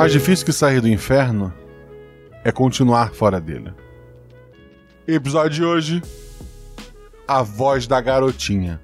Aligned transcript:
Mais 0.00 0.12
difícil 0.12 0.46
que 0.46 0.52
sair 0.54 0.80
do 0.80 0.88
inferno 0.88 1.52
é 2.42 2.50
continuar 2.50 3.12
fora 3.12 3.38
dele. 3.38 3.70
Episódio 5.06 5.50
de 5.50 5.62
hoje: 5.62 6.02
A 7.28 7.42
Voz 7.42 7.86
da 7.86 8.00
Garotinha. 8.00 8.80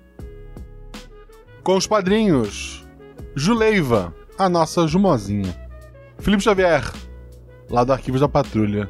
Com 1.63 1.75
os 1.75 1.87
padrinhos: 1.87 2.87
Juleiva, 3.35 4.15
a 4.37 4.47
nossa 4.47 4.87
Jumozinha. 4.87 5.57
Felipe 6.19 6.43
Xavier, 6.43 6.85
lá 7.71 7.83
do 7.83 7.95
Arquivos 7.95 8.21
da 8.21 8.29
Patrulha. 8.29 8.87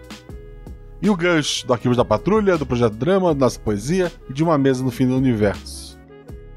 E 1.00 1.08
o 1.08 1.16
Gus, 1.16 1.62
do 1.62 1.74
Arquivos 1.74 1.96
da 1.96 2.04
Patrulha, 2.04 2.58
do 2.58 2.66
Projeto 2.66 2.96
Drama, 2.96 3.34
da 3.34 3.46
Nossa 3.46 3.60
Poesia 3.60 4.10
e 4.28 4.32
de 4.32 4.42
Uma 4.42 4.58
Mesa 4.58 4.82
no 4.82 4.90
Fim 4.90 5.06
do 5.06 5.16
Universo. 5.16 5.96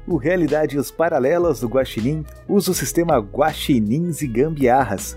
O 0.04 0.16
Realidades 0.16 0.90
Paralelas 0.90 1.60
do 1.60 1.68
Guaxinim 1.68 2.24
usa 2.48 2.72
o 2.72 2.74
sistema 2.74 3.18
Guaxinins 3.18 4.20
e 4.20 4.26
Gambiarras. 4.26 5.16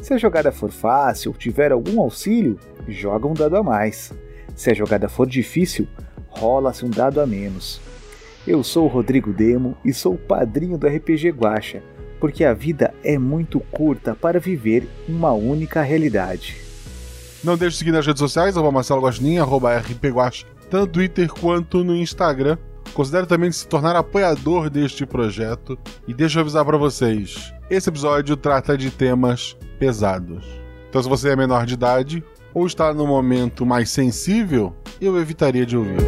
Se 0.00 0.14
a 0.14 0.18
jogada 0.18 0.52
for 0.52 0.70
fácil 0.70 1.32
ou 1.32 1.36
tiver 1.36 1.72
algum 1.72 2.00
auxílio, 2.00 2.58
joga 2.86 3.26
um 3.26 3.34
dado 3.34 3.56
a 3.56 3.62
mais. 3.62 4.12
Se 4.54 4.70
a 4.70 4.74
jogada 4.74 5.08
for 5.08 5.26
difícil, 5.26 5.88
rola-se 6.28 6.84
um 6.84 6.90
dado 6.90 7.20
a 7.20 7.26
menos. 7.26 7.80
Eu 8.46 8.62
sou 8.62 8.84
o 8.84 8.88
Rodrigo 8.88 9.32
Demo 9.32 9.76
e 9.84 9.92
sou 9.92 10.14
o 10.14 10.18
padrinho 10.18 10.78
do 10.78 10.86
RPG 10.86 11.30
Guacha, 11.30 11.82
porque 12.20 12.44
a 12.44 12.54
vida 12.54 12.94
é 13.02 13.18
muito 13.18 13.58
curta 13.58 14.14
para 14.14 14.38
viver 14.38 14.88
uma 15.08 15.32
única 15.32 15.82
realidade. 15.82 16.56
Não 17.42 17.56
deixe 17.56 17.74
de 17.74 17.78
seguir 17.78 17.92
nas 17.92 18.06
redes 18.06 18.20
sociais, 18.20 18.56
arroba 18.56 18.72
Marcelo 18.72 19.02
Guaxinim, 19.02 19.38
arroba 19.38 19.82
tanto 20.70 20.80
no 20.80 20.86
Twitter 20.86 21.28
quanto 21.28 21.82
no 21.82 21.94
Instagram. 21.96 22.56
Considere 22.94 23.26
também 23.26 23.50
se 23.50 23.66
tornar 23.66 23.96
apoiador 23.96 24.70
deste 24.70 25.04
projeto. 25.04 25.78
E 26.06 26.14
deixa 26.14 26.38
eu 26.38 26.42
avisar 26.42 26.64
para 26.64 26.76
vocês, 26.76 27.52
esse 27.70 27.88
episódio 27.88 28.36
trata 28.36 28.76
de 28.76 28.90
temas 28.90 29.56
pesados. 29.78 30.44
Então 30.88 31.02
se 31.02 31.08
você 31.08 31.30
é 31.30 31.36
menor 31.36 31.66
de 31.66 31.74
idade 31.74 32.24
ou 32.54 32.66
está 32.66 32.92
no 32.94 33.06
momento 33.06 33.66
mais 33.66 33.90
sensível, 33.90 34.74
eu 35.00 35.20
evitaria 35.20 35.66
de 35.66 35.76
ouvir. 35.76 35.98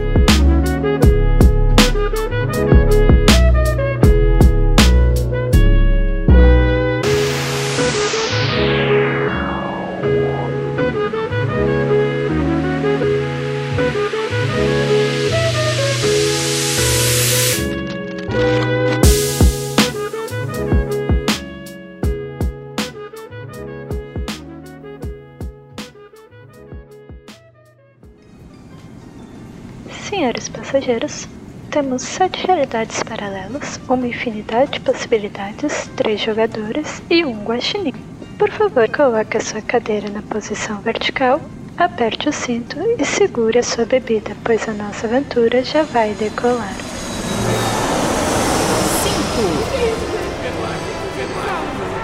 Caros 30.30 30.48
passageiros, 30.48 31.28
temos 31.72 32.02
sete 32.02 32.46
realidades 32.46 33.02
paralelas, 33.02 33.80
uma 33.88 34.06
infinidade 34.06 34.74
de 34.74 34.80
possibilidades, 34.80 35.90
três 35.96 36.20
jogadores 36.20 37.02
e 37.10 37.24
um 37.24 37.42
guaxinim. 37.42 37.92
Por 38.38 38.48
favor, 38.48 38.88
coloque 38.90 39.36
a 39.36 39.40
sua 39.40 39.60
cadeira 39.60 40.08
na 40.08 40.22
posição 40.22 40.80
vertical, 40.82 41.40
aperte 41.76 42.28
o 42.28 42.32
cinto 42.32 42.76
e 42.96 43.04
segure 43.04 43.58
a 43.58 43.62
sua 43.64 43.84
bebida, 43.84 44.36
pois 44.44 44.68
a 44.68 44.72
nossa 44.72 45.08
aventura 45.08 45.64
já 45.64 45.82
vai 45.82 46.14
decolar. 46.14 46.76
5 46.76 46.86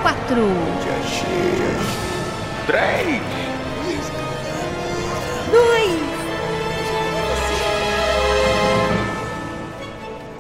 4 0.03 0.37
3 2.67 3.36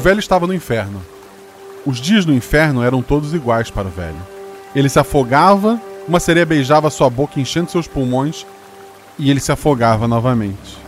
O 0.00 0.02
velho 0.02 0.18
estava 0.18 0.46
no 0.46 0.54
inferno. 0.54 1.02
Os 1.84 2.00
dias 2.00 2.24
no 2.24 2.32
inferno 2.32 2.82
eram 2.82 3.02
todos 3.02 3.34
iguais 3.34 3.68
para 3.68 3.86
o 3.86 3.90
velho. 3.90 4.16
Ele 4.74 4.88
se 4.88 4.98
afogava, 4.98 5.78
uma 6.08 6.18
sereia 6.18 6.46
beijava 6.46 6.88
sua 6.88 7.10
boca 7.10 7.38
enchendo 7.38 7.70
seus 7.70 7.86
pulmões 7.86 8.46
e 9.18 9.30
ele 9.30 9.40
se 9.40 9.52
afogava 9.52 10.08
novamente. 10.08 10.78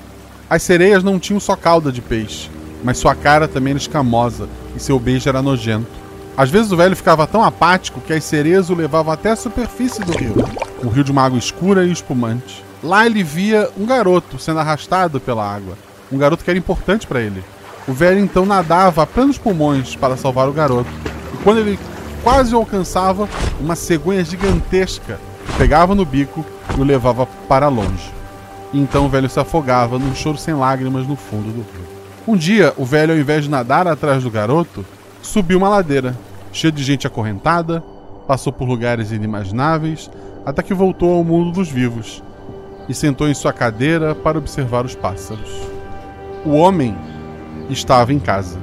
As 0.49 0.63
sereias 0.63 1.05
não 1.05 1.19
tinham 1.19 1.39
só 1.39 1.55
cauda 1.55 1.93
de 1.93 2.01
peixe, 2.01 2.51
mas 2.83 2.97
sua 2.97 3.15
cara 3.15 3.47
também 3.47 3.73
era 3.73 3.79
escamosa 3.79 4.49
e 4.75 4.81
seu 4.81 4.99
beijo 4.99 5.29
era 5.29 5.43
nojento. 5.43 5.93
Às 6.35 6.49
vezes 6.49 6.73
o 6.73 6.77
velho 6.79 6.97
ficava 6.97 7.27
tão 7.27 7.45
apático 7.45 8.01
que 8.01 8.15
as 8.15 8.25
sereias 8.25 8.71
o 8.71 8.75
levavam 8.75 9.13
até 9.13 9.33
a 9.33 9.37
superfície 9.37 10.03
do 10.03 10.17
rio, 10.17 10.37
um 10.83 10.89
rio 10.89 11.05
de 11.05 11.13
uma 11.13 11.27
água 11.27 11.39
escura 11.39 11.85
e 11.85 11.93
espumante. 11.93 12.65
Lá 12.83 13.05
ele 13.05 13.23
via 13.23 13.69
um 13.77 13.85
garoto 13.85 14.39
sendo 14.39 14.61
arrastado 14.61 15.21
pela 15.21 15.47
água, 15.47 15.77
um 16.11 16.17
garoto 16.17 16.43
que 16.43 16.49
era 16.49 16.59
importante 16.59 17.07
para 17.07 17.21
ele. 17.21 17.45
O 17.87 17.93
velho 17.93 18.21
então 18.21 18.47
nadava 18.47 19.03
a 19.03 19.07
plenos 19.07 19.39
pulmões 19.39 19.97
para 19.97 20.17
salvar 20.17 20.49
o 20.49 20.53
garoto. 20.53 20.91
E 21.35 21.37
quando 21.39 21.59
ele 21.59 21.79
quase 22.23 22.55
o 22.55 22.59
alcançava, 22.59 23.29
uma 23.61 23.75
cegonha 23.75 24.25
gigantesca 24.25 25.19
pegava 25.59 25.95
no 25.95 26.05
bico 26.05 26.45
e 26.77 26.81
o 26.81 26.85
levava 26.85 27.27
para 27.49 27.69
longe. 27.69 28.11
E 28.73 28.81
então 28.81 29.07
o 29.07 29.09
velho 29.09 29.29
se 29.29 29.39
afogava 29.39 29.99
num 29.99 30.15
choro 30.15 30.39
sem 30.39 30.55
lágrimas 30.55 31.07
no 31.07 31.17
fundo 31.17 31.49
do 31.49 31.61
rio. 31.61 31.93
Um 32.27 32.37
dia, 32.37 32.73
o 32.77 32.85
velho, 32.85 33.13
ao 33.13 33.19
invés 33.19 33.45
de 33.45 33.51
nadar 33.51 33.87
atrás 33.89 34.23
do 34.23 34.31
garoto, 34.31 34.85
subiu 35.21 35.59
uma 35.59 35.69
ladeira, 35.69 36.17
cheia 36.53 36.71
de 36.71 36.83
gente 36.83 37.07
acorrentada, 37.07 37.83
passou 38.27 38.53
por 38.53 38.69
lugares 38.69 39.11
inimagináveis, 39.11 40.09
até 40.47 40.63
que 40.63 40.73
voltou 40.73 41.15
ao 41.15 41.25
mundo 41.25 41.51
dos 41.51 41.69
vivos 41.69 42.23
e 42.89 42.95
sentou 42.95 43.29
em 43.29 43.35
sua 43.35 43.53
cadeira 43.53 44.15
para 44.15 44.39
observar 44.39 44.85
os 44.85 44.95
pássaros. 44.95 45.51
O 46.45 46.51
homem 46.51 46.97
estava 47.73 48.13
em 48.13 48.19
casa 48.19 48.59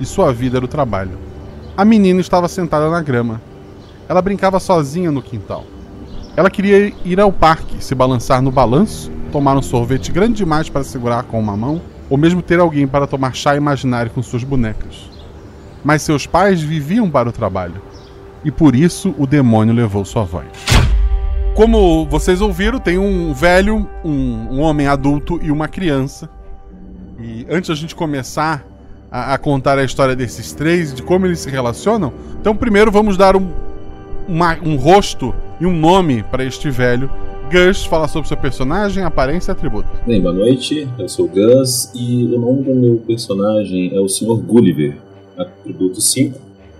e 0.00 0.06
sua 0.06 0.32
vida 0.32 0.58
era 0.58 0.64
o 0.64 0.68
trabalho. 0.68 1.18
A 1.76 1.84
menina 1.84 2.20
estava 2.20 2.48
sentada 2.48 2.90
na 2.90 3.00
grama. 3.02 3.40
Ela 4.08 4.22
brincava 4.22 4.58
sozinha 4.58 5.10
no 5.10 5.22
quintal. 5.22 5.64
Ela 6.36 6.50
queria 6.50 6.92
ir 7.04 7.20
ao 7.20 7.32
parque, 7.32 7.82
se 7.82 7.94
balançar 7.94 8.40
no 8.40 8.50
balanço, 8.50 9.10
tomar 9.32 9.56
um 9.56 9.62
sorvete 9.62 10.12
grande 10.12 10.38
demais 10.38 10.68
para 10.68 10.84
segurar 10.84 11.24
com 11.24 11.38
uma 11.38 11.56
mão, 11.56 11.80
ou 12.08 12.16
mesmo 12.16 12.40
ter 12.40 12.60
alguém 12.60 12.86
para 12.86 13.06
tomar 13.06 13.34
chá 13.34 13.56
imaginário 13.56 14.10
com 14.10 14.22
suas 14.22 14.44
bonecas. 14.44 15.10
Mas 15.84 16.02
seus 16.02 16.26
pais 16.26 16.62
viviam 16.62 17.10
para 17.10 17.28
o 17.28 17.32
trabalho, 17.32 17.82
e 18.44 18.50
por 18.50 18.74
isso 18.74 19.14
o 19.18 19.26
demônio 19.26 19.74
levou 19.74 20.04
sua 20.04 20.24
voz. 20.24 20.46
Como 21.54 22.06
vocês 22.06 22.40
ouviram, 22.40 22.78
tem 22.78 22.98
um 22.98 23.34
velho, 23.34 23.88
um, 24.04 24.48
um 24.52 24.60
homem 24.60 24.86
adulto 24.86 25.40
e 25.42 25.50
uma 25.50 25.66
criança. 25.66 26.30
E 27.20 27.44
antes 27.50 27.68
da 27.68 27.74
gente 27.74 27.96
começar 27.96 28.64
a, 29.10 29.34
a, 29.34 29.38
contar 29.38 29.76
a 29.76 29.84
história 29.84 30.14
desses 30.14 30.52
três, 30.52 30.94
de 30.94 31.02
como 31.02 31.26
eles 31.26 31.40
se 31.40 31.50
relacionam, 31.50 32.12
então 32.40 32.54
primeiro 32.54 32.92
vamos 32.92 33.16
dar 33.16 33.34
um, 33.34 33.48
uma, 34.28 34.56
um 34.64 34.76
rosto 34.76 35.34
e 35.60 35.66
um 35.66 35.76
nome 35.76 36.22
para 36.22 36.44
este 36.44 36.70
velho. 36.70 37.10
Gus 37.50 37.84
fala 37.84 38.06
sobre 38.06 38.28
seu 38.28 38.36
personagem, 38.36 39.02
aparência 39.02 39.50
e 39.50 39.52
atributo. 39.52 39.88
Bem, 40.06 40.20
boa 40.20 40.34
noite, 40.34 40.86
eu 40.96 41.08
sou 41.08 41.24
o 41.24 41.28
Gus 41.28 41.90
e 41.92 42.24
o 42.26 42.38
nome 42.38 42.62
do 42.62 42.74
meu 42.74 42.96
personagem 42.98 43.90
é 43.92 43.98
o 43.98 44.08
Sr. 44.08 44.36
Gulliver, 44.36 44.96
atributo 45.36 46.00
5. 46.00 46.38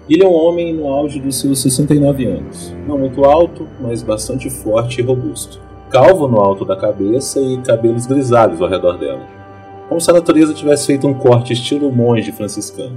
Ele 0.09 0.23
é 0.23 0.27
um 0.27 0.33
homem 0.33 0.73
no 0.73 0.87
auge 0.87 1.19
dos 1.19 1.41
seus 1.41 1.61
69 1.63 2.27
anos. 2.27 2.73
Não 2.87 2.97
muito 2.97 3.25
alto, 3.25 3.67
mas 3.81 4.03
bastante 4.03 4.49
forte 4.49 5.01
e 5.01 5.05
robusto. 5.05 5.61
Calvo 5.91 6.29
no 6.29 6.39
alto 6.39 6.65
da 6.65 6.77
cabeça 6.77 7.41
e 7.41 7.59
cabelos 7.59 8.07
grisalhos 8.07 8.61
ao 8.61 8.69
redor 8.69 8.99
dela. 8.99 9.38
Como 9.89 10.01
se 10.01 10.11
a 10.11 10.15
natureza 10.15 10.53
tivesse 10.53 10.87
feito 10.87 11.07
um 11.07 11.15
corte 11.15 11.55
estilo 11.55 11.91
monge 11.91 12.31
franciscano. 12.31 12.97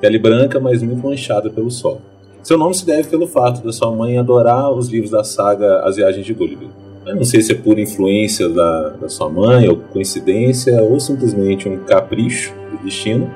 Pele 0.00 0.18
branca, 0.18 0.60
mas 0.60 0.82
muito 0.82 1.02
manchada 1.02 1.48
pelo 1.48 1.70
sol. 1.70 2.02
Seu 2.42 2.58
nome 2.58 2.74
se 2.74 2.84
deve 2.84 3.08
pelo 3.08 3.26
fato 3.26 3.64
da 3.64 3.72
sua 3.72 3.90
mãe 3.90 4.18
adorar 4.18 4.70
os 4.70 4.88
livros 4.88 5.10
da 5.10 5.24
saga 5.24 5.80
As 5.80 5.96
Viagens 5.96 6.24
de 6.24 6.34
Gulliver. 6.34 6.68
Eu 7.06 7.16
não 7.16 7.24
sei 7.24 7.40
se 7.40 7.52
é 7.52 7.54
pura 7.54 7.80
influência 7.80 8.48
da, 8.48 8.90
da 8.90 9.08
sua 9.08 9.30
mãe, 9.30 9.68
ou 9.68 9.76
coincidência, 9.76 10.82
ou 10.82 11.00
simplesmente 11.00 11.68
um 11.68 11.78
capricho 11.84 12.52
do 12.70 12.84
destino, 12.84 13.30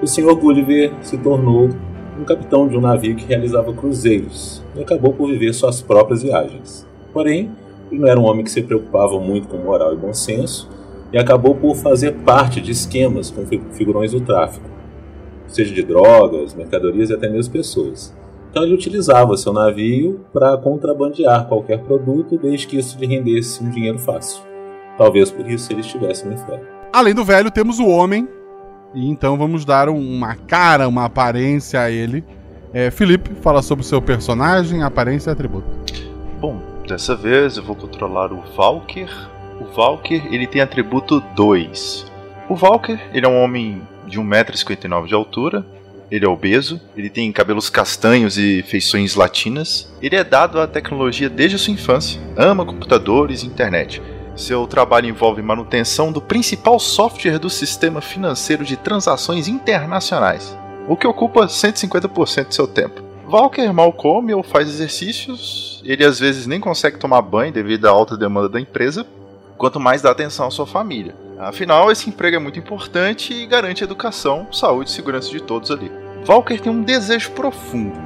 o 0.00 0.06
Sr. 0.06 0.32
Gulliver 0.36 0.92
se 1.02 1.18
tornou 1.18 1.70
um 2.18 2.24
capitão 2.24 2.68
de 2.68 2.76
um 2.76 2.80
navio 2.80 3.16
que 3.16 3.26
realizava 3.26 3.72
cruzeiros 3.72 4.62
e 4.76 4.80
acabou 4.80 5.12
por 5.12 5.28
viver 5.28 5.52
suas 5.52 5.82
próprias 5.82 6.22
viagens. 6.22 6.86
Porém, 7.12 7.50
ele 7.90 8.00
não 8.00 8.08
era 8.08 8.18
um 8.18 8.24
homem 8.24 8.44
que 8.44 8.50
se 8.50 8.62
preocupava 8.62 9.18
muito 9.18 9.48
com 9.48 9.56
moral 9.56 9.92
e 9.92 9.96
bom 9.96 10.12
senso 10.12 10.68
e 11.12 11.18
acabou 11.18 11.54
por 11.54 11.74
fazer 11.76 12.12
parte 12.16 12.60
de 12.60 12.70
esquemas 12.70 13.30
com 13.30 13.44
figurões 13.72 14.12
do 14.12 14.20
tráfico, 14.20 14.68
seja 15.46 15.74
de 15.74 15.82
drogas, 15.82 16.54
mercadorias 16.54 17.10
e 17.10 17.14
até 17.14 17.28
mesmo 17.28 17.52
pessoas. 17.52 18.14
Então 18.50 18.62
ele 18.62 18.74
utilizava 18.74 19.36
seu 19.36 19.52
navio 19.52 20.20
para 20.32 20.56
contrabandear 20.56 21.46
qualquer 21.46 21.80
produto 21.80 22.38
desde 22.38 22.66
que 22.66 22.78
isso 22.78 22.98
lhe 22.98 23.06
rendesse 23.06 23.62
um 23.62 23.70
dinheiro 23.70 23.98
fácil. 23.98 24.42
Talvez 24.96 25.30
por 25.30 25.48
isso 25.48 25.72
ele 25.72 25.80
estivesse 25.80 26.26
no 26.26 26.34
inferno. 26.34 26.64
Além 26.92 27.14
do 27.14 27.24
velho, 27.24 27.50
temos 27.50 27.78
o 27.78 27.86
homem, 27.86 28.26
e 28.94 29.08
então 29.08 29.36
vamos 29.36 29.64
dar 29.64 29.88
uma 29.88 30.34
cara, 30.34 30.88
uma 30.88 31.04
aparência 31.04 31.80
a 31.80 31.90
ele. 31.90 32.24
É, 32.72 32.90
Felipe, 32.90 33.34
fala 33.40 33.62
sobre 33.62 33.84
o 33.84 33.86
seu 33.86 34.00
personagem, 34.00 34.82
aparência 34.82 35.30
e 35.30 35.32
atributo. 35.32 35.68
Bom, 36.40 36.60
dessa 36.86 37.14
vez 37.14 37.56
eu 37.56 37.62
vou 37.62 37.76
controlar 37.76 38.32
o 38.32 38.42
Valkyr. 38.56 39.10
O 39.60 39.64
Valkyr, 39.64 40.26
ele 40.32 40.46
tem 40.46 40.60
atributo 40.60 41.20
2. 41.34 42.06
O 42.48 42.54
Valkyr, 42.54 42.98
ele 43.12 43.26
é 43.26 43.28
um 43.28 43.42
homem 43.42 43.82
de 44.06 44.18
1,59m 44.18 45.06
de 45.06 45.14
altura. 45.14 45.66
Ele 46.10 46.24
é 46.24 46.28
obeso, 46.28 46.80
ele 46.96 47.10
tem 47.10 47.30
cabelos 47.30 47.68
castanhos 47.68 48.38
e 48.38 48.62
feições 48.62 49.14
latinas. 49.14 49.92
Ele 50.00 50.16
é 50.16 50.24
dado 50.24 50.58
à 50.58 50.66
tecnologia 50.66 51.28
desde 51.28 51.56
a 51.56 51.58
sua 51.58 51.74
infância, 51.74 52.20
ama 52.36 52.64
computadores 52.64 53.42
e 53.42 53.46
internet. 53.46 54.00
Seu 54.34 54.66
trabalho 54.66 55.08
envolve 55.08 55.42
manutenção 55.42 56.10
do 56.10 56.22
principal 56.22 56.78
software 56.78 57.38
do 57.38 57.50
sistema 57.50 58.00
financeiro 58.00 58.64
de 58.64 58.76
transações 58.76 59.48
internacionais, 59.48 60.56
o 60.86 60.96
que 60.96 61.06
ocupa 61.06 61.46
150% 61.46 62.48
de 62.48 62.54
seu 62.54 62.66
tempo. 62.66 63.02
Walker 63.28 63.70
mal 63.72 63.92
come 63.92 64.32
ou 64.32 64.42
faz 64.42 64.68
exercícios, 64.68 65.82
ele 65.84 66.04
às 66.04 66.18
vezes 66.18 66.46
nem 66.46 66.60
consegue 66.60 66.98
tomar 66.98 67.20
banho 67.20 67.52
devido 67.52 67.86
à 67.86 67.90
alta 67.90 68.16
demanda 68.16 68.48
da 68.48 68.60
empresa, 68.60 69.04
quanto 69.58 69.80
mais 69.80 70.00
dá 70.00 70.10
atenção 70.10 70.46
à 70.46 70.50
sua 70.50 70.66
família. 70.66 71.14
Afinal, 71.38 71.90
esse 71.90 72.08
emprego 72.08 72.36
é 72.36 72.38
muito 72.38 72.58
importante 72.58 73.34
e 73.34 73.46
garante 73.46 73.84
educação, 73.84 74.46
saúde 74.52 74.88
e 74.88 74.92
segurança 74.92 75.30
de 75.30 75.40
todos 75.40 75.70
ali. 75.70 75.90
Walker 76.26 76.58
tem 76.58 76.72
um 76.72 76.82
desejo 76.82 77.32
profundo. 77.32 77.96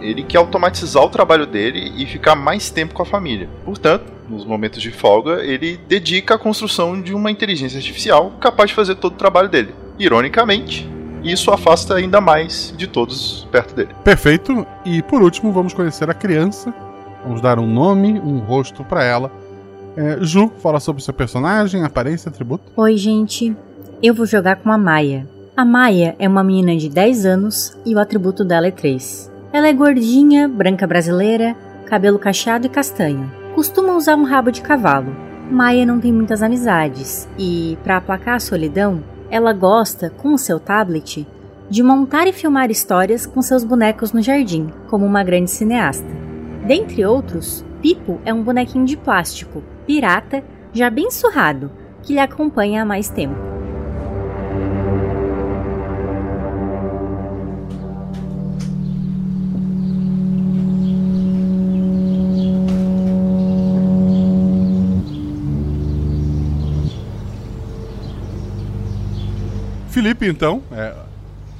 Ele 0.00 0.22
quer 0.22 0.38
automatizar 0.38 1.02
o 1.02 1.08
trabalho 1.08 1.46
dele 1.46 1.92
e 1.96 2.06
ficar 2.06 2.34
mais 2.34 2.70
tempo 2.70 2.94
com 2.94 3.02
a 3.02 3.06
família. 3.06 3.48
Portanto, 3.64 4.12
nos 4.28 4.44
momentos 4.44 4.82
de 4.82 4.90
folga, 4.90 5.44
ele 5.44 5.78
dedica 5.88 6.34
à 6.34 6.38
construção 6.38 7.00
de 7.00 7.14
uma 7.14 7.30
inteligência 7.30 7.78
artificial 7.78 8.32
capaz 8.40 8.70
de 8.70 8.76
fazer 8.76 8.96
todo 8.96 9.14
o 9.14 9.18
trabalho 9.18 9.48
dele. 9.48 9.74
Ironicamente, 9.98 10.88
isso 11.24 11.50
afasta 11.50 11.94
ainda 11.94 12.20
mais 12.20 12.74
de 12.76 12.86
todos 12.86 13.48
perto 13.50 13.74
dele. 13.74 13.94
Perfeito. 14.04 14.66
E 14.84 15.02
por 15.02 15.22
último, 15.22 15.52
vamos 15.52 15.72
conhecer 15.72 16.08
a 16.10 16.14
criança. 16.14 16.72
Vamos 17.24 17.40
dar 17.40 17.58
um 17.58 17.66
nome, 17.66 18.20
um 18.20 18.38
rosto 18.38 18.84
para 18.84 19.02
ela. 19.02 19.32
É, 19.96 20.18
Ju, 20.20 20.52
fala 20.62 20.78
sobre 20.78 21.02
seu 21.02 21.14
personagem, 21.14 21.84
aparência, 21.84 22.28
atributo. 22.28 22.64
Oi, 22.76 22.96
gente. 22.96 23.56
Eu 24.02 24.14
vou 24.14 24.26
jogar 24.26 24.56
com 24.56 24.70
a 24.70 24.78
Maia. 24.78 25.26
A 25.56 25.64
Maia 25.64 26.14
é 26.18 26.28
uma 26.28 26.44
menina 26.44 26.76
de 26.76 26.88
10 26.88 27.24
anos 27.24 27.76
e 27.84 27.94
o 27.94 27.98
atributo 27.98 28.44
dela 28.44 28.66
é 28.66 28.70
3. 28.70 29.32
Ela 29.52 29.68
é 29.68 29.72
gordinha, 29.72 30.46
branca 30.46 30.86
brasileira, 30.86 31.56
cabelo 31.86 32.18
cacheado 32.18 32.66
e 32.66 32.68
castanho 32.68 33.46
costuma 33.56 33.94
usar 33.94 34.16
um 34.16 34.24
rabo 34.24 34.52
de 34.52 34.60
cavalo. 34.60 35.16
Maia 35.50 35.86
não 35.86 35.98
tem 35.98 36.12
muitas 36.12 36.42
amizades 36.42 37.26
e, 37.38 37.78
para 37.82 37.96
aplacar 37.96 38.34
a 38.34 38.40
solidão, 38.40 39.02
ela 39.30 39.54
gosta, 39.54 40.10
com 40.10 40.34
o 40.34 40.38
seu 40.38 40.60
tablet, 40.60 41.26
de 41.70 41.82
montar 41.82 42.26
e 42.26 42.34
filmar 42.34 42.70
histórias 42.70 43.24
com 43.24 43.40
seus 43.40 43.64
bonecos 43.64 44.12
no 44.12 44.20
jardim, 44.20 44.68
como 44.90 45.06
uma 45.06 45.24
grande 45.24 45.50
cineasta. 45.50 46.06
Dentre 46.66 47.06
outros, 47.06 47.64
Pipo 47.80 48.20
é 48.24 48.34
um 48.34 48.42
bonequinho 48.42 48.84
de 48.84 48.96
plástico, 48.96 49.62
pirata, 49.86 50.42
já 50.72 50.90
bem 50.90 51.12
surrado, 51.12 51.70
que 52.02 52.14
lhe 52.14 52.18
acompanha 52.18 52.82
há 52.82 52.84
mais 52.84 53.08
tempo. 53.08 53.36
Felipe, 69.90 70.26
então, 70.26 70.64
é, 70.72 70.94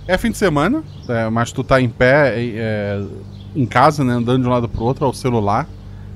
é 0.08 0.18
fim 0.18 0.32
de 0.32 0.36
semana, 0.36 0.82
é, 1.08 1.30
mas 1.30 1.52
tu 1.52 1.62
tá 1.62 1.80
em 1.80 1.88
pé 1.88 2.34
é, 2.36 3.00
em 3.56 3.66
casa, 3.66 4.04
né, 4.04 4.12
andando 4.12 4.42
de 4.42 4.48
um 4.48 4.50
lado 4.50 4.68
pro 4.68 4.84
outro 4.84 5.04
ao 5.04 5.14
celular, 5.14 5.66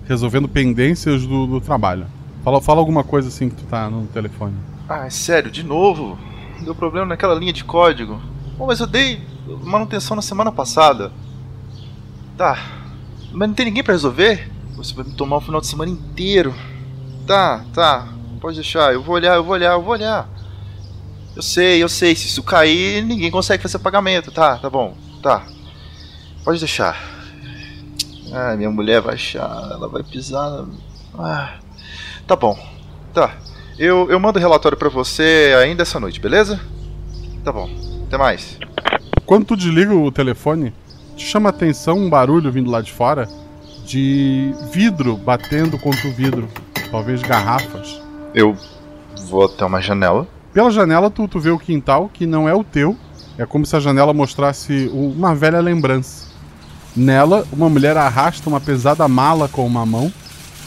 resolvendo 0.06 0.46
pendências 0.46 1.26
do, 1.26 1.46
do 1.46 1.60
trabalho. 1.60 2.06
Fala, 2.44 2.60
fala 2.60 2.78
alguma 2.80 3.02
coisa 3.02 3.28
assim 3.28 3.48
que 3.48 3.56
tu 3.56 3.64
tá 3.64 3.88
no 3.88 4.06
telefone. 4.08 4.54
Ah, 4.88 5.06
é 5.06 5.10
sério, 5.10 5.50
de 5.50 5.62
novo? 5.62 6.18
Deu 6.62 6.74
problema 6.74 7.06
naquela 7.06 7.34
linha 7.34 7.52
de 7.52 7.64
código. 7.64 8.20
Bom, 8.58 8.66
mas 8.66 8.80
eu 8.80 8.86
dei 8.86 9.20
manutenção 9.62 10.14
na 10.14 10.22
semana 10.22 10.52
passada. 10.52 11.12
Tá. 12.36 12.58
Mas 13.32 13.48
não 13.48 13.54
tem 13.54 13.66
ninguém 13.66 13.82
para 13.82 13.94
resolver? 13.94 14.50
Você 14.76 14.94
vai 14.94 15.04
me 15.04 15.12
tomar 15.12 15.36
o 15.36 15.40
final 15.40 15.60
de 15.60 15.66
semana 15.66 15.90
inteiro. 15.90 16.54
Tá, 17.26 17.64
tá. 17.72 18.08
Pode 18.40 18.56
deixar, 18.56 18.92
eu 18.92 19.02
vou 19.02 19.14
olhar, 19.14 19.36
eu 19.36 19.44
vou 19.44 19.52
olhar, 19.52 19.72
eu 19.72 19.82
vou 19.82 19.92
olhar. 19.92 20.28
Eu 21.36 21.42
sei, 21.42 21.82
eu 21.82 21.88
sei. 21.88 22.14
Se 22.16 22.26
isso 22.26 22.42
cair, 22.42 23.04
ninguém 23.04 23.30
consegue 23.30 23.62
fazer 23.62 23.78
pagamento. 23.78 24.30
Tá, 24.30 24.56
tá 24.56 24.68
bom. 24.68 24.96
Tá. 25.22 25.46
Pode 26.44 26.58
deixar. 26.58 27.19
Ah, 28.32 28.56
minha 28.56 28.70
mulher 28.70 29.00
vai 29.00 29.14
achar. 29.14 29.68
Ela 29.70 29.88
vai 29.88 30.02
pisar. 30.02 30.64
Ah. 31.18 31.54
Tá 32.26 32.36
bom. 32.36 32.58
Tá. 33.12 33.34
Eu, 33.78 34.10
eu 34.10 34.20
mando 34.20 34.38
o 34.38 34.42
relatório 34.42 34.76
para 34.76 34.88
você 34.88 35.54
ainda 35.60 35.82
essa 35.82 35.98
noite, 35.98 36.20
beleza? 36.20 36.60
Tá 37.44 37.52
bom. 37.52 37.68
Até 38.06 38.16
mais. 38.16 38.58
Quando 39.24 39.46
tu 39.46 39.56
desliga 39.56 39.94
o 39.94 40.10
telefone, 40.12 40.74
te 41.16 41.24
chama 41.24 41.48
a 41.48 41.50
atenção 41.50 41.98
um 41.98 42.10
barulho 42.10 42.50
vindo 42.52 42.70
lá 42.70 42.80
de 42.80 42.92
fora 42.92 43.28
de 43.84 44.54
vidro 44.72 45.16
batendo 45.16 45.78
contra 45.78 46.06
o 46.06 46.12
vidro. 46.12 46.48
Talvez 46.90 47.22
garrafas. 47.22 48.00
Eu 48.34 48.56
vou 49.28 49.46
até 49.46 49.64
uma 49.64 49.80
janela 49.80 50.26
pela 50.52 50.70
janela, 50.70 51.10
tu, 51.10 51.28
tu 51.28 51.38
vê 51.38 51.50
o 51.50 51.58
quintal, 51.58 52.10
que 52.12 52.26
não 52.26 52.48
é 52.48 52.54
o 52.54 52.64
teu. 52.64 52.96
É 53.38 53.46
como 53.46 53.64
se 53.64 53.74
a 53.76 53.80
janela 53.80 54.12
mostrasse 54.12 54.90
uma 54.92 55.34
velha 55.34 55.60
lembrança. 55.60 56.28
Nela, 56.96 57.46
uma 57.52 57.68
mulher 57.68 57.96
arrasta 57.96 58.48
uma 58.48 58.60
pesada 58.60 59.06
mala 59.06 59.48
com 59.48 59.64
uma 59.66 59.86
mão 59.86 60.12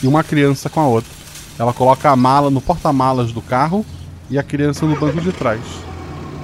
e 0.01 0.07
uma 0.07 0.23
criança 0.23 0.69
com 0.69 0.79
a 0.79 0.87
outra. 0.87 1.11
Ela 1.59 1.73
coloca 1.73 2.09
a 2.09 2.15
mala 2.15 2.49
no 2.49 2.61
porta-malas 2.61 3.31
do 3.31 3.41
carro 3.41 3.85
e 4.29 4.39
a 4.39 4.43
criança 4.43 4.85
no 4.85 4.95
banco 4.95 5.19
de 5.19 5.31
trás. 5.31 5.61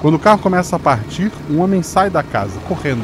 Quando 0.02 0.16
o 0.16 0.20
carro 0.20 0.40
começa 0.40 0.76
a 0.76 0.80
partir, 0.80 1.32
um 1.50 1.60
homem 1.60 1.82
sai 1.82 2.10
da 2.10 2.24
casa, 2.24 2.60
correndo. 2.68 3.04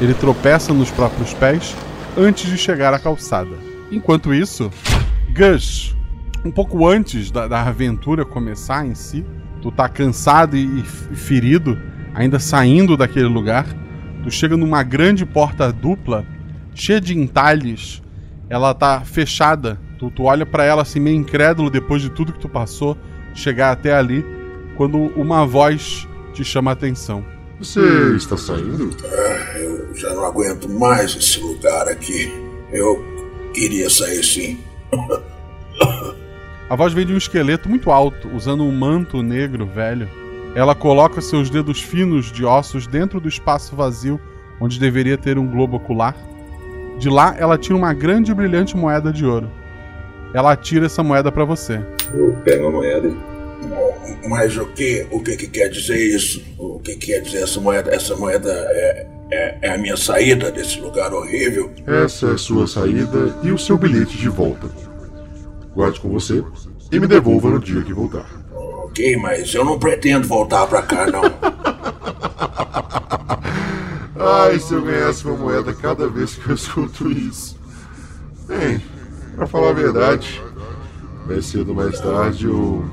Ele 0.00 0.14
tropeça 0.14 0.72
nos 0.72 0.90
próprios 0.90 1.34
pés 1.34 1.74
antes 2.16 2.48
de 2.48 2.56
chegar 2.56 2.92
à 2.94 2.98
calçada. 2.98 3.56
Enquanto 3.90 4.32
isso, 4.32 4.70
Gus, 5.34 5.96
um 6.44 6.50
pouco 6.50 6.86
antes 6.86 7.30
da, 7.30 7.48
da 7.48 7.62
aventura 7.62 8.24
começar 8.24 8.86
em 8.86 8.94
si, 8.94 9.24
tu 9.62 9.70
tá 9.70 9.88
cansado 9.88 10.56
e, 10.56 10.82
ferido, 10.82 11.78
ainda 12.14 12.38
saindo 12.38 12.96
daquele 12.96 13.26
lugar, 13.26 13.66
tu 14.24 14.30
chega 14.30 14.56
numa 14.56 14.82
grande 14.82 15.26
porta 15.26 15.70
dupla, 15.70 16.26
cheia 16.74 17.00
de 17.00 17.16
entalhes, 17.16 18.02
ela 18.48 18.72
tá 18.72 19.02
fechada. 19.02 19.78
Tu, 19.98 20.10
tu 20.10 20.24
olha 20.24 20.46
para 20.46 20.64
ela 20.64 20.82
assim 20.82 20.98
meio 20.98 21.16
incrédulo 21.16 21.70
depois 21.70 22.00
de 22.00 22.10
tudo 22.10 22.32
que 22.32 22.40
tu 22.40 22.48
passou, 22.48 22.96
chegar 23.34 23.70
até 23.70 23.94
ali, 23.94 24.24
quando 24.76 24.96
uma 25.14 25.46
voz 25.46 26.08
te 26.32 26.42
chama 26.42 26.70
a 26.70 26.72
atenção. 26.72 27.24
Você 27.58 27.80
está 28.16 28.36
saindo? 28.36 28.96
Ah, 29.04 29.58
eu 29.58 29.94
já 29.94 30.12
não 30.14 30.24
aguento 30.24 30.68
mais 30.68 31.14
esse 31.14 31.38
lugar 31.40 31.86
aqui. 31.86 32.32
Eu 32.72 33.04
queria 33.52 33.88
sair 33.88 34.24
sim. 34.24 34.58
A 36.68 36.74
voz 36.74 36.92
vem 36.92 37.06
de 37.06 37.12
um 37.12 37.16
esqueleto 37.18 37.68
muito 37.68 37.90
alto, 37.90 38.28
usando 38.34 38.64
um 38.64 38.72
manto 38.72 39.22
negro 39.22 39.66
velho. 39.66 40.08
Ela 40.54 40.74
coloca 40.74 41.20
seus 41.20 41.50
dedos 41.50 41.82
finos 41.82 42.30
de 42.30 42.44
ossos 42.44 42.86
dentro 42.86 43.20
do 43.20 43.28
espaço 43.28 43.74
vazio 43.74 44.20
onde 44.60 44.78
deveria 44.78 45.18
ter 45.18 45.38
um 45.38 45.46
globo 45.46 45.76
ocular. 45.76 46.16
De 46.98 47.08
lá, 47.08 47.34
ela 47.36 47.58
tira 47.58 47.76
uma 47.76 47.92
grande 47.92 48.30
e 48.30 48.34
brilhante 48.34 48.76
moeda 48.76 49.12
de 49.12 49.26
ouro. 49.26 49.50
Ela 50.32 50.56
tira 50.56 50.86
essa 50.86 51.02
moeda 51.02 51.30
para 51.30 51.44
você. 51.44 51.80
Eu 52.12 52.36
pego 52.44 52.68
a 52.68 52.70
moeda 52.70 53.08
e 53.08 54.28
Mas 54.28 54.56
o 54.56 54.66
que, 54.66 55.06
o 55.10 55.20
que, 55.20 55.36
que 55.36 55.48
quer 55.48 55.68
dizer 55.68 55.96
isso? 55.96 56.42
O 56.58 56.78
que, 56.78 56.94
que 56.96 57.06
quer 57.06 57.20
dizer 57.20 57.42
essa 57.42 57.60
moeda? 57.60 57.94
Essa 57.94 58.16
moeda 58.16 58.50
é, 58.50 59.06
é, 59.30 59.58
é 59.62 59.74
a 59.74 59.78
minha 59.78 59.96
saída 59.96 60.50
desse 60.50 60.80
lugar 60.80 61.12
horrível? 61.12 61.70
Essa 61.86 62.28
é 62.28 62.32
a 62.34 62.38
sua 62.38 62.66
saída 62.66 63.36
e 63.42 63.50
o 63.50 63.58
seu 63.58 63.76
bilhete 63.76 64.16
de 64.16 64.28
volta. 64.28 64.68
Guarde 65.74 65.98
com 66.00 66.08
você 66.08 66.42
e 66.92 67.00
me 67.00 67.06
devolva 67.06 67.50
no 67.50 67.58
dia 67.58 67.82
que 67.82 67.92
voltar. 67.92 68.43
Ok, 68.94 69.16
mas 69.16 69.52
eu 69.52 69.64
não 69.64 69.76
pretendo 69.76 70.28
voltar 70.28 70.68
pra 70.68 70.80
cá, 70.80 71.08
não. 71.08 71.22
Ai, 74.46 74.56
se 74.60 74.72
eu 74.72 74.82
ganhasse 74.82 75.26
uma 75.26 75.36
moeda 75.36 75.74
cada 75.74 76.06
vez 76.06 76.36
que 76.36 76.48
eu 76.48 76.54
escuto 76.54 77.10
isso. 77.10 77.58
Bem, 78.46 78.80
pra 79.34 79.48
falar 79.48 79.70
a 79.70 79.72
verdade, 79.72 80.40
mais 81.26 81.44
cedo 81.46 81.70
ou 81.70 81.74
mais 81.74 81.98
tarde 81.98 82.46
eu 82.46 82.88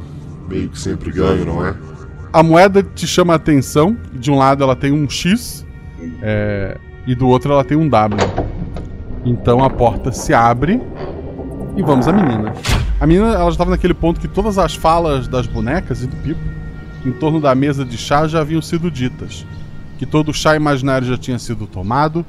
meio 0.49 0.69
que 0.69 0.79
sempre 0.79 1.11
ganho, 1.11 1.45
não 1.45 1.63
é? 1.63 1.75
A 2.33 2.41
moeda 2.41 2.81
te 2.81 3.05
chama 3.05 3.33
a 3.33 3.35
atenção. 3.35 3.95
De 4.11 4.31
um 4.31 4.39
lado 4.39 4.63
ela 4.63 4.75
tem 4.75 4.91
um 4.91 5.07
X 5.07 5.63
é, 6.23 6.79
e 7.05 7.13
do 7.13 7.27
outro 7.27 7.53
ela 7.53 7.63
tem 7.63 7.77
um 7.77 7.87
W. 7.87 8.19
Então 9.23 9.63
a 9.63 9.69
porta 9.69 10.11
se 10.11 10.33
abre 10.33 10.81
e 11.77 11.83
vamos 11.83 12.07
à 12.07 12.11
menina. 12.11 12.55
A 13.01 13.07
menina 13.07 13.29
ela 13.29 13.45
já 13.45 13.49
estava 13.49 13.71
naquele 13.71 13.95
ponto 13.95 14.19
que 14.19 14.27
todas 14.27 14.59
as 14.59 14.75
falas 14.75 15.27
das 15.27 15.47
bonecas 15.47 16.03
e 16.03 16.07
do 16.07 16.15
Pipo 16.17 16.39
em 17.03 17.11
torno 17.11 17.41
da 17.41 17.55
mesa 17.55 17.83
de 17.83 17.97
chá 17.97 18.27
já 18.27 18.41
haviam 18.41 18.61
sido 18.61 18.91
ditas. 18.91 19.43
Que 19.97 20.05
todo 20.05 20.29
o 20.29 20.33
chá 20.35 20.55
imaginário 20.55 21.07
já 21.07 21.17
tinha 21.17 21.39
sido 21.39 21.65
tomado, 21.65 22.23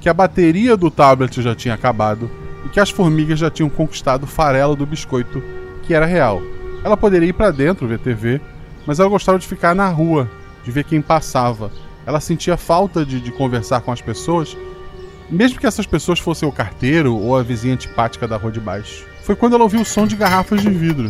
que 0.00 0.08
a 0.08 0.14
bateria 0.14 0.76
do 0.76 0.92
tablet 0.92 1.42
já 1.42 1.56
tinha 1.56 1.74
acabado 1.74 2.30
e 2.64 2.68
que 2.68 2.78
as 2.78 2.88
formigas 2.88 3.40
já 3.40 3.50
tinham 3.50 3.68
conquistado 3.68 4.22
o 4.22 4.28
farelo 4.28 4.76
do 4.76 4.86
biscoito, 4.86 5.42
que 5.82 5.92
era 5.92 6.06
real. 6.06 6.40
Ela 6.84 6.96
poderia 6.96 7.30
ir 7.30 7.32
para 7.32 7.50
dentro 7.50 7.88
ver 7.88 7.98
TV, 7.98 8.40
mas 8.86 9.00
ela 9.00 9.10
gostava 9.10 9.40
de 9.40 9.46
ficar 9.48 9.74
na 9.74 9.88
rua, 9.88 10.30
de 10.64 10.70
ver 10.70 10.84
quem 10.84 11.02
passava. 11.02 11.72
Ela 12.06 12.20
sentia 12.20 12.56
falta 12.56 13.04
de, 13.04 13.20
de 13.20 13.32
conversar 13.32 13.80
com 13.80 13.90
as 13.90 14.00
pessoas, 14.00 14.56
mesmo 15.28 15.58
que 15.58 15.66
essas 15.66 15.84
pessoas 15.84 16.20
fossem 16.20 16.48
o 16.48 16.52
carteiro 16.52 17.16
ou 17.16 17.36
a 17.36 17.42
vizinha 17.42 17.74
antipática 17.74 18.28
da 18.28 18.36
rua 18.36 18.52
de 18.52 18.60
baixo. 18.60 19.10
Foi 19.22 19.36
quando 19.36 19.54
ela 19.54 19.62
ouviu 19.62 19.80
o 19.80 19.84
som 19.84 20.06
de 20.06 20.16
garrafas 20.16 20.60
de 20.60 20.70
vidro. 20.70 21.08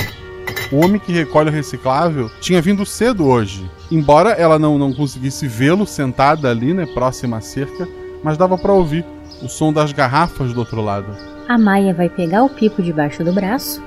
O 0.71 0.85
homem 0.85 0.99
que 0.99 1.13
recolhe 1.13 1.49
o 1.49 1.53
reciclável 1.53 2.31
tinha 2.41 2.61
vindo 2.61 2.85
cedo 2.85 3.27
hoje. 3.27 3.71
Embora 3.91 4.31
ela 4.31 4.59
não, 4.59 4.79
não 4.79 4.93
conseguisse 4.93 5.47
vê-lo 5.47 5.87
sentada 5.87 6.51
ali, 6.51 6.73
né, 6.73 6.87
próxima 6.87 7.39
à 7.39 7.41
cerca, 7.41 7.89
mas 8.23 8.39
dava 8.39 8.57
para 8.57 8.73
ouvir 8.73 9.05
o 9.43 9.49
som 9.49 9.73
das 9.73 9.93
garrafas 9.93 10.53
do 10.53 10.61
outro 10.61 10.81
lado. 10.81 11.07
A 11.49 11.59
Maia 11.59 11.93
vai 11.93 12.09
pegar 12.09 12.45
o 12.45 12.49
pipo 12.49 12.83
debaixo 12.83 13.25
do 13.25 13.33
braço 13.33 13.83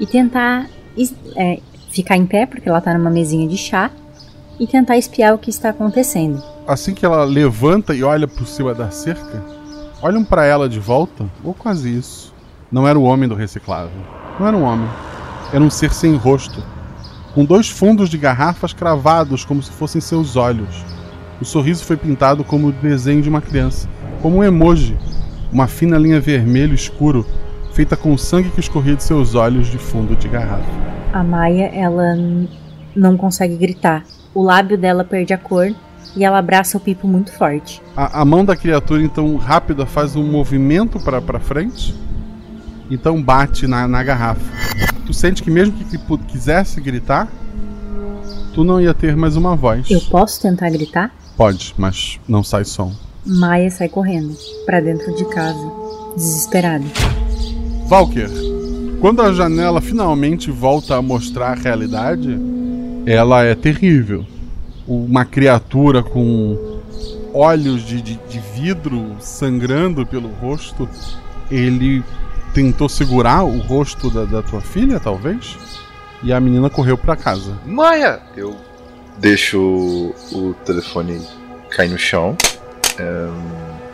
e 0.00 0.06
tentar 0.06 0.66
é, 1.36 1.60
ficar 1.90 2.16
em 2.16 2.26
pé, 2.26 2.46
porque 2.46 2.68
ela 2.68 2.80
tá 2.80 2.94
numa 2.94 3.10
mesinha 3.10 3.46
de 3.48 3.56
chá, 3.56 3.90
e 4.58 4.66
tentar 4.66 4.96
espiar 4.96 5.34
o 5.34 5.38
que 5.38 5.50
está 5.50 5.70
acontecendo. 5.70 6.42
Assim 6.66 6.94
que 6.94 7.06
ela 7.06 7.24
levanta 7.24 7.94
e 7.94 8.02
olha 8.02 8.26
por 8.26 8.46
cima 8.46 8.74
da 8.74 8.90
cerca, 8.90 9.44
olham 10.02 10.24
para 10.24 10.44
ela 10.44 10.68
de 10.68 10.80
volta, 10.80 11.26
ou 11.44 11.54
quase 11.54 11.96
isso. 11.96 12.34
Não 12.70 12.86
era 12.86 12.98
o 12.98 13.02
homem 13.02 13.26
do 13.26 13.34
reciclável. 13.34 13.90
Não 14.38 14.46
era 14.46 14.56
um 14.56 14.62
homem. 14.62 14.88
Era 15.52 15.64
um 15.64 15.70
ser 15.70 15.90
sem 15.90 16.14
rosto, 16.14 16.62
com 17.34 17.42
dois 17.42 17.70
fundos 17.70 18.10
de 18.10 18.18
garrafas 18.18 18.74
cravados 18.74 19.42
como 19.42 19.62
se 19.62 19.70
fossem 19.70 20.02
seus 20.02 20.36
olhos. 20.36 20.84
O 21.40 21.46
sorriso 21.46 21.84
foi 21.84 21.96
pintado 21.96 22.44
como 22.44 22.68
o 22.68 22.72
desenho 22.72 23.22
de 23.22 23.28
uma 23.28 23.40
criança, 23.40 23.88
como 24.20 24.38
um 24.38 24.44
emoji, 24.44 24.98
uma 25.50 25.66
fina 25.66 25.96
linha 25.96 26.20
vermelho 26.20 26.74
escuro, 26.74 27.24
feita 27.72 27.96
com 27.96 28.12
o 28.12 28.18
sangue 28.18 28.50
que 28.50 28.60
escorria 28.60 28.96
de 28.96 29.02
seus 29.02 29.34
olhos 29.34 29.68
de 29.68 29.78
fundo 29.78 30.14
de 30.14 30.28
garrafa. 30.28 30.68
A 31.12 31.24
Maia, 31.24 31.70
ela 31.74 32.14
não 32.94 33.16
consegue 33.16 33.56
gritar. 33.56 34.04
O 34.34 34.42
lábio 34.42 34.76
dela 34.76 35.04
perde 35.04 35.32
a 35.32 35.38
cor 35.38 35.72
e 36.14 36.22
ela 36.22 36.38
abraça 36.38 36.76
o 36.76 36.80
pipo 36.80 37.08
muito 37.08 37.32
forte. 37.32 37.80
A, 37.96 38.20
a 38.20 38.24
mão 38.26 38.44
da 38.44 38.54
criatura, 38.54 39.00
então, 39.00 39.36
rápida, 39.36 39.86
faz 39.86 40.16
um 40.16 40.24
movimento 40.24 41.00
para 41.00 41.40
frente. 41.40 41.94
Então 42.90 43.22
bate 43.22 43.66
na, 43.66 43.86
na 43.86 44.02
garrafa. 44.02 44.40
Tu 45.06 45.12
sente 45.12 45.42
que 45.42 45.50
mesmo 45.50 45.72
que 45.72 45.98
tu 45.98 46.18
quisesse 46.18 46.80
gritar, 46.80 47.28
tu 48.54 48.64
não 48.64 48.80
ia 48.80 48.94
ter 48.94 49.16
mais 49.16 49.36
uma 49.36 49.54
voz. 49.54 49.90
Eu 49.90 50.00
posso 50.02 50.40
tentar 50.40 50.70
gritar? 50.70 51.14
Pode, 51.36 51.74
mas 51.78 52.18
não 52.28 52.42
sai 52.42 52.64
som. 52.64 52.92
Maia 53.24 53.70
sai 53.70 53.88
correndo 53.88 54.34
pra 54.64 54.80
dentro 54.80 55.14
de 55.14 55.24
casa, 55.26 55.70
desesperada. 56.16 56.84
Valker, 57.86 58.30
quando 59.00 59.22
a 59.22 59.32
janela 59.32 59.80
finalmente 59.80 60.50
volta 60.50 60.96
a 60.96 61.02
mostrar 61.02 61.52
a 61.52 61.54
realidade, 61.54 62.38
ela 63.06 63.44
é 63.44 63.54
terrível. 63.54 64.24
Uma 64.86 65.24
criatura 65.24 66.02
com 66.02 66.80
olhos 67.32 67.82
de, 67.82 68.02
de, 68.02 68.18
de 68.28 68.40
vidro 68.54 69.16
sangrando 69.20 70.04
pelo 70.04 70.28
rosto. 70.28 70.88
Ele 71.50 72.02
tentou 72.58 72.88
segurar 72.88 73.44
o 73.44 73.56
rosto 73.60 74.10
da, 74.10 74.24
da 74.24 74.42
tua 74.42 74.60
filha, 74.60 74.98
talvez? 74.98 75.56
E 76.24 76.32
a 76.32 76.40
menina 76.40 76.68
correu 76.68 76.98
pra 76.98 77.14
casa. 77.14 77.56
Maia! 77.64 78.20
Eu 78.36 78.56
deixo 79.16 79.60
o, 79.60 80.14
o 80.32 80.54
telefone 80.64 81.24
cair 81.70 81.88
no 81.88 81.96
chão. 81.96 82.36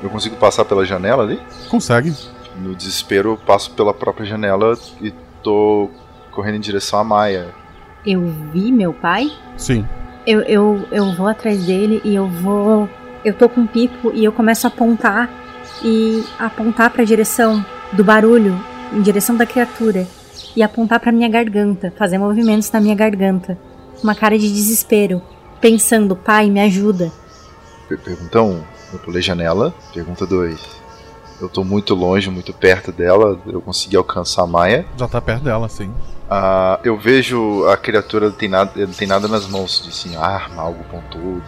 Eu 0.03 0.09
consigo 0.09 0.37
passar 0.37 0.65
pela 0.65 0.87
janela 0.87 1.23
ali? 1.23 1.39
Consegue. 1.69 2.15
No 2.57 2.75
desespero, 2.75 3.33
eu 3.33 3.37
passo 3.37 3.71
pela 3.73 3.93
própria 3.93 4.25
janela 4.25 4.79
e 4.99 5.13
tô 5.43 5.91
correndo 6.31 6.55
em 6.55 6.61
direção 6.61 6.99
à 6.99 7.05
Maia. 7.05 7.49
Eu 8.07 8.33
vi 8.51 8.73
meu 8.73 8.95
pai? 8.95 9.31
Sim. 9.59 9.87
Eu, 10.27 10.41
eu, 10.41 10.89
eu 10.91 11.13
vou 11.13 11.29
atrás 11.29 11.67
dele 11.67 12.01
e 12.03 12.15
eu 12.15 12.27
vou. 12.27 12.89
Eu 13.23 13.35
tô 13.35 13.47
com 13.47 13.61
um 13.61 13.67
pipo 13.67 14.11
e 14.15 14.25
eu 14.25 14.33
começo 14.33 14.67
a 14.67 14.69
apontar 14.69 15.29
e 15.83 16.25
apontar 16.39 16.89
pra 16.89 17.05
direção 17.05 17.63
do 17.95 18.05
barulho, 18.05 18.59
em 18.93 19.01
direção 19.03 19.37
da 19.37 19.47
criatura. 19.47 20.07
E 20.57 20.63
apontar 20.63 21.01
pra 21.01 21.11
minha 21.11 21.29
garganta, 21.29 21.93
fazer 21.99 22.19
movimentos 22.19 22.71
na 22.71 22.81
minha 22.81 22.95
garganta. 22.95 23.59
Uma 24.03 24.15
cara 24.15 24.39
de 24.39 24.53
desespero. 24.53 25.21
Pensando, 25.61 26.15
pai, 26.15 26.49
me 26.51 26.61
ajuda. 26.61 27.11
Per- 27.89 27.99
Pergunta 27.99 28.43
1, 28.43 28.61
eu 28.93 28.99
pulei 29.01 29.23
janela. 29.23 29.75
Pergunta 29.93 30.25
2, 30.27 30.61
eu 31.41 31.49
tô 31.49 31.65
muito 31.65 31.95
longe, 31.95 32.31
muito 32.31 32.53
perto 32.53 32.93
dela, 32.93 33.39
eu 33.47 33.61
consegui 33.61 33.97
alcançar 33.97 34.43
a 34.43 34.47
Maia. 34.47 34.87
Já 34.97 35.09
tá 35.09 35.21
perto 35.21 35.43
dela, 35.45 35.69
sim. 35.69 35.91
Ah, 36.31 36.79
eu 36.85 36.97
vejo 36.97 37.67
a 37.67 37.77
criatura, 37.77 38.27
não 38.29 38.35
tem 38.37 38.49
nada, 38.49 38.71
não 38.77 38.93
tem 38.95 39.07
nada 39.09 39.27
nas 39.29 39.47
mãos, 39.49 39.83
de 39.83 39.89
assim, 39.91 40.17
arma, 40.17 40.63
algo 40.63 40.85
pontudo. 40.85 41.43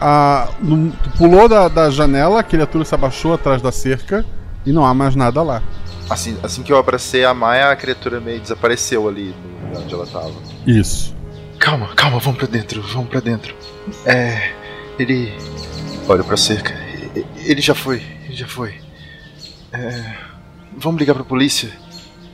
Ah, 0.00 0.48
no- 0.60 0.90
tu 0.90 1.10
pulou 1.18 1.48
da, 1.48 1.68
da 1.68 1.90
janela, 1.90 2.40
a 2.40 2.42
criatura 2.42 2.84
se 2.84 2.94
abaixou 2.94 3.34
atrás 3.34 3.60
da 3.60 3.70
cerca 3.72 4.24
e 4.64 4.72
não 4.72 4.84
há 4.84 4.94
mais 4.94 5.14
nada 5.14 5.42
lá. 5.42 5.62
Assim, 6.08 6.38
assim 6.42 6.62
que 6.62 6.72
eu 6.72 6.78
abracei 6.78 7.24
a 7.24 7.34
Maia, 7.34 7.70
a 7.70 7.76
criatura 7.76 8.20
meio 8.20 8.40
desapareceu 8.40 9.06
ali 9.08 9.34
onde 9.76 9.92
ela 9.92 10.06
tava. 10.06 10.32
Isso. 10.66 11.14
Calma, 11.58 11.88
calma, 11.94 12.18
vamos 12.18 12.38
pra 12.38 12.46
dentro, 12.46 12.80
vamos 12.82 13.08
pra 13.08 13.20
dentro. 13.20 13.54
É. 14.06 14.52
Ele. 14.98 15.32
Olha 16.08 16.24
pra 16.24 16.36
cerca. 16.36 16.74
Ele 17.36 17.60
já 17.60 17.74
foi, 17.74 18.02
ele 18.24 18.34
já 18.34 18.46
foi. 18.46 18.74
É. 19.72 20.14
Vamos 20.76 21.00
ligar 21.00 21.14
pra 21.14 21.24
polícia? 21.24 21.70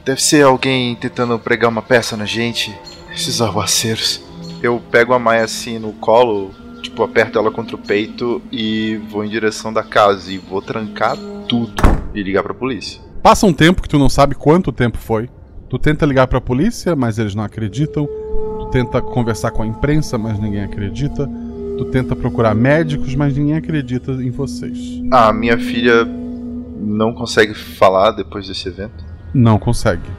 Deve 0.04 0.22
ser 0.22 0.44
alguém 0.44 0.94
tentando 0.94 1.38
pregar 1.38 1.70
uma 1.70 1.82
peça 1.82 2.16
na 2.16 2.26
gente. 2.26 2.74
Esses 3.12 3.40
arruaceiros. 3.40 4.20
Eu 4.62 4.82
pego 4.90 5.14
a 5.14 5.18
Maia 5.18 5.44
assim 5.44 5.78
no 5.78 5.92
colo, 5.92 6.52
tipo, 6.82 7.02
aperto 7.02 7.38
ela 7.38 7.50
contra 7.50 7.76
o 7.76 7.78
peito 7.78 8.42
e 8.50 8.96
vou 9.08 9.24
em 9.24 9.28
direção 9.28 9.72
da 9.72 9.82
casa 9.82 10.32
e 10.32 10.38
vou 10.38 10.60
trancar 10.62 11.16
tudo 11.54 11.72
e 12.14 12.22
ligar 12.22 12.42
pra 12.42 12.54
polícia. 12.54 13.00
Passa 13.22 13.46
um 13.46 13.52
tempo 13.52 13.80
que 13.80 13.88
tu 13.88 13.98
não 13.98 14.08
sabe 14.08 14.34
quanto 14.34 14.72
tempo 14.72 14.98
foi. 14.98 15.28
Tu 15.68 15.78
tenta 15.78 16.04
ligar 16.04 16.26
pra 16.26 16.40
polícia, 16.40 16.94
mas 16.94 17.18
eles 17.18 17.34
não 17.34 17.44
acreditam. 17.44 18.06
Tu 18.06 18.66
tenta 18.70 19.00
conversar 19.00 19.50
com 19.50 19.62
a 19.62 19.66
imprensa, 19.66 20.18
mas 20.18 20.38
ninguém 20.38 20.62
acredita. 20.62 21.28
Tu 21.78 21.84
tenta 21.86 22.14
procurar 22.14 22.54
médicos, 22.54 23.14
mas 23.14 23.36
ninguém 23.36 23.56
acredita 23.56 24.12
em 24.12 24.30
vocês. 24.30 25.00
A 25.10 25.32
minha 25.32 25.58
filha 25.58 26.04
não 26.04 27.14
consegue 27.14 27.54
falar 27.54 28.12
depois 28.12 28.46
desse 28.46 28.68
evento. 28.68 29.04
Não 29.32 29.58
consegue. 29.58 30.10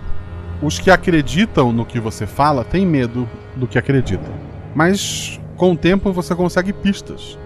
Os 0.62 0.80
que 0.80 0.89
acreditam 0.89 1.72
no 1.72 1.86
que 1.86 2.00
você 2.00 2.25
fala 2.25 2.63
têm 2.63 2.86
medo 2.86 3.27
do 3.56 3.68
que 3.68 3.77
acreditam. 3.77 4.34
Mas 4.74 5.39
com 5.56 5.74
o 5.74 5.77
tempo 5.77 6.12
você 6.12 6.34
consegue 6.34 6.74
pistas. 6.74 7.38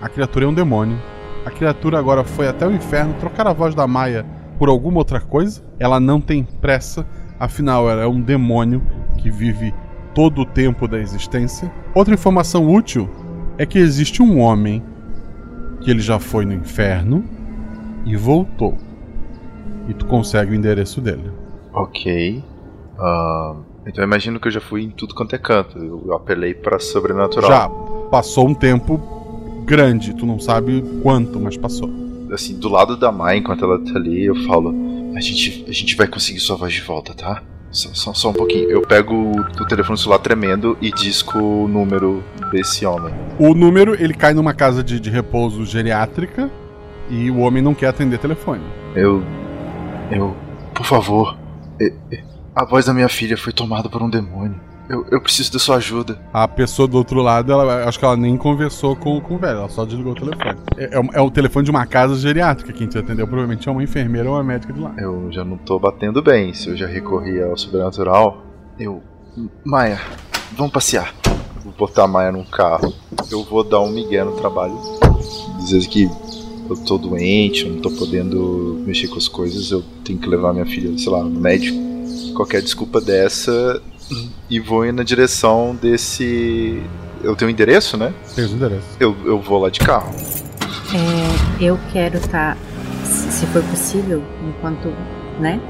A 0.00 0.08
criatura 0.08 0.44
é 0.44 0.48
um 0.48 0.54
demônio. 0.54 0.98
A 1.46 1.50
criatura 1.50 1.96
agora 1.96 2.24
foi 2.24 2.48
até 2.48 2.66
o 2.66 2.72
inferno 2.72 3.14
trocar 3.20 3.46
a 3.46 3.52
voz 3.52 3.72
da 3.72 3.86
Maia 3.86 4.26
por 4.58 4.68
alguma 4.68 4.98
outra 4.98 5.20
coisa. 5.20 5.62
Ela 5.78 6.00
não 6.00 6.20
tem 6.20 6.42
pressa, 6.42 7.06
afinal 7.38 7.88
ela 7.88 8.02
é 8.02 8.06
um 8.06 8.20
demônio 8.20 8.82
que 9.18 9.30
vive 9.30 9.72
todo 10.12 10.40
o 10.40 10.44
tempo 10.44 10.88
da 10.88 10.98
existência. 10.98 11.72
Outra 11.94 12.14
informação 12.14 12.68
útil 12.68 13.08
é 13.56 13.64
que 13.64 13.78
existe 13.78 14.20
um 14.20 14.40
homem 14.40 14.82
que 15.80 15.88
ele 15.88 16.00
já 16.00 16.18
foi 16.18 16.44
no 16.44 16.52
inferno 16.52 17.24
e 18.04 18.16
voltou. 18.16 18.76
E 19.88 19.94
tu 19.94 20.04
consegue 20.04 20.50
o 20.50 20.54
endereço 20.54 21.00
dele. 21.00 21.30
Ok. 21.72 22.42
Ah, 22.98 23.54
então 23.86 24.02
eu 24.02 24.08
imagino 24.08 24.40
que 24.40 24.48
eu 24.48 24.52
já 24.52 24.60
fui 24.60 24.82
em 24.82 24.90
tudo 24.90 25.14
quanto 25.14 25.36
é 25.36 25.38
canto. 25.38 25.78
Eu, 25.78 26.12
apelei 26.12 26.54
pra 26.54 26.80
sobrenatural. 26.80 27.48
Já 27.48 27.68
passou 28.10 28.48
um 28.48 28.54
tempo 28.54 29.16
grande, 29.66 30.14
tu 30.14 30.24
não 30.24 30.38
sabe 30.38 30.82
quanto, 31.02 31.38
mas 31.40 31.56
passou. 31.56 31.90
Assim, 32.32 32.58
do 32.58 32.68
lado 32.68 32.96
da 32.96 33.12
Mai, 33.12 33.38
enquanto 33.38 33.64
ela 33.64 33.78
tá 33.78 33.96
ali, 33.96 34.24
eu 34.24 34.36
falo: 34.46 34.74
A 35.14 35.20
gente, 35.20 35.64
a 35.68 35.72
gente 35.72 35.96
vai 35.96 36.06
conseguir 36.06 36.40
sua 36.40 36.56
voz 36.56 36.72
de 36.72 36.80
volta, 36.80 37.12
tá? 37.12 37.42
Só, 37.70 37.90
só, 37.92 38.14
só 38.14 38.30
um 38.30 38.32
pouquinho. 38.32 38.70
Eu 38.70 38.82
pego 38.82 39.14
o, 39.14 39.40
o 39.40 39.66
telefone 39.66 39.98
celular 39.98 40.20
tremendo 40.20 40.78
e 40.80 40.90
disco 40.90 41.38
o 41.38 41.68
número 41.68 42.22
desse 42.50 42.86
homem. 42.86 43.12
O 43.38 43.54
número, 43.54 44.00
ele 44.00 44.14
cai 44.14 44.32
numa 44.32 44.54
casa 44.54 44.82
de, 44.82 44.98
de 44.98 45.10
repouso 45.10 45.64
geriátrica 45.66 46.50
e 47.10 47.30
o 47.30 47.40
homem 47.40 47.62
não 47.62 47.74
quer 47.74 47.88
atender 47.88 48.18
telefone. 48.18 48.62
Eu. 48.94 49.22
Eu. 50.10 50.34
Por 50.74 50.86
favor. 50.86 51.36
A 52.54 52.64
voz 52.64 52.86
da 52.86 52.94
minha 52.94 53.08
filha 53.08 53.36
foi 53.36 53.52
tomada 53.52 53.88
por 53.88 54.02
um 54.02 54.08
demônio. 54.08 54.58
Eu, 54.88 55.04
eu 55.10 55.20
preciso 55.20 55.52
da 55.52 55.58
sua 55.58 55.76
ajuda. 55.76 56.18
A 56.32 56.46
pessoa 56.46 56.86
do 56.86 56.96
outro 56.96 57.20
lado, 57.20 57.50
ela, 57.50 57.84
acho 57.88 57.98
que 57.98 58.04
ela 58.04 58.16
nem 58.16 58.36
conversou 58.36 58.94
com, 58.94 59.20
com 59.20 59.34
o 59.34 59.38
velho, 59.38 59.58
ela 59.58 59.68
só 59.68 59.84
desligou 59.84 60.12
o 60.12 60.14
telefone. 60.14 60.56
É, 60.76 60.94
é 60.96 61.00
o- 61.00 61.10
é 61.14 61.20
o 61.20 61.30
telefone 61.30 61.64
de 61.64 61.70
uma 61.70 61.84
casa 61.86 62.14
geriátrica. 62.16 62.72
Quem 62.72 62.86
te 62.86 62.96
atendeu 62.96 63.26
provavelmente 63.26 63.68
é 63.68 63.72
uma 63.72 63.82
enfermeira 63.82 64.28
ou 64.30 64.36
uma 64.36 64.44
médica 64.44 64.72
de 64.72 64.80
lá. 64.80 64.94
Eu 64.98 65.28
já 65.32 65.44
não 65.44 65.56
tô 65.56 65.78
batendo 65.78 66.22
bem. 66.22 66.54
Se 66.54 66.68
eu 66.68 66.76
já 66.76 66.86
recorri 66.86 67.42
ao 67.42 67.56
sobrenatural, 67.58 68.42
eu. 68.78 69.02
Maia, 69.64 70.00
vamos 70.56 70.72
passear. 70.72 71.12
Vou 71.64 71.72
botar 71.76 72.04
a 72.04 72.08
Maia 72.08 72.30
num 72.30 72.44
carro. 72.44 72.94
Eu 73.30 73.42
vou 73.42 73.64
dar 73.64 73.80
um 73.80 73.90
migué 73.90 74.22
no 74.22 74.32
trabalho. 74.36 74.78
Dizer 75.58 75.84
que 75.88 76.04
eu 76.70 76.76
tô 76.86 76.96
doente, 76.96 77.64
eu 77.66 77.72
não 77.72 77.80
tô 77.80 77.90
podendo 77.90 78.82
mexer 78.86 79.08
com 79.08 79.16
as 79.16 79.26
coisas. 79.26 79.70
Eu 79.72 79.82
tenho 80.04 80.18
que 80.18 80.28
levar 80.28 80.52
minha 80.52 80.64
filha, 80.66 80.96
sei 80.96 81.10
lá, 81.10 81.22
no 81.24 81.40
médico. 81.40 81.76
Qualquer 82.34 82.62
desculpa 82.62 83.00
dessa. 83.00 83.82
E 84.48 84.60
vou 84.60 84.84
ir 84.84 84.92
na 84.92 85.02
direção 85.02 85.76
desse. 85.80 86.82
Eu 87.22 87.34
tenho 87.34 87.50
um 87.50 87.52
endereço, 87.52 87.96
né? 87.96 88.12
Tem 88.34 88.44
os 88.44 88.52
endereços. 88.52 88.96
Eu, 89.00 89.16
eu 89.24 89.40
vou 89.40 89.60
lá 89.60 89.70
de 89.70 89.80
carro. 89.80 90.10
É, 90.94 91.64
eu 91.64 91.78
quero 91.92 92.16
estar, 92.16 92.56
se 93.02 93.32
se 93.32 93.46
for 93.46 93.62
possível, 93.64 94.22
enquanto, 94.48 94.92
né? 95.40 95.60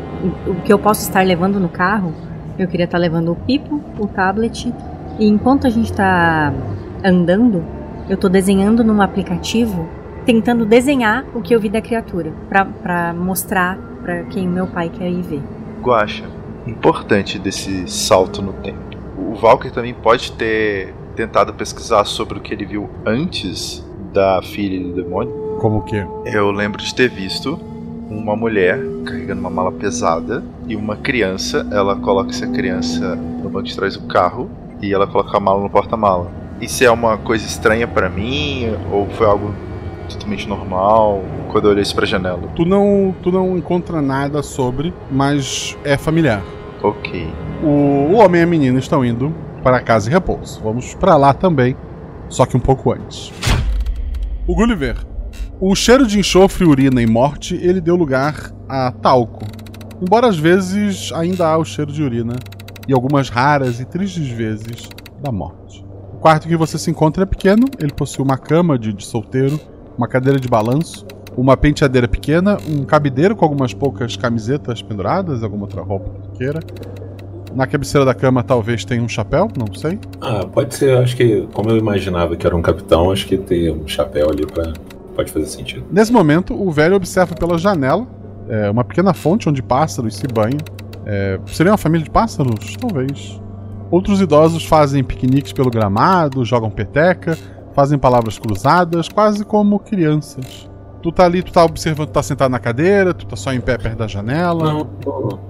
O 0.47 0.55
que 0.57 0.73
eu 0.73 0.79
posso 0.79 1.03
estar 1.03 1.23
levando 1.25 1.59
no 1.59 1.69
carro, 1.69 2.13
eu 2.59 2.69
queria 2.69 2.85
estar 2.85 2.99
levando 2.99 3.33
o 3.33 3.37
pipo, 3.37 3.83
o 3.99 4.07
tablet, 4.07 4.73
e 5.19 5.27
enquanto 5.27 5.67
a 5.67 5.71
gente 5.71 5.93
tá 5.93 6.53
andando, 7.05 7.65
eu 8.09 8.17
tô 8.17 8.29
desenhando 8.29 8.85
num 8.85 9.01
aplicativo, 9.01 9.89
tentando 10.25 10.67
desenhar 10.67 11.25
o 11.35 11.41
que 11.41 11.55
eu 11.55 11.61
vi 11.61 11.69
da 11.69 11.81
criatura, 11.81 12.33
pra, 12.49 12.65
pra 12.65 13.15
mostrar 13.15 13.79
pra 14.03 14.25
quem 14.25 14.47
o 14.47 14.51
meu 14.51 14.67
pai 14.67 14.91
quer 14.91 15.11
ir 15.11 15.23
ver. 15.23 15.43
Guacha, 15.83 16.25
importante 16.67 17.39
desse 17.39 17.87
salto 17.89 18.43
no 18.43 18.53
tempo. 18.53 18.79
O 19.17 19.35
Valkyrie 19.35 19.73
também 19.73 19.95
pode 19.95 20.33
ter 20.33 20.95
tentado 21.15 21.55
pesquisar 21.55 22.05
sobre 22.05 22.39
o 22.39 22.41
que 22.41 22.53
ele 22.53 22.65
viu 22.65 22.91
antes 23.05 23.85
da 24.13 24.41
filha 24.43 24.83
do 24.83 24.95
demônio. 24.95 25.33
Como 25.59 25.83
que? 25.83 25.97
Eu 26.27 26.51
lembro 26.51 26.83
de 26.83 26.95
ter 26.95 27.09
visto 27.09 27.59
uma 28.11 28.37
mulher 28.37 28.79
carregando 29.05 29.41
uma 29.41 29.51
mala 29.51 29.73
pesada 29.73 30.45
e 30.67 30.77
uma 30.77 30.97
criança. 30.97 31.67
Ela 31.71 31.97
coloca 31.97 32.31
essa 32.31 32.47
criança 32.47 33.17
no 33.17 33.49
banco 33.49 33.67
de 33.67 33.75
trás 33.75 33.97
do 33.97 34.07
carro 34.07 34.51
e 34.81 34.93
ela 34.93 35.07
coloca 35.07 35.37
a 35.37 35.41
mala 35.41 35.63
no 35.63 35.71
porta-mala. 35.71 36.31
Isso 36.61 36.85
é 36.85 36.91
uma 36.91 37.17
coisa 37.19 37.45
estranha 37.47 37.87
pra 37.87 38.09
mim 38.09 38.75
ou 38.91 39.07
foi 39.11 39.27
algo 39.27 39.55
totalmente 40.09 40.49
normal 40.49 41.23
quando 41.51 41.65
eu 41.65 41.71
olhei 41.71 41.83
isso 41.83 41.95
pra 41.95 42.07
janela? 42.07 42.49
Tu 42.55 42.65
não, 42.65 43.15
tu 43.23 43.33
não 43.33 43.57
encontra 43.57 44.01
nada 44.01 44.43
sobre, 44.43 44.93
mas 45.11 45.77
é 45.85 45.97
familiar. 45.97 46.43
Ok. 46.83 47.33
O, 47.63 47.67
o 47.67 48.15
homem 48.17 48.41
e 48.41 48.45
a 48.45 48.47
menina 48.47 48.79
estão 48.79 49.05
indo 49.05 49.35
para 49.63 49.81
casa 49.81 50.09
de 50.09 50.15
repouso. 50.15 50.61
Vamos 50.63 50.95
para 50.95 51.17
lá 51.17 51.35
também, 51.35 51.77
só 52.29 52.47
que 52.47 52.57
um 52.57 52.61
pouco 52.61 52.93
antes. 52.93 53.33
O 54.47 54.55
Gulliver. 54.55 54.97
O 55.61 55.75
cheiro 55.75 56.07
de 56.07 56.19
enxofre, 56.19 56.65
urina 56.65 57.01
e 57.01 57.07
morte, 57.07 57.57
ele 57.57 57.81
deu 57.81 57.97
lugar 57.97 58.53
a 58.69 58.93
talco. 58.93 59.45
Embora 60.01 60.29
às 60.29 60.39
vezes 60.39 61.11
ainda 61.13 61.49
há 61.49 61.57
o 61.57 61.65
cheiro 61.65 61.91
de 61.91 62.03
urina 62.03 62.37
e 62.87 62.93
algumas 62.93 63.29
raras 63.29 63.81
e 63.81 63.85
tristes 63.85 64.29
vezes 64.29 64.89
da 65.23 65.33
morte. 65.33 65.85
O 66.13 66.19
quarto 66.19 66.47
que 66.47 66.57
você 66.57 66.79
se 66.79 66.91
encontra 66.91 67.23
é 67.23 67.27
pequeno, 67.27 67.67
ele 67.81 67.93
possui 67.93 68.25
uma 68.25 68.39
cama 68.39 68.79
de, 68.79 68.93
de 68.93 69.05
solteiro, 69.05 69.59
uma 69.97 70.07
cadeira 70.07 70.39
de 70.39 70.49
balanço, 70.49 71.07
uma 71.37 71.57
penteadeira 71.57 72.09
pequena, 72.09 72.57
um 72.69 72.85
cabideiro 72.85 73.37
com 73.37 73.45
algumas 73.45 73.75
poucas 73.75 74.17
camisetas 74.17 74.81
penduradas, 74.81 75.43
alguma 75.43 75.65
outra 75.65 75.83
roupa 75.83 76.11
que 76.23 76.39
queira. 76.39 76.61
Na 77.55 77.67
cabeceira 77.67 78.05
da 78.05 78.15
cama 78.15 78.43
talvez 78.43 78.85
tenha 78.85 79.03
um 79.03 79.09
chapéu, 79.09 79.49
não 79.57 79.73
sei. 79.75 79.99
Ah, 80.21 80.47
pode 80.47 80.75
ser, 80.75 80.97
acho 80.99 81.17
que, 81.17 81.47
como 81.53 81.71
eu 81.71 81.77
imaginava 81.77 82.37
que 82.37 82.47
era 82.47 82.57
um 82.57 82.63
capitão, 82.63 83.11
acho 83.11 83.27
que 83.27 83.37
ter 83.37 83.71
um 83.71 83.87
chapéu 83.87 84.31
ali 84.31 84.47
pra. 84.47 84.73
Pode 85.15 85.33
fazer 85.33 85.47
sentido. 85.47 85.87
Nesse 85.91 86.13
momento, 86.13 86.55
o 86.55 86.71
velho 86.71 86.95
observa 86.95 87.35
pela 87.35 87.57
janela 87.57 88.07
é, 88.49 88.71
uma 88.71 88.85
pequena 88.85 89.15
fonte 89.15 89.49
onde 89.49 89.63
pássaros 89.63 90.17
se 90.17 90.27
banham. 90.27 90.59
É, 91.07 91.39
seria 91.47 91.73
uma 91.73 91.79
família 91.79 92.05
de 92.05 92.11
pássaros? 92.11 92.77
Talvez. 92.77 93.41
Outros 93.91 94.21
idosos 94.21 94.65
fazem 94.65 95.03
piqueniques 95.03 95.53
pelo 95.53 95.71
gramado, 95.71 96.45
jogam 96.45 96.71
peteca, 96.71 97.39
fazem 97.73 97.99
palavras 97.99 98.39
cruzadas, 98.39 99.09
quase 99.09 99.45
como 99.45 99.79
crianças. 99.79 100.69
Tu 101.03 101.13
tá 101.13 101.25
ali, 101.25 101.43
tu 101.43 101.53
tá 101.53 101.65
observando, 101.65 102.09
tu 102.09 102.13
tá 102.13 102.23
sentado 102.23 102.51
na 102.51 102.59
cadeira, 102.59 103.15
tu 103.15 103.27
tá 103.27 103.37
só 103.37 103.53
em 103.53 103.61
pé 103.61 103.79
perto 103.79 103.99
da 103.99 104.07
janela. 104.09 104.65
Não, 104.73 104.89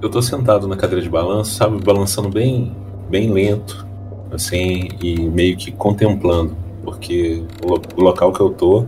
eu- 0.02 0.08
tô 0.10 0.20
sentado 0.20 0.68
na 0.68 0.76
cadeira 0.76 1.02
de 1.02 1.08
balanço, 1.08 1.54
sabe, 1.54 1.82
balançando 1.82 2.28
bem, 2.28 2.74
bem 3.08 3.32
lento, 3.32 3.86
assim, 4.30 4.88
e 5.02 5.18
meio 5.20 5.56
que 5.56 5.72
contemplando, 5.72 6.54
porque 6.84 7.42
o, 7.64 7.68
lo- 7.74 7.82
o 7.96 8.00
local 8.02 8.32
que 8.32 8.40
eu 8.40 8.50
tô 8.50 8.84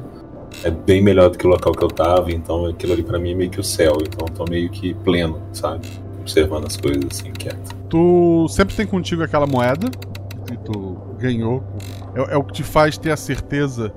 é 0.62 0.70
bem 0.70 1.02
melhor 1.02 1.30
do 1.30 1.38
que 1.38 1.46
o 1.46 1.50
local 1.50 1.72
que 1.72 1.82
eu 1.82 1.88
tava, 1.88 2.30
então 2.32 2.66
aquilo 2.66 2.92
ali 2.92 3.02
pra 3.02 3.18
mim 3.18 3.32
é 3.32 3.34
meio 3.34 3.50
que 3.50 3.60
o 3.60 3.64
céu, 3.64 3.96
então 4.02 4.26
eu 4.28 4.34
tô 4.34 4.44
meio 4.50 4.68
que 4.68 4.92
pleno, 4.94 5.38
sabe, 5.52 5.86
observando 6.20 6.66
as 6.66 6.76
coisas 6.76 7.02
assim, 7.10 7.30
quieto. 7.32 7.74
Tu 7.88 8.46
sempre 8.50 8.74
tem 8.74 8.86
contigo 8.86 9.22
aquela 9.22 9.46
moeda 9.46 9.88
que 10.46 10.56
tu 10.58 10.96
ganhou. 11.18 11.62
É, 12.14 12.34
é 12.34 12.36
o 12.36 12.44
que 12.44 12.52
te 12.52 12.62
faz 12.62 12.98
ter 12.98 13.10
a 13.10 13.16
certeza 13.16 13.92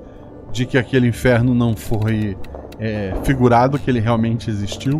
de 0.52 0.64
que 0.66 0.78
aquele 0.78 1.06
inferno 1.08 1.54
não 1.54 1.74
foi 1.76 2.36
é, 2.84 3.14
figurado, 3.22 3.78
que 3.78 3.88
ele 3.88 4.00
realmente 4.00 4.50
existiu. 4.50 4.98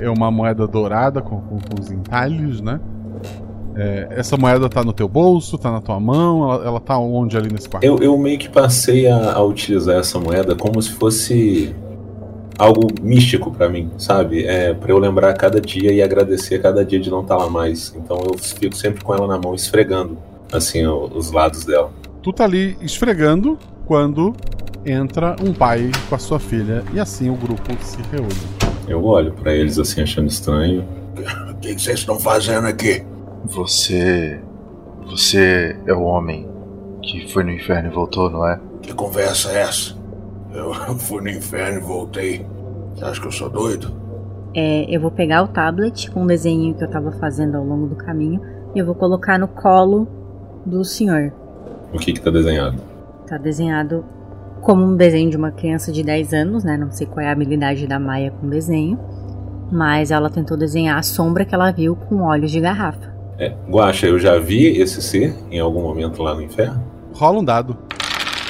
É 0.00 0.08
uma 0.08 0.30
moeda 0.30 0.66
dourada 0.66 1.20
com, 1.20 1.40
com- 1.40 1.58
com 1.58 1.80
os 1.80 1.90
entalhes, 1.90 2.60
né? 2.60 2.80
É, 3.76 4.08
essa 4.10 4.36
moeda 4.36 4.68
tá 4.68 4.82
no 4.82 4.92
teu 4.92 5.08
bolso, 5.08 5.56
tá 5.58 5.70
na 5.70 5.80
tua 5.80 6.00
mão, 6.00 6.50
ela, 6.52 6.64
ela 6.64 6.80
tá 6.80 6.98
onde 6.98 7.36
ali 7.36 7.52
nesse 7.52 7.68
quarto? 7.68 7.84
Eu, 7.84 7.98
eu 7.98 8.16
meio 8.18 8.38
que 8.38 8.48
passei 8.48 9.06
a, 9.06 9.34
a 9.34 9.42
utilizar 9.42 9.96
essa 9.98 10.18
moeda 10.18 10.56
como 10.56 10.80
se 10.82 10.90
fosse 10.90 11.74
algo 12.58 12.88
místico 13.00 13.52
pra 13.52 13.68
mim, 13.68 13.88
sabe? 13.96 14.44
É 14.44 14.74
para 14.74 14.90
eu 14.90 14.98
lembrar 14.98 15.32
cada 15.34 15.60
dia 15.60 15.92
e 15.92 16.02
agradecer 16.02 16.60
cada 16.60 16.84
dia 16.84 16.98
de 16.98 17.08
não 17.08 17.20
estar 17.20 17.36
lá 17.36 17.48
mais. 17.48 17.94
Então 17.96 18.18
eu 18.26 18.36
fico 18.36 18.74
sempre 18.74 19.04
com 19.04 19.14
ela 19.14 19.28
na 19.28 19.38
mão, 19.38 19.54
esfregando 19.54 20.18
assim 20.52 20.84
os 20.86 21.30
lados 21.30 21.64
dela. 21.64 21.90
Tu 22.20 22.32
tá 22.32 22.44
ali 22.44 22.76
esfregando 22.80 23.56
quando 23.86 24.34
entra 24.84 25.36
um 25.42 25.52
pai 25.52 25.90
com 26.08 26.14
a 26.14 26.18
sua 26.18 26.38
filha 26.38 26.82
e 26.92 27.00
assim 27.00 27.30
o 27.30 27.34
grupo 27.34 27.72
se 27.80 27.98
reúne. 28.10 28.58
Eu 28.86 29.04
olho 29.04 29.32
pra 29.32 29.52
eles 29.52 29.78
assim 29.78 30.02
achando 30.02 30.28
estranho. 30.28 30.84
O 31.50 31.54
que 31.56 31.74
que 31.74 31.80
vocês 31.80 32.00
estão 32.00 32.18
fazendo 32.18 32.66
aqui? 32.66 33.04
Você. 33.44 34.40
Você 35.06 35.76
é 35.86 35.92
o 35.92 36.02
homem 36.02 36.46
que 37.02 37.32
foi 37.32 37.42
no 37.42 37.50
inferno 37.50 37.88
e 37.88 37.92
voltou, 37.92 38.30
não 38.30 38.46
é? 38.46 38.60
Que 38.82 38.92
conversa 38.92 39.50
é 39.52 39.62
essa? 39.62 39.96
Eu 40.52 40.72
fui 40.98 41.22
no 41.22 41.28
inferno 41.28 41.78
e 41.78 41.82
voltei. 41.82 42.46
Você 42.94 43.04
acha 43.04 43.20
que 43.20 43.26
eu 43.26 43.32
sou 43.32 43.48
doido? 43.48 43.92
É, 44.54 44.84
eu 44.88 45.00
vou 45.00 45.10
pegar 45.10 45.42
o 45.42 45.48
tablet 45.48 46.10
com 46.10 46.24
o 46.24 46.26
desenho 46.26 46.74
que 46.74 46.84
eu 46.84 46.90
tava 46.90 47.12
fazendo 47.12 47.56
ao 47.56 47.64
longo 47.64 47.86
do 47.86 47.96
caminho 47.96 48.40
e 48.74 48.78
eu 48.78 48.86
vou 48.86 48.94
colocar 48.94 49.38
no 49.38 49.48
colo 49.48 50.08
do 50.64 50.84
senhor. 50.84 51.32
O 51.92 51.98
que 51.98 52.12
que 52.12 52.20
tá 52.20 52.30
desenhado? 52.30 52.76
Tá 53.26 53.38
desenhado 53.38 54.04
como 54.60 54.84
um 54.84 54.96
desenho 54.96 55.30
de 55.30 55.36
uma 55.36 55.50
criança 55.50 55.90
de 55.90 56.02
10 56.02 56.32
anos, 56.34 56.64
né? 56.64 56.76
Não 56.76 56.90
sei 56.90 57.06
qual 57.06 57.20
é 57.20 57.28
a 57.28 57.32
habilidade 57.32 57.86
da 57.86 57.98
Maia 57.98 58.30
com 58.30 58.48
desenho. 58.48 58.98
Mas 59.70 60.10
ela 60.10 60.30
tentou 60.30 60.56
desenhar 60.56 60.98
a 60.98 61.02
sombra 61.02 61.44
que 61.44 61.54
ela 61.54 61.70
viu 61.70 61.94
com 61.94 62.22
olhos 62.22 62.50
de 62.50 62.60
garrafa. 62.60 63.14
É, 63.38 63.54
Guaxa, 63.68 64.06
eu 64.06 64.18
já 64.18 64.38
vi 64.38 64.66
esse 64.66 65.00
ser 65.00 65.34
em 65.50 65.60
algum 65.60 65.82
momento 65.82 66.22
lá 66.22 66.34
no 66.34 66.42
inferno. 66.42 66.82
Rola 67.12 67.38
um 67.38 67.44
dado. 67.44 67.76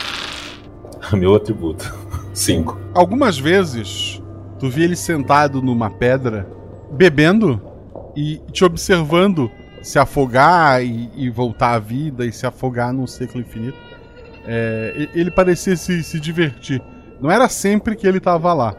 Meu 1.12 1.34
atributo. 1.34 1.94
Cinco. 2.32 2.78
Algumas 2.94 3.38
vezes, 3.38 4.22
tu 4.58 4.70
via 4.70 4.84
ele 4.84 4.96
sentado 4.96 5.60
numa 5.60 5.90
pedra, 5.90 6.48
bebendo 6.90 7.60
e 8.16 8.40
te 8.52 8.64
observando 8.64 9.50
se 9.82 9.98
afogar 9.98 10.84
e, 10.84 11.10
e 11.16 11.30
voltar 11.30 11.74
à 11.74 11.78
vida 11.78 12.24
e 12.24 12.32
se 12.32 12.46
afogar 12.46 12.92
num 12.92 13.06
ciclo 13.06 13.40
infinito. 13.40 13.87
É, 14.50 15.08
ele 15.14 15.30
parecia 15.30 15.76
se, 15.76 16.02
se 16.02 16.18
divertir 16.18 16.80
Não 17.20 17.30
era 17.30 17.50
sempre 17.50 17.94
que 17.94 18.06
ele 18.06 18.18
tava 18.18 18.54
lá, 18.54 18.74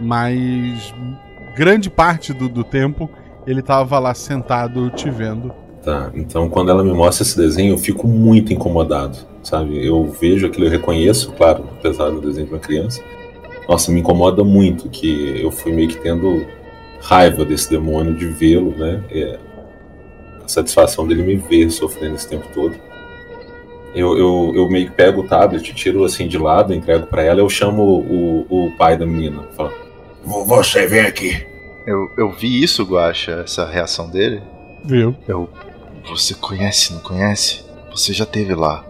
mas 0.00 0.94
grande 1.54 1.90
parte 1.90 2.32
do, 2.32 2.48
do 2.48 2.64
tempo 2.64 3.10
ele 3.46 3.60
tava 3.60 3.98
lá 3.98 4.14
sentado 4.14 4.88
te 4.88 5.10
vendo. 5.10 5.52
Tá, 5.82 6.10
então 6.14 6.48
quando 6.48 6.70
ela 6.70 6.82
me 6.82 6.94
mostra 6.94 7.22
esse 7.22 7.36
desenho, 7.36 7.74
eu 7.74 7.78
fico 7.78 8.08
muito 8.08 8.54
incomodado, 8.54 9.18
sabe? 9.42 9.86
Eu 9.86 10.04
vejo 10.06 10.46
aquilo, 10.46 10.64
eu 10.64 10.70
reconheço, 10.70 11.32
claro, 11.32 11.68
apesar 11.78 12.08
do 12.08 12.22
desenho 12.22 12.46
de 12.46 12.54
uma 12.54 12.58
criança. 12.58 13.02
Nossa, 13.68 13.92
me 13.92 14.00
incomoda 14.00 14.42
muito 14.42 14.88
que 14.88 15.38
eu 15.42 15.50
fui 15.50 15.72
meio 15.72 15.88
que 15.88 15.98
tendo 15.98 16.46
raiva 17.02 17.44
desse 17.44 17.68
demônio 17.68 18.14
de 18.14 18.24
vê-lo, 18.24 18.74
né? 18.74 19.04
É, 19.10 19.38
a 20.42 20.48
satisfação 20.48 21.06
dele 21.06 21.22
me 21.22 21.36
ver 21.36 21.70
sofrendo 21.70 22.14
esse 22.14 22.28
tempo 22.28 22.46
todo. 22.54 22.74
Eu, 23.94 24.18
eu, 24.18 24.52
eu 24.56 24.68
meio 24.68 24.86
que 24.86 24.92
pego 24.92 25.20
o 25.20 25.28
tablet, 25.28 25.72
tiro 25.74 26.04
assim 26.04 26.26
de 26.26 26.36
lado, 26.36 26.74
entrego 26.74 27.06
para 27.06 27.22
ela, 27.22 27.40
eu 27.40 27.48
chamo 27.48 27.82
o, 27.82 28.46
o 28.66 28.76
pai 28.76 28.96
da 28.96 29.06
menina. 29.06 29.44
Falo, 29.56 29.72
Você 30.24 30.86
vem 30.86 31.00
aqui. 31.02 31.46
Eu, 31.86 32.10
eu 32.16 32.30
vi 32.32 32.62
isso, 32.62 32.82
Guacha, 32.84 33.42
essa 33.44 33.64
reação 33.66 34.08
dele. 34.08 34.42
Viu? 34.84 35.14
Eu. 35.28 35.48
Você 36.08 36.34
conhece, 36.34 36.92
não 36.92 37.00
conhece? 37.00 37.64
Você 37.90 38.12
já 38.12 38.26
teve 38.26 38.54
lá. 38.54 38.84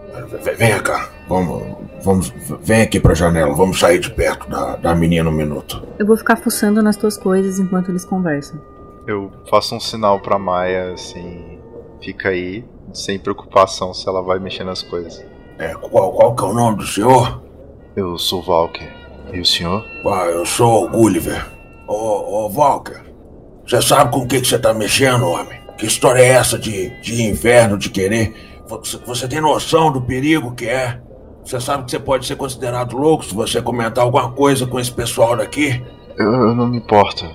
Vem- 0.57 0.79
cá. 0.81 1.09
Vamos, 1.27 1.63
vamos, 2.03 2.33
vem 2.61 2.81
aqui 2.81 2.99
pra 2.99 3.13
janela. 3.13 3.53
Vamos 3.53 3.79
sair 3.79 3.99
de 3.99 4.11
perto 4.11 4.49
da, 4.49 4.75
da 4.75 4.95
menina 4.95 5.29
um 5.29 5.33
minuto. 5.33 5.81
Eu 5.97 6.05
vou 6.05 6.15
ficar 6.15 6.35
fuçando 6.35 6.81
nas 6.83 6.95
tuas 6.95 7.17
coisas 7.17 7.59
enquanto 7.59 7.89
eles 7.89 8.05
conversam. 8.05 8.59
Eu 9.07 9.31
faço 9.49 9.75
um 9.75 9.79
sinal 9.79 10.19
pra 10.19 10.37
Maia, 10.39 10.93
assim. 10.93 11.59
Fica 12.01 12.29
aí, 12.29 12.63
sem 12.93 13.19
preocupação 13.19 13.93
se 13.93 14.07
ela 14.07 14.21
vai 14.21 14.39
mexer 14.39 14.63
nas 14.63 14.81
coisas. 14.81 15.23
É, 15.57 15.73
qual, 15.73 16.11
qual 16.11 16.35
que 16.35 16.43
é 16.43 16.47
o 16.47 16.53
nome 16.53 16.77
do 16.77 16.87
senhor? 16.87 17.41
Eu 17.95 18.17
sou 18.17 18.41
Valker. 18.41 18.93
E 19.33 19.39
o 19.39 19.45
senhor? 19.45 19.85
Ah, 20.05 20.25
eu 20.25 20.45
sou 20.45 20.85
o 20.85 20.89
Gulliver. 20.89 21.45
Ô, 21.87 21.93
ô, 21.93 22.47
Walker, 22.49 23.01
você 23.65 23.81
sabe 23.81 24.11
com 24.11 24.19
o 24.19 24.27
que 24.27 24.41
que 24.41 24.47
você 24.47 24.59
tá 24.59 24.73
mexendo, 24.73 25.25
homem? 25.25 25.59
Que 25.77 25.85
história 25.85 26.21
é 26.21 26.29
essa 26.29 26.57
de, 26.57 26.89
de 27.01 27.23
inverno, 27.23 27.77
de 27.77 27.89
querer? 27.89 28.61
Você, 28.67 28.97
você 29.05 29.27
tem 29.27 29.41
noção 29.41 29.91
do 29.91 30.01
perigo 30.01 30.53
que 30.53 30.67
é? 30.67 30.99
Você 31.43 31.59
sabe 31.59 31.85
que 31.85 31.91
você 31.91 31.99
pode 31.99 32.25
ser 32.25 32.35
considerado 32.35 32.97
louco 32.97 33.23
se 33.23 33.33
você 33.33 33.61
comentar 33.61 34.03
alguma 34.03 34.31
coisa 34.31 34.65
com 34.65 34.79
esse 34.79 34.91
pessoal 34.91 35.37
daqui? 35.37 35.83
Eu, 36.17 36.31
eu 36.31 36.55
não 36.55 36.67
me 36.67 36.77
importo 36.77 37.25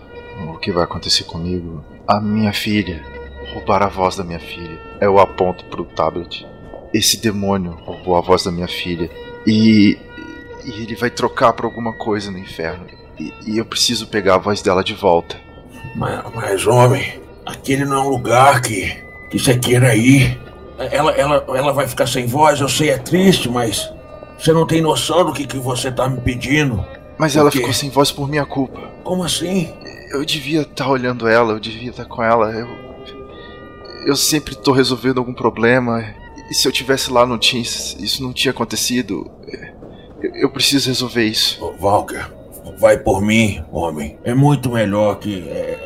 o 0.49 0.59
que 0.59 0.73
vai 0.73 0.85
acontecer 0.85 1.25
comigo. 1.25 1.85
A 2.09 2.21
minha 2.21 2.53
filha. 2.53 3.05
Roubar 3.53 3.83
a 3.83 3.89
voz 3.89 4.17
da 4.17 4.25
minha 4.25 4.41
filha. 4.41 4.79
Eu 5.01 5.19
aponto 5.19 5.65
pro 5.67 5.85
tablet. 5.85 6.47
Esse 6.93 7.17
demônio 7.17 7.73
roubou 7.85 8.17
a 8.17 8.21
voz 8.21 8.45
da 8.45 8.51
minha 8.51 8.69
filha. 8.69 9.11
E. 9.47 9.99
E 10.65 10.83
ele 10.83 10.95
vai 10.95 11.09
trocar 11.09 11.55
por 11.55 11.65
alguma 11.65 11.95
coisa 11.95 12.31
no 12.31 12.39
inferno. 12.39 12.87
E, 13.19 13.33
e 13.47 13.59
eu 13.59 13.65
preciso 13.65 14.07
pegar 14.07 14.35
a 14.35 14.39
voz 14.39 14.61
dela 14.61 14.85
de 14.85 14.95
volta. 14.95 15.37
Mas, 15.97 16.23
mas, 16.35 16.67
homem, 16.67 17.21
aquele 17.47 17.85
não 17.85 17.97
é 17.97 18.01
um 18.01 18.09
lugar 18.09 18.61
que, 18.61 19.03
que 19.31 19.39
você 19.39 19.59
queira 19.59 19.95
ir. 19.97 20.39
Ela, 20.79 21.13
ela, 21.13 21.45
ela 21.49 21.73
vai 21.73 21.89
ficar 21.89 22.07
sem 22.07 22.27
voz, 22.27 22.61
eu 22.61 22.69
sei, 22.69 22.91
é 22.91 22.99
triste, 22.99 23.49
mas 23.49 23.91
você 24.39 24.53
não 24.53 24.67
tem 24.67 24.81
noção 24.81 25.25
do 25.25 25.33
que, 25.33 25.47
que 25.47 25.59
você 25.59 25.93
tá 25.93 26.09
me 26.09 26.21
pedindo. 26.21 26.85
Mas 27.19 27.37
ela 27.37 27.51
ficou 27.51 27.73
sem 27.75 27.91
voz 27.91 28.11
por 28.11 28.27
minha 28.27 28.47
culpa. 28.47 28.81
Como 29.05 29.23
assim? 29.23 29.75
Eu 30.11 30.25
devia 30.25 30.63
estar 30.63 30.89
olhando 30.89 31.29
ela, 31.29 31.53
eu 31.53 31.61
devia 31.61 31.91
estar 31.91 32.07
com 32.07 32.23
ela. 32.23 32.51
Eu, 32.51 32.67
eu 34.07 34.17
sempre 34.17 34.55
tô 34.55 34.73
resolvendo 34.73 35.19
algum 35.19 35.35
problema. 35.35 36.05
E 36.51 36.55
se 36.55 36.67
eu 36.67 36.73
tivesse 36.73 37.13
lá 37.13 37.25
no 37.27 37.39
Teams, 37.39 37.97
isso 38.01 38.23
não 38.23 38.33
tinha 38.33 38.51
acontecido. 38.51 39.31
Eu, 40.23 40.35
eu 40.35 40.51
preciso 40.51 40.89
resolver 40.89 41.25
isso. 41.25 41.63
Ô, 41.65 41.75
Walker, 41.81 42.25
vai 42.79 42.99
por 42.99 43.23
mim, 43.23 43.63
homem. 43.71 44.19
É 44.25 44.35
muito 44.35 44.71
melhor 44.71 45.19
que. 45.19 45.49
é, 45.49 45.79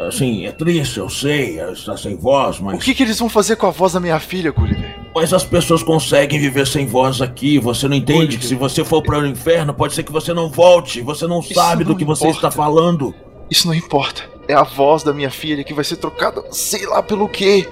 assim, 0.00 0.46
é 0.46 0.52
triste, 0.52 0.98
eu 0.98 1.08
sei, 1.10 1.58
está 1.72 1.96
sem 1.96 2.16
voz, 2.16 2.60
mas. 2.60 2.76
O 2.76 2.78
que, 2.78 2.94
que 2.94 3.02
eles 3.02 3.18
vão 3.18 3.28
fazer 3.28 3.56
com 3.56 3.66
a 3.66 3.70
voz 3.70 3.92
da 3.94 4.00
minha 4.00 4.20
filha, 4.20 4.52
Gulliver? 4.52 4.96
Mas 5.14 5.32
as 5.32 5.42
pessoas 5.44 5.82
conseguem 5.82 6.38
viver 6.38 6.66
sem 6.66 6.86
voz 6.86 7.20
aqui. 7.20 7.58
Você 7.58 7.88
não 7.88 7.96
entende 7.96 8.38
que 8.38 8.46
se 8.46 8.54
você 8.54 8.84
for 8.84 9.02
para 9.02 9.18
o 9.18 9.26
inferno, 9.26 9.74
pode 9.74 9.94
ser 9.94 10.04
que 10.04 10.12
você 10.12 10.32
não 10.32 10.48
volte. 10.48 11.00
Você 11.00 11.26
não 11.26 11.40
Isso 11.40 11.54
sabe 11.54 11.82
do 11.82 11.90
não 11.90 11.96
que 11.96 12.04
você 12.04 12.24
importa. 12.28 12.46
está 12.46 12.50
falando. 12.52 13.12
Isso 13.50 13.66
não 13.66 13.74
importa. 13.74 14.22
É 14.48 14.54
a 14.54 14.62
voz 14.62 15.02
da 15.02 15.12
minha 15.12 15.30
filha 15.30 15.62
que 15.62 15.74
vai 15.74 15.84
ser 15.84 15.96
trocada, 15.96 16.42
sei 16.50 16.86
lá 16.86 17.02
pelo 17.02 17.28
quê. 17.28 17.68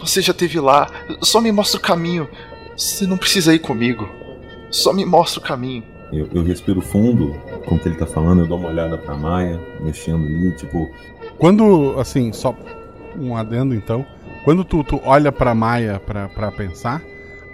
Você 0.00 0.20
já 0.20 0.34
teve 0.34 0.58
lá. 0.58 0.90
Só 1.22 1.40
me 1.40 1.52
mostra 1.52 1.78
o 1.78 1.82
caminho. 1.82 2.28
Você 2.76 3.06
não 3.06 3.16
precisa 3.16 3.54
ir 3.54 3.60
comigo. 3.60 4.08
Só 4.70 4.92
me 4.92 5.04
mostra 5.04 5.40
o 5.40 5.42
caminho. 5.42 5.84
Eu, 6.12 6.28
eu 6.34 6.42
respiro 6.42 6.80
fundo 6.80 7.36
com 7.66 7.76
o 7.76 7.78
que 7.78 7.88
ele 7.88 7.96
tá 7.96 8.06
falando, 8.06 8.40
eu 8.40 8.46
dou 8.46 8.58
uma 8.58 8.68
olhada 8.68 8.98
pra 8.98 9.16
Maia, 9.16 9.60
mexendo 9.80 10.26
ali, 10.26 10.56
tipo, 10.56 10.90
Quando, 11.38 11.94
assim, 12.00 12.32
só 12.32 12.54
um 13.16 13.36
adendo 13.36 13.74
então. 13.74 14.04
Quando 14.44 14.64
tu, 14.64 14.82
tu 14.82 15.00
olha 15.04 15.30
pra 15.30 15.54
Maia 15.54 16.00
pra, 16.00 16.28
pra 16.28 16.50
pensar, 16.50 17.00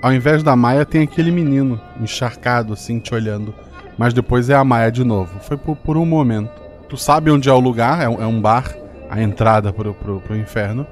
ao 0.01 0.13
invés 0.13 0.43
da 0.43 0.57
Maia 0.57 0.87
tem 0.87 1.03
aquele 1.03 1.31
menino 1.31 1.81
encharcado 2.01 2.73
assim 2.73 2.99
te 2.99 3.15
olhando. 3.15 3.53
Mas 3.99 4.15
depois 4.15 4.49
é 4.49 4.55
a 4.55 4.65
Maia 4.65 4.91
de 4.91 5.05
novo. 5.05 5.39
Foi 5.41 5.57
por, 5.57 5.77
por 5.77 5.97
um 5.97 6.07
momento. 6.07 6.66
Tu 6.89 6.97
sabe 6.97 7.31
onde 7.31 7.49
é 7.49 7.53
o 7.53 7.59
lugar, 7.61 8.03
é 8.03 8.09
um, 8.09 8.23
é 8.23 8.27
um 8.27 8.41
bar, 8.41 8.75
a 9.11 9.21
entrada 9.23 9.73
pro, 9.73 9.93
pro, 9.95 10.21
pro 10.21 10.37
inferno. 10.37 10.87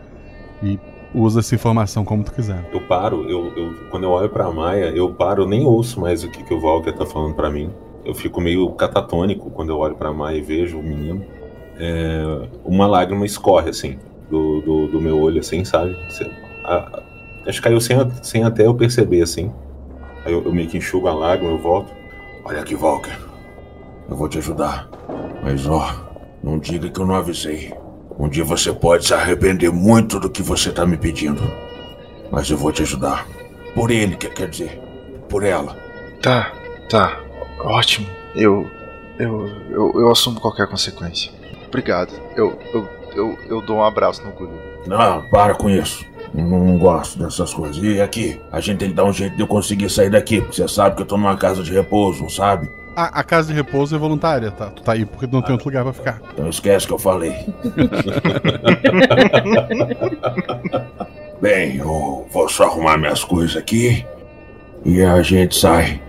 E 0.63 0.79
usa 1.15 1.41
essa 1.41 1.55
informação 1.55 2.05
como 2.05 2.25
tu 2.25 2.33
quiser. 2.33 2.69
eu 2.73 2.81
paro, 2.81 3.29
eu, 3.31 3.53
eu- 3.57 3.75
quando 3.91 4.05
eu 4.05 4.11
olho 4.11 4.29
pra 4.29 4.51
Maia, 4.51 4.87
eu 4.87 5.13
paro, 5.15 5.47
nem 5.47 5.65
ouço 5.65 6.01
mais 6.01 6.25
o 6.25 6.31
que, 6.31 6.43
que 6.43 6.53
o 6.55 6.61
Walker 6.61 6.93
tá 6.93 7.07
falando 7.07 7.35
pra 7.35 7.51
mim. 7.51 7.71
Eu 8.05 8.15
fico 8.15 8.41
meio 8.41 8.69
catatônico 8.73 9.51
quando 9.51 9.71
eu 9.71 9.79
olho 9.79 9.95
pra 9.95 10.13
Maia 10.13 10.37
e 10.39 10.43
vejo 10.43 10.79
o 10.79 10.83
menino. 10.83 11.25
É, 11.79 12.49
uma 12.65 12.87
lágrima 12.87 13.25
escorre, 13.25 13.71
assim, 13.71 13.99
do, 14.31 14.61
do, 14.61 14.87
do 14.89 15.01
meu 15.01 15.19
olho, 15.21 15.41
assim, 15.41 15.65
sabe? 15.65 15.97
A- 16.65 17.03
acho 17.47 17.61
que 17.61 17.69
caiu 17.69 17.81
sem, 17.81 17.97
sem 18.23 18.43
até 18.45 18.67
eu 18.67 18.75
perceber, 18.75 19.23
assim. 19.23 19.53
Aí 20.25 20.33
eu, 20.33 20.43
eu 20.45 20.53
meio 20.53 20.69
que 20.69 20.79
enxugo 20.79 21.07
a 21.07 21.15
lágrima, 21.15 21.53
eu 21.53 21.59
volto. 21.59 21.93
Olha 22.45 22.61
aqui, 22.61 22.75
Walker. 22.75 23.13
Eu 24.09 24.17
vou 24.17 24.29
te 24.29 24.39
ajudar. 24.39 24.89
Mas 25.43 25.67
ó, 25.67 25.95
não 26.43 26.59
diga 26.59 26.89
que 26.89 27.01
eu 27.01 27.07
não 27.07 27.15
avisei. 27.15 27.73
Um 28.19 28.29
dia 28.29 28.45
você 28.45 28.73
pode 28.73 29.07
se 29.07 29.15
arrepender 29.15 29.71
muito 29.73 30.21
do 30.21 30.31
que 30.31 30.43
você 30.43 30.71
tá 30.71 30.87
me 30.87 30.97
pedindo. 30.97 31.43
Mas 32.31 32.51
eu 32.51 32.57
vou 32.57 32.73
te 32.73 32.83
ajudar. 32.83 33.27
Por 33.75 33.91
ele, 33.91 34.17
quer, 34.17 34.49
dizer. 34.49 34.81
Por 35.29 35.43
ela. 35.43 35.77
Tá, 36.23 36.53
tá. 36.89 37.21
Ótimo. 37.61 38.07
Eu. 38.35 38.69
Eu, 39.19 39.49
eu, 39.71 39.93
eu 39.95 40.11
assumo 40.11 40.41
qualquer 40.41 40.67
consequência. 40.69 41.31
Obrigado. 41.69 42.13
Eu, 42.37 42.59
eu, 42.73 42.89
eu, 43.15 43.39
eu 43.49 43.61
dou 43.63 43.77
um 43.77 43.85
abraço 43.85 44.25
no 44.25 44.33
Gulliver. 44.33 44.61
Não, 44.87 45.23
para 45.29 45.55
com 45.55 45.71
isso. 45.71 46.05
Não, 46.33 46.65
não 46.65 46.79
gosto 46.79 47.19
dessas 47.19 47.55
coisas. 47.55 47.83
E 47.83 48.01
aqui, 48.01 48.41
a 48.51 48.61
gente 48.61 48.79
tem 48.79 48.89
que 48.89 48.95
dar 48.95 49.05
um 49.05 49.13
jeito 49.13 49.37
de 49.37 49.43
eu 49.43 49.47
conseguir 49.47 49.89
sair 49.89 50.11
daqui, 50.11 50.41
porque 50.41 50.57
você 50.57 50.69
sabe 50.69 50.97
que 50.97 51.03
eu 51.03 51.07
tô 51.07 51.17
numa 51.17 51.37
casa 51.37 51.63
de 51.63 51.73
repouso, 51.73 52.23
não 52.23 52.29
sabe? 52.29 52.69
A, 52.97 53.21
a 53.21 53.25
casa 53.25 53.49
de 53.49 53.55
repouso 53.55 53.95
é 53.95 53.99
voluntária, 53.99 54.51
tá? 54.51 54.67
Tu 54.67 54.83
tá 54.83 54.93
aí 54.93 55.05
porque 55.05 55.27
tu 55.27 55.33
não 55.33 55.43
tem 55.43 55.53
outro 55.53 55.69
lugar 55.69 55.83
pra 55.83 55.93
ficar. 55.93 56.21
Então 56.33 56.49
esquece 56.49 56.87
que 56.87 56.93
eu 56.93 56.99
falei. 56.99 57.35
Bem, 61.41 61.77
eu 61.77 62.27
vou 62.31 62.49
só 62.49 62.65
arrumar 62.65 62.97
minhas 62.97 63.25
coisas 63.25 63.57
aqui 63.57 64.07
e 64.85 65.03
a 65.03 65.21
gente 65.23 65.59
sai. 65.59 66.01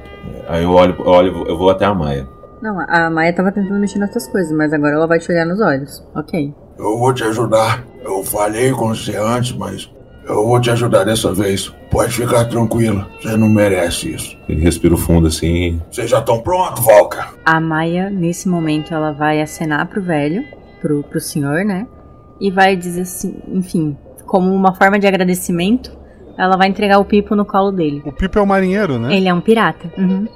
Aí 0.47 0.63
eu 0.63 0.71
olho, 0.71 0.95
eu 0.99 1.07
olho, 1.07 1.47
eu 1.47 1.57
vou 1.57 1.69
até 1.69 1.85
a 1.85 1.93
Maia. 1.93 2.27
Não, 2.61 2.79
a 2.79 3.09
Maia 3.09 3.33
tava 3.33 3.51
tentando 3.51 3.79
mexer 3.79 3.99
nas 3.99 4.11
tuas 4.11 4.27
coisas, 4.27 4.51
mas 4.51 4.71
agora 4.71 4.93
ela 4.95 5.07
vai 5.07 5.19
te 5.19 5.31
olhar 5.31 5.45
nos 5.45 5.59
olhos. 5.59 6.03
Ok. 6.15 6.53
Eu 6.77 6.97
vou 6.97 7.13
te 7.13 7.23
ajudar. 7.23 7.83
Eu 8.03 8.23
falei 8.23 8.71
com 8.71 8.89
você 8.89 9.17
antes, 9.17 9.51
mas 9.53 9.89
eu 10.27 10.45
vou 10.45 10.59
te 10.59 10.69
ajudar 10.71 11.03
dessa 11.03 11.33
vez. 11.33 11.69
Pode 11.89 12.13
ficar 12.13 12.45
tranquila. 12.45 13.07
Você 13.21 13.37
não 13.37 13.47
merece 13.49 14.13
isso. 14.13 14.37
Ele 14.49 14.61
respira 14.61 14.97
fundo 14.97 15.27
assim. 15.27 15.81
Vocês 15.89 16.09
já 16.09 16.19
estão 16.19 16.41
prontos, 16.41 16.83
Valka? 16.83 17.29
A 17.45 17.59
Maia, 17.59 18.09
nesse 18.09 18.47
momento, 18.47 18.93
ela 18.93 19.11
vai 19.11 19.41
acenar 19.41 19.87
pro 19.87 20.01
velho, 20.01 20.43
pro, 20.81 21.03
pro 21.03 21.19
senhor, 21.19 21.63
né? 21.63 21.87
E 22.39 22.51
vai 22.51 22.75
dizer 22.75 23.01
assim, 23.01 23.35
enfim, 23.47 23.97
como 24.25 24.53
uma 24.53 24.73
forma 24.75 24.99
de 24.99 25.07
agradecimento, 25.07 25.91
ela 26.37 26.57
vai 26.57 26.67
entregar 26.67 26.99
o 26.99 27.05
Pipo 27.05 27.35
no 27.35 27.45
colo 27.45 27.71
dele. 27.71 28.01
O 28.05 28.11
Pipo 28.11 28.37
é 28.37 28.41
o 28.41 28.47
marinheiro, 28.47 28.99
né? 28.99 29.15
Ele 29.15 29.29
é 29.29 29.33
um 29.33 29.41
pirata. 29.41 29.89
Uhum. 29.97 30.27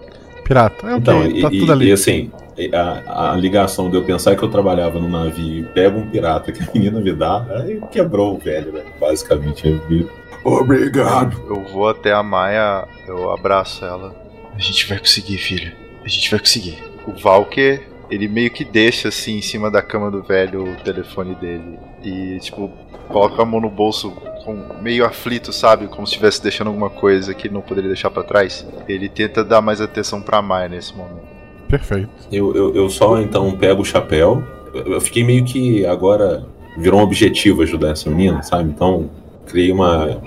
Pirata. 0.50 0.88
É 0.88 0.96
ok, 0.96 0.98
Então, 0.98 1.26
e, 1.26 1.42
tá 1.42 1.50
e- 1.54 1.60
tudo 1.60 1.72
ali. 1.72 1.88
e 1.88 1.92
assim, 1.92 2.32
a, 2.74 3.32
a 3.34 3.36
ligação 3.38 3.90
de 3.90 3.96
eu 3.96 4.04
pensar 4.04 4.36
que 4.36 4.44
eu 4.44 4.50
trabalhava 4.50 5.00
no 5.00 5.08
navio 5.08 5.60
e 5.60 5.64
pego 5.64 6.00
um 6.00 6.10
pirata 6.10 6.52
que 6.52 6.62
a 6.64 6.68
menina 6.74 7.00
me 7.00 7.14
dá, 7.14 7.46
aí 7.52 7.80
quebrou 7.92 8.36
o 8.36 8.38
velho, 8.40 8.74
né? 8.74 8.82
Basicamente. 9.00 9.68
Eu 9.70 9.80
vi. 9.88 10.08
Obrigado. 10.44 11.40
Eu 11.48 11.64
vou 11.72 11.88
até 11.88 12.12
a 12.12 12.24
Maia, 12.24 12.86
eu 13.08 13.32
abraço 13.32 13.86
ela. 13.86 14.14
A 14.56 14.60
gente 14.60 14.88
vai 14.90 14.98
conseguir, 14.98 15.38
filha. 15.38 15.74
A 16.04 16.08
gente 16.08 16.30
vai 16.32 16.40
conseguir. 16.40 16.78
O 17.06 17.12
Valker, 17.12 17.84
ele 18.10 18.28
meio 18.28 18.50
que 18.50 18.66
deixa 18.66 19.10
assim 19.10 19.38
em 19.38 19.42
cima 19.42 19.70
da 19.70 19.82
cama 19.82 20.10
do 20.10 20.22
velho 20.24 20.64
o 20.74 20.76
telefone 20.78 21.36
dele. 21.36 21.78
E, 22.04 22.40
tipo, 22.40 22.72
coloca 23.08 23.42
a 23.42 23.46
mão 23.46 23.62
no 23.62 23.70
bolso 23.70 24.12
com 24.56 24.82
meio 24.82 25.06
aflito, 25.06 25.52
sabe? 25.54 25.88
Como 25.88 26.06
se 26.08 26.14
estivesse 26.14 26.42
deixando 26.42 26.68
alguma 26.68 26.90
coisa 26.90 27.34
que 27.34 27.48
ele 27.48 27.54
não 27.54 27.62
poderia 27.62 27.90
deixar 27.90 28.10
pra 28.10 28.24
trás. 28.24 28.66
Ele 28.88 29.08
tenta 29.10 29.44
dar 29.44 29.62
mais 29.62 29.82
atenção 29.82 30.22
pra 30.22 30.42
Maia 30.42 30.70
nesse 30.70 30.96
momento. 30.96 31.28
Perfeito. 31.68 32.10
Eu, 32.32 32.56
eu, 32.56 32.76
eu 32.76 32.90
só 32.90 33.20
então 33.22 33.52
pego 33.58 33.82
o 33.82 33.86
chapéu. 33.86 34.44
Eu, 34.74 35.00
fiquei 35.02 35.24
meio 35.24 35.44
que 35.46 35.86
agora 35.86 36.46
virou 36.78 37.00
um 37.00 37.04
objetivo 37.04 37.62
ajudar 37.62 37.92
essa 37.92 38.10
menina, 38.10 38.42
sabe? 38.42 38.70
Então 38.70 39.10
criei 39.48 39.72
uma, 39.72 40.20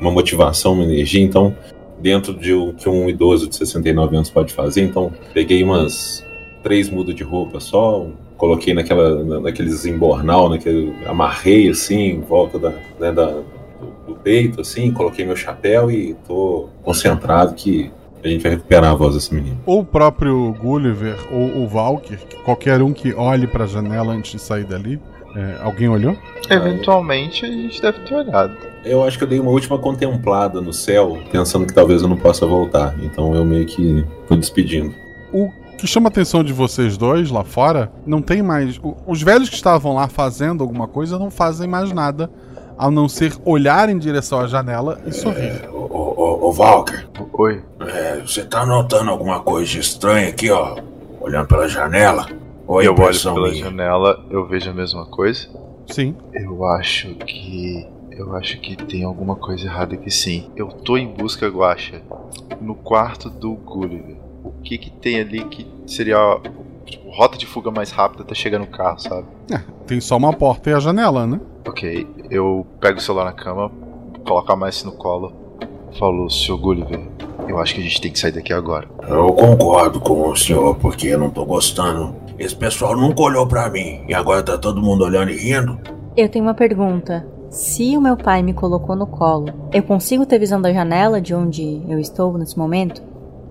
uma 0.00 0.10
motivação, 0.10 0.72
uma 0.74 0.84
energia. 0.84 1.20
Então, 1.22 1.54
dentro 1.98 2.34
de 2.34 2.52
o 2.52 2.72
que 2.74 2.88
um 2.88 3.08
idoso 3.08 3.48
de 3.48 3.56
69 3.56 4.16
anos 4.16 4.30
pode 4.30 4.52
fazer, 4.52 4.82
então 4.82 5.12
peguei 5.34 5.62
umas 5.62 6.24
três 6.62 6.88
mudas 6.90 7.14
de 7.14 7.22
roupa 7.22 7.60
só, 7.60 8.06
coloquei 8.36 8.72
naquela, 8.74 9.22
na- 9.22 9.40
naqueles 9.40 9.84
embornal, 9.84 10.48
naquele, 10.48 10.94
amarrei 11.06 11.68
assim 11.68 11.98
em 12.10 12.20
volta 12.20 12.58
da, 12.58 12.72
né, 12.98 13.12
da- 13.12 13.38
peito, 14.22 14.60
assim, 14.60 14.90
coloquei 14.92 15.24
meu 15.24 15.36
chapéu 15.36 15.90
e 15.90 16.14
tô 16.26 16.68
concentrado 16.82 17.54
que 17.54 17.90
a 18.22 18.28
gente 18.28 18.42
vai 18.42 18.52
recuperar 18.52 18.90
a 18.90 18.94
voz 18.94 19.14
dessa 19.14 19.34
menina. 19.34 19.56
Ou 19.64 19.80
o 19.80 19.84
próprio 19.84 20.54
Gulliver 20.60 21.16
ou 21.32 21.62
o 21.62 21.68
Valkyr, 21.68 22.18
qualquer 22.44 22.82
um 22.82 22.92
que 22.92 23.14
olhe 23.14 23.46
pra 23.46 23.66
janela 23.66 24.12
antes 24.12 24.32
de 24.32 24.38
sair 24.38 24.64
dali. 24.64 25.00
É, 25.34 25.58
alguém 25.62 25.88
olhou? 25.88 26.16
Eventualmente 26.50 27.46
a 27.46 27.48
gente 27.48 27.80
deve 27.80 28.00
ter 28.00 28.14
olhado. 28.14 28.52
Eu 28.84 29.04
acho 29.04 29.16
que 29.16 29.24
eu 29.24 29.28
dei 29.28 29.38
uma 29.38 29.50
última 29.50 29.78
contemplada 29.78 30.60
no 30.60 30.72
céu, 30.72 31.18
pensando 31.30 31.66
que 31.66 31.72
talvez 31.72 32.02
eu 32.02 32.08
não 32.08 32.16
possa 32.16 32.46
voltar. 32.46 32.96
Então 33.00 33.34
eu 33.34 33.44
meio 33.44 33.64
que 33.64 34.04
fui 34.26 34.36
despedindo. 34.36 34.92
O 35.32 35.48
que 35.78 35.86
chama 35.86 36.08
a 36.08 36.10
atenção 36.10 36.42
de 36.42 36.52
vocês 36.52 36.96
dois 36.96 37.30
lá 37.30 37.44
fora, 37.44 37.90
não 38.04 38.20
tem 38.20 38.42
mais. 38.42 38.80
Os 39.06 39.22
velhos 39.22 39.48
que 39.48 39.54
estavam 39.54 39.94
lá 39.94 40.08
fazendo 40.08 40.62
alguma 40.62 40.88
coisa 40.88 41.18
não 41.18 41.30
fazem 41.30 41.68
mais 41.68 41.92
nada, 41.92 42.28
a 42.80 42.90
não 42.90 43.10
ser 43.10 43.36
olhar 43.44 43.90
em 43.90 43.98
direção 43.98 44.40
à 44.40 44.46
janela 44.46 44.98
e 45.04 45.12
sorrir. 45.12 45.68
Ô, 45.70 46.14
ô, 46.16 46.48
ô 46.48 46.50
Walker, 46.50 47.06
Oi. 47.34 47.62
é, 47.80 48.20
você 48.20 48.42
tá 48.42 48.64
notando 48.64 49.10
alguma 49.10 49.40
coisa 49.40 49.78
estranha 49.78 50.30
aqui, 50.30 50.50
ó? 50.50 50.78
Olhando 51.20 51.46
pela 51.46 51.68
janela? 51.68 52.26
Ou 52.66 52.80
é 52.80 52.86
eu 52.86 52.94
olho 52.94 53.22
pela 53.22 53.50
minha? 53.50 53.64
janela, 53.64 54.24
eu 54.30 54.46
vejo 54.46 54.70
a 54.70 54.72
mesma 54.72 55.04
coisa. 55.04 55.46
Sim. 55.88 56.16
Eu 56.32 56.64
acho 56.64 57.14
que. 57.16 57.86
Eu 58.12 58.34
acho 58.34 58.58
que 58.60 58.74
tem 58.76 59.04
alguma 59.04 59.36
coisa 59.36 59.66
errada 59.66 59.94
aqui 59.94 60.10
sim. 60.10 60.50
Eu 60.56 60.68
tô 60.68 60.96
em 60.96 61.06
busca, 61.06 61.48
Guacha, 61.48 62.00
no 62.62 62.74
quarto 62.74 63.28
do 63.28 63.54
Gulliver. 63.56 64.16
O 64.42 64.52
que 64.62 64.78
que 64.78 64.90
tem 64.90 65.20
ali 65.20 65.44
que 65.44 65.66
seria 65.86 66.16
tipo, 66.86 67.10
rota 67.10 67.36
de 67.36 67.46
fuga 67.46 67.70
mais 67.70 67.90
rápida 67.90 68.22
até 68.22 68.34
chegar 68.34 68.58
no 68.58 68.66
carro, 68.66 68.98
sabe? 68.98 69.26
É, 69.50 69.60
tem 69.86 70.00
só 70.00 70.16
uma 70.16 70.32
porta 70.32 70.70
e 70.70 70.72
a 70.72 70.80
janela, 70.80 71.26
né? 71.26 71.40
Ok, 71.66 72.06
eu 72.30 72.66
pego 72.80 72.98
o 72.98 73.02
celular 73.02 73.26
na 73.26 73.32
cama, 73.32 73.70
coloco 74.26 74.52
a 74.52 74.56
Messi 74.56 74.86
no 74.86 74.92
colo, 74.92 75.32
falo, 75.98 76.28
Sr. 76.30 76.56
Gulliver, 76.56 77.00
eu 77.48 77.58
acho 77.58 77.74
que 77.74 77.80
a 77.80 77.84
gente 77.84 78.00
tem 78.00 78.12
que 78.12 78.18
sair 78.18 78.32
daqui 78.32 78.52
agora. 78.52 78.88
Eu 79.06 79.32
concordo 79.32 80.00
com 80.00 80.28
o 80.28 80.36
senhor, 80.36 80.76
porque 80.76 81.08
eu 81.08 81.18
não 81.18 81.30
tô 81.30 81.44
gostando. 81.44 82.14
Esse 82.38 82.56
pessoal 82.56 82.96
nunca 82.96 83.20
olhou 83.22 83.46
pra 83.46 83.68
mim 83.68 84.02
e 84.08 84.14
agora 84.14 84.42
tá 84.42 84.56
todo 84.56 84.80
mundo 84.80 85.04
olhando 85.04 85.30
e 85.30 85.36
rindo. 85.36 85.78
Eu 86.16 86.28
tenho 86.28 86.44
uma 86.44 86.54
pergunta. 86.54 87.26
Se 87.50 87.96
o 87.96 88.00
meu 88.00 88.16
pai 88.16 88.42
me 88.42 88.54
colocou 88.54 88.94
no 88.94 89.06
colo, 89.06 89.46
eu 89.72 89.82
consigo 89.82 90.24
ter 90.24 90.38
visão 90.38 90.62
da 90.62 90.72
janela 90.72 91.20
de 91.20 91.34
onde 91.34 91.82
eu 91.88 91.98
estou 91.98 92.38
nesse 92.38 92.56
momento? 92.56 93.02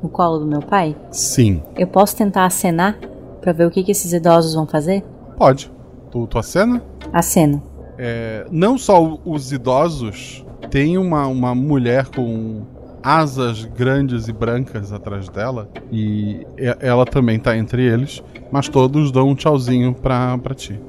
No 0.01 0.07
colo 0.07 0.39
do 0.39 0.45
meu 0.47 0.61
pai? 0.61 0.95
Sim. 1.11 1.61
Eu 1.77 1.85
posso 1.85 2.15
tentar 2.15 2.45
acenar 2.45 2.97
pra 3.41 3.51
ver 3.51 3.67
o 3.67 3.71
que, 3.71 3.83
que 3.83 3.91
esses 3.91 4.13
idosos 4.13 4.53
vão 4.53 4.65
fazer? 4.65 5.03
Pode. 5.37 5.69
Tu, 6.09 6.27
tu 6.27 6.39
acena? 6.39 6.81
Aceno. 7.11 7.61
É, 8.01 8.45
não 8.49 8.77
só 8.77 9.19
os 9.25 9.51
idosos, 9.51 10.45
tem 10.71 10.97
uma, 10.97 11.27
uma 11.27 11.53
mulher 11.53 12.07
com 12.07 12.61
asas 13.03 13.65
grandes 13.65 14.29
e 14.29 14.33
brancas 14.33 14.93
atrás 14.93 15.27
dela, 15.27 15.69
e 15.91 16.45
ela 16.79 17.05
também 17.05 17.37
tá 17.37 17.57
entre 17.57 17.83
eles, 17.83 18.23
mas 18.51 18.69
todos 18.69 19.11
dão 19.11 19.27
um 19.29 19.35
tchauzinho 19.35 19.93
pra, 19.93 20.37
pra 20.37 20.55
ti. 20.55 20.79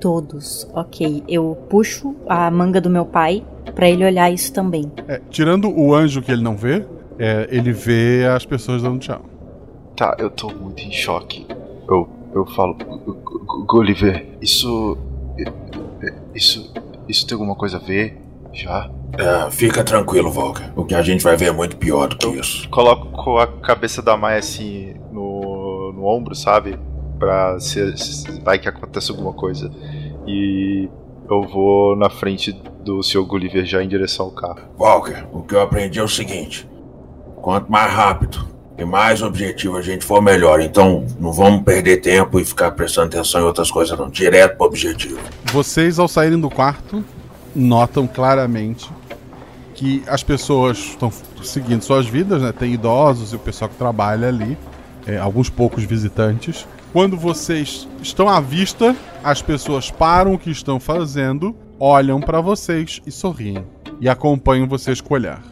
Todos. 0.00 0.68
Ok. 0.74 1.22
Eu 1.28 1.56
puxo 1.70 2.14
a 2.28 2.50
manga 2.50 2.80
do 2.80 2.90
meu 2.90 3.04
pai 3.06 3.44
pra 3.74 3.88
ele 3.88 4.04
olhar 4.04 4.30
isso 4.30 4.52
também. 4.52 4.90
É, 5.08 5.20
tirando 5.30 5.68
o 5.70 5.94
anjo 5.94 6.20
que 6.20 6.30
ele 6.32 6.42
não 6.42 6.56
vê, 6.56 6.84
é, 7.18 7.48
ele 7.50 7.72
vê 7.72 8.26
as 8.26 8.44
pessoas 8.44 8.82
dando 8.82 8.98
tchau. 8.98 9.22
Tá, 9.96 10.16
eu 10.18 10.30
tô 10.30 10.48
muito 10.52 10.82
em 10.82 10.92
choque. 10.92 11.46
Eu, 11.88 12.08
eu 12.34 12.44
falo, 12.46 12.74
"Gu- 12.74 13.14
Gu- 13.24 13.64
Gulliver, 13.66 14.26
isso. 14.40 14.98
Isso. 16.34 16.72
Isso 17.08 17.26
tem 17.26 17.34
alguma 17.34 17.54
coisa 17.54 17.76
a 17.76 17.80
ver? 17.80 18.20
Já? 18.52 18.90
É, 19.18 19.50
fica 19.50 19.84
tranquilo, 19.84 20.32
Walker. 20.32 20.72
O 20.74 20.84
que 20.84 20.94
a 20.94 21.02
gente 21.02 21.22
vai 21.22 21.36
ver 21.36 21.46
é 21.46 21.52
muito 21.52 21.76
pior 21.76 22.08
do 22.08 22.16
que 22.16 22.26
isso. 22.28 22.68
Coloco 22.68 23.38
a 23.38 23.46
cabeça 23.46 24.02
da 24.02 24.16
Maia 24.16 24.38
assim 24.38 24.94
no, 25.12 25.92
no 25.92 26.04
ombro, 26.06 26.34
sabe? 26.34 26.78
Pra 27.18 27.58
se, 27.60 27.96
se 27.96 28.40
vai 28.40 28.58
que 28.58 28.68
aconteça 28.68 29.12
alguma 29.12 29.32
coisa. 29.32 29.70
E 30.26 30.88
eu 31.28 31.42
vou 31.42 31.96
na 31.96 32.10
frente 32.10 32.52
do 32.84 33.02
Sr. 33.02 33.24
Gulliver 33.24 33.64
já 33.64 33.82
em 33.82 33.88
direção 33.88 34.26
ao 34.26 34.32
carro. 34.32 34.60
Walker, 34.78 35.24
o 35.32 35.42
que 35.42 35.54
eu 35.54 35.60
aprendi 35.60 35.98
é 35.98 36.02
o 36.02 36.08
seguinte: 36.08 36.68
quanto 37.36 37.70
mais 37.70 37.92
rápido 37.92 38.55
e 38.78 38.84
mais 38.84 39.22
objetivo 39.22 39.76
a 39.76 39.82
gente 39.82 40.04
for, 40.04 40.20
melhor. 40.20 40.60
Então, 40.60 41.06
não 41.18 41.32
vamos 41.32 41.62
perder 41.62 41.98
tempo 41.98 42.38
e 42.38 42.44
ficar 42.44 42.72
prestando 42.72 43.08
atenção 43.08 43.40
em 43.40 43.44
outras 43.44 43.70
coisas, 43.70 43.98
não. 43.98 44.08
Direto 44.08 44.56
pro 44.56 44.66
objetivo. 44.66 45.18
Vocês, 45.52 45.98
ao 45.98 46.08
saírem 46.08 46.38
do 46.38 46.50
quarto, 46.50 47.04
notam 47.54 48.06
claramente 48.06 48.90
que 49.74 50.02
as 50.06 50.22
pessoas 50.22 50.78
estão 50.78 51.12
seguindo 51.42 51.82
suas 51.82 52.06
vidas, 52.06 52.42
né? 52.42 52.52
Tem 52.52 52.72
idosos 52.72 53.32
e 53.32 53.36
o 53.36 53.38
pessoal 53.38 53.68
que 53.68 53.76
trabalha 53.76 54.28
ali, 54.28 54.56
é, 55.06 55.16
alguns 55.18 55.48
poucos 55.48 55.84
visitantes. 55.84 56.66
Quando 56.92 57.16
vocês 57.16 57.86
estão 58.02 58.28
à 58.28 58.40
vista, 58.40 58.96
as 59.22 59.42
pessoas 59.42 59.90
param 59.90 60.34
o 60.34 60.38
que 60.38 60.50
estão 60.50 60.80
fazendo, 60.80 61.54
olham 61.78 62.20
pra 62.20 62.40
vocês 62.40 63.00
e 63.06 63.10
sorriem. 63.10 63.64
E 64.00 64.08
acompanham 64.08 64.66
vocês 64.66 65.00
com 65.00 65.14
o 65.14 65.16
olhar. 65.16 65.42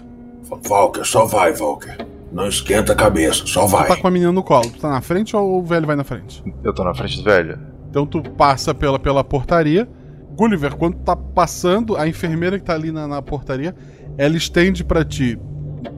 Walker, 0.69 1.05
só 1.05 1.27
vai, 1.27 1.55
Walker. 1.55 2.14
Não 2.35 2.49
esquenta 2.49 2.93
a 2.93 2.97
cabeça, 2.97 3.47
só 3.47 3.65
Tu 3.67 3.71
tá 3.71 3.85
vai. 3.85 3.97
com 4.01 4.07
a 4.09 4.11
menina 4.11 4.33
no 4.33 4.43
colo. 4.43 4.69
Tu 4.69 4.79
tá 4.81 4.91
na 4.91 5.01
frente 5.01 5.37
ou 5.37 5.61
o 5.61 5.65
velho 5.65 5.87
vai 5.87 5.95
na 5.97 6.03
frente? 6.05 6.43
Eu 6.65 6.75
tô 6.75 6.83
na 6.83 6.93
frente 6.93 7.19
do 7.19 7.23
velho. 7.25 7.59
Então 7.89 8.05
tu 8.05 8.21
passa 8.23 8.75
pela, 8.75 8.99
pela 8.99 9.23
portaria. 9.23 9.89
Gulliver, 10.37 10.75
quando 10.77 10.95
tu 10.97 11.03
tá 11.05 11.15
passando, 11.15 11.97
a 11.97 12.09
enfermeira 12.09 12.59
que 12.59 12.65
tá 12.65 12.75
ali 12.75 12.91
na, 12.91 13.07
na 13.07 13.23
portaria, 13.23 13.73
ela 14.19 14.37
estende 14.37 14.83
pra 14.85 15.05
ti 15.05 15.39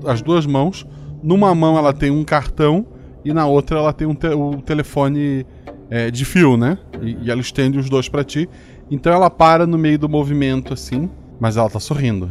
as 0.04 0.20
duas 0.20 0.44
mãos. 0.44 0.86
Numa 1.22 1.54
mão 1.54 1.78
ela 1.78 1.92
tem 1.94 2.10
um 2.10 2.22
cartão 2.22 2.86
e 3.24 3.32
na 3.32 3.46
outra 3.46 3.78
ela 3.78 3.92
tem 3.94 4.06
um 4.06 4.14
te- 4.14 4.28
o 4.28 4.60
telefone 4.60 5.46
é, 5.88 6.10
de 6.10 6.24
fio, 6.26 6.56
né? 6.58 6.76
E, 7.00 7.16
e 7.22 7.30
ela 7.30 7.40
estende 7.40 7.78
os 7.78 7.88
dois 7.88 8.10
pra 8.10 8.22
ti. 8.22 8.46
Então 8.90 9.10
ela 9.10 9.30
para 9.30 9.66
no 9.66 9.78
meio 9.78 9.98
do 9.98 10.08
movimento 10.08 10.74
assim, 10.74 11.08
mas 11.40 11.56
ela 11.56 11.70
tá 11.70 11.80
sorrindo. 11.80 12.30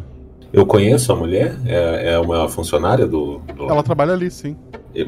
Eu 0.56 0.66
conheço 0.66 1.12
a 1.12 1.16
mulher, 1.16 1.56
é, 1.66 2.14
é 2.14 2.20
uma 2.20 2.48
funcionária 2.48 3.06
do, 3.06 3.40
do- 3.56 3.70
Ela 3.70 3.84
trabalha 3.84 4.14
ali, 4.14 4.32
sim. 4.32 4.56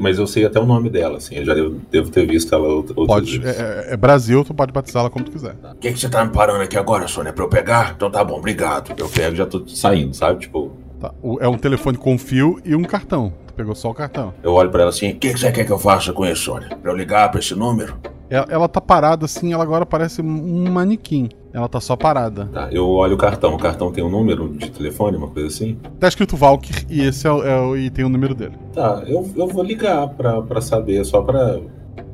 Mas 0.00 0.18
eu 0.18 0.26
sei 0.26 0.44
até 0.44 0.60
o 0.60 0.66
nome 0.66 0.90
dela, 0.90 1.16
assim. 1.16 1.36
Eu 1.36 1.44
já 1.46 1.54
devo, 1.54 1.80
devo 1.90 2.10
ter 2.10 2.26
visto 2.26 2.54
ela 2.54 2.68
out- 2.68 2.92
outras 2.94 3.06
Pode, 3.06 3.42
é, 3.46 3.50
é- 3.50 3.86
é 3.94 3.96
Brasil, 3.96 4.44
tu 4.44 4.52
pode 4.52 4.70
batizar 4.72 5.00
ela 5.00 5.08
como 5.10 5.24
tu 5.24 5.30
quiser. 5.32 5.54
O 5.72 5.76
que, 5.76 5.90
que 5.92 5.98
você 5.98 6.08
tá 6.10 6.22
me 6.24 6.30
parando 6.30 6.62
aqui 6.62 6.76
agora, 6.76 7.08
Sônia? 7.08 7.32
Pra 7.32 7.44
eu 7.44 7.48
pegar? 7.48 7.94
Então 7.96 8.10
tá 8.10 8.22
bom, 8.22 8.36
obrigado. 8.36 8.92
Eu 8.98 9.08
pego 9.08 9.32
e 9.34 9.38
já 9.38 9.46
tô 9.46 9.66
saindo, 9.66 10.14
sabe? 10.14 10.40
Tipo, 10.40 10.72
Tá, 11.00 11.12
o- 11.22 11.38
é 11.40 11.48
um 11.48 11.56
telefone 11.56 11.96
com 11.96 12.18
fio 12.18 12.58
e 12.64 12.74
um 12.74 12.82
cartão. 12.82 13.32
Tu 13.46 13.54
pegou 13.54 13.74
só 13.74 13.90
o 13.90 13.94
cartão. 13.94 14.32
eu 14.42 14.52
olho 14.52 14.70
pra 14.70 14.80
ela 14.82 14.90
assim, 14.90 15.10
O 15.10 15.16
que, 15.16 15.32
que 15.32 15.38
você 15.38 15.50
quer 15.52 15.64
que 15.64 15.72
eu 15.72 15.78
faça 15.78 16.12
com 16.12 16.24
isso, 16.26 16.42
Sônia? 16.44 16.68
Pra 16.80 16.90
eu 16.90 16.96
ligar 16.96 17.30
pra 17.30 17.40
esse 17.40 17.54
número? 17.54 17.96
Ela, 18.30 18.46
ela 18.50 18.68
tá 18.68 18.80
parada 18.80 19.24
assim, 19.24 19.52
ela 19.54 19.62
agora 19.62 19.86
parece 19.86 20.20
um 20.20 20.70
manequim. 20.70 21.28
Ela 21.52 21.66
tá 21.68 21.80
só 21.80 21.96
parada. 21.96 22.44
tá, 22.52 22.68
eu 22.70 22.86
olho 22.86 23.14
o 23.14 23.18
cartão. 23.18 23.54
O 23.54 23.58
cartão 23.58 23.90
tem 23.90 24.04
um 24.04 24.10
número 24.10 24.48
de 24.50 24.70
telefone, 24.70 25.16
uma 25.16 25.28
coisa 25.28 25.48
assim? 25.48 25.78
Tá 25.98 26.06
escrito 26.08 26.36
Valkyr 26.36 26.84
e 26.90 27.00
esse 27.02 27.26
é, 27.26 27.32
o- 27.32 27.42
é 27.42 27.60
o- 27.60 27.76
e 27.76 27.88
tem 27.90 28.04
o 28.04 28.08
número 28.08 28.34
dele. 28.34 28.52
Tá, 28.74 29.02
eu, 29.06 29.28
eu 29.34 29.46
vou 29.48 29.62
ligar 29.64 30.08
pra, 30.10 30.42
pra 30.42 30.60
saber, 30.60 31.02
só 31.06 31.22
pra, 31.22 31.58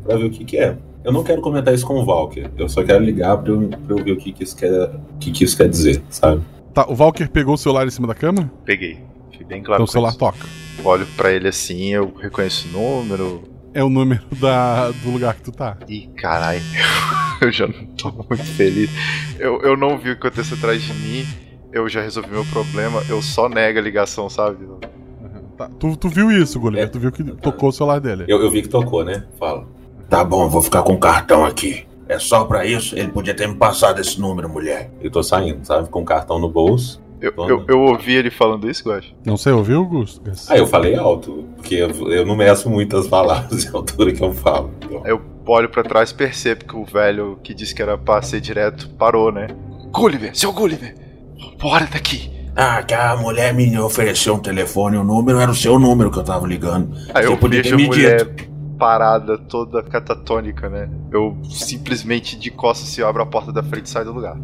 pra 0.04 0.16
ver 0.16 0.26
o 0.26 0.30
que 0.30 0.44
que 0.44 0.56
é. 0.56 0.76
Eu 1.02 1.12
não 1.12 1.22
quero 1.24 1.42
comentar 1.42 1.74
isso 1.74 1.84
com 1.86 1.94
o 2.00 2.04
Valker, 2.06 2.50
eu 2.56 2.68
só 2.68 2.82
quero 2.84 3.04
ligar 3.04 3.36
pra 3.38 3.52
eu, 3.52 3.68
pra 3.68 3.96
eu 3.98 4.02
ver 4.04 4.12
o 4.12 4.16
que 4.16 4.32
que 4.32 4.44
isso 4.44 4.56
quer, 4.56 4.70
o 4.72 5.18
que 5.18 5.30
que 5.32 5.44
isso 5.44 5.56
quer 5.56 5.68
dizer, 5.68 6.02
sabe? 6.08 6.40
Tá, 6.74 6.84
o 6.88 6.94
Valkyr 6.94 7.30
pegou 7.30 7.54
o 7.54 7.58
celular 7.58 7.86
em 7.86 7.90
cima 7.90 8.08
da 8.08 8.14
cama? 8.14 8.50
Peguei. 8.64 8.98
Fiquei 9.30 9.46
bem 9.46 9.62
claro 9.62 9.82
então 9.82 9.84
o 9.84 9.88
celular 9.88 10.10
isso. 10.10 10.18
toca. 10.18 10.46
Olho 10.84 11.06
pra 11.16 11.30
ele 11.32 11.48
assim, 11.48 11.94
eu 11.94 12.12
reconheço 12.20 12.66
o 12.68 12.72
número. 12.72 13.42
É 13.72 13.82
o 13.82 13.88
número 13.88 14.22
da, 14.40 14.90
do 14.90 15.10
lugar 15.10 15.34
que 15.34 15.42
tu 15.42 15.52
tá. 15.52 15.76
Ih, 15.88 16.08
caralho. 16.16 16.60
Eu 17.40 17.50
já 17.52 17.66
não 17.66 17.84
tô 17.96 18.10
muito 18.12 18.44
feliz. 18.44 18.88
Eu, 19.38 19.60
eu 19.62 19.76
não 19.76 19.98
vi 19.98 20.12
o 20.12 20.18
que 20.18 20.26
aconteceu 20.26 20.56
atrás 20.56 20.80
de 20.80 20.94
mim. 20.94 21.26
Eu 21.72 21.88
já 21.88 22.00
resolvi 22.00 22.30
meu 22.30 22.44
problema. 22.46 23.02
Eu 23.08 23.20
só 23.20 23.48
nego 23.48 23.78
a 23.78 23.82
ligação, 23.82 24.30
sabe? 24.30 24.64
Tá, 25.58 25.68
Tu, 25.78 25.96
tu 25.96 26.08
viu 26.08 26.30
isso, 26.30 26.58
Gulliver? 26.58 26.84
É. 26.84 26.88
Tu 26.88 26.98
viu 26.98 27.12
que 27.12 27.22
tocou 27.24 27.68
o 27.68 27.72
celular 27.72 28.00
dele. 28.00 28.24
Eu, 28.28 28.40
eu 28.40 28.50
vi 28.50 28.62
que 28.62 28.68
tocou, 28.68 29.04
né? 29.04 29.24
Fala. 29.38 29.66
Tá 30.08 30.24
bom, 30.24 30.48
vou 30.48 30.62
ficar 30.62 30.82
com 30.84 30.94
o 30.94 30.98
cartão 30.98 31.44
aqui. 31.44 31.84
É 32.08 32.18
só 32.18 32.44
pra 32.44 32.66
isso? 32.66 32.96
Ele 32.96 33.08
podia 33.08 33.34
ter 33.34 33.48
me 33.48 33.54
passado 33.54 34.00
esse 34.00 34.20
número, 34.20 34.48
mulher. 34.48 34.90
Eu 35.00 35.10
tô 35.10 35.22
saindo, 35.22 35.64
sabe? 35.64 35.88
Com 35.88 36.02
o 36.02 36.04
cartão 36.04 36.38
no 36.38 36.48
bolso. 36.48 37.02
Eu, 37.20 37.32
eu, 37.48 37.64
eu 37.66 37.80
ouvi 37.80 38.12
ele 38.12 38.30
falando 38.30 38.68
isso, 38.68 38.86
Guax? 38.86 39.06
Não 39.24 39.36
sei, 39.38 39.52
ouviu, 39.52 39.78
Augusto? 39.78 40.20
Ah, 40.48 40.58
eu 40.58 40.66
falei 40.66 40.94
alto, 40.94 41.46
porque 41.56 41.76
eu, 41.76 41.88
eu 42.10 42.26
não 42.26 42.36
meço 42.36 42.68
muitas 42.68 43.06
palavras 43.06 43.66
a 43.66 43.76
altura 43.78 44.12
que 44.12 44.22
eu 44.22 44.32
falo. 44.32 44.70
Então. 44.84 45.06
Eu 45.06 45.22
olho 45.46 45.68
pra 45.70 45.82
trás 45.82 46.10
e 46.10 46.14
percebo 46.14 46.66
que 46.66 46.76
o 46.76 46.84
velho 46.84 47.38
que 47.42 47.54
disse 47.54 47.74
que 47.74 47.80
era 47.80 47.96
pra 47.96 48.20
ser 48.20 48.42
direto 48.42 48.90
parou, 48.98 49.32
né? 49.32 49.46
Gulliver, 49.90 50.36
seu 50.36 50.52
Gulliver, 50.52 50.94
bora 51.58 51.86
daqui. 51.90 52.30
Ah, 52.56 52.82
que 52.82 52.94
a 52.94 53.16
mulher 53.16 53.54
me 53.54 53.78
ofereceu 53.78 54.34
um 54.34 54.38
telefone, 54.38 54.96
o 54.96 55.00
um 55.00 55.04
número 55.04 55.40
era 55.40 55.50
o 55.50 55.54
seu 55.54 55.78
número 55.78 56.10
que 56.10 56.18
eu 56.18 56.24
tava 56.24 56.46
ligando. 56.46 56.94
Aí 57.14 57.24
Você 57.24 57.32
eu 57.32 57.36
podia 57.36 57.62
ter 57.62 57.74
me 57.74 57.86
mulher 57.86 58.24
dito. 58.24 58.53
Parada, 58.78 59.38
toda 59.38 59.82
catatônica, 59.82 60.68
né? 60.68 60.90
Eu 61.10 61.38
simplesmente 61.44 62.38
de 62.38 62.50
costas 62.50 62.88
se 62.88 63.02
abro 63.02 63.22
a 63.22 63.26
porta 63.26 63.52
da 63.52 63.62
frente 63.62 63.86
e 63.86 63.90
saio 63.90 64.06
do 64.06 64.12
lugar. 64.12 64.36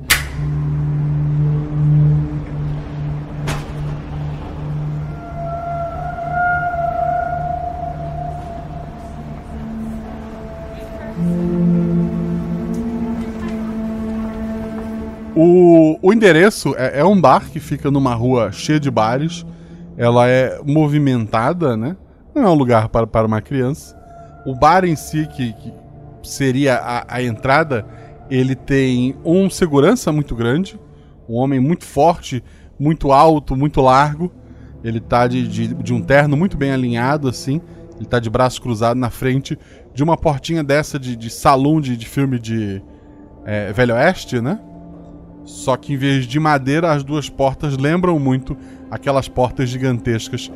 O, 15.43 15.99
o 16.03 16.13
endereço 16.13 16.75
é, 16.77 17.01
é 17.01 17.05
um 17.05 17.19
bar 17.19 17.51
que 17.51 17.61
fica 17.61 17.91
numa 17.91 18.15
rua 18.15 18.53
cheia 18.53 18.81
de 18.81 18.91
bares. 18.91 19.45
Ela 19.97 20.29
é 20.29 20.61
movimentada, 20.65 21.77
né? 21.77 21.97
Não 22.35 22.43
é 22.45 22.49
um 22.49 22.55
lugar 22.55 22.89
para, 22.89 23.07
para 23.07 23.27
uma 23.27 23.41
criança. 23.41 24.00
O 24.45 24.55
bar 24.55 24.85
em 24.85 24.97
si, 24.97 25.27
que, 25.27 25.53
que 25.53 25.73
seria 26.23 26.77
a, 26.77 27.17
a 27.17 27.23
entrada, 27.23 27.87
ele 28.31 28.55
tem 28.55 29.17
um 29.25 29.51
segurança 29.51 30.13
muito 30.13 30.35
grande, 30.35 30.79
um 31.29 31.35
homem 31.35 31.61
muito 31.61 31.85
forte, 31.85 32.43
muito 32.79 33.13
alto, 33.13 33.57
muito 33.57 33.81
largo. 33.81 34.33
Ele 34.83 35.01
tá 35.01 35.27
de, 35.27 35.47
de, 35.47 35.75
de 35.75 35.93
um 35.93 36.01
terno 36.01 36.37
muito 36.37 36.57
bem 36.57 36.73
alinhado, 36.73 37.29
assim. 37.29 37.61
Ele 37.97 38.07
tá 38.07 38.19
de 38.19 38.31
braço 38.31 38.63
cruzado 38.63 38.97
na 38.97 39.11
frente 39.11 39.59
de 39.93 40.03
uma 40.03 40.17
portinha 40.17 40.65
dessa 40.65 40.99
de, 40.99 41.15
de 41.15 41.29
salão 41.29 41.81
de, 41.81 41.97
de 41.97 42.09
filme 42.09 42.39
de 42.39 42.83
é, 43.45 43.73
Velho 43.73 43.95
Oeste, 43.95 44.41
né? 44.41 44.59
Só 45.45 45.77
que 45.77 45.95
em 45.95 45.97
vez 45.97 46.27
de 46.27 46.39
madeira, 46.39 46.93
as 46.93 47.03
duas 47.03 47.29
portas 47.29 47.77
lembram 47.77 48.19
muito 48.19 48.57
aquelas 48.91 49.29
portas 49.29 49.69
gigantescas 49.69 50.51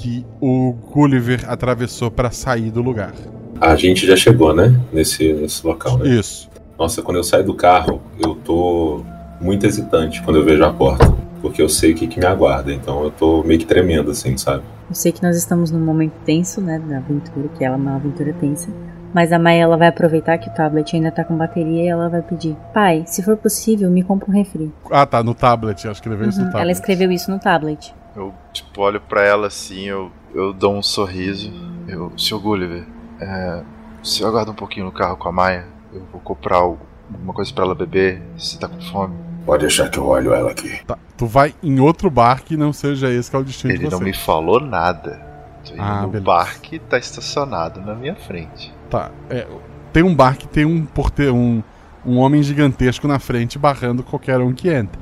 que 0.00 0.24
o 0.40 0.72
Gulliver 0.92 1.44
atravessou 1.46 2.10
para 2.10 2.30
sair 2.30 2.70
do 2.70 2.80
lugar. 2.80 3.12
A 3.60 3.76
gente 3.76 4.06
já 4.06 4.16
chegou, 4.16 4.54
né? 4.54 4.74
Nesse, 4.90 5.32
nesse 5.34 5.66
local, 5.66 5.98
né? 5.98 6.08
Isso. 6.08 6.48
Nossa, 6.78 7.02
quando 7.02 7.18
eu 7.18 7.24
saio 7.24 7.44
do 7.44 7.52
carro, 7.54 8.00
eu 8.18 8.34
tô 8.36 9.04
muito 9.40 9.66
hesitante 9.66 10.22
quando 10.22 10.36
eu 10.36 10.44
vejo 10.44 10.64
a 10.64 10.72
porta. 10.72 11.12
Porque 11.42 11.60
eu 11.60 11.68
sei 11.68 11.92
o 11.92 11.94
que, 11.94 12.06
que 12.06 12.18
me 12.18 12.26
aguarda. 12.26 12.72
Então 12.72 13.02
eu 13.04 13.10
tô 13.10 13.42
meio 13.42 13.60
que 13.60 13.66
tremendo, 13.66 14.10
assim, 14.10 14.36
sabe? 14.38 14.62
Eu 14.88 14.94
sei 14.94 15.12
que 15.12 15.22
nós 15.22 15.36
estamos 15.36 15.70
num 15.70 15.80
momento 15.84 16.14
tenso, 16.24 16.60
né, 16.60 16.78
da 16.78 16.98
aventura, 16.98 17.48
que 17.56 17.64
ela 17.64 17.76
é 17.76 17.78
uma 17.78 17.96
aventura 17.96 18.32
tensa. 18.32 18.68
Mas 19.12 19.32
a 19.32 19.38
Maia 19.38 19.62
ela 19.62 19.76
vai 19.76 19.88
aproveitar 19.88 20.38
que 20.38 20.48
o 20.48 20.54
tablet 20.54 20.94
ainda 20.94 21.10
tá 21.10 21.24
com 21.24 21.36
bateria 21.36 21.82
e 21.82 21.88
ela 21.88 22.08
vai 22.08 22.22
pedir: 22.22 22.56
Pai, 22.72 23.04
se 23.06 23.22
for 23.22 23.36
possível, 23.36 23.90
me 23.90 24.02
compra 24.02 24.30
um 24.30 24.32
refri. 24.34 24.72
Ah, 24.90 25.04
tá, 25.04 25.22
no 25.22 25.34
tablet. 25.34 25.84
Ela 25.84 25.92
escreveu 25.92 26.28
isso 26.28 26.38
no 26.38 26.44
Uhum, 26.44 26.50
tablet. 26.50 26.62
Ela 26.62 26.72
escreveu 26.72 27.10
isso 27.10 27.30
no 27.30 27.38
tablet. 27.38 27.94
Eu, 28.16 28.34
tipo, 28.52 28.80
olho 28.82 29.00
pra 29.00 29.22
ela 29.24 29.46
assim, 29.46 29.84
eu, 29.84 30.10
eu 30.34 30.52
dou 30.52 30.74
um 30.76 30.82
sorriso. 30.82 31.52
Eu, 31.88 32.12
Sr. 32.16 32.38
Gulliver, 32.38 32.84
é, 33.20 33.62
o 34.02 34.06
senhor 34.06 34.28
aguarda 34.28 34.50
um 34.50 34.54
pouquinho 34.54 34.86
no 34.86 34.92
carro 34.92 35.16
com 35.16 35.28
a 35.28 35.32
Maia? 35.32 35.66
Eu 35.92 36.04
vou 36.12 36.20
comprar 36.20 36.56
alguma 36.58 37.32
coisa 37.34 37.52
pra 37.52 37.64
ela 37.64 37.74
beber, 37.74 38.22
se 38.36 38.58
tá 38.58 38.68
com 38.68 38.80
fome. 38.80 39.14
Pode 39.44 39.62
deixar 39.62 39.88
que 39.88 39.98
eu 39.98 40.06
olho 40.06 40.32
ela 40.34 40.50
aqui. 40.50 40.84
Tá, 40.86 40.96
tu 41.16 41.26
vai 41.26 41.54
em 41.62 41.80
outro 41.80 42.10
bar 42.10 42.42
que 42.44 42.56
não 42.56 42.72
seja 42.72 43.10
esse 43.10 43.30
que 43.30 43.36
é 43.36 43.38
o 43.38 43.44
destino 43.44 43.72
Ele 43.72 43.78
de 43.84 43.90
não 43.90 43.98
você. 43.98 44.04
me 44.04 44.12
falou 44.12 44.60
nada. 44.60 45.20
Tô 45.64 45.72
indo 45.72 45.82
Ah, 45.82 46.02
no 46.02 46.08
beleza. 46.08 46.24
bar 46.24 46.60
que 46.60 46.78
tá 46.78 46.98
estacionado 46.98 47.80
na 47.80 47.94
minha 47.94 48.14
frente. 48.14 48.72
Tá, 48.88 49.10
é, 49.28 49.46
tem 49.92 50.02
um 50.02 50.14
bar 50.14 50.36
que 50.36 50.46
tem 50.46 50.64
um 50.64 50.84
porteiro, 50.84 51.34
um, 51.34 51.62
um 52.04 52.18
homem 52.18 52.42
gigantesco 52.42 53.08
na 53.08 53.18
frente 53.18 53.58
barrando 53.58 54.02
qualquer 54.02 54.38
um 54.40 54.52
que 54.52 54.68
entre. 54.68 55.00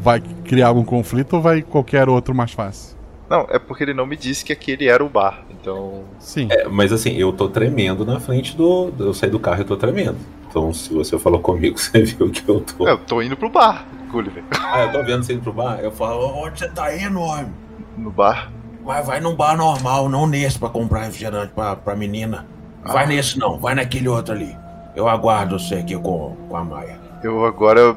Vai 0.00 0.20
criar 0.44 0.68
algum 0.68 0.84
conflito 0.84 1.34
ou 1.36 1.42
vai 1.42 1.62
qualquer 1.62 2.08
outro 2.08 2.34
mais 2.34 2.52
fácil? 2.52 2.96
Não, 3.28 3.46
é 3.50 3.58
porque 3.58 3.84
ele 3.84 3.94
não 3.94 4.06
me 4.06 4.16
disse 4.16 4.44
que 4.44 4.52
aquele 4.52 4.88
era 4.88 5.04
o 5.04 5.08
bar. 5.08 5.44
Então. 5.50 6.04
Sim. 6.18 6.48
É, 6.50 6.66
mas 6.66 6.92
assim, 6.92 7.12
eu 7.12 7.32
tô 7.32 7.48
tremendo 7.48 8.04
na 8.04 8.18
frente 8.18 8.56
do. 8.56 8.92
Eu 8.98 9.14
saí 9.14 9.30
do 9.30 9.38
carro 9.38 9.60
e 9.60 9.64
tô 9.64 9.76
tremendo. 9.76 10.16
Então, 10.48 10.72
se 10.74 10.92
você 10.92 11.16
falou 11.18 11.38
comigo, 11.40 11.78
você 11.78 12.02
viu 12.02 12.30
que 12.30 12.48
eu 12.48 12.60
tô. 12.60 12.88
Eu 12.88 12.98
tô 12.98 13.22
indo 13.22 13.36
pro 13.36 13.48
bar, 13.48 13.86
Gulliver. 14.10 14.42
Ah, 14.58 14.82
eu 14.82 14.92
tô 14.92 15.04
vendo 15.04 15.22
você 15.22 15.34
indo 15.34 15.42
pro 15.42 15.52
bar? 15.52 15.78
Eu 15.80 15.92
falo, 15.92 16.26
onde 16.44 16.58
você 16.58 16.68
tá 16.68 16.96
indo, 16.96 17.20
homem? 17.20 17.52
No 17.96 18.10
bar? 18.10 18.50
Vai, 18.82 19.02
vai 19.02 19.20
num 19.20 19.36
bar 19.36 19.56
normal, 19.56 20.08
não 20.08 20.26
nesse 20.26 20.58
pra 20.58 20.68
comprar 20.68 21.04
refrigerante 21.04 21.52
pra, 21.52 21.76
pra 21.76 21.94
menina. 21.94 22.46
Vai 22.82 23.06
nesse 23.06 23.38
não, 23.38 23.58
vai 23.58 23.74
naquele 23.74 24.08
outro 24.08 24.34
ali. 24.34 24.56
Eu 24.96 25.08
aguardo 25.08 25.58
você 25.58 25.76
aqui 25.76 25.94
com, 25.96 26.34
com 26.48 26.56
a 26.56 26.64
Maia. 26.64 26.98
Eu 27.22 27.44
agora, 27.44 27.96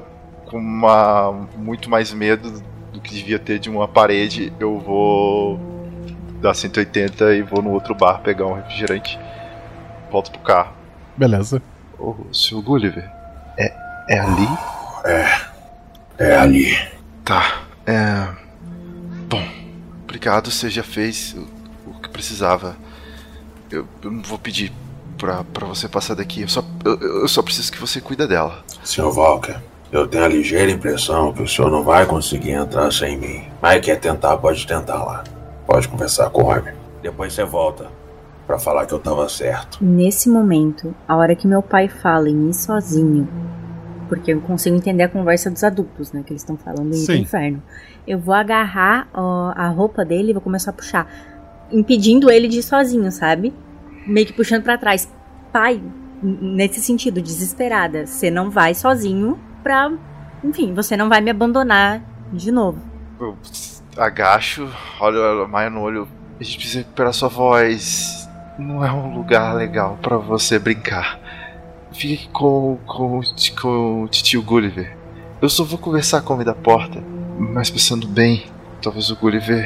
com 0.53 0.59
uma, 0.59 1.31
muito 1.57 1.89
mais 1.89 2.13
medo 2.13 2.61
do 2.93 3.01
que 3.01 3.11
devia 3.11 3.39
ter 3.39 3.57
de 3.57 3.71
uma 3.71 3.87
parede, 3.87 4.53
eu 4.59 4.77
vou 4.77 5.59
dar 6.39 6.53
180 6.53 7.33
e 7.33 7.41
vou 7.41 7.59
no 7.63 7.71
outro 7.71 7.95
bar 7.95 8.19
pegar 8.19 8.45
um 8.45 8.53
refrigerante. 8.53 9.19
Volto 10.11 10.29
pro 10.29 10.41
carro. 10.41 10.73
Beleza. 11.17 11.59
Ô, 11.97 12.15
seu 12.31 12.61
Gulliver, 12.61 13.09
é, 13.57 13.73
é 14.07 14.19
ali? 14.19 14.47
É 16.19 16.35
ali. 16.35 16.77
Tá, 17.25 17.63
é. 17.87 18.27
Bom, 19.27 19.43
obrigado, 20.03 20.51
você 20.51 20.69
já 20.69 20.83
fez 20.83 21.33
o, 21.33 21.89
o 21.89 21.99
que 21.99 22.09
precisava. 22.09 22.75
Eu, 23.71 23.87
eu 24.03 24.11
não 24.11 24.21
vou 24.21 24.37
pedir 24.37 24.71
pra, 25.17 25.43
pra 25.45 25.65
você 25.65 25.89
passar 25.89 26.13
daqui, 26.13 26.41
eu 26.41 26.47
só, 26.47 26.63
eu, 26.85 27.21
eu 27.21 27.27
só 27.27 27.41
preciso 27.41 27.71
que 27.71 27.79
você 27.79 27.99
cuida 27.99 28.27
dela. 28.27 28.63
Sr. 28.83 29.05
Walker, 29.05 29.59
eu 29.93 30.07
tenho 30.07 30.23
a 30.23 30.27
ligeira 30.27 30.71
impressão 30.71 31.31
que 31.31 31.43
o 31.43 31.47
senhor 31.47 31.69
não 31.69 31.83
vai 31.83 32.03
conseguir 32.03 32.49
entrar 32.49 32.91
sem 32.91 33.15
mim. 33.15 33.43
Mas 33.61 33.79
quer 33.79 33.99
tentar, 33.99 34.35
pode 34.37 34.65
tentar 34.65 35.03
lá. 35.03 35.23
Pode 35.67 35.87
conversar 35.87 36.31
com 36.31 36.41
o 36.41 36.45
homem. 36.47 36.73
Depois 37.03 37.31
você 37.31 37.43
volta 37.43 37.85
pra 38.47 38.57
falar 38.57 38.87
que 38.87 38.93
eu 38.93 38.97
tava 38.97 39.29
certo. 39.29 39.77
Nesse 39.79 40.27
momento, 40.27 40.95
a 41.07 41.15
hora 41.15 41.35
que 41.35 41.47
meu 41.47 41.61
pai 41.61 41.87
fala 41.87 42.27
em 42.27 42.49
ir 42.49 42.55
sozinho, 42.55 43.29
porque 44.09 44.33
eu 44.33 44.41
consigo 44.41 44.75
entender 44.75 45.03
a 45.03 45.09
conversa 45.09 45.51
dos 45.51 45.63
adultos, 45.63 46.11
né? 46.11 46.23
Que 46.25 46.33
eles 46.33 46.41
estão 46.41 46.57
falando 46.57 46.91
em 46.91 46.97
ir 46.97 47.05
pro 47.05 47.15
Sim. 47.15 47.21
inferno. 47.21 47.63
Eu 48.07 48.17
vou 48.17 48.33
agarrar 48.33 49.07
ó, 49.13 49.53
a 49.55 49.67
roupa 49.67 50.03
dele 50.03 50.31
e 50.31 50.33
vou 50.33 50.41
começar 50.41 50.71
a 50.71 50.73
puxar, 50.73 51.07
impedindo 51.71 52.31
ele 52.31 52.47
de 52.47 52.59
ir 52.59 52.63
sozinho, 52.63 53.11
sabe? 53.11 53.53
Meio 54.07 54.25
que 54.25 54.33
puxando 54.33 54.63
pra 54.63 54.75
trás. 54.75 55.07
Pai, 55.51 55.79
nesse 56.19 56.81
sentido, 56.81 57.21
desesperada, 57.21 58.07
você 58.07 58.31
não 58.31 58.49
vai 58.49 58.73
sozinho 58.73 59.37
pra. 59.63 59.91
Enfim, 60.43 60.73
você 60.73 60.97
não 60.97 61.07
vai 61.07 61.21
me 61.21 61.31
abandonar 61.31 62.01
de 62.31 62.51
novo. 62.51 62.79
Eu 63.19 63.37
agacho, 63.97 64.69
olho 64.99 65.43
a 65.43 65.47
Maia 65.47 65.69
no 65.69 65.81
olho. 65.81 66.07
A 66.39 66.43
gente 66.43 66.57
precisa 66.57 66.79
recuperar 66.79 67.13
sua 67.13 67.29
voz. 67.29 68.29
Não 68.59 68.85
é 68.85 68.91
um 68.91 69.15
lugar 69.15 69.55
legal 69.55 69.97
pra 70.01 70.17
você 70.17 70.59
brincar. 70.59 71.19
Fique 71.91 72.13
aqui 72.15 72.27
com, 72.29 72.77
com, 72.85 73.21
com 73.61 74.03
o 74.03 74.07
tio 74.07 74.41
Gulliver. 74.41 74.97
Eu 75.41 75.49
só 75.49 75.63
vou 75.63 75.77
conversar 75.77 76.21
com 76.21 76.31
o 76.31 76.35
homem 76.35 76.45
da 76.45 76.53
porta. 76.53 77.01
Mas 77.37 77.69
pensando 77.69 78.07
bem, 78.07 78.45
talvez 78.81 79.09
o 79.09 79.15
Gulliver 79.15 79.65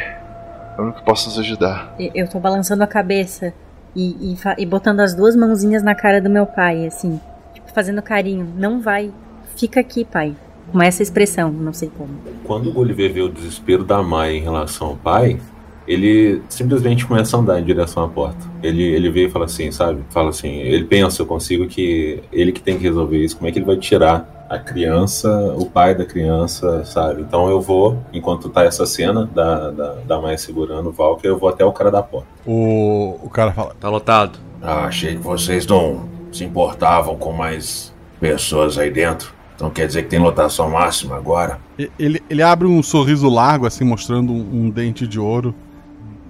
é 0.77 0.79
o 0.79 0.83
único 0.83 0.99
que 0.99 1.05
possa 1.05 1.29
nos 1.29 1.39
ajudar. 1.39 1.95
Eu 1.99 2.27
tô 2.29 2.39
balançando 2.39 2.83
a 2.83 2.87
cabeça 2.87 3.53
e, 3.95 4.33
e, 4.33 4.37
e 4.57 4.65
botando 4.65 4.99
as 4.99 5.13
duas 5.15 5.35
mãozinhas 5.35 5.83
na 5.83 5.95
cara 5.95 6.21
do 6.21 6.29
meu 6.29 6.45
pai, 6.45 6.85
assim, 6.85 7.19
tipo, 7.53 7.71
fazendo 7.71 8.01
carinho. 8.01 8.53
Não 8.55 8.81
vai, 8.81 9.11
fica 9.57 9.79
aqui, 9.79 10.05
pai. 10.05 10.35
Com 10.71 10.81
essa 10.81 11.01
expressão, 11.01 11.51
não 11.51 11.73
sei 11.73 11.89
como. 11.97 12.09
Quando 12.43 12.69
o 12.69 12.73
Gulliver 12.73 13.11
vê 13.11 13.21
o 13.21 13.29
desespero 13.29 13.83
da 13.83 14.03
Maia 14.03 14.33
em 14.33 14.41
relação 14.41 14.87
ao 14.87 14.95
pai, 14.97 15.39
ele 15.87 16.41
simplesmente 16.49 17.05
começa 17.05 17.37
a 17.37 17.39
andar 17.39 17.59
em 17.59 17.63
direção 17.63 18.03
à 18.03 18.09
porta. 18.09 18.45
Ele, 18.61 18.83
ele 18.83 19.09
vê 19.09 19.27
e 19.27 19.29
fala 19.29 19.45
assim, 19.45 19.71
sabe? 19.71 20.03
Fala 20.09 20.29
assim, 20.29 20.49
ele 20.49 20.83
pensa, 20.83 21.21
eu 21.21 21.25
consigo 21.25 21.65
que 21.67 22.21
ele 22.31 22.51
que 22.51 22.61
tem 22.61 22.77
que 22.77 22.83
resolver 22.83 23.17
isso, 23.17 23.37
como 23.37 23.47
é 23.47 23.51
que 23.51 23.59
ele 23.59 23.65
vai 23.65 23.77
tirar 23.77 24.45
a 24.49 24.59
criança, 24.59 25.29
o 25.57 25.65
pai 25.65 25.95
da 25.95 26.05
criança, 26.05 26.83
sabe? 26.83 27.21
Então 27.21 27.49
eu 27.49 27.61
vou, 27.61 27.97
enquanto 28.13 28.49
tá 28.49 28.63
essa 28.63 28.85
cena 28.85 29.25
da, 29.25 29.71
da, 29.71 29.93
da 30.05 30.21
Maia 30.21 30.37
segurando 30.37 30.89
o 30.89 30.91
Valkyrie, 30.91 31.31
eu 31.31 31.37
vou 31.37 31.49
até 31.49 31.63
o 31.63 31.71
cara 31.71 31.89
da 31.89 32.03
porta. 32.03 32.27
O, 32.45 33.17
o 33.23 33.29
cara 33.29 33.51
fala: 33.53 33.73
Tá 33.79 33.89
lotado. 33.89 34.39
Ah, 34.61 34.85
achei 34.85 35.15
que 35.15 35.21
vocês 35.21 35.65
não 35.65 36.09
se 36.31 36.43
importavam 36.43 37.17
com 37.17 37.31
mais 37.31 37.93
pessoas 38.19 38.77
aí 38.77 38.89
dentro. 38.89 39.36
Então 39.57 39.71
quer 39.71 39.87
dizer 39.87 40.03
que 40.03 40.09
tem 40.09 40.19
lotação 40.19 40.69
máxima 40.69 41.17
agora? 41.17 41.59
ele, 41.97 42.23
ele 42.29 42.43
abre 42.43 42.67
um 42.67 42.81
sorriso 42.83 43.27
largo, 43.27 43.65
assim, 43.65 43.83
mostrando 43.83 44.31
um, 44.31 44.65
um 44.65 44.69
dente 44.69 45.07
de 45.07 45.19
ouro 45.19 45.53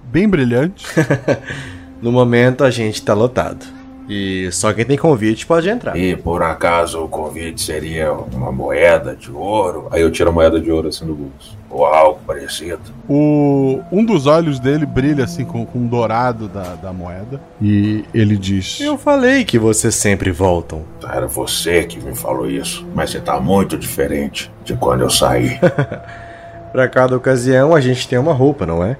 bem 0.05 0.27
brilhante. 0.27 0.87
No 2.01 2.11
momento 2.11 2.63
a 2.63 2.69
gente 2.69 3.01
tá 3.01 3.13
lotado. 3.13 3.65
E 4.07 4.49
só 4.51 4.71
quem 4.71 4.85
tem 4.85 4.97
convite 4.97 5.45
pode 5.45 5.67
entrar. 5.67 5.97
E 5.97 6.15
por 6.15 6.41
acaso 6.41 7.03
o 7.03 7.09
convite 7.09 7.61
seria 7.61 8.13
uma 8.13 8.51
moeda 8.51 9.15
de 9.15 9.31
ouro? 9.31 9.87
Aí 9.91 10.01
eu 10.01 10.11
tiro 10.11 10.29
a 10.29 10.31
moeda 10.31 10.61
de 10.61 10.71
ouro 10.71 10.87
assim 10.87 11.05
do 11.05 11.13
bolso. 11.13 11.56
Ou 11.69 11.85
algo 11.85 12.19
parecido? 12.25 12.79
O, 13.09 13.81
um 13.91 14.03
dos 14.05 14.25
olhos 14.25 14.59
dele 14.59 14.85
brilha 14.85 15.25
assim 15.25 15.43
com, 15.43 15.65
com 15.65 15.79
um 15.79 15.87
dourado 15.87 16.47
da, 16.47 16.75
da 16.75 16.93
moeda. 16.93 17.41
E 17.61 18.05
ele 18.13 18.37
diz: 18.37 18.79
Eu 18.79 18.97
falei 18.97 19.43
que 19.43 19.59
vocês 19.59 19.93
sempre 19.95 20.31
voltam. 20.31 20.83
Era 21.03 21.27
você 21.27 21.83
que 21.83 21.99
me 21.99 22.15
falou 22.15 22.49
isso, 22.49 22.87
mas 22.95 23.09
você 23.09 23.19
tá 23.19 23.39
muito 23.39 23.77
diferente 23.77 24.51
de 24.63 24.75
quando 24.75 25.01
eu 25.01 25.09
saí. 25.09 25.59
Pra 26.71 26.87
cada 26.87 27.15
ocasião 27.15 27.75
a 27.75 27.81
gente 27.81 28.07
tem 28.07 28.19
uma 28.19 28.33
roupa, 28.33 28.65
não 28.65 28.83
é? 28.83 28.97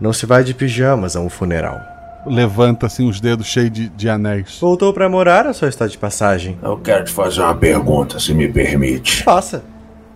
Não 0.00 0.12
se 0.12 0.26
vai 0.26 0.44
de 0.44 0.52
pijamas 0.52 1.16
a 1.16 1.20
um 1.20 1.28
funeral. 1.28 1.80
Levanta 2.26 2.86
assim 2.86 3.08
os 3.08 3.20
dedos 3.20 3.46
cheios 3.46 3.70
de, 3.70 3.88
de 3.88 4.08
anéis. 4.08 4.58
Voltou 4.60 4.92
pra 4.92 5.08
morar 5.08 5.46
ou 5.46 5.54
só 5.54 5.66
está 5.66 5.86
de 5.86 5.96
passagem? 5.96 6.58
Eu 6.62 6.76
quero 6.76 7.04
te 7.04 7.12
fazer 7.12 7.40
uma 7.40 7.54
pergunta, 7.54 8.18
se 8.18 8.34
me 8.34 8.48
permite. 8.48 9.22
Faça. 9.22 9.64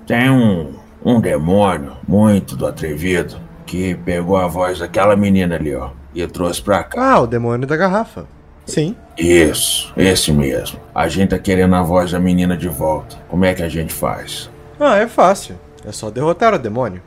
Tem 0.06 0.28
um, 0.28 0.74
um 1.04 1.20
demônio 1.20 1.92
muito 2.06 2.56
do 2.56 2.66
atrevido 2.66 3.36
que 3.66 3.94
pegou 3.94 4.36
a 4.36 4.46
voz 4.46 4.78
daquela 4.78 5.16
menina 5.16 5.54
ali, 5.54 5.74
ó, 5.74 5.90
e 6.14 6.26
trouxe 6.26 6.60
pra 6.60 6.82
cá. 6.82 7.14
Ah, 7.14 7.20
o 7.20 7.26
demônio 7.26 7.66
da 7.66 7.76
garrafa. 7.76 8.26
Sim. 8.66 8.94
Isso, 9.16 9.92
esse 9.96 10.32
mesmo. 10.32 10.78
A 10.94 11.08
gente 11.08 11.30
tá 11.30 11.38
querendo 11.38 11.74
a 11.74 11.82
voz 11.82 12.12
da 12.12 12.20
menina 12.20 12.56
de 12.56 12.68
volta. 12.68 13.16
Como 13.28 13.44
é 13.44 13.54
que 13.54 13.62
a 13.62 13.68
gente 13.68 13.92
faz? 13.92 14.50
Ah, 14.78 14.96
é 14.96 15.06
fácil. 15.06 15.56
É 15.84 15.92
só 15.92 16.10
derrotar 16.10 16.54
o 16.54 16.58
demônio. 16.58 17.02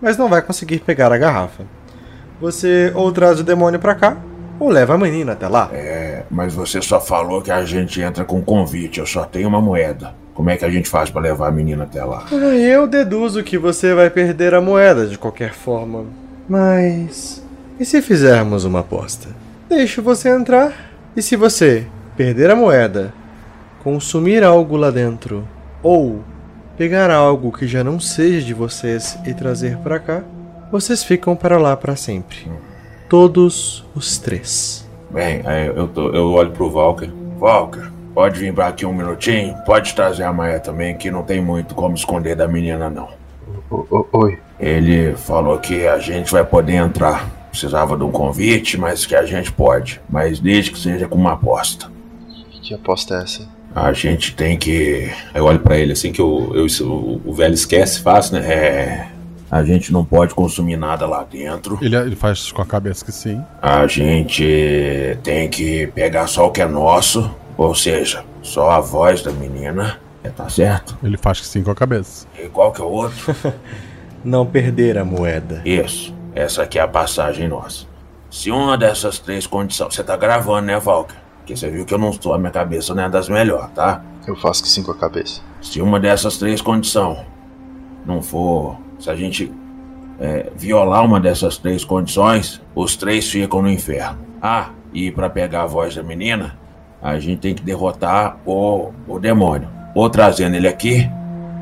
Mas 0.00 0.16
não 0.16 0.28
vai 0.28 0.42
conseguir 0.42 0.80
pegar 0.80 1.12
a 1.12 1.18
garrafa. 1.18 1.64
Você 2.40 2.90
ou 2.94 3.12
traz 3.12 3.40
o 3.40 3.44
demônio 3.44 3.78
pra 3.78 3.94
cá, 3.94 4.16
ou 4.58 4.68
leva 4.68 4.94
a 4.94 4.98
menina 4.98 5.32
até 5.32 5.46
lá. 5.48 5.70
É, 5.72 6.24
mas 6.30 6.54
você 6.54 6.80
só 6.82 7.00
falou 7.00 7.40
que 7.40 7.50
a 7.50 7.64
gente 7.64 8.00
entra 8.00 8.24
com 8.24 8.42
convite, 8.42 8.98
eu 8.98 9.06
só 9.06 9.24
tenho 9.24 9.48
uma 9.48 9.60
moeda. 9.60 10.14
Como 10.34 10.48
é 10.50 10.56
que 10.56 10.64
a 10.64 10.70
gente 10.70 10.88
faz 10.88 11.10
pra 11.10 11.20
levar 11.20 11.48
a 11.48 11.52
menina 11.52 11.84
até 11.84 12.02
lá? 12.04 12.24
Ah, 12.32 12.34
Eu 12.36 12.86
deduzo 12.86 13.42
que 13.42 13.58
você 13.58 13.94
vai 13.94 14.08
perder 14.10 14.54
a 14.54 14.60
moeda 14.60 15.06
de 15.06 15.18
qualquer 15.18 15.52
forma. 15.52 16.04
Mas. 16.48 17.42
E 17.78 17.84
se 17.84 18.00
fizermos 18.00 18.64
uma 18.64 18.80
aposta? 18.80 19.28
Deixo 19.68 20.02
você 20.02 20.28
entrar. 20.30 20.72
E 21.16 21.20
se 21.22 21.36
você 21.36 21.86
perder 22.16 22.50
a 22.50 22.56
moeda, 22.56 23.12
consumir 23.82 24.42
algo 24.42 24.76
lá 24.76 24.90
dentro, 24.90 25.46
ou 25.82 26.20
pegar 26.76 27.10
algo 27.10 27.52
que 27.52 27.66
já 27.66 27.84
não 27.84 28.00
seja 28.00 28.44
de 28.46 28.54
vocês 28.54 29.18
e 29.26 29.34
trazer 29.34 29.76
pra 29.78 29.98
cá, 29.98 30.22
vocês 30.70 31.04
ficam 31.04 31.36
para 31.36 31.58
lá 31.58 31.76
para 31.76 31.94
sempre. 31.96 32.50
Todos 33.08 33.84
os 33.94 34.16
três. 34.16 34.88
Bem, 35.10 35.42
eu, 35.76 35.86
tô, 35.88 36.08
eu 36.10 36.30
olho 36.32 36.50
pro 36.52 36.70
Walker. 36.70 37.10
Walker, 37.38 37.90
pode 38.14 38.38
vir 38.38 38.52
pra 38.52 38.68
aqui 38.68 38.86
um 38.86 38.92
minutinho? 38.92 39.56
Pode 39.64 39.94
trazer 39.94 40.24
a 40.24 40.32
Maia 40.32 40.60
também, 40.60 40.96
que 40.96 41.10
não 41.10 41.22
tem 41.22 41.40
muito 41.40 41.74
como 41.74 41.94
esconder 41.94 42.36
da 42.36 42.46
menina, 42.46 42.88
não. 42.88 43.08
Oi. 44.12 44.38
Ele 44.58 45.14
falou 45.16 45.58
que 45.58 45.86
a 45.86 45.98
gente 45.98 46.30
vai 46.30 46.44
poder 46.44 46.74
entrar. 46.74 47.28
Precisava 47.50 47.96
de 47.96 48.04
um 48.04 48.10
convite, 48.10 48.78
mas 48.78 49.04
que 49.04 49.14
a 49.14 49.26
gente 49.26 49.52
pode. 49.52 50.00
Mas 50.08 50.38
desde 50.40 50.70
que 50.70 50.78
seja 50.78 51.06
com 51.06 51.16
uma 51.16 51.32
aposta. 51.32 51.90
Que 52.62 52.74
aposta 52.74 53.14
é 53.16 53.22
essa? 53.22 53.48
A 53.74 53.92
gente 53.92 54.34
tem 54.34 54.56
que. 54.58 55.10
Aí 55.34 55.40
eu 55.40 55.44
olho 55.44 55.58
pra 55.58 55.76
ele 55.76 55.92
assim 55.92 56.12
que 56.12 56.20
eu, 56.20 56.52
eu, 56.54 56.66
o, 56.86 57.20
o 57.24 57.34
velho 57.34 57.54
esquece 57.54 58.00
fácil, 58.00 58.38
né? 58.38 58.46
É. 58.46 59.08
A 59.50 59.62
gente 59.62 59.92
não 59.92 60.02
pode 60.02 60.34
consumir 60.34 60.78
nada 60.78 61.06
lá 61.06 61.26
dentro. 61.30 61.78
Ele, 61.82 61.94
ele 61.94 62.16
faz 62.16 62.50
com 62.50 62.62
a 62.62 62.64
cabeça 62.64 63.04
que 63.04 63.12
sim. 63.12 63.38
A 63.60 63.86
gente 63.86 65.18
tem 65.22 65.46
que 65.46 65.88
pegar 65.88 66.26
só 66.26 66.46
o 66.46 66.50
que 66.50 66.62
é 66.62 66.66
nosso, 66.66 67.30
ou 67.56 67.74
seja, 67.74 68.24
só 68.42 68.70
a 68.70 68.80
voz 68.80 69.22
da 69.22 69.32
menina. 69.32 70.00
É, 70.24 70.30
tá 70.30 70.48
certo? 70.48 70.96
Ele 71.02 71.16
faz 71.16 71.40
que 71.40 71.46
sim 71.46 71.62
com 71.62 71.70
a 71.70 71.74
cabeça. 71.74 72.26
E 72.38 72.48
qual 72.48 72.72
que 72.72 72.80
é 72.80 72.84
o 72.84 72.88
outro? 72.88 73.34
Não 74.24 74.46
perder 74.46 74.96
a 74.96 75.04
moeda. 75.04 75.62
Isso. 75.64 76.14
Essa 76.34 76.62
aqui 76.62 76.78
é 76.78 76.82
a 76.82 76.88
passagem 76.88 77.48
nossa. 77.48 77.86
Se 78.30 78.50
uma 78.50 78.78
dessas 78.78 79.18
três 79.18 79.46
condições. 79.46 79.94
Você 79.94 80.04
tá 80.04 80.16
gravando, 80.16 80.66
né, 80.66 80.78
Valker? 80.78 81.16
Porque 81.38 81.56
você 81.56 81.68
viu 81.68 81.84
que 81.84 81.92
eu 81.92 81.98
não 81.98 82.10
estou, 82.10 82.32
a 82.32 82.38
minha 82.38 82.52
cabeça 82.52 82.94
não 82.94 83.02
é 83.02 83.08
das 83.08 83.28
melhores, 83.28 83.68
tá? 83.74 84.00
Eu 84.26 84.36
faço 84.36 84.62
que 84.62 84.68
sim 84.68 84.82
com 84.84 84.92
a 84.92 84.96
cabeça. 84.96 85.42
Se 85.60 85.82
uma 85.82 85.98
dessas 85.98 86.36
três 86.36 86.62
condições 86.62 87.18
não 88.04 88.22
for. 88.22 88.76
Se 88.98 89.10
a 89.10 89.16
gente 89.16 89.52
é, 90.20 90.50
violar 90.54 91.04
uma 91.04 91.18
dessas 91.18 91.58
três 91.58 91.84
condições, 91.84 92.60
os 92.74 92.96
três 92.96 93.28
ficam 93.28 93.62
no 93.62 93.68
inferno. 93.68 94.18
Ah, 94.40 94.70
e 94.92 95.10
para 95.10 95.28
pegar 95.30 95.62
a 95.62 95.66
voz 95.66 95.94
da 95.94 96.02
menina, 96.02 96.58
a 97.02 97.18
gente 97.18 97.38
tem 97.40 97.54
que 97.54 97.62
derrotar 97.62 98.36
o, 98.46 98.92
o 99.08 99.18
demônio. 99.18 99.68
Ou 99.94 100.08
trazendo 100.08 100.54
ele 100.56 100.68
aqui, 100.68 101.10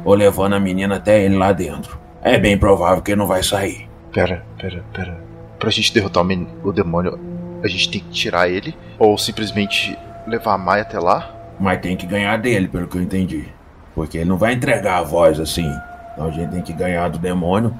ou 0.05 0.15
levando 0.15 0.55
a 0.55 0.61
menina 0.61 0.97
até 0.97 1.23
ele 1.25 1.37
lá 1.37 1.53
dentro. 1.53 1.99
É 2.23 2.39
bem 2.39 2.57
provável 2.59 3.03
que 3.03 3.11
ele 3.13 3.19
não 3.19 3.27
vai 3.27 3.43
sair. 3.43 3.89
Pera, 4.13 4.45
pera, 4.59 4.85
pera. 4.93 5.19
Pra 5.59 5.71
gente 5.71 5.93
derrotar 5.93 6.23
o, 6.23 6.27
men- 6.27 6.49
o 6.63 6.73
demônio, 6.73 7.19
a 7.63 7.69
gente 7.69 7.91
tem 7.91 8.01
que 8.01 8.09
tirar 8.11 8.49
ele? 8.49 8.75
Ou 8.99 9.17
simplesmente 9.17 9.97
levar 10.27 10.55
a 10.55 10.59
Maia 10.59 10.83
até 10.83 10.99
lá? 10.99 11.35
Mas 11.59 11.81
tem 11.81 11.97
que 11.97 12.07
ganhar 12.07 12.37
dele, 12.39 12.69
pelo 12.69 12.87
que 12.87 12.97
eu 12.97 13.03
entendi. 13.03 13.49
Porque 13.95 14.19
ele 14.19 14.29
não 14.29 14.37
vai 14.37 14.53
entregar 14.55 14.99
a 14.99 15.03
voz 15.03 15.39
assim. 15.41 15.71
Então 16.13 16.27
a 16.27 16.31
gente 16.31 16.51
tem 16.51 16.63
que 16.63 16.73
ganhar 16.73 17.09
do 17.09 17.19
demônio 17.19 17.75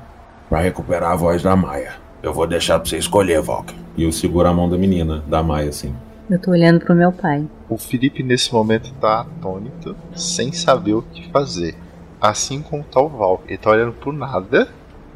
para 0.49 0.61
recuperar 0.61 1.13
a 1.13 1.17
voz 1.17 1.43
da 1.43 1.55
Maia. 1.57 1.93
Eu 2.23 2.33
vou 2.35 2.47
deixar 2.47 2.79
pra 2.79 2.89
você 2.89 2.99
escolher, 2.99 3.41
Valker. 3.41 3.75
E 3.97 4.03
eu 4.05 4.13
seguro 4.13 4.47
a 4.49 4.53
mão 4.53 4.69
da 4.69 4.77
menina, 4.77 5.23
da 5.27 5.43
Maia, 5.43 5.71
assim. 5.71 5.95
Eu 6.31 6.39
tô 6.39 6.53
olhando 6.53 6.79
pro 6.79 6.95
meu 6.95 7.11
pai. 7.11 7.45
O 7.69 7.77
Felipe 7.77 8.23
nesse 8.23 8.53
momento 8.53 8.95
tá 9.01 9.23
atônito, 9.23 9.97
sem 10.15 10.53
saber 10.53 10.95
o 10.95 11.03
que 11.03 11.29
fazer. 11.33 11.75
Assim 12.21 12.63
como 12.63 12.85
tá 12.85 13.01
o 13.01 13.09
Val. 13.09 13.43
Ele 13.49 13.59
tá 13.59 13.71
olhando 13.71 13.93
pro 13.95 14.13
nada, 14.13 14.69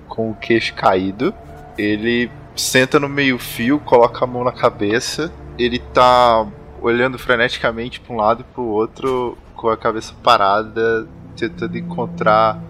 com 0.09 0.33
o 0.33 0.35
queixo 0.35 0.75
caído. 0.75 1.33
Ele 1.79 2.29
senta 2.57 2.99
no 2.99 3.09
meio-fio, 3.09 3.79
coloca 3.79 4.25
a 4.25 4.27
mão 4.27 4.43
na 4.43 4.51
cabeça. 4.51 5.33
Ele 5.57 5.79
tá 5.79 6.49
olhando 6.83 7.17
freneticamente 7.17 8.01
pra 8.01 8.13
um 8.13 8.17
lado 8.17 8.41
e 8.41 8.53
pro 8.53 8.65
outro, 8.65 9.39
com 9.55 9.69
a 9.69 9.77
cabeça 9.77 10.13
parada, 10.21 11.07
tentando 11.37 11.79
encontrar 11.79 12.61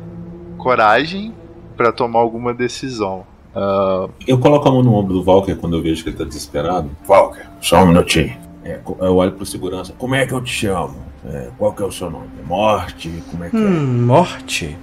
coragem 0.58 1.34
pra 1.78 1.90
tomar 1.90 2.20
alguma 2.20 2.52
decisão. 2.52 3.24
Ah, 3.54 4.08
Eu 4.26 4.38
coloco 4.38 4.68
a 4.68 4.72
mão 4.72 4.82
no 4.82 4.94
ombro 4.94 5.14
do 5.14 5.22
Walker 5.30 5.54
quando 5.54 5.76
eu 5.76 5.82
vejo 5.82 6.02
que 6.02 6.10
ele 6.10 6.16
tá 6.16 6.24
desesperado. 6.24 6.90
Valker, 7.06 7.46
só 7.60 7.82
um 7.82 7.86
minutinho. 7.88 8.36
É, 8.64 8.78
eu 9.00 9.16
olho 9.16 9.32
pro 9.32 9.44
segurança. 9.44 9.92
Como 9.98 10.14
é 10.14 10.26
que 10.26 10.32
eu 10.32 10.40
te 10.42 10.50
chamo? 10.50 10.94
É, 11.26 11.48
qual 11.58 11.72
que 11.72 11.82
é 11.82 11.86
o 11.86 11.92
seu 11.92 12.10
nome? 12.10 12.26
Morte? 12.46 13.22
Como 13.30 13.44
é 13.44 13.50
que 13.50 13.56
Hum, 13.56 14.06
morte. 14.06 14.76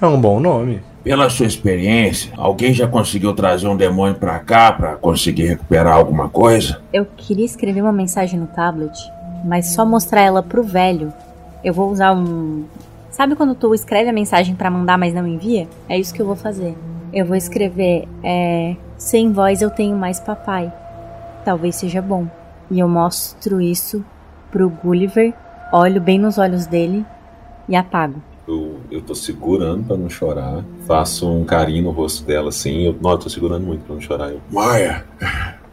É 0.00 0.06
um 0.06 0.20
bom 0.20 0.40
nome. 0.40 0.76
é? 0.76 0.92
Pela 1.02 1.28
sua 1.28 1.46
experiência, 1.46 2.32
alguém 2.36 2.72
já 2.72 2.86
conseguiu 2.86 3.32
trazer 3.34 3.66
um 3.66 3.76
demônio 3.76 4.14
pra 4.14 4.38
cá 4.38 4.70
pra 4.72 4.94
conseguir 4.94 5.46
recuperar 5.46 5.96
alguma 5.96 6.28
coisa? 6.28 6.80
Eu 6.92 7.04
queria 7.16 7.44
escrever 7.44 7.82
uma 7.82 7.92
mensagem 7.92 8.38
no 8.38 8.46
tablet, 8.46 8.92
mas 9.44 9.74
só 9.74 9.84
mostrar 9.84 10.20
ela 10.20 10.42
pro 10.44 10.62
velho. 10.62 11.12
Eu 11.64 11.74
vou 11.74 11.90
usar 11.90 12.12
um. 12.14 12.64
Sabe 13.10 13.34
quando 13.34 13.54
tu 13.56 13.74
escreve 13.74 14.10
a 14.10 14.12
mensagem 14.12 14.54
pra 14.54 14.70
mandar, 14.70 14.96
mas 14.96 15.12
não 15.12 15.26
envia? 15.26 15.66
É 15.88 15.98
isso 15.98 16.14
que 16.14 16.22
eu 16.22 16.26
vou 16.26 16.36
fazer. 16.36 16.76
Eu 17.12 17.26
vou 17.26 17.36
escrever, 17.36 18.08
é. 18.22 18.74
Sem 18.96 19.32
voz 19.32 19.60
eu 19.60 19.68
tenho 19.68 19.96
mais 19.96 20.18
papai. 20.18 20.72
Talvez 21.44 21.76
seja 21.76 22.00
bom. 22.00 22.26
E 22.70 22.78
eu 22.78 22.88
mostro 22.88 23.60
isso 23.60 24.02
pro 24.50 24.70
Gulliver, 24.70 25.34
olho 25.72 26.00
bem 26.00 26.18
nos 26.18 26.38
olhos 26.38 26.66
dele 26.66 27.04
e 27.68 27.76
apago. 27.76 28.22
Eu, 28.48 28.80
eu 28.90 29.02
tô 29.02 29.14
segurando 29.14 29.84
pra 29.84 29.96
não 29.96 30.08
chorar. 30.08 30.64
Faço 30.86 31.30
um 31.30 31.44
carinho 31.44 31.84
no 31.84 31.90
rosto 31.90 32.24
dela, 32.24 32.48
assim. 32.48 32.86
Eu, 32.86 32.96
não, 33.00 33.10
eu 33.10 33.18
tô 33.18 33.28
segurando 33.28 33.66
muito 33.66 33.84
pra 33.84 33.94
não 33.94 34.00
chorar. 34.00 34.30
Eu, 34.30 34.40
Maia, 34.50 35.04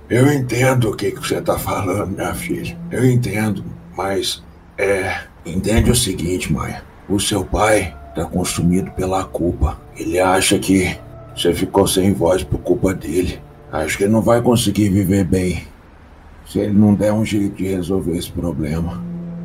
eu 0.10 0.32
entendo 0.34 0.90
o 0.90 0.96
que, 0.96 1.12
que 1.12 1.20
você 1.20 1.42
tá 1.42 1.58
falando, 1.58 2.16
minha 2.16 2.34
filha. 2.34 2.78
Eu 2.92 3.06
entendo, 3.10 3.64
mas 3.96 4.44
é. 4.78 5.22
Entende 5.46 5.90
o 5.90 5.96
seguinte, 5.96 6.52
Maia. 6.52 6.84
O 7.08 7.20
seu 7.20 7.46
pai 7.46 7.96
tá 8.14 8.26
consumido 8.26 8.92
pela 8.92 9.24
culpa. 9.24 9.80
Ele 9.98 10.20
acha 10.20 10.60
que 10.60 10.98
você 11.40 11.54
ficou 11.54 11.88
sem 11.88 12.14
voz 12.14 12.44
por 12.44 12.60
culpa 12.60 12.94
dele. 12.94 13.40
Acho 13.72 13.98
que 13.98 14.04
ele 14.04 14.14
não 14.14 14.22
vai 14.22 14.42
conseguir 14.42 14.90
viver 14.90 15.24
bem 15.24 15.64
se 16.46 16.60
ele 16.60 16.74
não 16.74 16.96
der 16.96 17.14
um 17.14 17.24
jeito 17.24 17.56
de 17.56 17.68
resolver 17.68 18.18
esse 18.18 18.32
problema. 18.32 19.02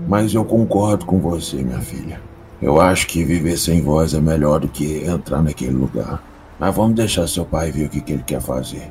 Mas 0.09 0.35
eu 0.35 0.45
concordo 0.45 1.05
com 1.05 1.19
você, 1.19 1.63
minha 1.63 1.81
filha. 1.81 2.21
Eu 2.61 2.81
acho 2.81 3.07
que 3.07 3.23
viver 3.23 3.59
sem 3.59 3.83
voz 3.83 4.15
é 4.15 4.21
melhor 4.21 4.61
do 4.61 4.69
que 4.69 5.05
entrar 5.05 5.43
naquele 5.43 5.75
lugar. 5.75 6.23
Mas 6.59 6.75
vamos 6.75 6.95
deixar 6.95 7.27
seu 7.27 7.45
pai 7.45 7.71
ver 7.71 7.87
o 7.87 7.91
que, 7.91 8.01
que 8.01 8.13
ele 8.13 8.23
quer 8.23 8.41
fazer. 8.41 8.91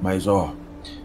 Mas 0.00 0.26
ó, 0.26 0.54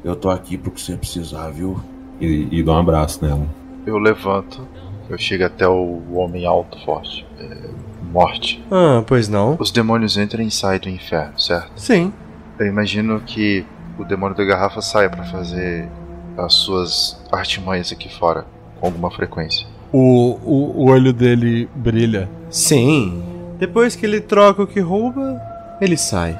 eu 0.04 0.16
tô 0.16 0.30
aqui 0.30 0.58
pro 0.58 0.72
que 0.72 0.82
você 0.82 0.96
precisar, 0.96 1.50
viu? 1.50 1.80
e, 2.20 2.48
e 2.52 2.64
dou 2.64 2.76
um 2.76 2.80
abraço 2.80 3.24
nela. 3.24 3.48
eu 3.86 3.98
levanto, 3.98 4.68
eu 5.10 5.18
chego 5.18 5.46
até 5.46 5.68
o 5.68 6.02
homem 6.14 6.46
alto, 6.46 6.78
forte. 6.84 7.26
É, 7.40 7.70
morte. 8.18 8.64
Ah, 8.72 9.04
pois 9.06 9.30
não. 9.30 9.56
Os 9.60 9.70
demônios 9.70 10.18
entram 10.18 10.44
e 10.44 10.50
saem 10.50 10.80
do 10.80 10.90
inferno, 10.90 11.40
certo? 11.40 11.72
Sim. 11.76 12.12
Eu 12.58 12.66
imagino 12.66 13.20
que 13.22 13.64
o 14.00 14.04
demônio 14.04 14.36
da 14.36 14.44
garrafa 14.44 14.82
saia 14.82 15.08
pra 15.08 15.24
fazer 15.24 15.88
as 16.36 16.56
suas 16.56 17.24
artimanhas 17.32 17.92
aqui 17.92 18.10
fora 18.10 18.46
com 18.80 18.88
alguma 18.88 19.12
frequência. 19.12 19.68
O, 19.92 20.40
o, 20.44 20.84
o 20.84 20.90
olho 20.90 21.14
dele 21.14 21.70
brilha. 21.76 22.28
Sim. 22.50 23.24
Depois 23.60 23.96
que 23.96 24.06
ele 24.06 24.20
troca 24.20 24.64
o 24.64 24.68
que 24.68 24.80
rouba, 24.80 25.40
ele 25.80 25.96
sai. 25.96 26.40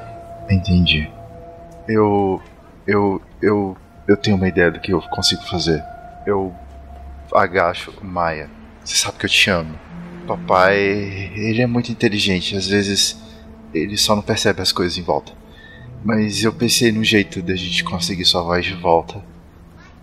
Entendi. 0.50 1.08
Eu. 1.86 2.42
Eu. 2.86 3.22
Eu. 3.40 3.76
Eu 4.06 4.16
tenho 4.16 4.36
uma 4.36 4.48
ideia 4.48 4.70
do 4.70 4.80
que 4.80 4.92
eu 4.92 5.00
consigo 5.02 5.42
fazer. 5.42 5.82
Eu 6.26 6.52
agacho 7.32 7.92
Maia. 8.02 8.50
Você 8.84 8.96
sabe 8.96 9.18
que 9.18 9.26
eu 9.26 9.30
te 9.30 9.50
amo. 9.50 9.74
Papai, 10.28 10.76
ele 11.34 11.62
é 11.62 11.66
muito 11.66 11.90
inteligente. 11.90 12.54
Às 12.54 12.68
vezes 12.68 13.18
ele 13.72 13.96
só 13.96 14.14
não 14.14 14.22
percebe 14.22 14.60
as 14.60 14.70
coisas 14.70 14.98
em 14.98 15.02
volta. 15.02 15.32
Mas 16.04 16.44
eu 16.44 16.52
pensei 16.52 16.92
no 16.92 17.02
jeito 17.02 17.40
da 17.40 17.56
gente 17.56 17.82
conseguir 17.82 18.26
sua 18.26 18.42
voz 18.42 18.64
de 18.64 18.74
volta 18.74 19.24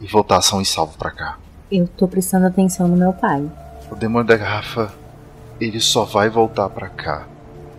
e 0.02 0.08
voltar 0.08 0.42
são 0.42 0.60
e 0.60 0.66
salvo 0.66 0.98
pra 0.98 1.12
cá. 1.12 1.38
Eu 1.72 1.88
tô 1.88 2.08
prestando 2.08 2.48
atenção 2.48 2.88
no 2.88 2.98
meu 2.98 3.14
pai. 3.14 3.50
O 3.92 3.96
demônio 3.96 4.28
da 4.28 4.36
garrafa, 4.36 4.92
ele 5.62 5.80
só 5.80 6.04
vai 6.04 6.28
voltar 6.28 6.70
pra 6.70 6.90
cá 6.90 7.28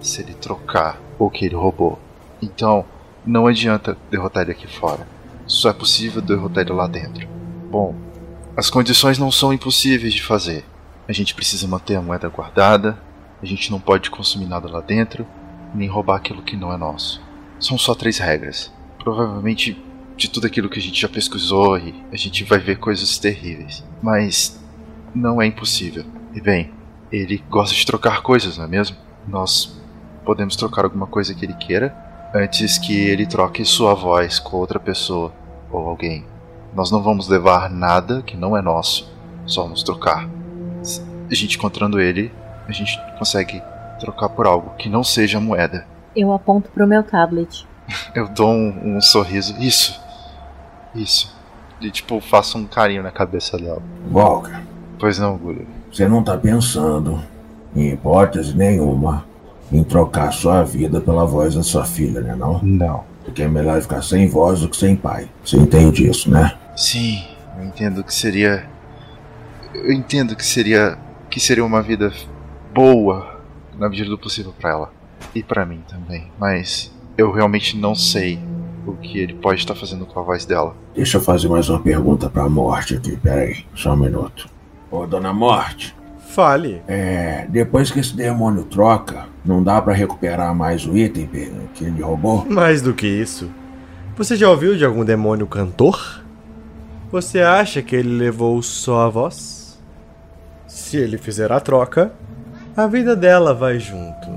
se 0.01 0.23
ele 0.23 0.35
trocar 0.35 1.01
o 1.19 1.29
que 1.29 1.47
ele 1.47 1.57
roubou. 1.57 1.99
Então, 2.41 2.85
não 3.25 3.49
adianta 3.49 3.99
derrotar 4.09 4.45
ele 4.45 4.53
aqui 4.53 4.69
fora. 4.69 5.07
Só 5.47 5.71
é 5.71 5.73
possível 5.73 6.23
derrotar 6.23 6.63
ele 6.63 6.73
lá 6.73 6.87
dentro. 6.87 7.27
Bom, 7.71 7.95
as 8.57 8.71
condições 8.71 9.19
não 9.19 9.33
são 9.33 9.53
impossíveis 9.53 10.15
de 10.15 10.23
fazer. 10.23 10.65
A 11.09 11.13
gente 11.13 11.35
precisa 11.35 11.69
manter 11.69 11.97
a 11.97 12.03
moeda 12.03 12.29
guardada, 12.29 12.99
a 13.43 13.47
gente 13.47 13.71
não 13.71 13.79
pode 13.79 14.11
consumir 14.11 14.47
nada 14.47 14.69
lá 14.69 14.81
dentro, 14.81 15.27
nem 15.75 15.89
roubar 15.89 16.17
aquilo 16.17 16.43
que 16.43 16.57
não 16.57 16.73
é 16.73 16.77
nosso. 16.77 17.23
São 17.61 17.79
só 17.79 17.95
três 17.95 18.19
regras. 18.19 18.73
Provavelmente 18.99 19.81
de 20.17 20.31
tudo 20.31 20.47
aquilo 20.47 20.69
que 20.69 20.79
a 20.79 20.83
gente 20.83 21.01
já 21.01 21.09
pesquisou 21.09 21.79
e 21.79 21.95
a 22.11 22.17
gente 22.17 22.43
vai 22.43 22.59
ver 22.59 22.79
coisas 22.79 23.19
terríveis. 23.19 23.85
Mas 24.03 24.59
não 25.15 25.41
é 25.41 25.47
impossível. 25.47 26.05
E 26.35 26.41
bem, 26.41 26.73
ele 27.13 27.43
gosta 27.49 27.75
de 27.75 27.87
trocar 27.87 28.23
coisas, 28.23 28.57
não 28.57 28.65
é 28.65 28.69
mesmo? 28.69 28.97
Nós 29.29 29.81
podemos 30.25 30.57
trocar 30.57 30.85
alguma 30.85 31.07
coisa 31.07 31.35
que 31.35 31.45
ele 31.45 31.55
queira 31.55 31.95
antes 32.35 32.79
que 32.79 32.95
ele 32.95 33.27
troque 33.27 33.65
sua 33.65 33.95
voz 33.95 34.39
com 34.39 34.57
outra 34.57 34.81
pessoa 34.81 35.33
ou 35.71 35.89
alguém. 35.89 36.25
Nós 36.75 36.91
não 36.91 37.03
vamos 37.03 37.29
levar 37.29 37.71
nada 37.71 38.23
que 38.23 38.37
não 38.37 38.57
é 38.57 38.63
nosso, 38.63 39.11
só 39.47 39.63
vamos 39.63 39.83
trocar. 39.83 40.29
A 41.31 41.35
gente 41.35 41.57
encontrando 41.57 42.01
ele, 42.01 42.33
a 42.69 42.73
gente 42.73 42.99
consegue 43.19 43.63
trocar 44.01 44.29
por 44.29 44.47
algo 44.47 44.75
que 44.79 44.89
não 44.89 45.03
seja 45.03 45.41
moeda. 45.41 45.87
Eu 46.15 46.33
aponto 46.33 46.71
pro 46.71 46.87
meu 46.87 47.03
tablet. 47.03 47.67
Eu 48.15 48.29
dou 48.29 48.51
um, 48.51 48.97
um 48.97 49.01
sorriso. 49.01 49.55
Isso. 49.59 50.01
Isso. 50.95 51.35
E 51.81 51.91
tipo, 51.91 52.21
faço 52.21 52.57
um 52.59 52.67
carinho 52.67 53.03
na 53.03 53.11
cabeça 53.11 53.59
dela. 53.59 53.83
Walker, 54.11 54.61
Pois 54.99 55.19
não, 55.19 55.37
Gulliver. 55.37 55.67
você 55.93 56.09
não 56.09 56.23
tá 56.23 56.37
pensando, 56.39 57.23
em 57.75 57.91
hipótese 57.93 58.57
nenhuma, 58.57 59.27
em 59.71 59.85
trocar 59.85 60.33
sua 60.33 60.63
vida 60.63 61.01
pela 61.01 61.27
voz 61.27 61.55
da 61.55 61.63
sua 61.63 61.85
filha, 61.85 62.21
né 62.23 62.35
não? 62.35 62.61
Não. 62.63 63.05
Porque 63.25 63.43
é 63.43 63.49
melhor 63.49 63.81
ficar 63.83 64.03
sem 64.03 64.27
voz 64.27 64.61
do 64.61 64.69
que 64.69 64.77
sem 64.77 64.97
pai. 64.97 65.29
Você 65.45 65.57
entende 65.59 66.09
isso, 66.09 66.31
né? 66.31 66.57
Sim, 66.75 67.23
eu 67.59 67.65
entendo 67.65 68.03
que 68.03 68.15
seria. 68.15 68.65
Eu 69.75 69.93
entendo 69.93 70.35
que 70.35 70.45
seria. 70.47 70.97
Que 71.31 71.41
seria 71.41 71.65
uma 71.65 71.83
vida 71.83 72.13
boa 72.75 73.41
na 73.79 73.89
medida 73.89 74.09
do 74.11 74.19
possível 74.19 74.53
pra 74.59 74.71
ela. 74.71 74.93
E 75.35 75.43
pra 75.43 75.65
mim 75.67 75.83
também. 75.89 76.31
Mas 76.39 76.93
eu 77.17 77.31
realmente 77.33 77.77
não 77.77 77.95
sei 77.95 78.39
o 78.87 78.93
que 78.93 79.19
ele 79.19 79.35
pode 79.35 79.61
estar 79.61 79.75
fazendo 79.75 80.07
com 80.07 80.21
a 80.21 80.23
voz 80.23 80.45
dela. 80.47 80.75
Deixa 80.95 81.17
eu 81.19 81.21
fazer 81.23 81.49
mais 81.49 81.69
uma 81.69 81.81
pergunta 81.81 82.29
pra 82.31 82.49
Morte 82.49 82.95
aqui, 82.95 83.17
peraí, 83.17 83.65
só 83.75 83.93
um 83.93 83.97
minuto. 83.97 84.49
Ô, 84.91 85.07
dona 85.07 85.33
Morte, 85.33 85.95
Fale. 86.29 86.81
é. 86.87 87.47
Depois 87.49 87.91
que 87.91 87.99
esse 87.99 88.15
demônio 88.15 88.65
troca, 88.65 89.27
não 89.45 89.63
dá 89.63 89.81
pra 89.83 89.93
recuperar 89.93 90.55
mais 90.55 90.87
o 90.87 90.97
item 90.97 91.27
que 91.75 91.85
ele 91.85 92.01
roubou? 92.03 92.47
Mais 92.49 92.81
do 92.81 92.95
que 92.95 93.07
isso. 93.07 93.51
Você 94.17 94.37
já 94.37 94.49
ouviu 94.49 94.77
de 94.77 94.85
algum 94.85 95.05
demônio 95.05 95.47
cantor? 95.47 96.23
Você 97.11 97.41
acha 97.41 97.83
que 97.83 97.95
ele 97.97 98.17
levou 98.17 98.63
só 98.63 99.07
a 99.07 99.09
voz? 99.09 99.56
Se 100.67 100.97
ele 100.97 101.17
fizer 101.19 101.51
a 101.53 101.61
troca, 101.61 102.13
a 102.77 102.87
vida 102.87 103.15
dela 103.17 103.55
vai 103.55 103.79
junto. 103.79 104.29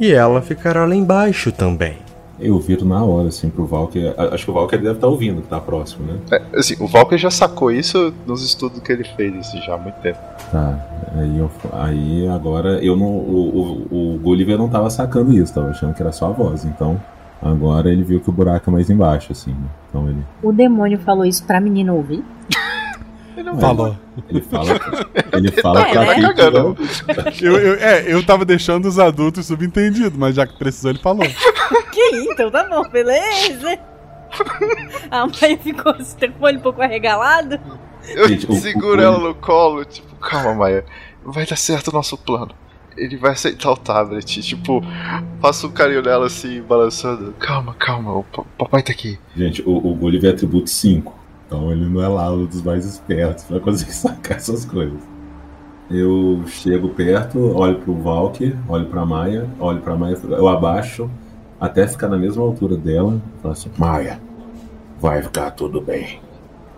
E 0.00 0.10
ela 0.12 0.40
ficará 0.40 0.84
lá 0.86 0.94
embaixo 0.94 1.52
também. 1.52 1.98
Eu 2.42 2.58
viro 2.58 2.86
na 2.86 3.04
hora, 3.04 3.28
assim, 3.28 3.50
pro 3.50 3.66
Valker. 3.66 4.14
A- 4.16 4.34
Acho 4.34 4.46
que 4.46 4.50
o 4.50 4.54
Valker 4.54 4.80
deve 4.80 4.94
estar 4.94 5.06
ouvindo, 5.08 5.42
que 5.42 5.48
tá 5.48 5.60
próximo, 5.60 6.06
né? 6.06 6.18
É, 6.32 6.58
assim, 6.58 6.74
o 6.80 6.86
Valker 6.86 7.18
já 7.18 7.30
sacou 7.30 7.70
isso 7.70 8.14
nos 8.26 8.42
estudos 8.42 8.80
que 8.80 8.90
ele 8.90 9.04
fez 9.04 9.46
isso 9.46 9.58
já 9.60 9.74
há 9.74 9.78
muito 9.78 9.96
tempo. 9.96 10.18
Tá. 10.50 10.86
Aí, 11.16 11.36
eu, 11.38 11.50
aí 11.70 12.26
agora 12.28 12.82
eu 12.82 12.96
não. 12.96 13.08
O, 13.08 13.86
o, 13.90 14.14
o 14.14 14.18
Gulliver 14.20 14.56
não 14.56 14.70
tava 14.70 14.88
sacando 14.88 15.34
isso, 15.34 15.52
tava 15.52 15.68
achando 15.68 15.92
que 15.92 16.00
era 16.00 16.12
só 16.12 16.28
a 16.28 16.32
voz. 16.32 16.64
Então, 16.64 16.98
agora 17.42 17.92
ele 17.92 18.02
viu 18.02 18.20
que 18.20 18.30
o 18.30 18.32
buraco 18.32 18.70
é 18.70 18.72
mais 18.72 18.88
embaixo, 18.88 19.32
assim. 19.32 19.50
né? 19.50 19.68
Então 19.90 20.08
ele. 20.08 20.24
O 20.42 20.50
demônio 20.50 20.98
falou 21.00 21.26
isso 21.26 21.44
pra 21.44 21.60
menina 21.60 21.92
ouvir? 21.92 22.24
Falou. 23.60 23.96
Ele 24.28 24.40
fala. 24.42 24.80
Ele 25.32 25.50
fala 25.52 25.88
É, 25.88 25.94
né? 25.94 26.34
Eu, 27.40 27.56
eu- 27.56 27.74
é, 27.74 28.12
eu 28.12 28.24
tava 28.24 28.44
deixando 28.44 28.86
os 28.86 28.98
adultos 28.98 29.46
subentendidos, 29.46 30.16
mas 30.18 30.34
já 30.36 30.46
que 30.46 30.56
precisou, 30.58 30.90
ele 30.90 30.98
falou. 31.00 31.22
Que 31.92 32.16
então, 32.32 32.50
tá 32.50 32.64
bom, 32.64 32.88
beleza. 32.88 33.78
A 35.10 35.26
mãe 35.26 35.56
ficou 35.58 35.92
assim, 35.92 36.30
com 36.30 36.44
o 36.44 36.46
olho 36.46 36.58
um 36.58 36.62
pouco 36.62 36.80
arregalado. 36.82 37.58
Eu 38.08 38.28
Gente, 38.28 38.52
seguro 38.60 39.00
ela 39.00 39.18
no 39.18 39.34
colo, 39.34 39.84
tipo, 39.84 40.14
calma, 40.16 40.54
Maia. 40.54 40.84
Vai 41.24 41.44
dar 41.46 41.56
certo 41.56 41.88
o 41.88 41.92
nosso 41.92 42.16
plano. 42.16 42.50
Ele 42.96 43.16
vai 43.16 43.32
aceitar 43.32 43.70
o 43.70 43.76
tablet, 43.76 44.40
tipo, 44.42 44.82
faço 45.40 45.66
um 45.68 45.70
carinho 45.70 46.02
nela 46.02 46.26
assim, 46.26 46.60
balançando. 46.62 47.32
Calma, 47.38 47.74
calma, 47.74 48.12
o 48.14 48.24
pa- 48.24 48.44
papai 48.58 48.82
tá 48.82 48.92
aqui. 48.92 49.18
Gente, 49.36 49.62
o, 49.62 49.70
o 49.76 49.94
Gulliver 49.94 50.30
é 50.30 50.34
atributo 50.34 50.68
5. 50.70 51.18
Então 51.50 51.72
ele 51.72 51.84
não 51.84 52.00
é 52.00 52.06
lá 52.06 52.30
um 52.30 52.46
dos 52.46 52.62
mais 52.62 52.84
espertos 52.84 53.42
pra 53.42 53.58
conseguir 53.58 53.90
sacar 53.92 54.36
essas 54.36 54.64
coisas. 54.64 55.00
Eu 55.90 56.44
chego 56.46 56.90
perto, 56.90 57.40
olho 57.56 57.80
pro 57.80 57.92
Valker, 57.94 58.56
olho 58.68 58.86
pra 58.86 59.04
Maia, 59.04 59.50
olho 59.58 59.80
pra 59.80 59.96
Maia, 59.96 60.16
eu 60.22 60.46
abaixo 60.46 61.10
até 61.60 61.88
ficar 61.88 62.06
na 62.06 62.16
mesma 62.16 62.44
altura 62.44 62.76
dela. 62.76 63.20
Falo 63.42 63.52
assim, 63.52 63.68
Maia, 63.76 64.20
vai 65.00 65.20
ficar 65.22 65.50
tudo 65.50 65.80
bem. 65.80 66.20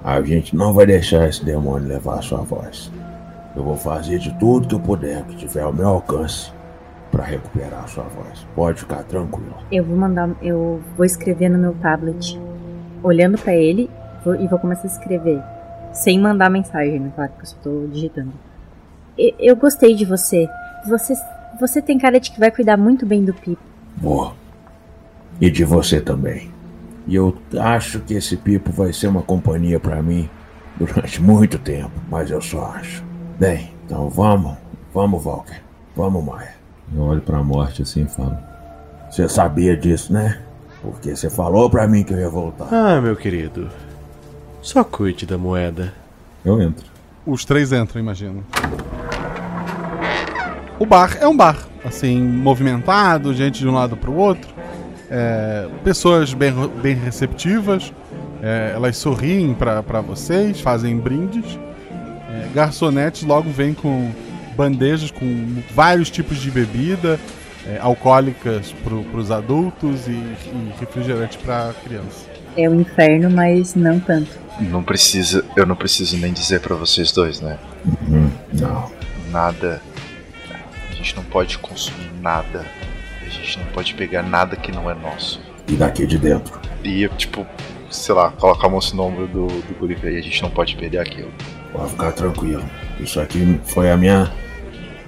A 0.03 0.23
gente 0.23 0.57
não 0.57 0.73
vai 0.73 0.87
deixar 0.87 1.29
esse 1.29 1.45
demônio 1.45 1.87
levar 1.87 2.21
a 2.21 2.23
sua 2.23 2.39
voz. 2.39 2.91
Eu 3.55 3.63
vou 3.63 3.77
fazer 3.77 4.19
de 4.19 4.33
tudo 4.39 4.67
que 4.67 4.75
eu 4.75 4.81
puder, 4.81 5.23
que 5.25 5.37
tiver 5.37 5.61
ao 5.61 5.73
meu 5.75 5.89
alcance, 5.89 6.51
pra 7.11 7.23
recuperar 7.23 7.85
a 7.85 7.87
sua 7.87 8.05
voz. 8.05 8.47
Pode 8.55 8.81
ficar 8.81 9.03
tranquilo. 9.05 9.55
Eu 9.71 9.85
vou 9.85 9.99
mandar, 9.99 10.31
eu 10.41 10.81
vou 10.97 11.05
escrever 11.05 11.51
no 11.51 11.59
meu 11.59 11.75
tablet, 11.75 12.41
olhando 13.03 13.37
pra 13.37 13.55
ele 13.55 13.91
vou- 14.25 14.35
e 14.35 14.47
vou 14.47 14.59
começar 14.59 14.85
a 14.85 14.87
escrever, 14.91 15.43
sem 15.93 16.19
mandar 16.19 16.51
mensagem, 16.51 16.99
né? 17.01 17.11
Claro 17.15 17.33
que 17.37 17.43
eu 17.43 17.47
só 17.47 17.57
tô 17.63 17.87
digitando. 17.93 18.33
E- 19.19 19.35
Eu 19.39 19.57
gostei 19.57 19.95
de 19.95 20.05
você. 20.05 20.49
Você, 20.89 21.15
você 21.61 21.81
tem 21.83 21.99
cara 21.99 22.19
de 22.19 22.31
que 22.31 22.41
vai 22.41 22.51
cuidar 22.51 22.77
muito 22.77 23.05
bem 23.07 23.25
do 23.25 23.33
Pipo. 23.35 23.63
Vou. 23.97 24.35
E 25.41 25.51
de 25.51 25.65
você 25.65 26.01
também. 26.01 26.51
E 27.07 27.15
eu 27.15 27.37
acho 27.61 28.01
que 28.01 28.15
esse 28.15 28.37
Pipo 28.37 28.71
vai 28.73 28.93
ser 28.93 29.09
uma 29.09 29.23
companhia 29.23 29.79
pra 29.81 30.03
mim 30.03 30.29
durante 30.77 31.21
muito 31.21 31.59
tempo, 31.59 31.91
mas 32.09 32.31
eu 32.31 32.41
só 32.41 32.67
acho. 32.77 33.05
Bem, 33.39 33.73
então 33.85 34.09
vamos, 34.09 34.57
vamos, 34.95 35.25
Walker. 35.25 35.61
Vamos, 35.97 36.25
Maia. 36.25 36.55
eu 36.95 37.03
olho 37.03 37.21
pra 37.21 37.43
morte 37.43 37.83
assim 37.83 38.05
e 38.05 38.09
falo. 38.09 38.37
Você 39.11 39.29
sabia 39.29 39.77
disso, 39.77 40.13
né? 40.13 40.41
Porque 40.81 41.15
você 41.15 41.29
falou 41.29 41.69
pra 41.69 41.87
mim 41.87 42.03
que 42.03 42.13
eu 42.15 42.19
ia 42.19 42.29
voltar. 42.31 42.69
Ah, 42.73 43.01
meu 43.01 43.15
querido. 43.17 43.69
Só 44.63 44.85
cuide 44.85 45.27
da 45.27 45.37
moeda. 45.37 45.93
Eu 46.45 46.63
entro. 46.63 46.87
Os 47.27 47.45
três 47.45 47.73
entram, 47.73 48.01
imagino. 48.01 48.45
O 50.79 50.87
bar 50.87 51.17
é 51.21 51.27
um 51.27 51.37
bar, 51.37 51.67
assim, 51.85 52.21
movimentado, 52.21 53.35
gente 53.35 53.59
de 53.59 53.69
um 53.69 53.75
lado 53.75 53.97
pro 53.97 54.15
outro. 54.15 54.53
É, 55.11 55.69
pessoas 55.85 56.33
bem, 56.33 56.53
bem 56.81 56.95
receptivas. 56.95 57.93
é, 58.43 58.73
elas 58.75 58.97
sorriem 58.97 59.53
pra 59.55 59.83
pra 59.83 60.01
vocês, 60.01 60.61
fazem 60.61 60.97
brindes. 60.97 61.59
É, 62.31 62.49
garçonetes 62.55 63.23
logo 63.23 63.51
vêm 63.51 63.75
com 63.75 64.11
bandejas 64.57 65.11
com 65.11 65.63
vários 65.75 66.11
tipos 66.11 66.39
de 66.39 66.51
bebida, 66.51 67.19
é, 67.67 67.79
alcoólicas 67.81 68.73
pro, 68.85 69.03
pros 69.05 69.31
adultos 69.31 70.07
e, 70.09 70.11
e 70.11 70.73
refrigerante 70.81 71.39
pra 71.39 71.73
criança. 71.85 72.32
É 72.57 72.69
o 72.69 72.75
inferno, 72.81 73.31
mas 73.31 73.75
não 73.75 73.99
tanto. 73.99 74.31
Não 74.61 74.83
precisa, 74.83 75.45
eu 75.57 75.65
não 75.65 75.75
preciso 75.75 76.17
nem 76.19 76.33
dizer 76.33 76.61
pra 76.61 76.75
vocês 76.77 77.11
dois, 77.13 77.41
né? 77.41 77.59
Uhum, 77.85 78.31
não. 78.53 78.91
Nada. 79.31 79.81
A 80.91 80.95
gente 80.95 81.17
não 81.17 81.25
pode 81.25 81.57
consumir 81.59 82.11
nada. 82.21 82.67
A 83.25 83.29
gente 83.31 83.59
não 83.59 83.67
pode 83.67 83.95
pegar 83.95 84.23
nada 84.23 84.55
que 84.57 84.71
não 84.71 84.91
é 84.91 84.95
nosso. 84.95 85.41
E 85.67 85.73
daqui 85.73 86.07
de 86.07 86.19
dentro? 86.19 86.61
E 86.85 87.03
eu, 87.05 87.09
tipo, 87.17 87.47
sei 87.91 88.15
lá, 88.15 88.31
colocar 88.33 88.67
a 88.67 88.71
mão 88.71 88.81
no 88.93 89.03
ombro 89.03 89.27
do, 89.27 89.47
do 89.47 89.75
Gulliver 89.79 90.13
e 90.13 90.19
a 90.19 90.23
gente 90.23 90.43
não 90.43 90.51
pode 90.51 90.77
perder 90.77 90.99
aquilo. 90.99 91.33
Pode 91.73 91.91
ficar 91.93 92.13
tranquilo. 92.13 92.63
Isso 93.01 93.19
aqui 93.21 93.59
foi 93.65 93.91
a 93.91 93.97
minha. 93.97 94.31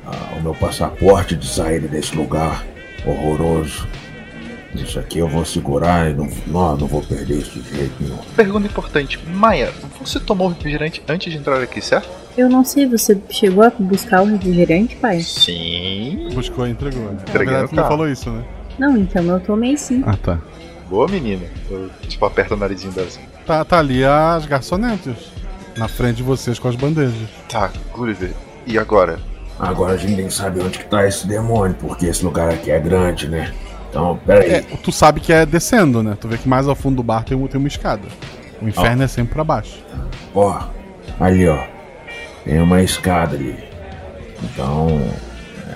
a- 0.06 0.36
o 0.36 0.42
meu 0.42 0.54
passaporte 0.54 1.36
de 1.36 1.46
saída 1.46 1.86
desse 1.88 2.16
lugar 2.16 2.64
horroroso. 3.06 3.86
Isso 4.74 4.98
aqui 4.98 5.18
eu 5.18 5.28
vou 5.28 5.44
segurar 5.44 6.10
e 6.10 6.14
não, 6.14 6.28
não, 6.46 6.76
não 6.76 6.86
vou 6.86 7.02
perder 7.02 7.38
isso 7.38 7.60
de 7.60 7.76
jeito 7.76 7.94
nenhum. 8.00 8.16
Pergunta 8.36 8.66
importante, 8.66 9.18
Maia, 9.28 9.72
você 10.00 10.18
tomou 10.18 10.48
refrigerante 10.48 11.02
antes 11.08 11.32
de 11.32 11.38
entrar 11.38 11.62
aqui, 11.62 11.80
certo? 11.80 12.08
Eu 12.36 12.48
não 12.48 12.64
sei, 12.64 12.86
você 12.86 13.16
chegou 13.30 13.62
a 13.62 13.70
buscar 13.70 14.22
o 14.22 14.24
refrigerante, 14.24 14.96
pai? 14.96 15.20
Sim. 15.20 16.28
Buscou 16.34 16.66
e 16.66 16.70
entregou. 16.70 17.04
Né? 17.04 17.18
Verdade, 17.32 17.62
no 17.62 17.68
tu 17.68 17.76
não 17.76 17.86
falou 17.86 18.08
isso, 18.08 18.28
né? 18.30 18.44
Não, 18.78 18.96
então 18.96 19.24
eu 19.24 19.38
tomei 19.38 19.76
sim. 19.76 20.02
Ah, 20.04 20.16
tá. 20.16 20.40
Boa 20.90 21.06
menina. 21.06 21.44
Eu, 21.70 21.88
tipo, 22.08 22.24
aperta 22.26 22.54
o 22.54 22.56
narizinho 22.56 22.92
dela 22.92 23.06
assim. 23.06 23.20
Tá, 23.46 23.64
tá 23.64 23.78
ali 23.78 24.04
as 24.04 24.46
garçonetes. 24.46 25.32
Na 25.76 25.88
frente 25.88 26.16
de 26.16 26.22
vocês 26.22 26.58
com 26.58 26.68
as 26.68 26.76
bandejas. 26.76 27.28
Tá, 27.48 27.70
Gulliver, 27.92 28.32
e 28.66 28.78
agora? 28.78 29.18
Agora 29.58 29.94
a 29.94 29.96
gente 29.96 30.16
tem 30.16 30.26
que 30.26 30.34
saber 30.34 30.62
onde 30.62 30.78
que 30.78 30.86
tá 30.86 31.06
esse 31.06 31.26
demônio, 31.26 31.76
porque 31.80 32.06
esse 32.06 32.24
lugar 32.24 32.48
aqui 32.48 32.70
é 32.70 32.78
grande, 32.78 33.28
né? 33.28 33.52
Então, 33.94 34.18
peraí. 34.26 34.50
É, 34.50 34.60
tu 34.82 34.90
sabe 34.90 35.20
que 35.20 35.32
é 35.32 35.46
descendo, 35.46 36.02
né? 36.02 36.16
Tu 36.20 36.26
vê 36.26 36.36
que 36.36 36.48
mais 36.48 36.66
ao 36.66 36.74
fundo 36.74 36.96
do 36.96 37.02
bar 37.04 37.22
tem, 37.22 37.36
um- 37.36 37.46
tem 37.46 37.58
uma 37.60 37.68
escada. 37.68 38.02
O 38.60 38.68
inferno 38.68 39.02
é 39.04 39.06
sempre 39.06 39.34
pra 39.34 39.44
baixo. 39.44 39.78
Ó, 40.34 40.60
ali 41.20 41.46
ó. 41.48 41.62
Tem 42.44 42.60
uma 42.60 42.82
escada 42.82 43.36
ali. 43.36 43.56
Então, 44.42 44.88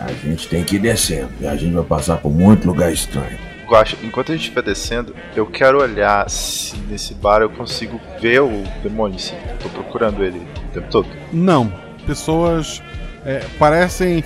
a 0.05 0.12
gente 0.27 0.49
tem 0.49 0.64
que 0.64 0.77
ir 0.77 0.79
descendo. 0.81 1.29
E 1.41 1.47
a 1.47 1.55
gente 1.57 1.73
vai 1.75 1.85
passar 1.85 2.16
por 2.19 2.31
muito 2.33 2.66
lugar 2.66 2.93
estranho. 2.93 3.39
Guaxa, 3.69 3.97
enquanto 4.03 4.33
a 4.33 4.35
gente 4.35 4.43
estiver 4.45 4.62
descendo, 4.62 5.14
eu 5.37 5.47
quero 5.47 5.81
olhar 5.81 6.29
se 6.29 6.75
nesse 6.89 7.14
bar 7.14 7.41
eu 7.43 7.51
consigo 7.51 8.01
ver 8.21 8.41
o 8.41 8.64
demônio, 8.83 9.19
sim. 9.19 9.35
Tô 9.62 9.69
procurando 9.69 10.25
ele 10.25 10.39
o 10.39 10.73
tempo 10.73 10.89
todo. 10.91 11.09
Não. 11.33 11.73
Pessoas 12.07 12.83
é, 13.27 13.45
parecem 13.59 14.25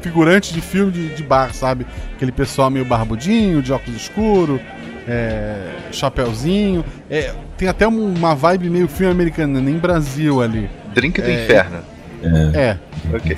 figurantes 0.00 0.52
de 0.52 0.60
filme 0.60 0.90
de, 0.92 1.14
de 1.14 1.22
bar, 1.22 1.52
sabe? 1.54 1.86
Aquele 2.14 2.32
pessoal 2.32 2.70
meio 2.70 2.84
barbudinho, 2.84 3.62
de 3.62 3.72
óculos 3.72 4.00
escuros, 4.02 4.60
é, 5.08 5.70
chapéuzinho. 5.92 6.84
É, 7.10 7.32
tem 7.56 7.68
até 7.68 7.86
um- 7.86 8.14
uma 8.14 8.34
vibe 8.34 8.70
meio 8.70 8.88
filme 8.88 9.12
americano, 9.12 9.60
nem 9.60 9.76
Brasil 9.78 10.40
ali. 10.42 10.68
Drink 10.94 11.20
do 11.20 11.28
É, 11.28 11.44
inferno. 11.44 11.78
É. 12.54 12.76
Ok. 13.14 13.36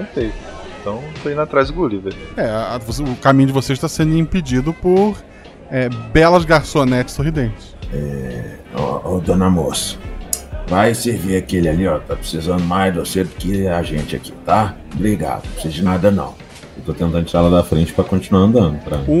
Ok. 0.00 0.32
Então 0.80 1.00
tô 1.22 1.30
indo 1.30 1.40
atrás 1.40 1.68
do 1.68 1.74
Gulliver. 1.74 2.14
É, 2.36 2.44
a- 2.44 2.78
o 3.00 3.16
caminho 3.16 3.48
de 3.48 3.52
vocês 3.52 3.76
está 3.76 3.88
sendo 3.88 4.16
impedido 4.16 4.72
por 4.72 5.16
é, 5.70 5.88
belas 6.12 6.44
garçonetes 6.44 7.14
sorridentes. 7.14 7.76
Ó, 8.74 9.16
ô, 9.16 9.20
dona 9.20 9.50
moça. 9.50 9.96
Vai 10.68 10.94
servir 10.94 11.36
aquele 11.36 11.68
ali, 11.68 11.86
ó. 11.86 11.98
Tá 11.98 12.14
precisando 12.16 12.62
mais 12.64 12.92
de 12.92 12.98
você 13.00 13.24
do 13.24 13.30
que 13.30 13.66
a 13.66 13.82
gente 13.82 14.14
aqui, 14.14 14.32
tá? 14.44 14.74
Obrigado. 14.94 15.44
Não 15.44 15.52
precisa 15.52 15.74
de 15.74 15.82
nada, 15.82 16.10
não. 16.10 16.34
Eu 16.76 16.84
tô 16.84 16.92
tentando 16.94 17.24
tirar 17.24 17.40
ela 17.40 17.50
da 17.50 17.64
frente 17.64 17.92
pra 17.92 18.04
continuar 18.04 18.42
andando. 18.42 18.78
Pra... 18.84 18.98
Um, 19.08 19.12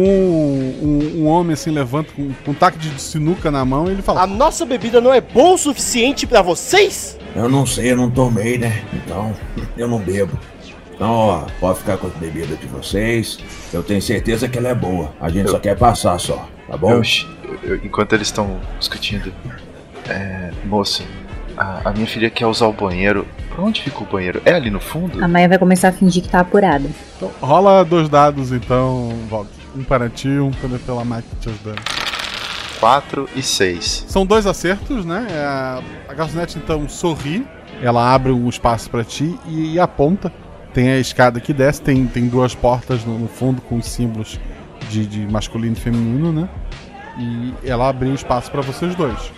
um, 0.82 1.22
um 1.22 1.26
homem 1.26 1.54
assim 1.54 1.70
levanta 1.70 2.12
com, 2.14 2.30
com 2.44 2.50
um 2.50 2.54
taco 2.54 2.78
de 2.78 3.00
sinuca 3.00 3.50
na 3.50 3.64
mão 3.64 3.88
e 3.88 3.92
ele 3.92 4.02
fala: 4.02 4.22
A 4.22 4.26
nossa 4.26 4.64
bebida 4.64 5.00
não 5.00 5.12
é 5.12 5.20
boa 5.20 5.54
o 5.54 5.58
suficiente 5.58 6.26
pra 6.26 6.40
vocês? 6.42 7.18
Eu 7.34 7.48
não 7.48 7.66
sei, 7.66 7.92
eu 7.92 7.96
não 7.96 8.10
tomei, 8.10 8.58
né? 8.58 8.84
Então, 8.92 9.34
eu 9.76 9.88
não 9.88 9.98
bebo. 9.98 10.38
Então, 10.94 11.10
ó, 11.10 11.46
pode 11.60 11.78
ficar 11.78 11.96
com 11.96 12.08
a 12.08 12.10
bebida 12.10 12.56
de 12.56 12.66
vocês. 12.66 13.38
Eu 13.72 13.82
tenho 13.82 14.02
certeza 14.02 14.48
que 14.48 14.58
ela 14.58 14.68
é 14.68 14.74
boa. 14.74 15.12
A 15.20 15.28
gente 15.28 15.50
só 15.50 15.58
quer 15.58 15.76
passar 15.76 16.18
só, 16.18 16.48
tá 16.68 16.76
bom? 16.76 16.92
Eu- 16.92 17.02
eu- 17.62 17.76
enquanto 17.84 18.12
eles 18.14 18.28
estão 18.28 18.58
discutindo, 18.78 19.32
é, 20.08 20.50
moça, 20.64 21.02
a, 21.58 21.88
a 21.88 21.92
minha 21.92 22.06
filha 22.06 22.30
quer 22.30 22.46
usar 22.46 22.66
o 22.66 22.72
banheiro. 22.72 23.26
Pra 23.54 23.62
onde 23.64 23.82
fica 23.82 24.02
o 24.02 24.06
banheiro? 24.06 24.40
É 24.44 24.52
ali 24.52 24.70
no 24.70 24.80
fundo? 24.80 25.22
A 25.22 25.26
Maia 25.26 25.48
vai 25.48 25.58
começar 25.58 25.88
a 25.88 25.92
fingir 25.92 26.22
que 26.22 26.28
tá 26.28 26.40
apurada. 26.40 26.88
Então, 27.16 27.30
rola 27.40 27.84
dois 27.84 28.08
dados 28.08 28.52
então, 28.52 29.10
Valk. 29.28 29.50
Um 29.76 29.82
para 29.82 30.08
ti, 30.08 30.28
um 30.28 30.50
pela, 30.50 30.78
pela 30.78 31.04
máquina 31.04 31.34
te 31.40 31.48
ajudando. 31.48 31.82
4 32.80 33.28
e 33.34 33.42
6. 33.42 34.04
São 34.08 34.24
dois 34.24 34.46
acertos, 34.46 35.04
né? 35.04 35.26
É, 35.30 35.44
A, 35.44 35.82
a 36.08 36.14
garçonete 36.14 36.58
então 36.58 36.88
sorri, 36.88 37.44
ela 37.82 38.14
abre 38.14 38.30
um 38.30 38.48
espaço 38.48 38.88
pra 38.88 39.04
ti 39.04 39.38
e, 39.46 39.74
e 39.74 39.80
aponta. 39.80 40.32
Tem 40.72 40.90
a 40.90 40.98
escada 40.98 41.40
que 41.40 41.52
desce, 41.52 41.82
tem, 41.82 42.06
tem 42.06 42.28
duas 42.28 42.54
portas 42.54 43.04
no, 43.04 43.18
no 43.18 43.28
fundo 43.28 43.60
com 43.62 43.80
símbolos 43.82 44.38
de, 44.88 45.06
de 45.06 45.26
masculino 45.26 45.76
e 45.76 45.80
feminino, 45.80 46.32
né? 46.32 46.48
E 47.18 47.52
ela 47.68 47.88
abriu 47.88 48.14
espaço 48.14 48.50
pra 48.50 48.60
vocês 48.60 48.94
dois. 48.94 49.32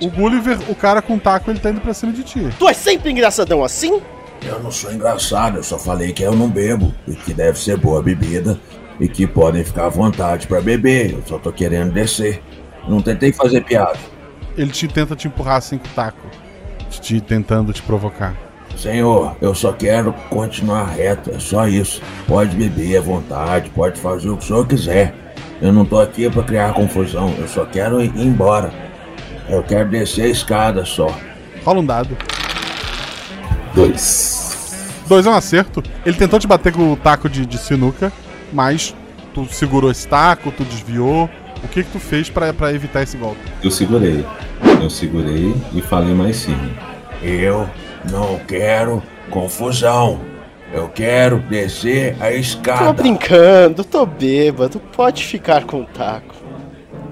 O 0.00 0.10
Gulliver, 0.10 0.58
o 0.68 0.74
cara 0.74 1.00
com 1.00 1.18
taco, 1.18 1.50
ele 1.50 1.58
tá 1.58 1.70
indo 1.70 1.80
pra 1.80 1.94
cima 1.94 2.12
de 2.12 2.22
ti. 2.22 2.48
Tu 2.58 2.68
é 2.68 2.72
sempre 2.72 3.10
engraçadão 3.10 3.64
assim? 3.64 4.00
Eu 4.44 4.60
não 4.60 4.70
sou 4.70 4.92
engraçado, 4.92 5.56
eu 5.56 5.62
só 5.62 5.78
falei 5.78 6.12
que 6.12 6.22
eu 6.22 6.34
não 6.34 6.48
bebo. 6.48 6.94
E 7.08 7.14
que 7.14 7.32
deve 7.32 7.58
ser 7.58 7.76
boa 7.76 8.02
bebida. 8.02 8.58
E 9.00 9.08
que 9.08 9.26
podem 9.26 9.64
ficar 9.64 9.86
à 9.86 9.88
vontade 9.88 10.46
pra 10.46 10.60
beber. 10.60 11.12
Eu 11.12 11.22
só 11.26 11.38
tô 11.38 11.52
querendo 11.52 11.92
descer. 11.92 12.42
Não 12.88 13.00
tentei 13.00 13.32
fazer 13.32 13.64
piada. 13.64 13.98
Ele 14.56 14.70
te 14.70 14.88
tenta 14.88 15.14
te 15.14 15.28
empurrar 15.28 15.56
assim 15.56 15.76
com 15.76 15.86
o 15.86 15.90
taco, 15.90 16.26
te 16.88 17.20
tentando 17.20 17.72
te 17.72 17.82
provocar. 17.82 18.34
Senhor, 18.74 19.36
eu 19.40 19.54
só 19.54 19.72
quero 19.72 20.12
continuar 20.30 20.84
reto, 20.86 21.30
é 21.30 21.38
só 21.38 21.66
isso. 21.66 22.00
Pode 22.26 22.56
beber 22.56 22.96
à 22.96 23.00
vontade, 23.00 23.70
pode 23.70 24.00
fazer 24.00 24.30
o 24.30 24.36
que 24.36 24.44
o 24.44 24.46
senhor 24.46 24.66
quiser. 24.66 25.14
Eu 25.60 25.72
não 25.72 25.84
tô 25.84 25.98
aqui 25.98 26.28
pra 26.30 26.42
criar 26.42 26.72
confusão, 26.74 27.34
eu 27.38 27.48
só 27.48 27.64
quero 27.64 28.02
ir 28.02 28.12
embora. 28.16 28.72
Eu 29.48 29.62
quero 29.62 29.88
descer 29.88 30.22
a 30.24 30.28
escada 30.28 30.84
só. 30.84 31.14
Rola 31.64 31.80
um 31.80 31.86
dado. 31.86 32.16
Dois. 33.74 34.74
Dois 35.08 35.26
é 35.26 35.30
um 35.30 35.34
acerto. 35.34 35.82
Ele 36.04 36.16
tentou 36.16 36.38
te 36.38 36.46
bater 36.46 36.72
com 36.72 36.92
o 36.92 36.96
taco 36.96 37.28
de, 37.28 37.46
de 37.46 37.58
sinuca, 37.58 38.12
mas 38.52 38.94
tu 39.34 39.46
segurou 39.46 39.90
esse 39.90 40.06
taco, 40.08 40.50
tu 40.50 40.64
desviou. 40.64 41.28
O 41.62 41.68
que 41.68 41.82
que 41.82 41.90
tu 41.90 41.98
fez 41.98 42.28
pra 42.28 42.52
pra 42.52 42.72
evitar 42.72 43.02
esse 43.02 43.16
golpe? 43.16 43.40
Eu 43.62 43.70
segurei. 43.70 44.24
Eu 44.80 44.90
segurei 44.90 45.54
e 45.74 45.80
falei 45.80 46.14
mais 46.14 46.36
sim. 46.36 46.56
Eu 47.22 47.68
não 48.10 48.38
quero 48.46 49.02
confusão. 49.30 50.20
Eu 50.72 50.88
quero 50.88 51.38
descer 51.38 52.14
a 52.20 52.26
Tô 52.26 52.30
escada. 52.36 52.92
brincando, 52.92 53.84
tô 53.84 54.04
bêbado. 54.04 54.78
Pode 54.94 55.24
ficar 55.24 55.64
com 55.64 55.80
o 55.82 55.86
taco. 55.86 56.34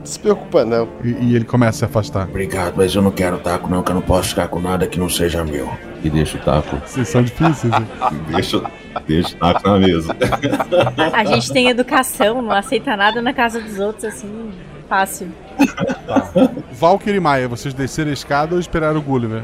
Não 0.05 0.07
se 0.07 0.19
preocupa 0.19 0.67
não. 0.67 0.87
E, 1.03 1.09
e 1.09 1.35
ele 1.35 1.47
começa 1.47 1.71
a 1.71 1.79
se 1.79 1.85
afastar. 1.87 2.29
Obrigado, 2.29 2.75
mas 2.77 2.95
eu 2.95 3.01
não 3.01 3.11
quero 3.11 3.39
taco 3.39 3.71
não, 3.71 3.83
que 3.83 3.91
eu 3.91 3.95
não 3.95 4.03
posso 4.03 4.29
ficar 4.29 4.49
com 4.49 4.61
nada 4.61 4.87
que 4.87 5.01
não 5.01 5.09
seja 5.09 5.43
meu. 5.43 5.73
E 6.03 6.11
deixa 6.11 6.37
o 6.37 6.41
taco. 6.43 6.77
Vocês 6.85 7.09
são 7.09 7.23
difíceis, 7.23 7.73
hein? 7.73 7.87
Deixa, 8.29 8.63
deixa 9.09 9.35
o 9.35 9.39
taco 9.39 9.67
na 9.67 9.79
mesa. 9.79 10.15
A 11.15 11.25
gente 11.25 11.51
tem 11.51 11.71
educação, 11.71 12.43
não 12.43 12.53
aceita 12.53 12.95
nada 12.95 13.23
na 13.23 13.33
casa 13.33 13.59
dos 13.59 13.79
outros 13.79 14.05
assim, 14.05 14.53
fácil. 14.87 15.29
Valkyrie 16.73 17.17
e 17.17 17.21
Maia, 17.21 17.49
vocês 17.49 17.73
desceram 17.73 18.11
a 18.11 18.13
escada 18.13 18.55
ou 18.55 18.61
esperaram 18.61 18.99
o 18.99 19.03
Gulliver? 19.03 19.43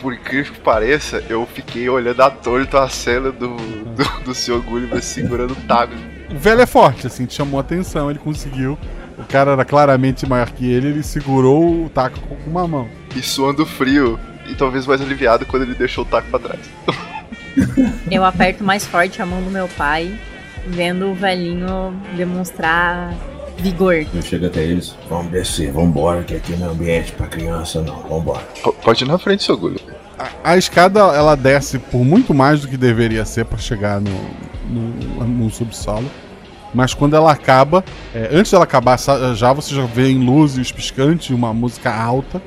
Por 0.00 0.14
incrível 0.14 0.52
que 0.52 0.60
pareça, 0.60 1.24
eu 1.28 1.44
fiquei 1.46 1.88
olhando 1.88 2.20
atônito 2.20 2.76
a 2.76 2.88
cena 2.88 3.32
do, 3.32 3.56
do, 3.56 4.24
do 4.24 4.32
Sr. 4.32 4.60
Gulliver 4.60 5.02
segurando 5.02 5.50
o 5.50 5.56
taco. 5.66 5.94
O 6.30 6.38
velho 6.38 6.60
é 6.60 6.66
forte, 6.66 7.08
assim, 7.08 7.26
te 7.26 7.34
chamou 7.34 7.58
a 7.58 7.62
atenção, 7.62 8.08
ele 8.08 8.20
conseguiu. 8.20 8.78
O 9.18 9.24
cara 9.24 9.52
era 9.52 9.64
claramente 9.64 10.26
maior 10.28 10.50
que 10.50 10.70
ele, 10.70 10.88
ele 10.88 11.02
segurou 11.02 11.84
o 11.86 11.88
taco 11.88 12.18
com 12.20 12.36
uma 12.50 12.66
mão. 12.68 12.88
E 13.14 13.22
suando 13.22 13.64
frio. 13.64 14.18
E 14.48 14.54
talvez 14.54 14.86
mais 14.86 15.00
aliviado 15.00 15.44
quando 15.46 15.62
ele 15.62 15.74
deixou 15.74 16.04
o 16.04 16.06
taco 16.06 16.28
pra 16.28 16.38
trás. 16.38 16.60
Eu 18.10 18.24
aperto 18.24 18.62
mais 18.62 18.86
forte 18.86 19.20
a 19.20 19.26
mão 19.26 19.42
do 19.42 19.50
meu 19.50 19.66
pai, 19.68 20.12
vendo 20.66 21.06
o 21.10 21.14
velhinho 21.14 21.92
demonstrar 22.16 23.14
vigor. 23.58 24.06
Eu 24.14 24.22
chego 24.22 24.46
até 24.46 24.62
eles. 24.62 24.94
Vamos 25.08 25.32
descer, 25.32 25.72
vambora, 25.72 26.22
que 26.22 26.34
aqui 26.36 26.54
não 26.56 26.68
é 26.68 26.70
ambiente 26.70 27.12
pra 27.12 27.26
criança 27.26 27.80
não. 27.82 28.02
Vambora. 28.02 28.42
P- 28.62 28.72
Pode 28.84 29.04
ir 29.04 29.08
na 29.08 29.18
frente, 29.18 29.42
Sr. 29.42 29.56
Gulliver. 29.56 29.94
A, 30.18 30.28
a 30.52 30.56
escada, 30.56 31.00
ela 31.00 31.34
desce 31.34 31.78
por 31.78 32.04
muito 32.04 32.32
mais 32.34 32.60
do 32.60 32.68
que 32.68 32.76
deveria 32.76 33.24
ser 33.24 33.44
pra 33.46 33.58
chegar 33.58 34.00
no, 34.00 34.10
no, 34.68 35.26
no 35.26 35.50
subsolo. 35.50 36.08
Mas 36.76 36.92
quando 36.92 37.16
ela 37.16 37.32
acaba, 37.32 37.82
é, 38.14 38.28
antes 38.30 38.52
dela 38.52 38.64
acabar, 38.64 38.98
já 39.34 39.50
você 39.50 39.74
já 39.74 39.86
vê 39.86 40.10
em 40.10 40.22
luzes 40.22 40.70
piscantes, 40.70 41.30
uma 41.30 41.54
música 41.54 41.90
alta. 41.90 42.42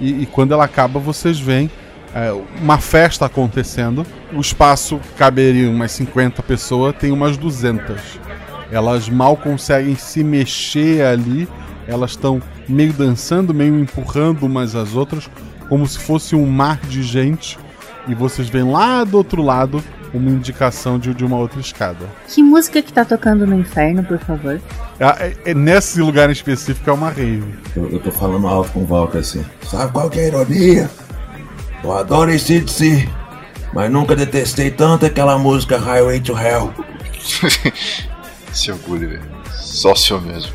E, 0.00 0.22
e 0.22 0.26
quando 0.26 0.52
ela 0.52 0.64
acaba, 0.64 0.98
vocês 0.98 1.38
veem 1.38 1.70
é, 2.14 2.32
uma 2.62 2.78
festa 2.78 3.26
acontecendo. 3.26 4.06
O 4.32 4.40
espaço 4.40 4.98
caberia 5.18 5.68
umas 5.68 5.92
50 5.92 6.42
pessoas, 6.42 6.96
tem 6.96 7.12
umas 7.12 7.36
200. 7.36 8.18
Elas 8.72 9.10
mal 9.10 9.36
conseguem 9.36 9.94
se 9.96 10.24
mexer 10.24 11.04
ali. 11.04 11.46
Elas 11.86 12.12
estão 12.12 12.40
meio 12.66 12.94
dançando, 12.94 13.52
meio 13.52 13.78
empurrando 13.78 14.44
umas 14.46 14.74
às 14.74 14.94
outras, 14.94 15.28
como 15.68 15.86
se 15.86 15.98
fosse 15.98 16.34
um 16.34 16.46
mar 16.46 16.80
de 16.88 17.02
gente. 17.02 17.58
E 18.08 18.14
vocês 18.14 18.48
veem 18.48 18.64
lá 18.64 19.04
do 19.04 19.18
outro 19.18 19.42
lado 19.42 19.84
uma 20.18 20.30
indicação 20.30 20.98
de, 20.98 21.12
de 21.14 21.24
uma 21.24 21.36
outra 21.36 21.60
escada. 21.60 22.06
Que 22.28 22.42
música 22.42 22.80
que 22.82 22.92
tá 22.92 23.04
tocando 23.04 23.46
no 23.46 23.58
inferno, 23.58 24.02
por 24.04 24.18
favor? 24.18 24.60
É, 25.00 25.04
é- 25.26 25.36
é 25.46 25.54
nesse 25.54 26.00
lugar 26.00 26.28
em 26.28 26.32
específico 26.32 26.88
é 26.88 26.92
uma 26.92 27.10
rave. 27.10 27.44
Eu, 27.76 27.90
eu 27.90 27.98
tô 28.00 28.10
falando 28.10 28.46
alto 28.46 28.70
com 28.72 28.80
o 28.80 28.86
Walker 28.88 29.18
assim. 29.18 29.44
Sabe 29.68 29.92
qual 29.92 30.08
que 30.08 30.18
é 30.20 30.24
a 30.24 30.26
ironia? 30.28 30.90
Eu 31.82 31.92
adoro 31.92 32.30
esse 32.30 32.60
DC, 32.60 33.08
mas 33.72 33.90
nunca 33.90 34.16
detestei 34.16 34.70
tanto 34.70 35.04
aquela 35.04 35.36
música 35.38 35.76
Highway 35.78 36.20
to 36.20 36.32
Hell. 36.38 36.72
Seu 38.52 38.76
Gulliver, 38.78 39.20
só 39.50 39.94
senhor 39.94 40.22
mesmo. 40.22 40.52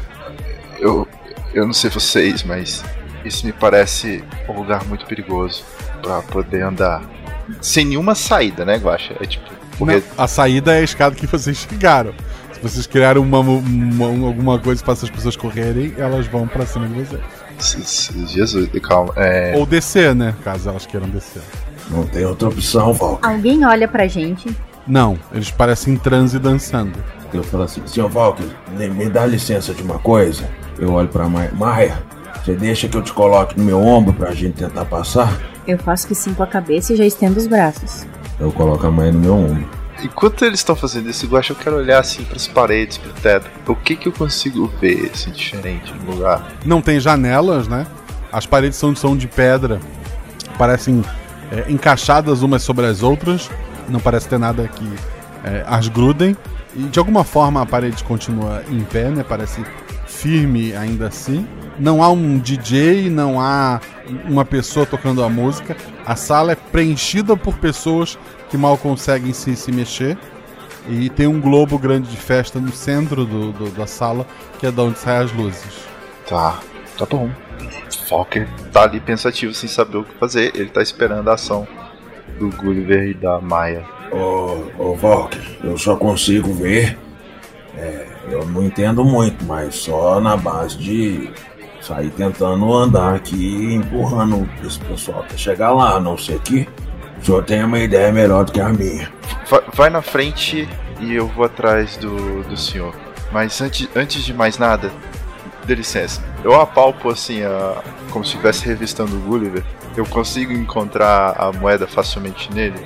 Eu, 0.80 1.08
eu 1.54 1.66
não 1.66 1.74
sei 1.74 1.90
vocês, 1.90 2.44
mas 2.44 2.84
isso 3.26 3.46
me 3.46 3.52
parece 3.52 4.24
um 4.48 4.54
lugar 4.54 4.86
muito 4.86 5.06
perigoso 5.06 5.64
pra 6.02 6.22
poder 6.22 6.62
andar 6.64 7.02
sem 7.62 7.86
nenhuma 7.86 8.16
saída, 8.16 8.66
né, 8.66 8.78
Guaxa? 8.78 9.16
É 9.20 9.26
tipo, 9.26 9.46
Não, 9.80 10.02
a 10.18 10.28
saída 10.28 10.74
é 10.76 10.80
a 10.80 10.84
escada 10.84 11.16
que 11.16 11.26
vocês 11.28 11.58
chegaram. 11.70 12.14
Se 12.54 12.60
vocês 12.62 12.86
criaram 12.88 13.22
uma, 13.22 13.40
uma- 13.40 14.28
alguma 14.28 14.60
coisa 14.60 14.84
para 14.84 14.94
essas 14.94 15.10
pessoas 15.10 15.36
correrem, 15.36 15.94
elas 15.98 16.28
vão 16.28 16.48
pra 16.48 16.66
cima 16.66 16.88
de 16.88 16.94
vocês. 17.04 18.12
Jesus, 18.28 18.70
calma. 18.82 19.14
É... 19.16 19.54
Ou 19.58 19.66
descer, 19.66 20.16
né? 20.16 20.34
Caso 20.44 20.70
elas 20.70 20.86
queiram 20.86 21.10
descer. 21.10 21.42
Não 21.90 22.06
tem 22.06 22.26
outra 22.26 22.48
opção, 22.50 22.96
Walker. 23.00 23.26
Alguém 23.28 23.66
olha 23.66 23.88
pra 23.88 24.08
gente. 24.08 24.56
Não, 24.88 25.18
eles 25.34 25.52
parecem 25.52 25.94
em 25.94 25.98
transe 25.98 26.40
dançando. 26.40 26.98
Eu 27.34 27.44
falo 27.44 27.64
assim, 27.64 27.82
senhor 27.86 28.10
me, 28.78 28.88
me 28.90 29.10
dá 29.10 29.26
licença 29.26 29.74
de 29.74 29.84
uma 29.84 30.00
coisa. 30.00 30.50
Eu 30.80 30.94
olho 30.94 31.08
pra 31.08 31.28
Maia. 31.30 31.52
Maia, 31.54 32.02
você 32.44 32.56
deixa 32.56 32.88
que 32.88 32.98
eu 32.98 33.02
te 33.02 33.14
coloque 33.14 33.58
no 33.58 33.64
meu 33.64 33.80
ombro 33.82 34.14
pra 34.14 34.32
gente 34.34 34.54
tentar 34.56 34.86
passar? 34.86 35.38
Eu 35.70 35.78
faço 35.78 36.08
que 36.08 36.16
sim 36.16 36.34
com 36.34 36.42
a 36.42 36.48
cabeça 36.48 36.94
e 36.94 36.96
já 36.96 37.06
estendo 37.06 37.38
os 37.38 37.46
braços. 37.46 38.04
Eu 38.40 38.52
coloco 38.52 38.88
a 38.88 38.92
Maia 38.92 39.12
no 39.12 39.20
meu 39.20 39.36
ombro. 39.36 39.70
Enquanto 40.04 40.44
eles 40.44 40.62
estão 40.62 40.76
fazendo 40.76 41.08
isso, 41.08 41.28
Guaxa, 41.28 41.54
eu 41.54 41.58
quero 41.58 41.76
olhar 41.76 42.00
assim 42.00 42.24
pras 42.24 42.48
paredes, 42.48 42.98
pro 42.98 43.14
teto. 43.14 43.48
O 43.68 43.76
que 43.76 43.96
que 43.96 44.08
eu 44.08 44.12
consigo 44.12 44.66
ver, 44.82 45.12
assim, 45.14 45.30
diferente 45.30 45.94
no 45.94 46.16
lugar? 46.16 46.54
Não 46.66 46.82
tem 46.82 47.00
janelas, 47.00 47.68
né? 47.68 47.86
As 48.32 48.48
paredes 48.48 48.80
são, 48.80 48.96
são 48.96 49.16
de 49.16 49.28
pedra, 49.28 49.80
parecem 50.58 51.04
é, 51.52 51.72
encaixadas 51.72 52.42
umas 52.42 52.64
sobre 52.64 52.88
as 52.88 53.04
outras. 53.04 53.48
Não 53.88 54.00
parece 54.00 54.28
ter 54.28 54.40
nada 54.40 54.68
que 54.68 54.90
é, 55.44 55.64
as 55.68 55.88
grudem. 55.88 56.36
E 56.76 56.82
de 56.82 56.98
alguma 56.98 57.24
forma 57.24 57.62
a 57.62 57.66
parede 57.66 58.04
continua 58.04 58.64
em 58.72 58.84
pé, 58.84 59.10
né? 59.10 59.24
Parece 59.28 59.64
firme 60.22 60.76
ainda 60.76 61.08
assim. 61.08 61.48
Não 61.80 62.04
há 62.04 62.10
um 62.10 62.38
DJ, 62.38 63.10
não 63.10 63.40
há 63.40 63.80
uma 64.26 64.44
pessoa 64.44 64.86
tocando 64.86 65.24
a 65.24 65.30
música. 65.30 65.78
A 66.06 66.16
sala 66.16 66.52
é 66.52 66.56
preenchida 66.56 67.38
por 67.38 67.56
pessoas 67.58 68.18
que 68.50 68.58
mal 68.58 68.78
conseguem 68.78 69.32
se, 69.34 69.56
se 69.56 69.72
mexer. 69.72 70.18
E 70.90 71.10
tem 71.10 71.28
um 71.28 71.40
globo 71.40 71.78
grande 71.78 72.10
de 72.10 72.18
festa 72.18 72.60
no 72.60 72.72
centro 72.72 73.24
do, 73.26 73.52
do- 73.52 73.70
da 73.72 73.86
sala, 73.86 74.26
que 74.60 74.66
é 74.66 74.72
de 74.72 74.82
onde 74.82 74.98
saem 74.98 75.24
as 75.24 75.32
luzes. 75.32 75.86
Tá, 76.28 76.60
tá 76.98 77.06
bom. 77.06 77.30
Falker 78.10 78.48
tá 78.74 78.84
ali 78.84 79.00
pensativo 79.00 79.54
sem 79.54 79.70
saber 79.70 79.98
o 79.98 80.04
que 80.04 80.14
fazer. 80.20 80.52
Ele 80.56 80.70
tá 80.70 80.82
esperando 80.82 81.30
a 81.30 81.34
ação 81.36 81.68
do 82.40 82.50
Gulliver 82.50 83.10
e 83.10 83.14
da 83.14 83.40
Maia. 83.40 83.86
Ô, 84.12 84.64
ô 84.80 84.98
Walker, 85.02 85.40
eu 85.64 85.78
só 85.78 85.96
consigo 85.96 86.52
ver. 86.54 86.98
é, 87.78 88.08
eu 88.30 88.46
não 88.46 88.64
entendo 88.64 89.04
muito, 89.04 89.44
mas 89.46 89.76
só 89.76 90.20
na 90.20 90.38
base 90.38 90.78
de 90.78 91.32
sair 91.82 92.10
tentando 92.12 92.72
andar 92.74 93.16
aqui, 93.16 93.74
empurrando 93.74 94.48
esse 94.66 94.80
pessoal 94.80 95.22
até 95.22 95.38
chegar 95.38 95.72
lá, 95.72 95.96
a 95.96 96.00
não 96.00 96.18
ser 96.18 96.40
que 96.40 96.68
o 97.22 97.26
senhor 97.26 97.44
tenha 97.44 97.66
uma 97.66 97.80
ideia 97.80 98.12
melhor 98.12 98.46
do 98.46 98.52
que 98.52 98.62
a 98.62 98.70
minha. 98.70 99.12
Vai, 99.50 99.62
vai 99.74 99.90
na 99.90 100.02
frente 100.02 100.68
e 101.00 101.14
eu 101.14 101.28
vou 101.28 101.46
atrás 101.46 101.98
do, 101.98 102.44
do 102.44 102.58
senhor. 102.58 102.96
Mas 103.32 103.60
antes, 103.62 103.88
antes 103.96 104.24
de 104.24 104.34
mais 104.34 104.58
nada, 104.58 104.92
dê 105.66 105.76
licença. 105.76 106.22
Eu 106.44 106.60
apalpo 106.60 107.10
assim, 107.10 107.44
a, 107.44 107.82
como 108.12 108.26
se 108.26 108.32
estivesse 108.32 108.66
revistando 108.66 109.16
o 109.16 109.20
Gulliver. 109.20 109.64
Eu 110.00 110.06
consigo 110.06 110.54
encontrar 110.54 111.36
a 111.38 111.52
moeda 111.52 111.86
facilmente 111.86 112.50
nele? 112.54 112.80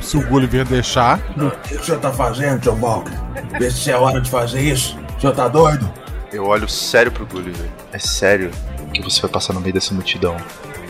Se 0.00 0.16
o 0.16 0.26
Gulliver 0.26 0.64
deixar. 0.66 1.20
O 1.36 1.48
que 1.60 1.76
o 1.76 1.84
senhor 1.84 2.00
tá 2.00 2.12
fazendo, 2.12 2.60
seu 2.60 2.74
Walker? 2.74 3.12
Vê 3.56 3.70
se 3.70 3.92
é 3.92 3.96
hora 3.96 4.20
de 4.20 4.28
fazer 4.28 4.62
isso. 4.62 4.98
O 5.16 5.20
senhor 5.20 5.32
tá 5.32 5.46
doido? 5.46 5.88
Eu 6.32 6.44
olho 6.44 6.68
sério 6.68 7.12
pro 7.12 7.24
Gulliver. 7.24 7.70
É 7.92 8.00
sério 8.00 8.50
que 8.92 9.00
você 9.00 9.22
vai 9.22 9.30
passar 9.30 9.52
no 9.52 9.60
meio 9.60 9.74
dessa 9.74 9.94
multidão. 9.94 10.36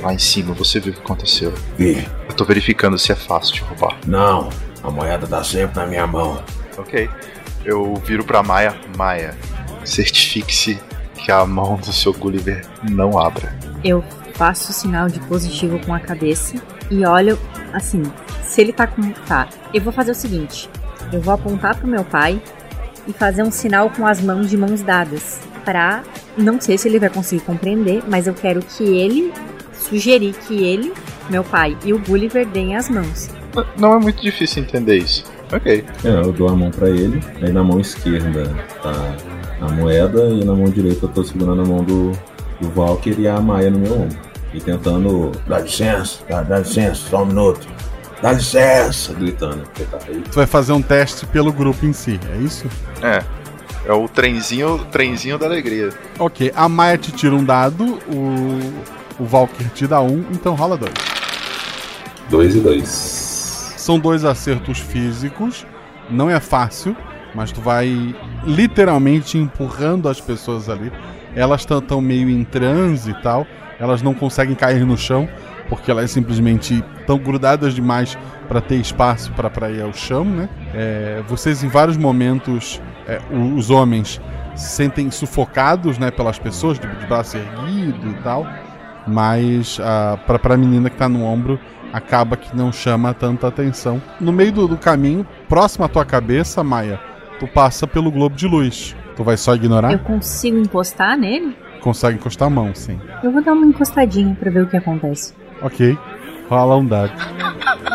Lá 0.01 0.15
em 0.15 0.19
cima, 0.19 0.55
você 0.55 0.81
viu 0.81 0.95
o 0.95 0.97
que 0.97 1.03
aconteceu. 1.03 1.53
Vi. 1.77 2.09
Eu 2.27 2.35
tô 2.35 2.47
verificando 2.47 2.99
se 2.99 3.13
é 3.13 3.15
fácil 3.15 3.57
de 3.57 3.61
roubar. 3.61 3.99
Não, 4.07 4.49
a 4.83 4.91
moeda 4.91 5.27
tá 5.27 5.45
sempre 5.45 5.79
na 5.79 5.87
minha 5.87 6.07
mão. 6.07 6.43
Ok. 6.79 7.07
Eu 7.67 7.97
viro 7.97 8.25
pra 8.25 8.43
Maia. 8.43 8.75
Maia, 8.97 9.37
certifique-se 9.85 10.81
que 11.17 11.31
a 11.31 11.45
mão 11.45 11.77
do 11.77 11.93
seu 11.93 12.15
Gulliver 12.15 12.65
não 12.91 13.19
abra. 13.19 13.55
Eu 13.85 14.03
faço 14.37 14.71
o 14.71 14.75
sinal 14.75 15.09
de 15.09 15.19
positivo 15.21 15.79
com 15.85 15.95
a 15.95 16.01
cabeça 16.01 16.57
e 16.91 17.05
olho 17.05 17.39
assim. 17.73 18.03
Se 18.43 18.61
ele 18.61 18.73
tá 18.73 18.87
com. 18.87 19.11
Tá. 19.27 19.49
Eu 19.73 19.81
vou 19.81 19.93
fazer 19.93 20.13
o 20.13 20.15
seguinte: 20.15 20.69
eu 21.13 21.21
vou 21.21 21.35
apontar 21.35 21.77
pro 21.77 21.87
meu 21.87 22.05
pai 22.05 22.41
e 23.07 23.13
fazer 23.13 23.43
um 23.43 23.51
sinal 23.51 23.91
com 23.91 24.07
as 24.07 24.21
mãos 24.21 24.49
de 24.49 24.57
mãos 24.57 24.83
dadas. 24.83 25.41
Pra. 25.65 26.03
Não 26.37 26.61
sei 26.61 26.79
se 26.79 26.87
ele 26.87 26.99
vai 26.99 27.09
conseguir 27.09 27.43
compreender, 27.43 28.03
mas 28.09 28.27
eu 28.27 28.35
quero 28.35 28.61
que 28.61 28.85
ele. 28.85 29.33
Sugerir 29.73 30.35
que 30.35 30.65
ele, 30.65 30.93
meu 31.31 31.45
pai 31.45 31.77
e 31.85 31.93
o 31.93 31.99
Gulliver 31.99 32.47
deem 32.47 32.75
as 32.75 32.89
mãos. 32.89 33.29
Não 33.79 33.93
é 33.95 33.99
muito 33.99 34.21
difícil 34.21 34.63
entender 34.63 34.97
isso. 34.97 35.25
Ok. 35.53 35.85
É, 36.05 36.09
eu 36.09 36.33
dou 36.33 36.49
a 36.49 36.57
mão 36.57 36.71
pra 36.71 36.89
ele, 36.91 37.23
aí 37.41 37.53
na 37.53 37.63
mão 37.63 37.79
esquerda 37.79 38.53
tá 38.83 39.17
a 39.61 39.71
moeda 39.71 40.29
e 40.29 40.45
na 40.45 40.55
mão 40.55 40.65
direita 40.65 41.07
eu 41.07 41.09
tô 41.09 41.23
segurando 41.23 41.63
a 41.63 41.65
mão 41.65 41.85
do, 41.85 42.11
do 42.61 42.69
Valkyr 42.71 43.21
e 43.21 43.29
a 43.29 43.41
Maia 43.41 43.71
no 43.71 43.79
meu 43.79 43.93
ombro. 43.93 44.26
E 44.55 44.61
tentando. 44.61 45.33
Dá 45.47 45.61
licença, 45.61 46.21
dá, 46.29 46.43
dá 46.43 46.59
licença, 46.61 46.95
só 46.95 47.23
um 47.23 47.27
minuto. 47.27 47.67
Dá 48.23 48.33
licença, 48.33 49.13
gritando. 49.13 49.63
porque 49.65 49.85
tá 49.85 49.99
aí. 50.07 50.21
Tu 50.21 50.35
vai 50.35 50.47
fazer 50.47 50.73
um 50.73 50.83
teste 50.83 51.27
pelo 51.27 51.53
grupo 51.53 51.85
em 51.85 51.93
si, 51.93 52.19
é 52.33 52.37
isso? 52.39 52.67
É. 53.03 53.23
É 53.85 53.93
o 53.93 54.09
trenzinho, 54.09 54.85
trenzinho 54.91 55.39
da 55.39 55.47
alegria. 55.47 55.91
Ok, 56.19 56.53
a 56.57 56.69
Maia 56.69 56.99
te 56.99 57.13
tira 57.13 57.35
um 57.35 57.45
dado, 57.45 57.99
o, 58.09 59.23
o 59.23 59.25
Valkyr 59.25 59.71
te 59.71 59.87
dá 59.87 60.01
um, 60.01 60.25
então 60.33 60.55
rola 60.57 60.77
dois. 60.77 60.93
Dois 62.29 62.57
e 62.57 62.61
dois. 62.61 62.89
São 63.77 63.99
dois 63.99 64.25
acertos 64.25 64.81
físicos, 64.81 65.65
não 66.11 66.29
é 66.29 66.41
fácil, 66.41 66.97
mas 67.33 67.53
tu 67.53 67.61
vai 67.61 68.17
literalmente 68.45 69.39
empurrando 69.39 70.09
as 70.09 70.21
pessoas 70.21 70.69
ali. 70.69 70.91
Elas 71.37 71.61
estão 71.61 72.01
meio 72.01 72.29
em 72.29 72.43
transe 72.43 73.11
e 73.11 73.23
tal, 73.23 73.47
elas 73.79 74.03
não 74.03 74.15
conseguem 74.15 74.55
cair 74.55 74.85
no 74.85 74.97
chão, 74.97 75.29
porque 75.69 75.91
elas 75.91 76.11
simplesmente 76.11 76.83
estão 77.01 77.19
grudadas 77.19 77.75
demais 77.75 78.17
para 78.49 78.61
ter 78.61 78.77
espaço 78.77 79.33
para 79.33 79.71
ir 79.71 79.83
ao 79.83 79.93
chão, 79.93 80.25
né? 80.25 80.49
É, 80.75 81.23
vocês 81.27 81.63
em 81.65 81.69
vários 81.69 81.97
momentos, 81.97 82.81
é, 83.07 83.21
os 83.31 83.71
homens 83.71 84.21
se 84.55 84.71
sentem 84.71 85.11
sufocados, 85.11 85.99
né, 85.99 86.11
pelas 86.11 86.39
pessoas 86.39 86.79
de, 86.79 86.87
de 86.87 87.07
braço 87.07 87.37
erguido 87.37 88.09
e 88.09 88.15
tal, 88.23 88.47
mas 89.07 89.79
pra 90.27 90.39
para 90.39 90.55
a 90.55 90.57
menina 90.57 90.89
que 90.89 90.97
tá 90.97 91.09
no 91.09 91.23
ombro 91.25 91.61
acaba 91.93 92.37
que 92.37 92.55
não 92.57 92.73
chama 92.73 93.15
tanta 93.15 93.49
atenção. 93.49 94.03
No 94.21 94.33
meio 94.33 94.53
do, 94.53 94.69
do 94.69 94.77
caminho, 94.77 95.27
próximo 95.49 95.85
à 95.85 95.89
tua 95.89 96.05
cabeça, 96.05 96.63
Maia, 96.65 97.01
tu 97.39 97.47
passa 97.47 97.87
pelo 97.87 98.11
globo 98.11 98.35
de 98.35 98.47
luz. 98.47 98.97
Tu 99.17 99.25
vai 99.25 99.37
só 99.37 99.55
ignorar? 99.55 99.93
Eu 99.93 99.99
consigo 100.01 100.59
encostar 100.59 101.17
nele? 101.17 101.57
Consegue 101.87 102.17
encostar 102.17 102.49
a 102.49 102.51
mão, 102.51 102.75
sim. 102.75 102.99
Eu 103.23 103.31
vou 103.31 103.41
dar 103.41 103.53
uma 103.53 103.65
encostadinha 103.65 104.35
pra 104.35 104.51
ver 104.51 104.65
o 104.65 104.67
que 104.67 104.77
acontece. 104.77 105.33
Ok. 105.63 105.97
Rola 106.51 106.77
um 106.79 106.85
dado. 106.85 107.13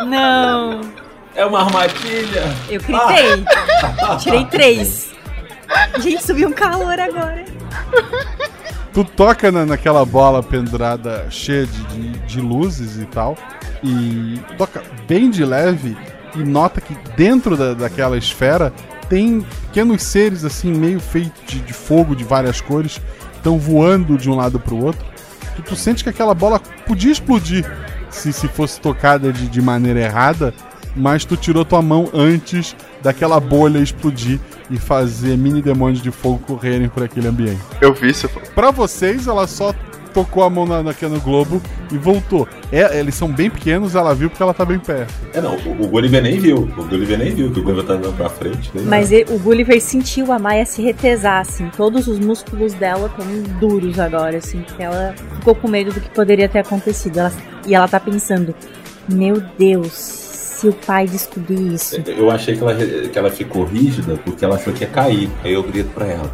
Não! 0.08 0.80
É 1.36 1.46
uma 1.46 1.66
armadilha! 1.66 2.44
Eu 2.70 2.80
gritei! 2.80 3.44
Tirei 4.18 4.46
três! 4.46 5.14
Gente, 6.00 6.24
subiu 6.24 6.48
um 6.48 6.54
calor 6.54 6.98
agora. 6.98 7.44
Tu 8.94 9.04
toca 9.04 9.52
na, 9.52 9.66
naquela 9.66 10.06
bola 10.06 10.42
pendurada 10.42 11.28
cheia 11.30 11.66
de, 11.66 11.84
de, 11.88 12.12
de 12.20 12.40
luzes 12.40 12.96
e 12.96 13.06
tal, 13.06 13.38
e 13.84 14.40
toca 14.58 14.82
bem 15.06 15.30
de 15.30 15.44
leve 15.44 15.98
e 16.34 16.40
nota 16.46 16.80
que 16.80 16.96
dentro 17.18 17.58
da, 17.58 17.74
daquela 17.74 18.18
esfera 18.18 18.72
tem 19.10 19.42
pequenos 19.68 20.02
seres 20.02 20.46
assim, 20.46 20.72
meio 20.72 21.02
feitos 21.02 21.42
de, 21.46 21.60
de 21.60 21.74
fogo 21.74 22.16
de 22.16 22.24
várias 22.24 22.62
cores, 22.62 23.02
estão 23.42 23.58
voando 23.58 24.18
de 24.18 24.30
um 24.30 24.36
lado 24.36 24.60
pro 24.60 24.78
outro. 24.78 25.04
Tu, 25.56 25.62
tu 25.64 25.76
sente 25.76 26.04
que 26.04 26.10
aquela 26.10 26.34
bola 26.34 26.60
podia 26.86 27.12
explodir 27.12 27.66
se, 28.10 28.32
se 28.32 28.48
fosse 28.48 28.80
tocada 28.80 29.34
de, 29.34 29.48
de 29.48 29.62
maneira 29.62 30.00
errada, 30.00 30.54
mas 30.96 31.26
tu 31.26 31.36
tirou 31.36 31.66
tua 31.66 31.82
mão 31.82 32.10
antes 32.14 32.76
daquela 33.02 33.40
bolha 33.40 33.80
explodir 33.80 34.40
e 34.70 34.78
fazer 34.78 35.38
mini 35.38 35.62
demônios 35.62 36.02
de 36.02 36.12
fogo 36.12 36.40
correrem 36.40 36.88
por 36.88 37.04
aquele 37.04 37.28
ambiente. 37.28 37.62
Eu 37.82 37.94
vi 37.94 38.10
isso. 38.10 38.30
Pra 38.54 38.72
vocês, 38.72 39.28
ela 39.28 39.48
só 39.48 39.74
tocou 40.14 40.44
a 40.44 40.50
mão 40.50 40.66
na, 40.66 40.84
na, 40.84 40.94
no 41.02 41.20
globo 41.22 41.62
e 41.92 41.98
voltou. 41.98 42.48
É, 42.72 43.00
eles 43.00 43.16
são 43.16 43.28
bem 43.28 43.50
pequenos, 43.50 43.96
ela 43.96 44.14
viu 44.14 44.30
porque 44.30 44.42
ela 44.42 44.54
tá 44.54 44.66
bem 44.66 44.80
perto. 44.80 45.14
É, 45.34 45.42
não, 45.42 45.56
o, 45.56 45.84
o 45.84 45.88
Gulliver 45.88 46.22
nem 46.22 46.40
viu. 46.40 46.58
O 46.58 46.86
Gulliver 46.86 47.18
nem 47.18 47.34
viu 47.34 47.52
que 47.52 47.60
o 47.60 47.64
Gulliver 47.64 47.86
tá 47.86 47.94
andando 47.94 48.16
pra 48.16 48.30
frente. 48.30 48.72
Mas 48.86 49.12
ele, 49.12 49.34
o 49.34 49.40
Gulliver 49.40 49.82
sentiu 49.82 50.32
a 50.32 50.40
Maia 50.40 50.66
se 50.66 50.82
retesar, 50.82 51.42
assim. 51.42 51.70
Todos 51.76 52.08
os 52.08 52.20
músculos 52.20 52.74
dela 52.74 53.08
estão 53.08 53.60
duros 53.60 54.00
agora, 54.00 54.38
assim. 54.38 54.62
Porque 54.62 54.84
ela 54.84 55.14
ficou 55.36 55.56
com 55.56 55.68
medo 55.68 55.92
do 55.92 56.00
que 56.00 56.10
poderia 56.10 56.48
ter 56.48 56.60
acontecido. 56.60 57.20
Ela, 57.20 57.34
e 57.66 57.76
ela 57.76 57.88
tá 57.88 58.00
pensando: 58.00 58.56
Meu 59.10 59.42
Deus, 59.58 59.92
se 59.92 60.68
o 60.68 60.74
pai 60.74 61.08
descobrir 61.08 61.74
isso. 61.74 62.02
Eu 62.06 62.30
achei 62.30 62.56
que 62.56 62.62
ela, 62.62 62.76
que 62.76 63.18
ela 63.18 63.30
ficou 63.32 63.64
rígida 63.64 64.16
porque 64.24 64.46
ela 64.46 64.56
achou 64.56 64.72
que 64.72 64.84
ia 64.84 64.90
cair. 64.90 65.30
Aí 65.44 65.54
eu 65.54 65.64
grito 65.64 65.90
pra 65.90 66.06
ela: 66.06 66.32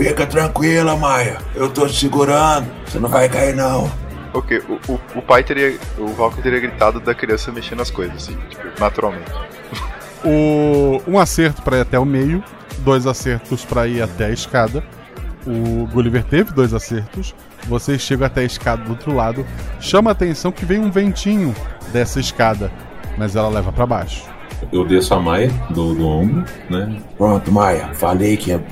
Fica 0.00 0.26
tranquila, 0.26 0.96
Maia. 0.96 1.36
Eu 1.54 1.68
tô 1.68 1.86
te 1.86 2.00
segurando. 2.00 2.66
Você 2.86 2.98
não 2.98 3.10
vai 3.10 3.28
cair, 3.28 3.54
não. 3.54 3.92
Ok, 4.32 4.62
o, 4.66 4.92
o, 4.92 5.00
o 5.16 5.20
pai 5.20 5.44
teria. 5.44 5.78
O 5.98 6.06
Valkyrie 6.06 6.42
teria 6.42 6.60
gritado 6.60 7.00
da 7.00 7.14
criança 7.14 7.52
mexendo 7.52 7.82
as 7.82 7.90
coisas, 7.90 8.16
assim, 8.16 8.36
tipo, 8.48 8.62
naturalmente. 8.80 9.30
O, 10.22 11.00
um 11.10 11.18
acerto 11.18 11.62
para 11.62 11.78
ir 11.78 11.80
até 11.80 11.98
o 11.98 12.04
meio, 12.04 12.44
dois 12.80 13.06
acertos 13.06 13.64
para 13.64 13.86
ir 13.86 14.02
até 14.02 14.26
a 14.26 14.30
escada. 14.30 14.84
O 15.46 15.86
Gulliver 15.86 16.22
teve 16.22 16.52
dois 16.52 16.74
acertos. 16.74 17.34
Vocês 17.66 18.02
chegam 18.02 18.26
até 18.26 18.42
a 18.42 18.44
escada 18.44 18.84
do 18.84 18.90
outro 18.90 19.14
lado. 19.14 19.46
Chama 19.80 20.10
a 20.10 20.12
atenção 20.12 20.52
que 20.52 20.66
vem 20.66 20.78
um 20.78 20.90
ventinho 20.90 21.54
dessa 21.90 22.20
escada, 22.20 22.70
mas 23.16 23.34
ela 23.34 23.48
leva 23.48 23.72
para 23.72 23.86
baixo. 23.86 24.26
Eu 24.70 24.84
desço 24.84 25.14
a 25.14 25.20
Maia 25.20 25.48
do, 25.70 25.94
do 25.94 26.06
ombro, 26.06 26.44
né? 26.68 27.00
Pronto, 27.16 27.50
Maia. 27.50 27.88
Falei 27.94 28.36
que 28.36 28.50
ia 28.50 28.62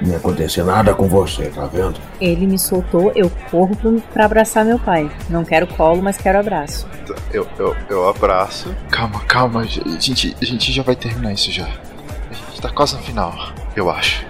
não 0.00 0.10
ia 0.10 0.16
acontecer 0.16 0.62
nada 0.62 0.94
com 0.94 1.08
você, 1.08 1.44
tá 1.44 1.66
vendo? 1.66 1.94
Ele 2.20 2.46
me 2.46 2.58
soltou, 2.58 3.12
eu 3.14 3.30
corro 3.50 3.76
pra 4.12 4.26
abraçar 4.26 4.64
meu 4.64 4.78
pai. 4.78 5.10
Não 5.28 5.44
quero 5.44 5.66
colo, 5.66 6.02
mas 6.02 6.16
quero 6.16 6.38
abraço. 6.38 6.86
Eu, 7.32 7.46
eu, 7.58 7.76
eu 7.88 8.08
abraço. 8.08 8.74
Calma, 8.90 9.20
calma, 9.20 9.60
a 9.60 9.98
gente, 9.98 10.36
a 10.40 10.44
gente 10.44 10.72
já 10.72 10.82
vai 10.82 10.96
terminar 10.96 11.32
isso 11.32 11.50
já. 11.50 11.66
A 11.66 12.34
gente 12.34 12.60
tá 12.60 12.68
quase 12.68 12.96
no 12.96 13.02
final, 13.02 13.34
eu 13.74 13.90
acho. 13.90 14.24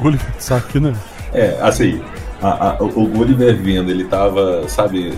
Gulliver 0.00 0.34
saque, 0.38 0.80
né? 0.80 0.94
É, 1.32 1.58
assim, 1.60 2.02
a, 2.40 2.70
a, 2.70 2.82
o 2.82 3.06
Gulliver 3.06 3.56
vindo, 3.56 3.90
ele 3.90 4.04
tava, 4.04 4.68
sabe, 4.68 5.16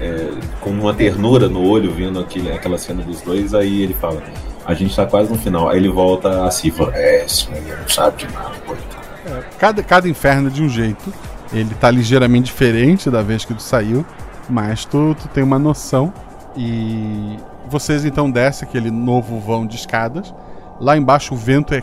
é, 0.00 0.30
com 0.60 0.70
uma 0.70 0.92
ternura 0.92 1.48
no 1.48 1.66
olho, 1.66 1.92
vendo 1.92 2.18
aquele, 2.18 2.50
aquela 2.52 2.78
cena 2.78 3.02
dos 3.02 3.20
dois, 3.20 3.54
aí 3.54 3.82
ele 3.82 3.94
fala. 3.94 4.22
A 4.66 4.72
gente 4.72 4.96
tá 4.96 5.04
quase 5.04 5.30
no 5.30 5.38
final. 5.38 5.68
Aí 5.68 5.76
ele 5.76 5.90
volta 5.90 6.46
a 6.46 6.50
Siva. 6.50 6.90
É, 6.94 7.24
esse 7.24 7.50
menino 7.50 7.76
não 7.76 7.88
sabe 7.88 8.24
de 8.24 8.32
nada, 8.32 8.54
coitado. 8.66 9.03
É, 9.26 9.42
cada, 9.58 9.82
cada 9.82 10.08
inferno 10.08 10.48
é 10.48 10.50
de 10.50 10.62
um 10.62 10.68
jeito. 10.68 11.12
Ele 11.52 11.74
tá 11.74 11.90
ligeiramente 11.90 12.46
diferente 12.46 13.10
da 13.10 13.22
vez 13.22 13.44
que 13.44 13.54
tu 13.54 13.62
saiu, 13.62 14.04
mas 14.48 14.84
tu, 14.84 15.14
tu 15.14 15.28
tem 15.28 15.42
uma 15.42 15.58
noção. 15.58 16.12
E 16.56 17.36
vocês 17.68 18.04
então 18.04 18.30
descem 18.30 18.68
aquele 18.68 18.90
novo 18.90 19.38
vão 19.40 19.66
de 19.66 19.76
escadas. 19.76 20.34
Lá 20.80 20.96
embaixo 20.96 21.34
o 21.34 21.36
vento 21.36 21.74
é 21.74 21.82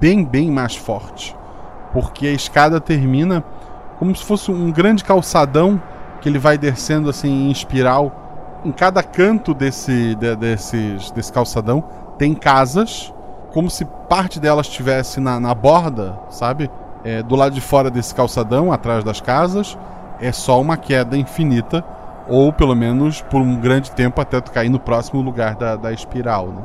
bem, 0.00 0.24
bem 0.24 0.50
mais 0.50 0.76
forte. 0.76 1.36
Porque 1.92 2.26
a 2.26 2.32
escada 2.32 2.80
termina 2.80 3.44
como 3.98 4.14
se 4.14 4.24
fosse 4.24 4.50
um 4.50 4.70
grande 4.72 5.04
calçadão 5.04 5.80
que 6.20 6.28
ele 6.28 6.38
vai 6.38 6.56
descendo 6.56 7.10
assim 7.10 7.48
em 7.48 7.50
espiral. 7.50 8.60
Em 8.64 8.72
cada 8.72 9.02
canto 9.02 9.52
desse, 9.52 10.14
de, 10.14 10.34
desses, 10.36 11.10
desse 11.10 11.32
calçadão 11.32 11.84
tem 12.16 12.34
casas 12.34 13.12
como 13.54 13.70
se 13.70 13.84
parte 13.84 14.40
delas 14.40 14.66
estivesse 14.66 15.20
na, 15.20 15.38
na 15.38 15.54
borda, 15.54 16.18
sabe? 16.28 16.68
É, 17.04 17.22
do 17.22 17.36
lado 17.36 17.54
de 17.54 17.60
fora 17.60 17.88
desse 17.88 18.12
calçadão, 18.12 18.72
atrás 18.72 19.04
das 19.04 19.20
casas, 19.20 19.78
é 20.20 20.32
só 20.32 20.60
uma 20.60 20.76
queda 20.76 21.16
infinita, 21.16 21.84
ou 22.28 22.52
pelo 22.52 22.74
menos 22.74 23.20
por 23.20 23.40
um 23.40 23.54
grande 23.60 23.92
tempo 23.92 24.20
até 24.20 24.40
tu 24.40 24.50
cair 24.50 24.68
no 24.68 24.80
próximo 24.80 25.22
lugar 25.22 25.54
da, 25.54 25.76
da 25.76 25.92
espiral. 25.92 26.48
Né? 26.48 26.62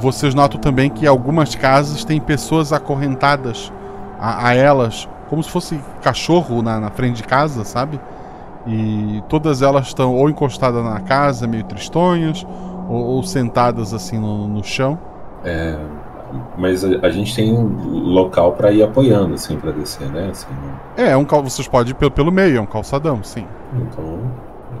Vocês 0.00 0.34
notam 0.34 0.60
também 0.60 0.90
que 0.90 1.06
algumas 1.06 1.54
casas 1.54 2.02
têm 2.02 2.20
pessoas 2.20 2.72
acorrentadas 2.72 3.72
a, 4.18 4.48
a 4.48 4.54
elas, 4.54 5.08
como 5.28 5.44
se 5.44 5.50
fosse 5.50 5.80
cachorro 6.02 6.60
na, 6.60 6.80
na 6.80 6.90
frente 6.90 7.18
de 7.18 7.22
casa, 7.22 7.64
sabe? 7.64 8.00
E 8.66 9.22
todas 9.28 9.62
elas 9.62 9.86
estão 9.86 10.16
ou 10.16 10.28
encostadas 10.28 10.84
na 10.84 10.98
casa, 10.98 11.46
meio 11.46 11.62
tristonhas, 11.62 12.44
ou, 12.88 13.00
ou 13.00 13.22
sentadas 13.22 13.94
assim 13.94 14.18
no, 14.18 14.48
no 14.48 14.64
chão. 14.64 14.98
É, 15.44 15.78
mas 16.56 16.84
a, 16.84 16.88
a, 17.02 17.10
gente 17.10 17.34
tem 17.34 17.52
local 17.54 18.52
para 18.52 18.72
ir 18.72 18.82
apoiando, 18.82 19.34
assim, 19.34 19.56
para 19.56 19.70
descer, 19.72 20.08
né? 20.10 20.28
Assim, 20.30 20.46
É, 20.96 21.10
é 21.10 21.16
um 21.16 21.24
cal... 21.24 21.42
vocês 21.42 21.66
podem 21.66 21.92
ir 21.92 21.94
pelo, 21.94 22.10
pelo 22.10 22.32
meio, 22.32 22.58
é 22.58 22.60
um 22.60 22.66
calçadão, 22.66 23.22
sim. 23.22 23.46
Então, 23.74 24.20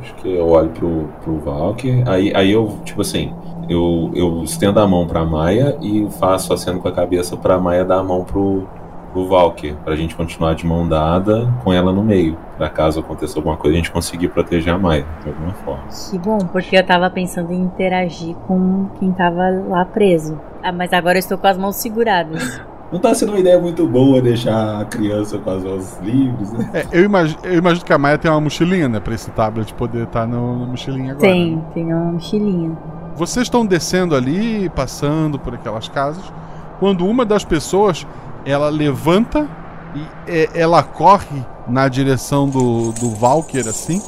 acho 0.00 0.14
que 0.16 0.32
eu 0.32 0.48
olho 0.48 0.70
pro, 0.70 1.08
pro 1.22 1.38
Valk, 1.40 2.04
aí, 2.06 2.32
aí 2.34 2.50
eu, 2.50 2.78
tipo 2.84 3.00
assim, 3.00 3.32
eu, 3.68 4.10
eu 4.14 4.42
estendo 4.42 4.80
a 4.80 4.86
mão 4.86 5.06
pra 5.06 5.24
Maia 5.24 5.76
e 5.80 6.08
faço 6.18 6.52
aceno 6.52 6.80
com 6.80 6.88
a 6.88 6.92
cabeça 6.92 7.36
pra 7.36 7.58
Maia 7.58 7.84
dar 7.84 7.98
a 7.98 8.02
mão 8.02 8.24
pro, 8.24 8.68
pro 9.12 9.26
Valk, 9.26 9.74
pra 9.84 9.96
gente 9.96 10.14
continuar 10.14 10.54
de 10.54 10.66
mão 10.66 10.88
dada 10.88 11.52
com 11.62 11.72
ela 11.72 11.92
no 11.92 12.02
meio. 12.02 12.36
Pra 12.56 12.68
caso 12.68 13.00
aconteça 13.00 13.38
alguma 13.38 13.56
coisa, 13.56 13.74
a 13.74 13.78
gente 13.78 13.90
conseguir 13.90 14.28
proteger 14.28 14.72
a 14.72 14.78
Maia 14.78 15.06
de 15.22 15.28
alguma 15.28 15.52
forma. 15.52 15.84
Que 16.10 16.18
bom, 16.18 16.38
porque 16.38 16.76
eu 16.76 16.84
tava 16.84 17.08
pensando 17.10 17.52
em 17.52 17.60
interagir 17.60 18.34
com 18.46 18.88
quem 18.98 19.12
tava 19.12 19.50
lá 19.68 19.84
preso. 19.84 20.38
Ah, 20.62 20.72
mas 20.72 20.92
agora 20.92 21.16
eu 21.16 21.20
estou 21.20 21.38
com 21.38 21.46
as 21.46 21.58
mãos 21.58 21.76
seguradas. 21.76 22.60
Não 22.92 22.98
tá 22.98 23.14
sendo 23.14 23.30
uma 23.30 23.38
ideia 23.38 23.58
muito 23.60 23.86
boa 23.86 24.20
deixar 24.20 24.80
a 24.80 24.84
criança 24.84 25.38
com 25.38 25.48
as 25.48 25.62
mãos 25.62 25.98
livres, 26.02 26.52
né? 26.52 26.70
É, 26.74 26.86
eu, 26.90 27.04
imagino, 27.04 27.38
eu 27.44 27.58
imagino 27.58 27.84
que 27.84 27.92
a 27.92 27.98
Maia 27.98 28.18
tem 28.18 28.28
uma 28.28 28.40
mochilinha, 28.40 28.88
né? 28.88 28.98
Pra 28.98 29.14
esse 29.14 29.30
tablet 29.30 29.72
poder 29.74 30.04
estar 30.04 30.22
tá 30.22 30.26
na 30.26 30.36
mochilinha 30.38 31.12
agora. 31.12 31.28
Tem, 31.28 31.54
né? 31.54 31.62
tem 31.72 31.94
uma 31.94 32.12
mochilinha. 32.12 32.76
Vocês 33.14 33.44
estão 33.44 33.64
descendo 33.64 34.16
ali, 34.16 34.68
passando 34.70 35.38
por 35.38 35.54
aquelas 35.54 35.88
casas, 35.88 36.32
quando 36.80 37.06
uma 37.06 37.24
das 37.24 37.44
pessoas, 37.44 38.04
ela 38.44 38.68
levanta 38.68 39.48
e 39.94 40.06
é, 40.26 40.48
ela 40.54 40.82
corre 40.82 41.44
na 41.68 41.88
direção 41.88 42.48
do, 42.48 42.92
do 42.92 43.10
Valkyr, 43.10 43.66
assim. 43.68 44.02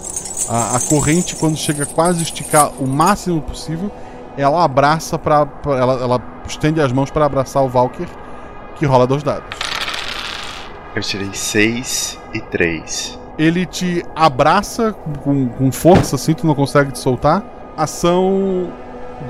A, 0.49 0.77
a 0.77 0.81
corrente, 0.89 1.37
quando 1.37 1.57
chega 1.57 1.87
quase 1.87 2.21
a 2.21 2.23
esticar 2.23 2.71
o 2.79 2.87
máximo 2.87 3.41
possível, 3.41 3.91
ela 4.37 4.65
abraça 4.65 5.19
para 5.19 5.47
ela, 5.67 5.95
ela 6.03 6.23
estende 6.47 6.81
as 6.81 6.93
mãos 6.93 7.11
para 7.11 7.25
abraçar 7.25 7.63
o 7.63 7.69
Valkyr, 7.69 8.09
que 8.77 8.87
rola 8.87 9.07
dois 9.07 9.23
dados. 9.23 9.45
Eu 10.95 11.03
tirei 11.03 11.31
6 11.33 12.19
e 12.35 12.41
3. 12.41 13.19
Ele 13.39 13.65
te 13.65 14.05
abraça 14.15 14.93
com, 15.23 15.49
com 15.49 15.73
força, 15.73 16.17
assim, 16.17 16.35
tu 16.35 16.47
não 16.47 16.55
consegue 16.55 16.93
te 16.93 16.99
soltar. 16.99 17.43
Ação 17.77 18.71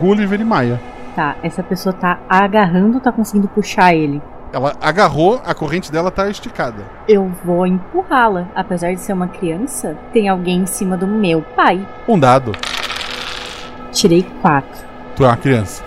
Gulliver 0.00 0.40
e 0.40 0.44
Maia. 0.44 0.80
Tá, 1.14 1.36
essa 1.42 1.62
pessoa 1.62 1.92
tá 1.92 2.18
agarrando, 2.28 2.98
tá 2.98 3.12
conseguindo 3.12 3.46
puxar 3.46 3.94
ele. 3.94 4.20
Ela 4.52 4.76
agarrou, 4.82 5.40
a 5.46 5.54
corrente 5.54 5.90
dela 5.90 6.10
tá 6.10 6.28
esticada. 6.28 6.84
Eu 7.08 7.32
vou 7.42 7.66
empurrá-la. 7.66 8.48
Apesar 8.54 8.92
de 8.92 9.00
ser 9.00 9.14
uma 9.14 9.26
criança, 9.26 9.96
tem 10.12 10.28
alguém 10.28 10.60
em 10.60 10.66
cima 10.66 10.94
do 10.94 11.06
meu 11.06 11.40
pai. 11.40 11.86
Um 12.06 12.18
dado. 12.18 12.52
Tirei 13.90 14.22
quatro. 14.42 14.84
Tu 15.16 15.24
é 15.24 15.26
uma 15.26 15.36
criança. 15.38 15.82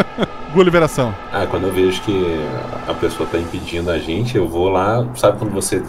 Guliveração. 0.54 1.14
Ah, 1.30 1.46
quando 1.46 1.66
eu 1.66 1.72
vejo 1.72 2.00
que 2.00 2.46
a 2.88 2.94
pessoa 2.94 3.28
tá 3.28 3.38
impedindo 3.38 3.90
a 3.90 3.98
gente, 3.98 4.38
eu 4.38 4.48
vou 4.48 4.70
lá, 4.70 5.06
sabe 5.14 5.38
quando 5.38 5.52
você 5.52 5.82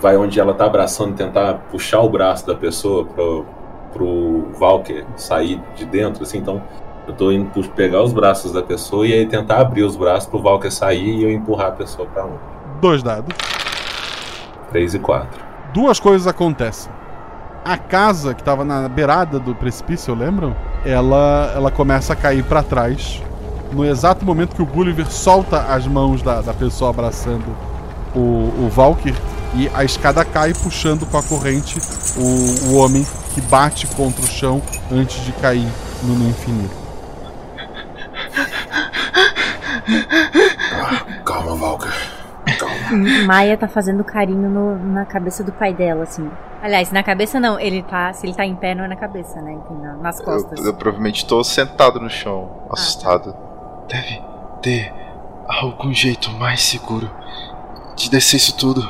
vai 0.00 0.16
onde 0.16 0.40
ela 0.40 0.52
tá 0.52 0.66
abraçando, 0.66 1.14
tentar 1.14 1.54
puxar 1.70 2.00
o 2.00 2.08
braço 2.08 2.44
da 2.44 2.56
pessoa 2.56 3.04
pro, 3.04 3.46
pro 3.92 4.48
Valker 4.58 5.04
sair 5.16 5.62
de 5.76 5.84
dentro, 5.84 6.24
assim, 6.24 6.38
então 6.38 6.60
eu 7.06 7.14
tô 7.14 7.30
indo 7.30 7.48
pegar 7.70 8.02
os 8.02 8.12
braços 8.12 8.52
da 8.52 8.62
pessoa 8.62 9.06
e 9.06 9.12
aí 9.12 9.26
tentar 9.26 9.60
abrir 9.60 9.84
os 9.84 9.96
braços 9.96 10.28
pro 10.28 10.42
Valker 10.42 10.72
sair 10.72 11.18
e 11.18 11.24
eu 11.24 11.30
empurrar 11.30 11.68
a 11.68 11.72
pessoa 11.72 12.08
pra 12.08 12.24
longe. 12.24 12.38
Dois 12.80 13.02
dados. 13.02 13.34
Três 14.70 14.94
e 14.94 14.98
quatro. 14.98 15.44
Duas 15.72 16.00
coisas 16.00 16.26
acontecem. 16.26 16.92
A 17.64 17.76
casa 17.76 18.34
que 18.34 18.40
estava 18.40 18.64
na 18.64 18.88
beirada 18.88 19.38
do 19.38 19.54
precipício, 19.54 20.14
lembram? 20.14 20.54
Ela, 20.84 21.52
ela 21.54 21.70
começa 21.70 22.12
a 22.12 22.16
cair 22.16 22.44
para 22.44 22.62
trás. 22.62 23.22
No 23.72 23.84
exato 23.84 24.24
momento 24.24 24.54
que 24.54 24.62
o 24.62 24.66
Gulliver 24.66 25.10
solta 25.10 25.58
as 25.60 25.86
mãos 25.86 26.22
da, 26.22 26.40
da 26.40 26.54
pessoa 26.54 26.90
abraçando 26.90 27.44
o, 28.14 28.64
o 28.64 28.68
Valkyr, 28.70 29.14
e 29.54 29.70
a 29.74 29.84
escada 29.84 30.24
cai 30.24 30.52
puxando 30.52 31.06
com 31.06 31.16
a 31.16 31.22
corrente 31.22 31.78
o, 32.16 32.70
o 32.70 32.76
homem 32.76 33.06
que 33.34 33.40
bate 33.40 33.86
contra 33.88 34.22
o 34.22 34.26
chão 34.26 34.60
antes 34.90 35.24
de 35.24 35.32
cair 35.32 35.68
no, 36.02 36.14
no 36.14 36.28
infinito. 38.36 40.16
calma, 41.24 41.54
Valkyr. 41.54 42.16
Maia 43.26 43.56
tá 43.56 43.66
fazendo 43.66 44.04
carinho 44.04 44.48
no, 44.48 44.78
na 44.78 45.04
cabeça 45.04 45.42
do 45.42 45.52
pai 45.52 45.74
dela, 45.74 46.04
assim. 46.04 46.30
Aliás, 46.62 46.92
na 46.92 47.02
cabeça 47.02 47.40
não, 47.40 47.58
ele 47.58 47.82
tá. 47.82 48.12
Se 48.12 48.26
ele 48.26 48.34
tá 48.34 48.44
em 48.44 48.54
pé, 48.54 48.74
não 48.74 48.84
é 48.84 48.88
na 48.88 48.96
cabeça, 48.96 49.40
né? 49.40 49.58
nas 50.00 50.20
costas. 50.20 50.58
Eu, 50.60 50.66
eu 50.66 50.74
provavelmente 50.74 51.26
tô 51.26 51.42
sentado 51.42 52.00
no 52.00 52.08
chão, 52.08 52.50
assustado. 52.70 53.30
Ah, 53.30 53.32
tá. 53.32 53.86
Deve 53.88 54.22
ter 54.62 54.92
algum 55.46 55.92
jeito 55.92 56.30
mais 56.32 56.62
seguro 56.62 57.10
de 57.96 58.10
descer 58.10 58.36
isso 58.36 58.56
tudo. 58.56 58.82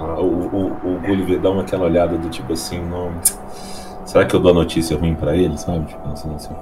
Ah, 0.00 0.20
o, 0.20 0.24
o, 0.24 0.66
o, 0.66 1.00
Gulliver 1.00 1.40
dá 1.40 1.50
uma 1.50 1.62
aquela 1.62 1.84
olhada 1.84 2.16
do 2.16 2.28
tipo 2.28 2.52
assim, 2.52 2.80
não. 2.84 3.12
Será 4.04 4.24
que 4.24 4.34
eu 4.34 4.40
dou 4.40 4.50
a 4.50 4.54
notícia 4.54 4.96
ruim 4.96 5.14
pra 5.14 5.36
ele, 5.36 5.56
sabe? 5.56 5.86
Tipo, 5.86 6.08
pensando 6.08 6.34
assim. 6.34 6.54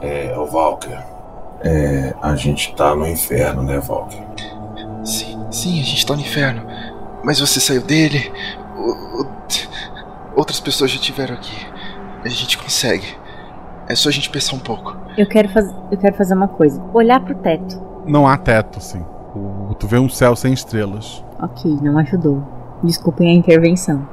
É, 0.00 0.34
o 0.36 0.46
Valker. 0.46 1.15
É, 1.66 2.14
a 2.22 2.36
gente 2.36 2.74
tá 2.76 2.94
no 2.94 3.06
inferno, 3.06 3.62
né, 3.62 3.78
Valker? 3.80 4.22
Sim, 5.04 5.44
sim, 5.50 5.80
a 5.80 5.84
gente 5.84 6.06
tá 6.06 6.14
no 6.14 6.20
inferno. 6.20 6.62
Mas 7.24 7.40
você 7.40 7.58
saiu 7.60 7.82
dele. 7.82 8.32
o- 8.76 9.22
o- 9.22 9.26
Outras 10.36 10.60
pessoas 10.60 10.90
já 10.90 10.96
estiveram 10.98 11.34
aqui. 11.34 11.66
A 12.24 12.28
gente 12.28 12.58
consegue. 12.58 13.06
É 13.88 13.94
só 13.94 14.10
a 14.10 14.12
gente 14.12 14.28
pensar 14.30 14.54
um 14.54 14.58
pouco. 14.58 14.94
Eu 15.16 15.26
quero, 15.26 15.48
faz... 15.48 15.74
eu 15.90 15.96
quero 15.96 16.14
fazer 16.14 16.34
uma 16.34 16.46
coisa. 16.48 16.80
Olhar 16.92 17.20
pro 17.20 17.34
teto. 17.36 17.80
Não 18.06 18.28
há 18.28 18.36
teto, 18.36 18.78
sim. 18.80 19.02
Tu 19.78 19.86
vê 19.86 19.98
um 19.98 20.08
céu 20.08 20.36
sem 20.36 20.52
estrelas. 20.52 21.24
Ok, 21.40 21.78
não 21.82 21.96
ajudou. 21.98 22.42
Desculpem 22.82 23.30
a 23.30 23.32
intervenção. 23.34 24.06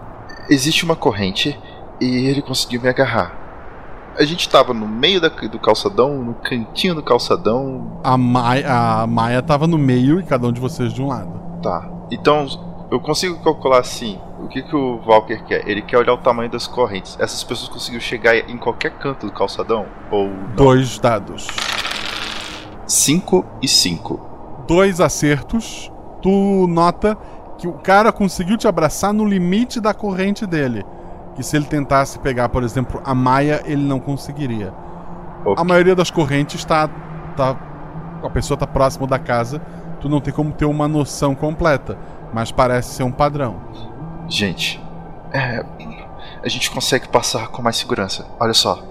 Existe 0.49 0.85
uma 0.85 0.95
corrente 0.95 1.59
e 1.99 2.25
ele 2.27 2.41
conseguiu 2.41 2.81
me 2.81 2.87
agarrar. 2.89 3.33
A 4.17 4.23
gente 4.25 4.47
tava 4.47 4.73
no 4.73 4.87
meio 4.87 5.19
da- 5.19 5.29
do 5.29 5.59
calçadão, 5.59 6.15
no 6.23 6.33
cantinho 6.35 6.93
do 6.93 7.01
calçadão. 7.01 7.99
A 8.03 8.15
Maia, 8.17 9.01
a 9.01 9.07
Maia 9.07 9.41
tava 9.41 9.65
no 9.65 9.77
meio 9.77 10.19
e 10.19 10.23
cada 10.23 10.47
um 10.47 10.51
de 10.51 10.61
vocês 10.61 10.93
de 10.93 11.01
um 11.01 11.07
lado. 11.07 11.31
Tá. 11.63 11.89
Então, 12.11 12.45
eu 12.91 12.99
consigo 12.99 13.41
calcular 13.43 13.79
assim. 13.79 14.19
O 14.39 14.47
que, 14.47 14.61
que 14.61 14.75
o 14.75 14.99
Walker 15.05 15.37
quer? 15.45 15.67
Ele 15.67 15.81
quer 15.81 15.97
olhar 15.97 16.13
o 16.13 16.17
tamanho 16.17 16.49
das 16.51 16.67
correntes. 16.67 17.17
Essas 17.19 17.43
pessoas 17.43 17.69
conseguiram 17.69 18.01
chegar 18.03 18.35
em 18.35 18.57
qualquer 18.57 18.91
canto 18.99 19.25
do 19.25 19.31
calçadão? 19.31 19.85
Ou 20.11 20.27
não? 20.27 20.55
Dois 20.55 20.99
dados. 20.99 21.47
5 22.85 23.43
e 23.61 23.67
5. 23.67 24.19
Dois 24.67 24.99
acertos. 25.01 25.91
Tu 26.21 26.67
nota 26.69 27.17
que 27.57 27.67
o 27.67 27.73
cara 27.73 28.11
conseguiu 28.11 28.57
te 28.57 28.67
abraçar 28.67 29.13
no 29.13 29.25
limite 29.25 29.79
da 29.79 29.93
corrente 29.93 30.45
dele. 30.45 30.85
Que 31.35 31.43
se 31.43 31.55
ele 31.55 31.65
tentasse 31.65 32.19
pegar, 32.19 32.49
por 32.49 32.63
exemplo, 32.63 33.01
a 33.03 33.15
Maia, 33.15 33.61
ele 33.65 33.83
não 33.83 33.99
conseguiria. 33.99 34.73
A 35.57 35.63
maioria 35.63 35.95
das 35.95 36.11
correntes 36.11 36.59
está. 36.59 36.87
Tá, 37.35 37.57
a 38.23 38.29
pessoa 38.29 38.55
está 38.55 38.67
próximo 38.67 39.07
da 39.07 39.19
casa. 39.19 39.61
Tu 39.99 40.07
não 40.07 40.21
tem 40.21 40.33
como 40.33 40.51
ter 40.51 40.65
uma 40.65 40.87
noção 40.87 41.33
completa. 41.33 41.97
Mas 42.33 42.51
parece 42.51 42.95
ser 42.95 43.03
um 43.03 43.11
padrão. 43.11 43.61
Gente, 44.27 44.81
é, 45.31 45.63
a 46.43 46.47
gente 46.47 46.69
consegue 46.69 47.07
passar 47.07 47.47
com 47.47 47.61
mais 47.61 47.75
segurança. 47.77 48.25
Olha 48.39 48.53
só. 48.53 48.83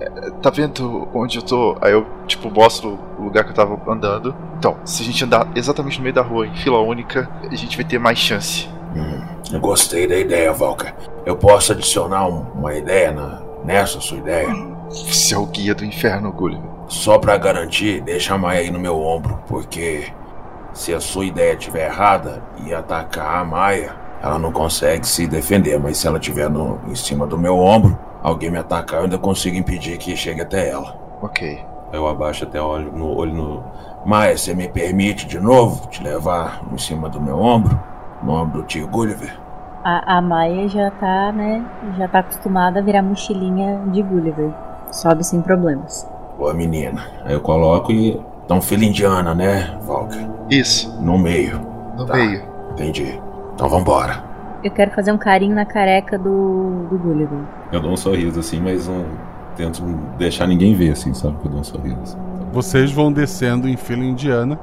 É, 0.00 0.30
tá 0.42 0.50
vendo 0.50 1.08
onde 1.12 1.38
eu 1.38 1.42
tô? 1.42 1.76
Aí 1.80 1.92
eu, 1.92 2.06
tipo, 2.26 2.50
mostro 2.50 2.98
o 3.18 3.22
lugar 3.22 3.44
que 3.44 3.50
eu 3.50 3.54
tava 3.54 3.78
andando. 3.90 4.34
Então, 4.58 4.76
se 4.84 5.02
a 5.02 5.04
gente 5.04 5.24
andar 5.24 5.48
exatamente 5.54 5.98
no 5.98 6.02
meio 6.02 6.14
da 6.14 6.22
rua, 6.22 6.46
em 6.46 6.54
fila 6.54 6.78
única, 6.80 7.28
a 7.50 7.54
gente 7.54 7.76
vai 7.76 7.84
ter 7.84 7.98
mais 7.98 8.18
chance. 8.18 8.68
Hum, 8.94 9.20
eu 9.52 9.60
gostei 9.60 10.06
da 10.06 10.16
ideia, 10.16 10.52
Valker. 10.52 10.94
Eu 11.26 11.36
posso 11.36 11.72
adicionar 11.72 12.26
um- 12.26 12.46
uma 12.54 12.74
ideia 12.74 13.12
na, 13.12 13.40
nessa 13.64 14.00
sua 14.00 14.18
ideia? 14.18 14.48
Você 14.90 15.34
é 15.34 15.38
o 15.38 15.46
guia 15.46 15.74
do 15.74 15.84
inferno, 15.84 16.32
Gulliver. 16.32 16.64
Só 16.88 17.18
pra 17.18 17.36
garantir, 17.36 18.00
deixa 18.00 18.34
a 18.34 18.38
Maia 18.38 18.60
aí 18.60 18.70
no 18.70 18.78
meu 18.78 18.98
ombro, 19.00 19.38
porque 19.46 20.10
se 20.72 20.94
a 20.94 21.00
sua 21.00 21.26
ideia 21.26 21.52
estiver 21.52 21.86
errada 21.86 22.42
e 22.64 22.72
atacar 22.72 23.40
a 23.40 23.44
Maia, 23.44 23.94
ela 24.22 24.38
não 24.38 24.50
consegue 24.50 25.06
se 25.06 25.26
defender, 25.26 25.78
mas 25.78 25.98
se 25.98 26.06
ela 26.06 26.18
estiver 26.18 26.48
no, 26.48 26.80
em 26.88 26.94
cima 26.94 27.26
do 27.26 27.36
meu 27.36 27.58
ombro, 27.58 27.98
alguém 28.22 28.50
me 28.50 28.56
atacar, 28.58 29.00
eu 29.00 29.04
ainda 29.04 29.18
consigo 29.18 29.56
impedir 29.56 29.98
que 29.98 30.16
chegue 30.16 30.40
até 30.40 30.70
ela. 30.70 30.96
Ok. 31.20 31.62
Eu 31.92 32.06
abaixo 32.08 32.44
até 32.44 32.60
olho 32.60 32.90
no 32.92 33.14
olho 33.14 33.34
no. 33.34 33.64
Maia, 34.06 34.36
você 34.36 34.54
me 34.54 34.68
permite 34.68 35.26
de 35.26 35.38
novo 35.38 35.86
te 35.88 36.02
levar 36.02 36.62
em 36.72 36.78
cima 36.78 37.08
do 37.08 37.20
meu 37.20 37.38
ombro? 37.38 37.78
No 38.22 38.32
ombro 38.32 38.62
do 38.62 38.66
tio 38.66 38.86
Gulliver? 38.88 39.38
A, 39.90 40.18
a 40.18 40.20
Maia 40.20 40.68
já 40.68 40.90
tá, 40.90 41.32
né? 41.32 41.64
Já 41.96 42.06
tá 42.06 42.18
acostumada 42.18 42.78
a 42.78 42.82
virar 42.82 43.00
mochilinha 43.02 43.80
de 43.86 44.02
Gulliver. 44.02 44.50
Sobe 44.92 45.24
sem 45.24 45.40
problemas. 45.40 46.06
Boa 46.36 46.52
menina. 46.52 47.00
Aí 47.24 47.32
eu 47.32 47.40
coloco 47.40 47.90
e. 47.90 48.20
Então, 48.44 48.60
fila 48.60 48.84
indiana, 48.84 49.34
né, 49.34 49.78
Valker? 49.86 50.28
Isso. 50.50 50.94
No 51.00 51.16
meio. 51.16 51.58
No 51.96 52.04
Tá. 52.04 52.14
meio. 52.16 52.42
Entendi. 52.72 53.18
Então 53.54 53.66
vambora. 53.66 54.22
Eu 54.62 54.70
quero 54.70 54.90
fazer 54.90 55.10
um 55.10 55.16
carinho 55.16 55.54
na 55.54 55.64
careca 55.64 56.18
do, 56.18 56.86
do 56.90 56.98
Gulliver. 56.98 57.38
Eu 57.72 57.80
dou 57.80 57.92
um 57.92 57.96
sorriso 57.96 58.40
assim, 58.40 58.60
mas 58.60 58.86
não 58.86 59.06
tento 59.56 59.82
deixar 60.18 60.46
ninguém 60.46 60.74
ver, 60.74 60.90
assim, 60.92 61.14
sabe? 61.14 61.36
Que 61.38 61.46
eu 61.46 61.50
dou 61.50 61.60
um 61.60 61.64
sorriso. 61.64 61.96
assim. 62.02 62.18
Vocês 62.52 62.92
vão 62.92 63.10
descendo 63.10 63.66
em 63.66 63.76
fila 63.76 64.04
indiana. 64.04 64.58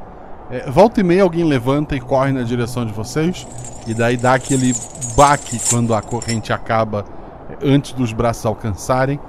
É, 0.50 0.70
volta 0.70 1.00
e 1.00 1.04
meia 1.04 1.24
alguém 1.24 1.44
levanta 1.44 1.96
e 1.96 2.00
corre 2.00 2.32
na 2.32 2.44
direção 2.44 2.86
de 2.86 2.94
vocês. 2.94 3.48
E 3.88 3.94
daí 3.94 4.18
dá 4.18 4.34
aquele 4.34 4.76
baque 5.16 5.60
quando 5.70 5.94
a 5.94 6.02
corrente 6.02 6.54
acaba 6.54 7.06
é, 7.50 7.68
antes 7.68 7.94
dos 7.94 8.14
braços 8.14 8.46
alcançarem. 8.46 9.20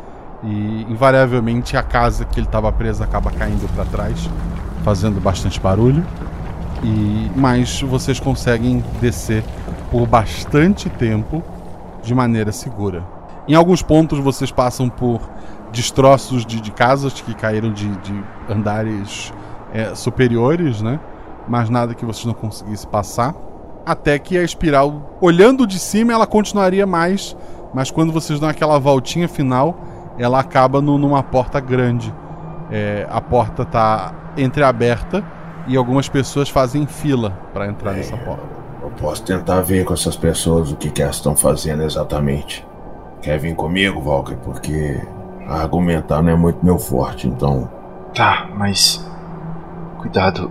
E 0.45 0.87
invariavelmente 0.89 1.77
a 1.77 1.83
casa 1.83 2.25
que 2.25 2.39
ele 2.39 2.47
estava 2.47 2.71
preso 2.71 3.03
acaba 3.03 3.31
caindo 3.31 3.67
para 3.75 3.85
trás, 3.87 4.29
fazendo 4.85 5.21
bastante 5.21 5.59
barulho. 5.59 6.05
E 6.83 7.31
mas 7.35 7.81
vocês 7.81 8.21
conseguem 8.21 8.85
descer 9.01 9.43
por 9.91 10.07
bastante 10.07 10.91
tempo 10.91 11.43
de 12.03 12.15
maneira 12.15 12.53
segura. 12.53 13.03
Em 13.49 13.55
alguns 13.55 13.81
pontos 13.81 14.19
vocês 14.19 14.51
passam 14.51 14.89
por 14.89 15.21
destroços 15.73 16.45
de, 16.45 16.61
de 16.61 16.71
casas 16.71 17.15
que 17.15 17.35
caíram 17.35 17.73
de, 17.73 17.89
de 17.89 18.25
andares 18.49 19.33
é, 19.77 19.95
superiores, 19.95 20.81
né? 20.83 20.99
Mas 21.49 21.69
nada 21.71 21.95
que 21.95 22.05
vocês 22.05 22.25
não 22.25 22.35
conseguissem 22.35 22.89
passar. 22.89 23.35
Até 23.85 24.19
que 24.19 24.37
a 24.37 24.43
espiral, 24.43 25.17
olhando 25.21 25.67
de 25.67 25.79
cima, 25.79 26.13
ela 26.13 26.27
continuaria 26.27 26.87
mais, 26.87 27.37
mas 27.73 27.91
quando 27.91 28.13
vocês 28.13 28.41
dão 28.41 28.49
aquela 28.49 28.79
voltinha 28.81 29.29
final, 29.29 29.77
ela 30.19 30.41
acaba 30.41 30.81
no- 30.81 30.99
numa 30.99 31.23
porta 31.23 31.61
grande. 31.61 32.13
É, 32.71 33.07
a 33.09 33.21
porta 33.21 33.65
tá 33.65 34.13
entreaberta 34.37 35.23
e 35.69 35.77
algumas 35.77 36.09
pessoas 36.09 36.49
fazem 36.49 36.85
fila 36.87 37.31
para 37.53 37.69
entrar 37.69 37.93
nessa 37.93 38.17
porta. 38.17 38.43
Eu 38.83 38.91
posso 38.91 39.23
tentar 39.23 39.61
ver 39.61 39.85
com 39.85 39.95
essas 39.95 40.17
pessoas 40.17 40.73
o 40.73 40.77
que, 40.77 40.91
que 40.91 41.03
elas 41.03 41.17
estão 41.17 41.37
fazendo 41.37 41.83
exatamente. 41.85 42.67
Quer 43.23 43.39
vir 43.39 43.55
comigo, 43.55 44.01
Valker? 44.01 44.37
Porque 44.39 45.01
argumentar 45.49 46.23
não 46.23 46.33
é 46.33 46.37
muito 46.37 46.65
meu 46.65 46.79
forte, 46.79 47.29
então. 47.29 47.69
Tá, 48.15 48.49
mas. 48.57 49.05
Cuidado. 50.07 50.49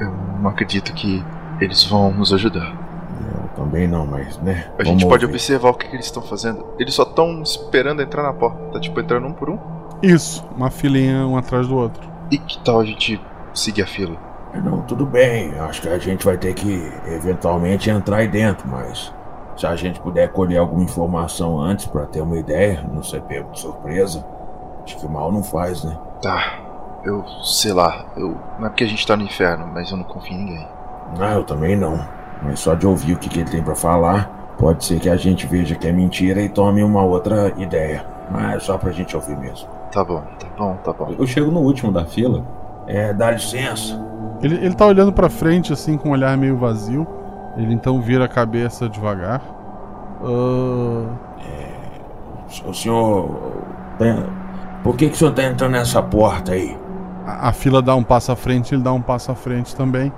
Eu 0.00 0.10
não 0.42 0.50
acredito 0.50 0.92
que 0.94 1.24
eles 1.60 1.84
vão 1.84 2.12
nos 2.12 2.32
ajudar. 2.32 2.74
Eu 3.32 3.48
também 3.54 3.86
não, 3.86 4.04
mas, 4.04 4.36
né? 4.38 4.68
A 4.76 4.82
gente 4.82 5.06
pode 5.06 5.24
observar 5.24 5.70
o 5.70 5.74
que, 5.74 5.88
que 5.88 5.94
eles 5.94 6.06
estão 6.06 6.20
fazendo. 6.20 6.66
Eles 6.76 6.92
só 6.92 7.04
estão 7.04 7.40
esperando 7.40 8.02
entrar 8.02 8.24
na 8.24 8.32
porta. 8.32 8.58
Tá 8.72 8.80
tipo 8.80 8.98
entrando 8.98 9.28
um 9.28 9.32
por 9.32 9.48
um. 9.48 9.58
Isso, 10.02 10.44
uma 10.56 10.70
filinha 10.70 11.24
um 11.24 11.36
atrás 11.36 11.68
do 11.68 11.76
outro. 11.76 12.02
E 12.32 12.38
que 12.38 12.58
tal 12.64 12.80
a 12.80 12.84
gente 12.84 13.20
seguir 13.54 13.82
a 13.82 13.86
fila? 13.86 14.16
Não, 14.54 14.82
tudo 14.82 15.06
bem. 15.06 15.56
Acho 15.60 15.82
que 15.82 15.88
a 15.88 15.98
gente 15.98 16.24
vai 16.24 16.36
ter 16.36 16.52
que 16.54 16.92
eventualmente 17.06 17.88
entrar 17.90 18.16
aí 18.16 18.28
dentro, 18.28 18.68
mas 18.68 19.14
se 19.56 19.66
a 19.66 19.76
gente 19.76 20.00
puder 20.00 20.32
colher 20.32 20.58
alguma 20.58 20.82
informação 20.82 21.60
antes 21.60 21.86
pra 21.86 22.06
ter 22.06 22.22
uma 22.22 22.38
ideia, 22.38 22.84
não 22.92 23.04
ser 23.04 23.22
pego 23.22 23.52
de 23.52 23.60
surpresa, 23.60 24.26
acho 24.82 24.98
que 24.98 25.06
mal 25.06 25.30
não 25.30 25.44
faz, 25.44 25.84
né? 25.84 25.96
Tá. 26.20 26.69
Eu 27.04 27.24
sei 27.42 27.72
lá. 27.72 28.04
Eu. 28.16 28.36
Não 28.58 28.66
é 28.66 28.68
porque 28.68 28.84
a 28.84 28.86
gente 28.86 29.06
tá 29.06 29.16
no 29.16 29.22
inferno, 29.24 29.66
mas 29.72 29.90
eu 29.90 29.96
não 29.96 30.04
confio 30.04 30.34
em 30.34 30.38
ninguém. 30.44 30.68
Ah, 31.18 31.32
eu 31.34 31.44
também 31.44 31.76
não. 31.76 31.98
Mas 32.42 32.60
só 32.60 32.74
de 32.74 32.86
ouvir 32.86 33.14
o 33.14 33.18
que, 33.18 33.28
que 33.28 33.40
ele 33.40 33.50
tem 33.50 33.62
pra 33.62 33.74
falar, 33.74 34.54
pode 34.58 34.84
ser 34.84 35.00
que 35.00 35.08
a 35.08 35.16
gente 35.16 35.46
veja 35.46 35.74
que 35.74 35.86
é 35.88 35.92
mentira 35.92 36.40
e 36.40 36.48
tome 36.48 36.82
uma 36.82 37.02
outra 37.02 37.52
ideia. 37.56 38.04
Mas 38.30 38.62
só 38.64 38.78
pra 38.78 38.90
gente 38.92 39.16
ouvir 39.16 39.36
mesmo. 39.36 39.68
Tá 39.92 40.04
bom, 40.04 40.22
tá 40.38 40.46
bom, 40.56 40.76
tá 40.84 40.92
bom. 40.92 41.14
Eu 41.18 41.26
chego 41.26 41.50
no 41.50 41.60
último 41.60 41.90
da 41.90 42.04
fila. 42.04 42.44
É, 42.86 43.12
dá 43.12 43.30
licença. 43.30 44.00
Ele, 44.42 44.54
ele 44.56 44.74
tá 44.74 44.86
olhando 44.86 45.12
pra 45.12 45.28
frente, 45.28 45.72
assim, 45.72 45.96
com 45.98 46.10
um 46.10 46.12
olhar 46.12 46.36
meio 46.36 46.56
vazio. 46.56 47.06
Ele 47.56 47.74
então 47.74 48.00
vira 48.00 48.24
a 48.24 48.28
cabeça 48.28 48.88
devagar. 48.88 49.42
Ah, 50.22 51.06
O 52.66 52.72
senhor. 52.74 53.52
tem- 53.98 54.24
Por 54.82 54.96
que, 54.96 55.08
que 55.08 55.14
o 55.14 55.16
senhor 55.16 55.32
tá 55.34 55.42
entrando 55.44 55.72
nessa 55.72 56.02
porta 56.02 56.52
aí? 56.52 56.76
A, 57.30 57.48
a 57.48 57.52
fila 57.52 57.80
dá 57.80 57.94
um 57.94 58.02
passo 58.02 58.32
à 58.32 58.36
frente, 58.36 58.74
ele 58.74 58.82
dá 58.82 58.92
um 58.92 59.02
passo 59.02 59.30
à 59.30 59.34
frente 59.34 59.74
também. 59.74 60.12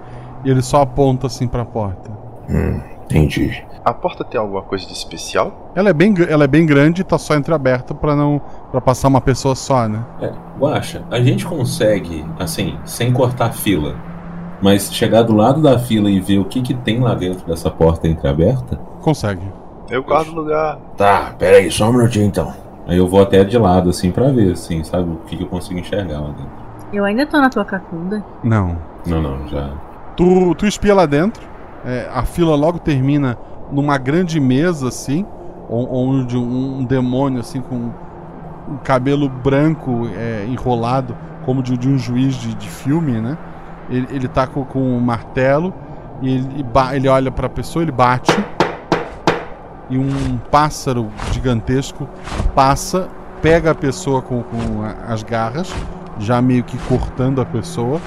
E 0.44 0.50
ele 0.50 0.62
só 0.62 0.82
aponta 0.82 1.26
assim 1.26 1.46
pra 1.46 1.64
porta. 1.64 2.10
Hum, 2.48 2.80
entendi. 3.04 3.64
A 3.84 3.92
porta 3.92 4.24
tem 4.24 4.40
alguma 4.40 4.62
coisa 4.62 4.86
de 4.86 4.92
especial? 4.92 5.72
Ela 5.74 5.90
é 5.90 5.92
bem, 5.92 6.14
ela 6.28 6.44
é 6.44 6.46
bem 6.46 6.64
grande 6.64 7.00
e 7.00 7.04
tá 7.04 7.18
só 7.18 7.34
entreaberta 7.34 7.94
pra 7.94 8.14
não 8.14 8.40
para 8.70 8.80
passar 8.80 9.08
uma 9.08 9.20
pessoa 9.20 9.54
só, 9.54 9.88
né? 9.88 10.04
É, 10.20 10.32
Guaxa, 10.58 11.02
a 11.10 11.20
gente 11.20 11.44
consegue, 11.44 12.24
assim, 12.38 12.78
sem 12.84 13.12
cortar 13.12 13.46
a 13.46 13.52
fila, 13.52 13.96
mas 14.60 14.92
chegar 14.92 15.22
do 15.22 15.34
lado 15.34 15.60
da 15.60 15.78
fila 15.78 16.08
e 16.08 16.20
ver 16.20 16.38
o 16.38 16.44
que, 16.44 16.62
que 16.62 16.74
tem 16.74 17.00
lá 17.00 17.14
dentro 17.14 17.44
dessa 17.44 17.70
porta 17.70 18.06
entreaberta? 18.06 18.76
Consegue. 19.00 19.42
Eu 19.90 20.04
guardo 20.04 20.28
o 20.28 20.34
lugar. 20.34 20.78
Tá, 20.96 21.34
pera 21.36 21.56
aí, 21.56 21.70
só 21.70 21.90
um 21.90 21.92
minutinho 21.92 22.26
então. 22.26 22.54
Aí 22.86 22.96
eu 22.96 23.08
vou 23.08 23.20
até 23.20 23.42
de 23.42 23.58
lado, 23.58 23.90
assim, 23.90 24.12
pra 24.12 24.30
ver, 24.30 24.52
assim, 24.52 24.82
sabe, 24.84 25.10
o 25.10 25.16
que, 25.26 25.36
que 25.36 25.42
eu 25.42 25.48
consigo 25.48 25.78
enxergar 25.78 26.20
lá 26.20 26.28
dentro. 26.28 26.61
Eu 26.92 27.04
ainda 27.04 27.26
tô 27.26 27.40
na 27.40 27.48
tua 27.48 27.64
cacunda. 27.64 28.22
Não. 28.44 28.76
Não, 29.06 29.22
não, 29.22 29.48
já. 29.48 29.70
Tu, 30.16 30.54
tu 30.54 30.66
espia 30.66 30.94
lá 30.94 31.06
dentro. 31.06 31.42
é, 31.84 32.08
a 32.12 32.22
fila 32.22 32.54
logo 32.54 32.78
termina 32.78 33.36
numa 33.70 33.98
grande 33.98 34.38
mesa 34.38 34.88
assim, 34.88 35.26
onde 35.68 36.36
um, 36.36 36.84
demônio 36.84 37.40
assim 37.40 37.60
com 37.60 37.90
um 38.68 38.76
cabelo 38.84 39.28
branco 39.28 40.08
é, 40.14 40.44
enrolado, 40.46 41.16
como 41.44 41.62
de, 41.62 41.76
de 41.76 41.88
um 41.88 41.98
juiz 41.98 42.34
de, 42.34 42.54
de, 42.54 42.68
filme, 42.68 43.20
né? 43.20 43.38
Ele, 43.88 44.06
ele 44.10 44.28
tá 44.28 44.46
com, 44.46 44.64
com 44.64 44.78
um 44.78 45.00
martelo 45.00 45.72
e 46.20 46.34
ele, 46.34 46.66
ele 46.92 47.08
olha 47.08 47.30
para 47.30 47.46
a 47.46 47.50
pessoa, 47.50 47.82
ele 47.82 47.90
bate 47.90 48.32
e 49.90 49.98
um 49.98 50.38
pássaro 50.50 51.10
gigantesco 51.32 52.08
passa, 52.54 53.08
pega 53.40 53.72
a 53.72 53.74
pessoa 53.74 54.22
com, 54.22 54.42
com 54.42 54.82
as 55.06 55.22
garras, 55.22 55.72
já 56.22 56.40
meio 56.40 56.64
que 56.64 56.78
cortando 56.78 57.40
a 57.40 57.44
pessoa 57.44 58.00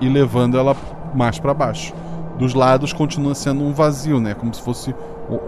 e 0.00 0.08
levando 0.08 0.58
ela 0.58 0.76
mais 1.14 1.38
para 1.38 1.54
baixo. 1.54 1.94
Dos 2.38 2.54
lados 2.54 2.92
continua 2.92 3.34
sendo 3.34 3.62
um 3.62 3.72
vazio, 3.72 4.20
né? 4.20 4.34
Como 4.34 4.52
se 4.54 4.62
fosse 4.62 4.94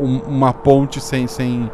um, 0.00 0.18
uma 0.20 0.52
ponte 0.52 1.00
sem, 1.00 1.26
sem, 1.26 1.70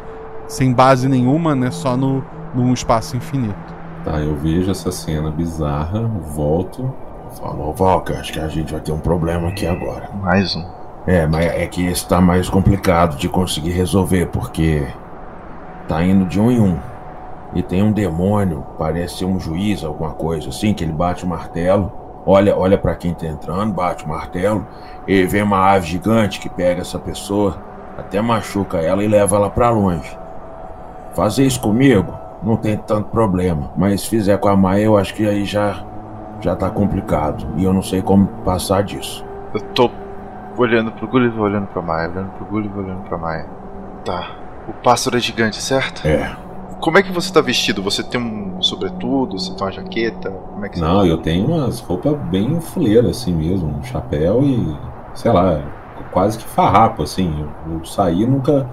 sem 0.47 0.73
base 0.73 1.07
nenhuma, 1.07 1.55
né? 1.55 1.71
Só 1.71 1.95
no, 1.95 2.23
num 2.53 2.73
espaço 2.73 3.15
infinito. 3.17 3.81
Tá, 4.03 4.19
eu 4.19 4.35
vejo 4.35 4.71
essa 4.71 4.91
cena 4.91 5.29
bizarra, 5.29 6.09
volto. 6.33 6.91
Falou, 7.39 7.73
Valka, 7.73 8.19
acho 8.19 8.33
que 8.33 8.39
a 8.39 8.47
gente 8.47 8.71
vai 8.71 8.81
ter 8.81 8.91
um 8.91 8.99
problema 8.99 9.49
aqui 9.49 9.65
agora. 9.65 10.09
Mais 10.21 10.55
um. 10.55 10.65
É, 11.07 11.25
mas 11.25 11.45
é 11.45 11.65
que 11.65 11.85
esse 11.85 12.07
tá 12.07 12.19
mais 12.19 12.49
complicado 12.49 13.17
de 13.17 13.27
conseguir 13.27 13.71
resolver, 13.71 14.27
porque 14.27 14.85
tá 15.87 16.03
indo 16.03 16.25
de 16.25 16.39
um 16.39 16.51
em 16.51 16.59
um. 16.59 16.77
E 17.53 17.61
tem 17.61 17.83
um 17.83 17.91
demônio, 17.91 18.65
parece 18.77 19.19
ser 19.19 19.25
um 19.25 19.39
juiz, 19.39 19.83
alguma 19.83 20.11
coisa 20.11 20.49
assim, 20.49 20.73
que 20.73 20.83
ele 20.83 20.93
bate 20.93 21.25
o 21.25 21.27
martelo, 21.27 21.91
olha, 22.25 22.55
olha 22.57 22.77
para 22.77 22.95
quem 22.95 23.13
tá 23.13 23.25
entrando, 23.25 23.73
bate 23.73 24.05
o 24.05 24.07
martelo, 24.07 24.65
ele 25.07 25.27
vê 25.27 25.41
uma 25.41 25.71
ave 25.71 25.87
gigante 25.87 26.39
que 26.39 26.49
pega 26.49 26.81
essa 26.81 26.97
pessoa, 26.97 27.57
até 27.97 28.21
machuca 28.21 28.77
ela 28.77 29.03
e 29.03 29.07
leva 29.07 29.35
ela 29.35 29.49
para 29.49 29.69
longe. 29.69 30.17
Fazer 31.13 31.45
isso 31.45 31.59
comigo 31.59 32.13
não 32.41 32.55
tem 32.55 32.77
tanto 32.77 33.09
problema, 33.09 33.71
mas 33.75 34.01
se 34.01 34.09
fizer 34.09 34.37
com 34.37 34.47
a 34.47 34.55
Maia, 34.55 34.83
eu 34.83 34.97
acho 34.97 35.13
que 35.13 35.27
aí 35.27 35.45
já 35.45 35.85
já 36.39 36.55
tá 36.55 36.71
complicado 36.71 37.45
e 37.55 37.63
eu 37.63 37.71
não 37.71 37.83
sei 37.83 38.01
como 38.01 38.27
passar 38.43 38.81
disso. 38.81 39.23
Eu 39.53 39.61
tô 39.75 39.91
olhando 40.57 40.91
pro 40.91 41.07
Gulliver, 41.07 41.39
olhando 41.39 41.67
pra 41.67 41.81
Maia, 41.81 42.09
olhando 42.09 42.29
pro 42.31 42.45
Gulliver, 42.45 42.83
olhando 42.83 43.03
pra 43.03 43.17
Maia. 43.17 43.45
Tá. 44.03 44.31
O 44.67 44.73
pássaro 44.73 45.17
é 45.17 45.19
gigante, 45.19 45.61
certo? 45.61 46.07
É. 46.07 46.35
Como 46.81 46.97
é 46.97 47.03
que 47.03 47.11
você 47.11 47.31
tá 47.31 47.39
vestido? 47.41 47.81
Você 47.83 48.03
tem 48.03 48.19
um 48.19 48.59
sobretudo? 48.61 49.39
Você 49.39 49.53
tem 49.53 49.65
uma 49.65 49.71
jaqueta? 49.71 50.31
Como 50.31 50.65
é 50.65 50.69
que 50.69 50.79
Não, 50.79 51.01
tá? 51.01 51.07
eu 51.07 51.17
tenho 51.19 51.45
umas 51.45 51.79
roupas 51.79 52.17
bem 52.29 52.59
fuleiras 52.59 53.17
assim 53.17 53.33
mesmo, 53.33 53.69
um 53.69 53.83
chapéu 53.83 54.43
e 54.43 54.75
sei 55.13 55.31
lá, 55.31 55.61
quase 56.11 56.39
que 56.39 56.43
farrapo 56.43 57.03
assim. 57.03 57.31
Eu, 57.67 57.73
eu 57.73 57.85
saí 57.85 58.25
nunca 58.25 58.67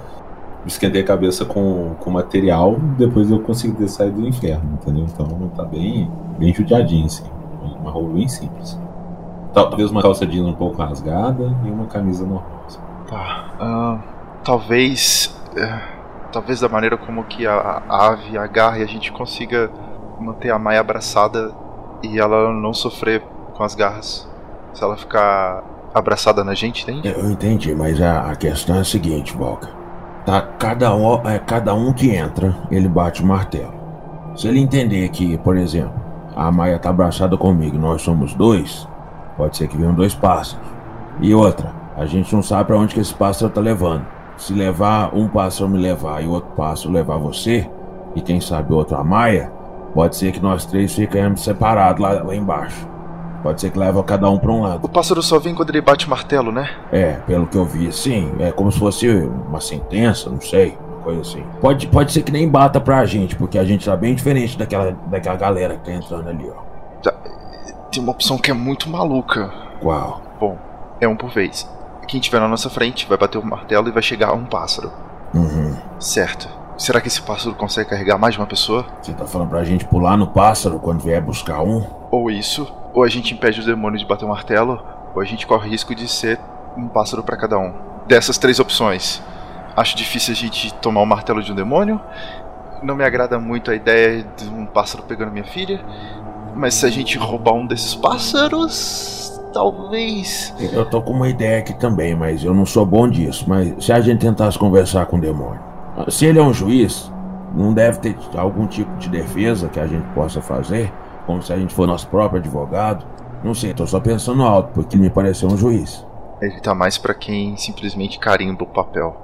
esquentei 0.67 1.03
a 1.03 1.05
cabeça 1.05 1.45
com, 1.45 1.95
com 2.01 2.11
material, 2.11 2.77
depois 2.97 3.31
eu 3.31 3.41
consegui 3.41 3.75
ter 3.75 3.89
saído 3.89 4.23
do 4.23 4.27
inferno, 4.27 4.79
entendeu? 4.81 5.05
Então 5.05 5.51
tá 5.55 5.65
bem, 5.65 6.11
bem 6.39 6.53
judiadinho 6.53 7.07
assim. 7.07 7.25
Uma 7.79 7.91
roupa 7.91 8.15
bem 8.15 8.27
simples. 8.27 8.79
Talvez 9.53 9.91
uma 9.91 10.01
calça 10.01 10.27
jeans 10.27 10.47
um 10.47 10.55
pouco 10.55 10.81
rasgada 10.81 11.55
e 11.65 11.71
uma 11.71 11.87
camisa 11.87 12.25
normal. 12.25 12.65
Assim. 12.67 12.79
Tá. 13.07 13.51
Uh, 13.61 14.43
talvez. 14.45 15.35
Uh, 15.53 15.98
talvez 16.33 16.61
da 16.61 16.69
maneira 16.69 16.97
como 16.97 17.25
que 17.25 17.47
a, 17.47 17.83
a 17.89 18.09
ave 18.09 18.37
agarra 18.37 18.79
e 18.79 18.83
a 18.83 18.87
gente 18.87 19.13
consiga 19.13 19.71
manter 20.21 20.51
a 20.51 20.59
Maia 20.59 20.81
abraçada 20.81 21.53
e 22.03 22.19
ela 22.19 22.53
não 22.53 22.73
sofrer 22.73 23.23
com 23.55 23.63
as 23.63 23.75
garras. 23.75 24.29
Se 24.73 24.83
ela 24.83 24.97
ficar 24.97 25.65
abraçada 25.95 26.45
na 26.45 26.55
gente, 26.55 26.83
entende? 26.83 27.09
Eu 27.09 27.31
entendi, 27.31 27.75
mas 27.75 28.01
a, 28.01 28.31
a 28.31 28.37
questão 28.37 28.77
é 28.77 28.81
a 28.81 28.85
seguinte, 28.85 29.37
Volca. 29.37 29.69
Tá, 30.25 30.43
cada 30.43 30.95
um, 30.95 31.27
é, 31.27 31.39
cada 31.39 31.75
um 31.75 31.93
que 31.93 32.15
entra, 32.15 32.55
ele 32.71 32.89
bate 32.89 33.23
o 33.23 33.27
martelo. 33.27 33.73
Se 34.37 34.47
ele 34.47 34.61
entender 34.61 35.09
que, 35.09 35.39
por 35.39 35.57
exemplo, 35.57 35.95
a 36.37 36.53
Maia 36.53 36.79
tá 36.79 36.91
abraçada 36.91 37.37
comigo 37.37 37.77
nós 37.79 38.03
somos 38.03 38.35
dois, 38.35 38.87
pode 39.37 39.57
ser 39.57 39.67
que 39.69 39.77
venham 39.77 39.95
dois 39.95 40.15
pássaros. 40.15 40.67
E 41.21 41.35
outra, 41.35 41.73
a 41.97 42.07
gente 42.07 42.33
não 42.33 42.43
sabe 42.43 42.67
para 42.67 42.79
onde 42.79 42.95
que 42.95 43.01
esse 43.01 43.15
pássaro 43.15 43.51
tá 43.51 43.61
levando. 43.61 44.07
Se 44.39 44.55
levar 44.55 45.15
um 45.15 45.29
pássaro 45.29 45.69
me 45.69 45.79
levar 45.79 46.23
e 46.23 46.29
outro 46.29 46.51
pássaro 46.57 46.93
levar 46.93 47.19
você, 47.19 47.69
e 48.15 48.21
quem 48.21 48.41
sabe 48.41 48.73
outro 48.73 48.97
a 48.97 49.03
Maia, 49.03 49.53
pode 49.93 50.17
ser 50.17 50.31
que 50.31 50.41
nós 50.41 50.65
três 50.65 50.95
fiquemos 50.95 51.43
separados 51.43 52.01
lá, 52.01 52.23
lá 52.23 52.35
embaixo. 52.35 52.89
Pode 53.43 53.61
ser 53.61 53.71
que 53.71 53.79
leva 53.79 54.03
cada 54.03 54.31
um 54.31 54.39
para 54.39 54.51
um 54.51 54.63
lado. 54.63 54.85
O 54.85 54.89
pássaro 54.89 55.23
só 55.23 55.39
vem 55.41 55.55
quando 55.55 55.71
ele 55.71 55.81
bate 55.81 56.07
o 56.07 56.11
martelo, 56.11 56.53
né? 56.53 56.71
É, 56.93 57.15
pelo 57.27 57.47
que 57.47 57.57
eu 57.57 57.65
vi, 57.65 57.93
sim. 57.93 58.33
É 58.39 58.53
como 58.53 58.71
se 58.71 58.79
fosse 58.79 59.09
uma 59.09 59.61
sentença, 59.61 60.31
não 60.31 60.41
sei. 60.41 60.79
Coisa 61.03 61.21
assim. 61.21 61.45
Pode, 61.61 61.87
pode 61.89 62.13
ser 62.13 62.23
que 62.23 62.33
nem 62.33 62.49
bata 62.49 62.81
pra 62.81 63.05
gente, 63.07 63.35
porque 63.37 63.59
a 63.59 63.65
gente 63.65 63.85
tá 63.85 63.97
bem 63.97 64.15
diferente 64.15 64.57
daquela, 64.57 64.97
daquela 65.07 65.37
galera 65.37 65.77
que 65.77 65.85
tá 65.85 65.93
entrando 65.93 66.29
ali, 66.29 66.49
ó. 66.49 67.11
Tem 67.91 68.03
uma 68.03 68.13
opção 68.13 68.39
que 68.39 68.51
é 68.51 68.55
muito 68.55 68.89
maluca. 68.89 69.51
Qual? 69.81 70.21
Bom, 70.39 70.59
é 71.01 71.09
um 71.09 71.17
por 71.17 71.31
vez. 71.31 71.69
Quem 72.09 72.21
tiver 72.21 72.41
na 72.41 72.49
nossa 72.49 72.71
frente 72.71 73.07
vai 73.07 73.19
bater 73.19 73.37
o 73.37 73.45
martelo 73.45 73.87
e 73.87 73.93
vai 73.93 74.03
chegar 74.03 74.33
um 74.33 74.47
pássaro. 74.47 74.91
Uhum. 75.35 75.77
Certo. 76.01 76.49
Será 76.79 77.03
que 77.03 77.09
esse 77.09 77.21
pássaro 77.21 77.55
consegue 77.55 77.91
carregar 77.91 78.17
mais 78.17 78.33
de 78.33 78.41
uma 78.41 78.47
pessoa? 78.47 78.87
Você 79.03 79.13
tá 79.13 79.27
falando 79.27 79.51
pra 79.51 79.63
gente 79.63 79.85
pular 79.85 80.17
no 80.17 80.27
pássaro 80.29 80.79
quando 80.79 81.01
vier 81.01 81.21
buscar 81.21 81.61
um? 81.61 81.85
Ou 82.11 82.31
isso, 82.31 82.73
ou 82.95 83.05
a 83.05 83.09
gente 83.09 83.35
impede 83.35 83.61
o 83.61 83.67
demônio 83.67 83.99
de 83.99 84.07
bater 84.07 84.25
o 84.25 84.29
martelo, 84.29 84.83
ou 85.15 85.21
a 85.21 85.25
gente 85.27 85.47
corre 85.47 85.69
risco 85.69 85.95
de 85.95 86.09
ser 86.09 86.41
um 86.79 86.89
pássaro 86.89 87.23
para 87.23 87.37
cada 87.37 87.59
um. 87.59 87.75
Dessas 88.07 88.39
três 88.39 88.59
opções, 88.59 89.23
acho 89.77 89.95
difícil 89.95 90.33
a 90.33 90.37
gente 90.37 90.73
tomar 90.75 91.03
o 91.03 91.07
martelo 91.07 91.43
de 91.43 91.53
um 91.53 91.55
demônio. 91.55 92.01
Não 92.83 92.97
me 92.97 93.05
agrada 93.05 93.39
muito 93.39 93.71
a 93.71 93.75
ideia 93.75 94.25
de 94.35 94.49
um 94.49 94.65
pássaro 94.65 95.03
pegando 95.03 95.31
minha 95.31 95.45
filha. 95.45 95.85
Mas 96.55 96.73
se 96.73 96.87
a 96.87 96.91
gente 96.91 97.19
roubar 97.19 97.53
um 97.53 97.67
desses 97.67 97.95
pássaros, 97.95 99.38
talvez. 99.53 100.55
Eu 100.73 100.85
tô 100.85 101.03
com 101.03 101.13
uma 101.13 101.29
ideia 101.29 101.59
aqui 101.59 101.73
também, 101.75 102.15
mas 102.15 102.45
eu 102.45 102.55
não 102.55 102.67
sou 102.67 102.85
bom 102.85 103.09
disso. 103.09 103.45
Mas 103.49 103.85
se 103.85 103.93
a 103.93 104.01
gente 104.01 104.21
tentasse 104.21 104.59
conversar 104.59 105.07
com 105.07 105.17
o 105.17 105.21
demônio, 105.21 105.61
se 106.09 106.27
ele 106.27 106.39
é 106.39 106.43
um 106.43 106.53
juiz, 106.53 107.13
não 107.55 107.73
deve 107.73 107.99
ter 107.99 108.17
algum 108.37 108.67
tipo 108.67 108.97
de 108.99 109.09
defesa 109.09 109.69
que 109.69 109.81
a 109.81 109.87
gente 109.87 110.07
possa 110.15 110.41
fazer, 110.41 110.93
como 111.27 111.43
se 111.43 111.53
a 111.53 111.57
gente 111.57 111.75
fosse 111.75 111.89
nosso 111.89 112.07
próprio 112.09 112.41
advogado. 112.41 113.05
Não 113.43 113.55
sei, 113.55 113.73
tô 113.73 113.87
só 113.87 114.01
pensando 114.01 114.43
alto, 114.43 114.73
porque 114.73 114.97
me 114.97 115.11
pareceu 115.11 115.49
um 115.49 115.57
juiz. 115.57 116.07
Ele 116.41 116.61
tá 116.61 116.75
mais 116.75 116.97
para 116.97 117.15
quem 117.15 117.57
simplesmente 117.57 118.19
carimba 118.19 118.63
o 118.63 118.67
papel. 118.67 119.17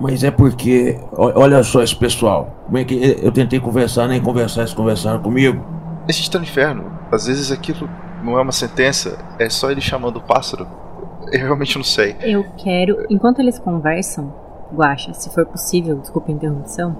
Mas 0.00 0.24
é 0.24 0.30
porque, 0.30 0.98
olha 1.12 1.62
só 1.62 1.82
esse 1.82 1.94
pessoal. 1.94 2.48
Como 2.66 2.78
é 2.78 2.84
que 2.84 3.18
eu 3.22 3.30
tentei 3.30 3.60
conversar, 3.60 4.08
nem 4.08 4.20
conversar, 4.20 4.62
eles 4.62 4.74
conversaram 4.74 5.20
comigo. 5.20 5.64
A 6.08 6.12
gente 6.12 6.30
tá 6.30 6.38
no 6.38 6.44
inferno. 6.44 6.84
Às 7.10 7.26
vezes 7.26 7.52
aquilo 7.52 7.88
não 8.26 8.38
é 8.38 8.42
uma 8.42 8.52
sentença, 8.52 9.16
é 9.38 9.48
só 9.48 9.70
ele 9.70 9.80
chamando 9.80 10.16
o 10.16 10.20
pássaro. 10.20 10.66
Eu 11.32 11.40
realmente 11.40 11.76
não 11.76 11.84
sei. 11.84 12.16
Eu 12.20 12.44
quero, 12.56 13.06
enquanto 13.08 13.38
eles 13.38 13.58
conversam, 13.58 14.34
Guacha, 14.74 15.14
se 15.14 15.30
for 15.30 15.46
possível, 15.46 15.96
desculpa 15.96 16.30
a 16.30 16.34
interrupção, 16.34 16.96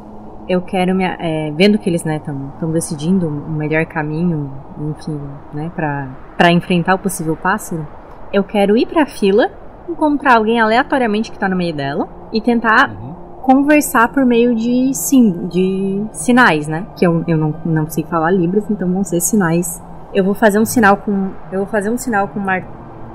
eu 0.49 0.63
quero 0.63 0.95
me, 0.95 1.05
é, 1.05 1.51
vendo 1.51 1.79
que 1.79 1.91
eles 1.91 2.05
estão 2.07 2.35
né, 2.35 2.73
decidindo 2.73 3.27
o 3.27 3.51
melhor 3.51 3.85
caminho, 3.87 4.53
enfim, 4.79 5.21
né, 5.53 5.71
para 5.75 6.53
enfrentar 6.53 6.95
o 6.95 6.99
possível 6.99 7.37
pássaro, 7.37 7.87
eu 8.33 8.45
quero 8.45 8.77
ir 8.77 8.87
para 8.87 9.03
a 9.03 9.07
fila, 9.07 9.51
encontrar 9.89 10.37
alguém 10.37 10.61
aleatoriamente 10.61 11.31
que 11.33 11.39
tá 11.39 11.49
no 11.49 11.57
meio 11.57 11.75
dela 11.75 12.09
e 12.33 12.41
tentar 12.41 12.91
uhum. 12.91 13.15
conversar 13.43 14.09
por 14.13 14.25
meio 14.25 14.55
de 14.55 14.93
sim, 14.95 15.49
de 15.49 16.05
sinais, 16.13 16.69
né? 16.69 16.87
Que 16.97 17.07
eu, 17.07 17.25
eu 17.27 17.37
não, 17.37 17.55
não 17.65 17.89
sei 17.89 18.05
falar 18.05 18.31
libras, 18.31 18.69
então 18.71 18.93
vão 18.93 19.05
ser 19.05 19.21
sinais. 19.21 19.81
Eu 20.15 20.25
vou 20.25 20.35
fazer 20.35 20.59
um 20.59 20.65
sinal 20.65 20.97
com 20.97 21.31
eu 21.53 21.61
vou 21.61 21.67
fazer 21.67 21.91
um 21.91 21.99
sinal 21.99 22.29
com 22.29 22.41
marco 22.41 22.69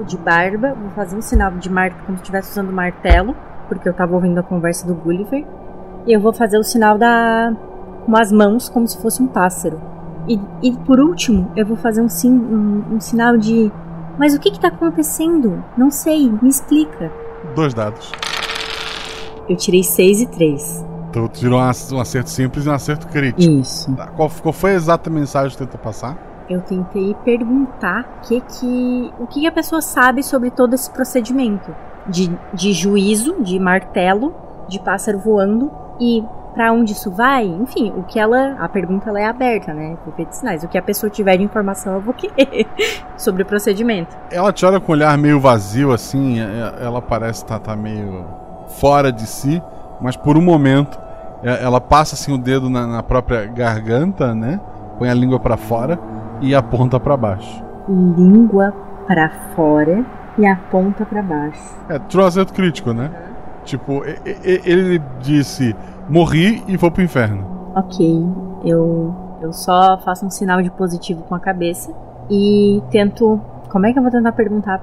de 0.05 0.18
barba, 0.18 0.73
vou 0.73 0.89
fazer 0.91 1.15
um 1.15 1.22
sinal 1.22 1.51
de 1.51 1.69
marco 1.69 1.97
como 2.05 2.18
se 2.18 2.23
estivesse 2.23 2.51
usando 2.51 2.72
martelo, 2.72 3.35
porque 3.68 3.88
eu 3.88 3.93
tava 3.93 4.13
ouvindo 4.13 4.39
a 4.39 4.43
conversa 4.43 4.85
do 4.85 4.95
Gulliver. 4.95 5.45
E 6.05 6.11
eu 6.11 6.19
vou 6.19 6.34
fazer 6.34 6.57
o 6.57 6.63
sinal 6.63 6.97
da 6.97 7.53
com 8.05 8.18
as 8.18 8.31
mãos 8.31 8.68
como 8.68 8.88
se 8.88 8.99
fosse 9.01 9.22
um 9.22 9.27
pássaro. 9.27 9.80
E, 10.27 10.39
e 10.61 10.72
por 10.72 10.99
último, 10.99 11.51
eu 11.55 11.65
vou 11.65 11.77
fazer 11.77 12.01
um, 12.01 12.09
sim, 12.09 12.31
um, 12.31 12.95
um 12.95 12.99
sinal 12.99 13.38
de 13.38 13.72
mas 14.18 14.35
o 14.35 14.39
que 14.39 14.49
está 14.49 14.68
acontecendo? 14.68 15.63
Não 15.77 15.89
sei, 15.89 16.30
me 16.30 16.49
explica. 16.49 17.11
Dois 17.55 17.73
dados. 17.73 18.11
Eu 19.49 19.55
tirei 19.55 19.84
6 19.84 20.22
e 20.22 20.26
3. 20.27 20.85
Então 21.09 21.27
tu 21.27 21.39
tirou 21.39 21.59
um 21.59 21.99
acerto 21.99 22.30
simples 22.30 22.65
e 22.65 22.69
um 22.69 22.73
acerto 22.73 23.07
crítico. 23.07 23.51
Isso. 23.51 23.93
Tá, 23.95 24.07
qual, 24.07 24.30
qual 24.30 24.53
foi 24.53 24.72
a 24.72 24.76
exata 24.76 25.09
mensagem 25.09 25.51
que 25.51 25.57
tentou 25.57 25.80
passar? 25.80 26.18
Eu 26.52 26.60
tentei 26.60 27.15
perguntar 27.23 28.19
que 28.23 28.41
que, 28.41 29.14
o 29.18 29.26
que 29.26 29.48
a 29.48 29.52
pessoa 29.53 29.82
sabe 29.82 30.22
sobre 30.22 30.52
todo 30.52 30.73
esse 30.73 30.91
procedimento 30.91 31.73
de, 32.06 32.30
de 32.53 32.73
juízo, 32.73 33.41
de 33.41 33.57
martelo, 33.57 34.36
de 34.68 34.78
pássaro 34.78 35.18
voando 35.18 35.72
e 35.98 36.22
para 36.53 36.73
onde 36.73 36.91
isso 36.91 37.10
vai, 37.10 37.45
enfim, 37.45 37.94
o 37.95 38.03
que 38.03 38.19
ela. 38.19 38.57
A 38.60 38.68
pergunta 38.68 39.10
ela 39.10 39.22
é 39.22 39.26
aberta, 39.26 39.73
né? 39.73 39.95
De 40.18 40.36
sinais. 40.36 40.61
O 40.61 40.68
que 40.68 40.78
a 40.78 40.82
pessoa 40.82 41.10
tiver 41.10 41.38
de 41.38 41.44
informação, 41.44 41.94
eu 41.94 42.02
vou 42.02 42.14
querer 42.14 42.68
sobre 43.15 43.44
o 43.44 43.45
procedimento. 43.45 44.14
Ela 44.30 44.52
te 44.52 44.65
olha 44.65 44.78
com 44.78 44.91
um 44.91 44.95
olhar 44.95 45.18
meio 45.18 45.40
vazio, 45.40 45.94
assim, 45.94 46.38
ela 46.38 47.02
parece 47.02 47.44
estar 47.44 47.60
tá, 47.60 47.72
tá 47.72 47.76
meio 47.78 48.26
fora 48.68 49.10
de 49.10 49.26
si, 49.26 49.64
mas 50.02 50.18
por 50.18 50.38
um 50.38 50.41
momento 50.41 50.99
é, 51.41 51.64
ela 51.64 51.80
passa 51.80 52.15
assim 52.15 52.34
o 52.34 52.38
dedo 52.38 52.69
na, 52.69 52.86
na 52.86 53.02
própria 53.02 53.45
garganta, 53.45 54.36
né? 54.36 54.60
Põe 54.99 55.07
a 55.07 55.14
língua 55.14 55.40
para 55.40 55.56
fora 55.56 55.98
e 56.41 56.55
aponta 56.55 56.99
para 56.99 57.15
baixo. 57.15 57.63
Língua 57.88 58.73
para 59.07 59.30
fora 59.55 60.05
e 60.38 60.45
aponta 60.45 61.05
para 61.05 61.22
baixo. 61.22 61.77
É, 61.89 61.99
acerto 62.22 62.53
crítico, 62.53 62.93
né? 62.93 63.11
Tipo, 63.63 64.03
ele 64.05 64.99
disse: 65.19 65.76
morri 66.09 66.63
e 66.68 66.76
vou 66.77 66.91
pro 66.91 67.03
inferno. 67.03 67.72
Ok, 67.76 68.26
eu, 68.65 69.15
eu 69.41 69.53
só 69.53 69.97
faço 69.99 70.26
um 70.26 70.30
sinal 70.30 70.61
de 70.61 70.72
positivo 70.72 71.23
com 71.23 71.35
a 71.35 71.39
cabeça 71.39 71.93
e 72.30 72.81
tento. 72.89 73.39
Como 73.69 73.85
é 73.85 73.93
que 73.93 73.99
eu 73.99 74.03
vou 74.03 74.11
tentar 74.11 74.31
perguntar 74.34 74.81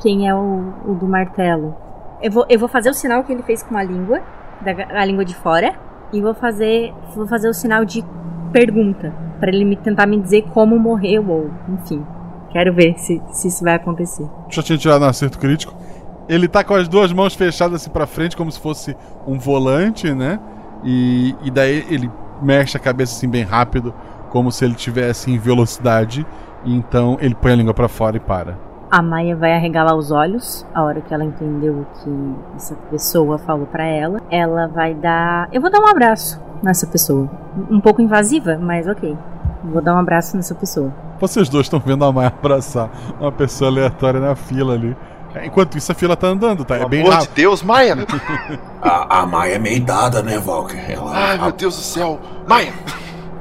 quem 0.00 0.28
é 0.28 0.34
o, 0.34 0.72
o 0.86 0.94
do 0.94 1.06
martelo? 1.06 1.74
Eu 2.22 2.30
vou, 2.30 2.46
eu 2.48 2.58
vou 2.58 2.68
fazer 2.68 2.90
o 2.90 2.94
sinal 2.94 3.24
que 3.24 3.32
ele 3.32 3.42
fez 3.42 3.62
com 3.62 3.76
a 3.76 3.82
língua, 3.82 4.20
da, 4.60 5.00
a 5.00 5.04
língua 5.04 5.24
de 5.24 5.34
fora, 5.34 5.74
e 6.12 6.20
vou 6.20 6.34
fazer, 6.34 6.94
vou 7.14 7.26
fazer 7.26 7.48
o 7.48 7.54
sinal 7.54 7.84
de 7.84 8.04
pergunta, 8.52 9.12
para 9.40 9.50
ele 9.50 9.64
me 9.64 9.74
tentar 9.74 10.06
me 10.06 10.20
dizer 10.20 10.42
como 10.52 10.78
morreu, 10.78 11.28
ou 11.28 11.50
enfim. 11.68 12.04
Quero 12.50 12.74
ver 12.74 12.98
se, 12.98 13.20
se 13.32 13.48
isso 13.48 13.64
vai 13.64 13.74
acontecer. 13.74 14.28
Já 14.48 14.62
tinha 14.62 14.76
tirado 14.76 15.02
um 15.04 15.08
acerto 15.08 15.38
crítico. 15.38 15.74
Ele 16.28 16.46
tá 16.46 16.62
com 16.62 16.74
as 16.74 16.86
duas 16.86 17.12
mãos 17.12 17.34
fechadas 17.34 17.82
assim 17.82 17.90
pra 17.90 18.06
frente, 18.06 18.36
como 18.36 18.50
se 18.52 18.60
fosse 18.60 18.96
um 19.26 19.38
volante, 19.38 20.12
né? 20.12 20.38
E, 20.84 21.34
e 21.42 21.50
daí 21.50 21.84
ele 21.88 22.10
mexe 22.42 22.76
a 22.76 22.80
cabeça 22.80 23.16
assim 23.16 23.28
bem 23.28 23.44
rápido, 23.44 23.94
como 24.30 24.50
se 24.50 24.64
ele 24.64 24.74
tivesse 24.74 25.30
em 25.30 25.38
velocidade. 25.38 26.26
E 26.64 26.74
então 26.74 27.16
ele 27.20 27.34
põe 27.34 27.52
a 27.52 27.56
língua 27.56 27.74
pra 27.74 27.88
fora 27.88 28.16
e 28.16 28.20
para. 28.20 28.58
A 28.90 29.00
Maia 29.02 29.36
vai 29.36 29.52
arregalar 29.52 29.94
os 29.94 30.10
olhos 30.10 30.66
a 30.74 30.82
hora 30.82 31.00
que 31.00 31.14
ela 31.14 31.24
entendeu 31.24 31.74
o 31.74 31.86
que 32.02 32.56
essa 32.56 32.74
pessoa 32.90 33.38
falou 33.38 33.66
pra 33.66 33.84
ela. 33.84 34.20
Ela 34.30 34.66
vai 34.66 34.94
dar. 34.94 35.48
Eu 35.52 35.60
vou 35.60 35.70
dar 35.70 35.80
um 35.80 35.86
abraço 35.86 36.40
nessa 36.60 36.86
pessoa. 36.86 37.30
Um 37.70 37.80
pouco 37.80 38.02
invasiva, 38.02 38.58
mas 38.58 38.88
ok. 38.88 39.16
Vou 39.64 39.82
dar 39.82 39.94
um 39.94 39.98
abraço 39.98 40.36
nessa 40.36 40.54
pessoa. 40.54 40.92
Vocês 41.20 41.48
dois 41.48 41.66
estão 41.66 41.78
vendo 41.78 42.04
a 42.04 42.12
Maia 42.12 42.28
abraçar 42.28 42.90
uma 43.20 43.30
pessoa 43.30 43.70
aleatória 43.70 44.20
na 44.20 44.34
fila 44.34 44.74
ali. 44.74 44.96
Enquanto 45.44 45.78
isso, 45.78 45.92
a 45.92 45.94
fila 45.94 46.16
tá 46.16 46.26
andando, 46.26 46.64
tá? 46.64 46.76
É 46.76 46.88
bem 46.88 47.00
Amor 47.00 47.12
de 47.12 47.16
rápido. 47.18 47.34
Deus, 47.34 47.62
Maia! 47.62 47.96
A, 48.82 49.20
a 49.20 49.26
Maia 49.26 49.54
é 49.54 49.58
meio 49.58 49.80
dada, 49.84 50.22
né, 50.22 50.38
Valker? 50.38 50.90
Ela, 50.90 51.12
Ai, 51.14 51.38
meu 51.38 51.52
Deus 51.52 51.76
do 51.76 51.82
céu! 51.82 52.18
Maia! 52.48 52.72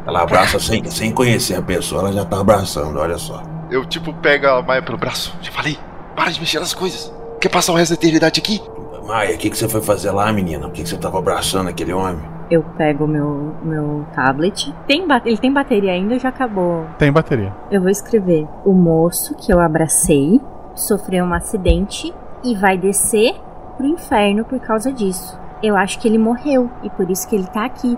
ela 0.05 0.21
abraça 0.23 0.59
sem, 0.59 0.83
sem 0.89 1.11
conhecer 1.11 1.55
a 1.55 1.61
pessoa, 1.61 2.01
ela 2.01 2.11
já 2.13 2.25
tá 2.25 2.39
abraçando, 2.39 2.97
olha 2.99 3.17
só. 3.17 3.43
Eu, 3.69 3.85
tipo, 3.85 4.13
pego 4.13 4.47
a 4.47 4.61
Maia 4.61 4.81
pelo 4.81 4.97
braço. 4.97 5.35
Já 5.41 5.51
falei, 5.51 5.77
para 6.15 6.31
de 6.31 6.39
mexer 6.39 6.59
nas 6.59 6.73
coisas. 6.73 7.13
Quer 7.39 7.49
passar 7.49 7.71
o 7.73 7.75
resto 7.75 7.91
da 7.91 7.95
eternidade 7.95 8.39
aqui? 8.39 8.61
Maia, 9.07 9.35
o 9.35 9.37
que, 9.37 9.49
que 9.49 9.57
você 9.57 9.67
foi 9.67 9.81
fazer 9.81 10.11
lá, 10.11 10.31
menina? 10.31 10.67
Por 10.67 10.73
que, 10.73 10.83
que 10.83 10.89
você 10.89 10.97
tava 10.97 11.17
abraçando 11.17 11.69
aquele 11.69 11.93
homem? 11.93 12.21
Eu 12.49 12.63
pego 12.77 13.05
o 13.05 13.07
meu, 13.07 13.55
meu 13.61 14.05
tablet. 14.15 14.73
Tem 14.87 15.05
ele 15.25 15.37
tem 15.37 15.53
bateria 15.53 15.91
ainda 15.91 16.15
ou 16.15 16.19
já 16.19 16.29
acabou? 16.29 16.85
Tem 16.97 17.11
bateria. 17.11 17.53
Eu 17.69 17.81
vou 17.81 17.89
escrever: 17.89 18.47
O 18.65 18.73
moço 18.73 19.35
que 19.35 19.53
eu 19.53 19.59
abracei 19.59 20.41
sofreu 20.73 21.25
um 21.25 21.33
acidente 21.33 22.13
e 22.43 22.55
vai 22.55 22.77
descer 22.77 23.35
pro 23.77 23.85
inferno 23.85 24.43
por 24.45 24.59
causa 24.59 24.91
disso. 24.91 25.39
Eu 25.61 25.75
acho 25.75 25.99
que 25.99 26.07
ele 26.07 26.17
morreu 26.17 26.69
e 26.83 26.89
por 26.89 27.09
isso 27.09 27.27
que 27.27 27.35
ele 27.35 27.47
tá 27.47 27.65
aqui. 27.65 27.97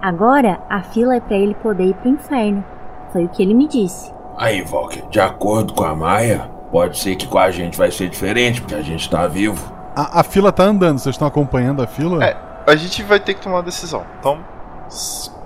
Agora 0.00 0.60
a 0.68 0.82
fila 0.82 1.16
é 1.16 1.20
pra 1.20 1.36
ele 1.36 1.54
poder 1.54 1.84
ir 1.84 1.94
pro 1.94 2.08
inferno. 2.08 2.64
Foi 3.12 3.24
o 3.24 3.28
que 3.28 3.42
ele 3.42 3.54
me 3.54 3.66
disse. 3.66 4.12
Aí, 4.36 4.62
Valker, 4.62 5.06
de 5.08 5.20
acordo 5.20 5.74
com 5.74 5.84
a 5.84 5.94
Maia, 5.94 6.48
pode 6.70 6.98
ser 6.98 7.16
que 7.16 7.26
com 7.26 7.38
a 7.38 7.50
gente 7.50 7.76
vai 7.76 7.90
ser 7.90 8.08
diferente, 8.08 8.60
porque 8.60 8.74
a 8.74 8.82
gente 8.82 9.10
tá 9.10 9.26
vivo. 9.26 9.72
A, 9.94 10.20
a 10.20 10.22
fila 10.22 10.52
tá 10.52 10.64
andando, 10.64 10.98
vocês 10.98 11.14
estão 11.14 11.28
acompanhando 11.28 11.82
a 11.82 11.86
fila? 11.86 12.24
É, 12.24 12.36
a 12.66 12.76
gente 12.76 13.02
vai 13.02 13.20
ter 13.20 13.34
que 13.34 13.40
tomar 13.40 13.56
uma 13.56 13.62
decisão. 13.62 14.04
Então, 14.18 14.44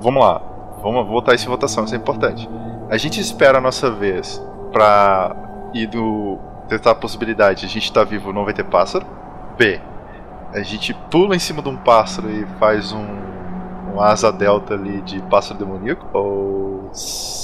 vamos 0.01 0.23
lá. 0.23 0.41
Vamos 0.83 1.07
botar 1.07 1.35
isso 1.35 1.47
em 1.47 1.49
votação, 1.49 1.85
isso 1.85 1.95
é 1.95 1.99
importante. 1.99 2.49
A 2.91 2.97
gente 2.99 3.21
espera 3.21 3.59
a 3.59 3.61
nossa 3.61 3.91
vez 3.91 4.43
pra 4.71 5.35
ir 5.73 5.87
do. 5.87 6.39
tentar 6.69 6.91
a 6.91 6.95
possibilidade 6.95 7.61
de 7.61 7.67
a 7.67 7.69
gente 7.69 7.85
estar 7.85 8.05
vivo 8.05 8.33
não 8.33 8.45
vai 8.45 8.53
ter 8.53 8.65
pássaro. 8.65 9.07
B. 9.57 9.81
A 10.53 10.61
gente 10.63 10.93
pula 11.11 11.35
em 11.35 11.39
cima 11.39 11.63
de 11.63 11.69
um 11.69 11.77
pássaro 11.77 12.31
e 12.31 12.45
faz 12.59 12.93
um. 12.93 13.07
um 13.95 14.01
asa 14.01 14.31
delta 14.31 14.75
ali 14.75 15.01
de 15.03 15.23
pássaro 15.23 15.59
demoníaco. 15.59 16.07
Ou. 16.13 16.91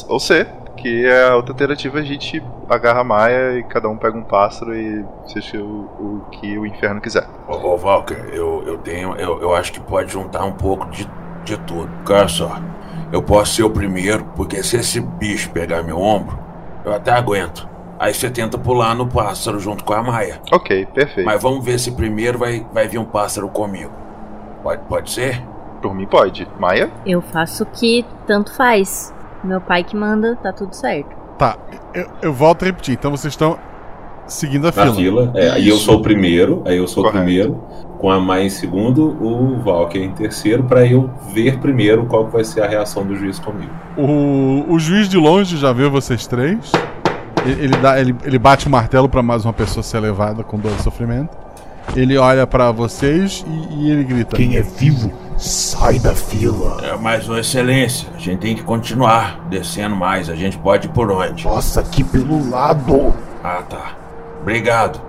Ou 0.09 0.21
C. 0.21 0.47
Que 0.81 1.05
é 1.05 1.29
a 1.29 1.37
outra 1.37 1.53
alternativa, 1.53 1.99
a 1.99 2.03
gente 2.03 2.43
agarra 2.69 3.01
a 3.01 3.05
Maia 3.05 3.59
e 3.59 3.63
cada 3.65 3.89
um 3.89 3.99
pega 3.99 4.17
um 4.17 4.23
pássaro 4.23 4.75
e 4.75 5.05
seja 5.27 5.63
o, 5.63 5.83
o 6.01 6.27
que 6.31 6.57
o 6.57 6.65
inferno 6.65 7.01
quiser. 7.03 7.27
Ô, 7.47 7.75
ô 7.75 7.77
Valker, 7.77 8.31
eu, 8.33 8.63
eu 8.67 8.79
tenho. 8.79 9.15
Eu, 9.17 9.43
eu 9.43 9.55
acho 9.55 9.73
que 9.73 9.81
pode 9.81 10.11
juntar 10.11 10.43
um 10.45 10.53
pouco 10.53 10.89
de, 10.91 11.07
de 11.45 11.59
tudo. 11.59 11.91
Olha 12.09 12.29
só. 12.29 12.59
Eu 13.13 13.23
posso 13.23 13.57
ser 13.57 13.63
o 13.65 13.71
primeiro, 13.71 14.25
porque 14.37 14.63
se 14.63 14.77
esse 14.77 15.01
bicho 15.01 15.51
pegar 15.51 15.83
meu 15.83 15.99
ombro, 15.99 16.39
eu 16.85 16.95
até 16.95 17.11
aguento. 17.13 17.69
Aí 17.99 18.15
você 18.15 18.31
tenta 18.31 18.57
pular 18.57 18.95
no 18.95 19.07
pássaro 19.07 19.61
junto 19.61 19.85
com 19.85 19.93
a 19.93 20.03
Maia. 20.03 20.41
Ok, 20.51 20.87
perfeito. 20.87 21.27
Mas 21.27 21.43
vamos 21.43 21.63
ver 21.63 21.79
se 21.79 21.93
primeiro 21.93 22.39
vai, 22.39 22.67
vai 22.73 22.89
vir 22.89 22.97
um 22.97 23.05
pássaro 23.05 23.49
comigo. 23.51 23.93
Pode, 24.63 24.83
pode 24.85 25.11
ser? 25.11 25.43
Por 25.83 25.95
mim 25.95 26.07
pode. 26.07 26.49
Maia? 26.59 26.91
Eu 27.05 27.21
faço 27.21 27.65
o 27.65 27.67
que 27.67 28.07
tanto 28.27 28.55
faz. 28.57 29.13
Meu 29.43 29.61
pai 29.61 29.85
que 29.85 29.97
manda, 29.97 30.37
tá 30.37 30.53
tudo 30.53 30.75
certo. 30.75 31.09
Tá, 31.39 31.57
eu, 31.95 32.07
eu 32.23 32.33
volto 32.33 32.63
a 32.63 32.67
repetir. 32.67 32.95
Então 32.95 33.11
vocês 33.11 33.33
estão 33.33 33.59
seguindo 34.27 34.69
a 34.69 34.73
fila. 34.73 34.87
Na 34.87 34.95
fila. 34.95 35.33
É, 35.35 35.51
aí 35.51 35.69
eu 35.69 35.77
sou 35.77 35.97
o 35.97 36.03
primeiro, 36.03 36.63
aí 36.67 36.77
eu 36.77 36.87
sou 36.87 37.03
Correto. 37.03 37.19
o 37.19 37.25
primeiro, 37.25 37.63
com 37.99 38.11
a 38.11 38.21
Maia 38.21 38.45
em 38.45 38.51
segundo, 38.51 39.07
o 39.23 39.59
Valker 39.61 40.03
em 40.03 40.13
terceiro, 40.13 40.65
pra 40.65 40.87
eu 40.87 41.11
ver 41.33 41.59
primeiro 41.59 42.07
qual 42.07 42.29
vai 42.29 42.45
ser 42.45 42.63
a 42.63 42.69
reação 42.69 43.05
do 43.05 43.17
juiz 43.17 43.39
comigo. 43.39 43.73
O, 43.97 44.67
o 44.69 44.79
juiz 44.79 45.09
de 45.09 45.17
longe 45.17 45.57
já 45.57 45.73
viu 45.73 45.91
vocês 45.91 46.27
três. 46.27 46.73
Ele, 47.45 47.65
ele 47.65 47.77
dá, 47.79 48.01
ele, 48.01 48.15
ele 48.25 48.39
bate 48.39 48.67
o 48.67 48.71
martelo 48.71 49.09
pra 49.09 49.23
mais 49.23 49.45
uma 49.45 49.53
pessoa 49.53 49.83
ser 49.83 50.01
levada 50.01 50.45
com 50.45 50.59
dor 50.59 50.73
e 50.79 50.83
sofrimento. 50.83 51.37
Ele 51.97 52.17
olha 52.17 52.47
pra 52.47 52.71
vocês 52.71 53.45
e, 53.49 53.85
e 53.85 53.91
ele 53.91 54.05
grita: 54.05 54.37
Quem 54.37 54.57
é 54.57 54.63
vivo, 54.63 55.11
sai 55.41 55.99
da 55.99 56.15
fila. 56.15 56.79
É, 56.85 56.97
mas, 56.97 57.29
ô 57.29 57.37
excelência, 57.37 58.09
a 58.15 58.19
gente 58.19 58.39
tem 58.39 58.55
que 58.55 58.63
continuar 58.63 59.41
descendo 59.49 59.97
mais. 59.97 60.29
A 60.29 60.35
gente 60.35 60.59
pode 60.59 60.87
ir 60.87 60.91
por 60.91 61.11
onde? 61.11 61.45
Nossa, 61.45 61.81
aqui 61.81 62.05
pelo 62.05 62.49
lado. 62.51 63.15
Ah, 63.43 63.63
tá. 63.69 63.93
Obrigado. 64.43 65.01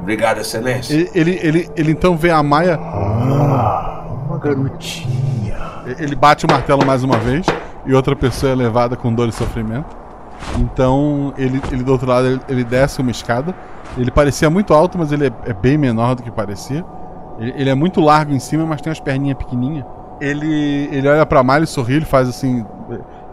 Obrigado, 0.00 0.40
excelência. 0.40 0.94
Ele, 0.94 1.10
ele, 1.14 1.40
ele, 1.42 1.70
ele 1.76 1.92
então 1.92 2.16
vê 2.16 2.30
a 2.30 2.42
Maia. 2.42 2.78
Ah, 2.78 4.04
uma 4.26 4.38
garotinha. 4.38 5.56
Ele 5.98 6.16
bate 6.16 6.44
o 6.44 6.50
martelo 6.50 6.84
mais 6.84 7.04
uma 7.04 7.16
vez 7.18 7.46
e 7.86 7.94
outra 7.94 8.16
pessoa 8.16 8.52
é 8.52 8.54
levada 8.54 8.96
com 8.96 9.14
dor 9.14 9.28
e 9.28 9.32
sofrimento. 9.32 9.96
Então 10.58 11.32
ele, 11.38 11.62
ele 11.70 11.82
do 11.82 11.92
outro 11.92 12.08
lado 12.08 12.26
ele, 12.26 12.40
ele 12.48 12.64
desce 12.64 13.00
uma 13.00 13.10
escada. 13.10 13.54
Ele 13.96 14.10
parecia 14.10 14.50
muito 14.50 14.74
alto, 14.74 14.98
mas 14.98 15.12
ele 15.12 15.28
é, 15.28 15.32
é 15.46 15.52
bem 15.52 15.78
menor 15.78 16.16
do 16.16 16.22
que 16.22 16.30
parecia. 16.30 16.84
Ele, 17.38 17.54
ele 17.56 17.70
é 17.70 17.74
muito 17.74 18.00
largo 18.00 18.32
em 18.32 18.38
cima, 18.38 18.64
mas 18.66 18.80
tem 18.80 18.90
umas 18.90 19.00
perninhas 19.00 19.36
pequenininhas. 19.38 19.84
Ele, 20.20 20.88
ele 20.92 21.06
olha 21.08 21.26
pra 21.26 21.42
Miley, 21.42 21.66
sorri, 21.66 21.94
ele 21.96 22.04
faz 22.04 22.28
assim. 22.28 22.64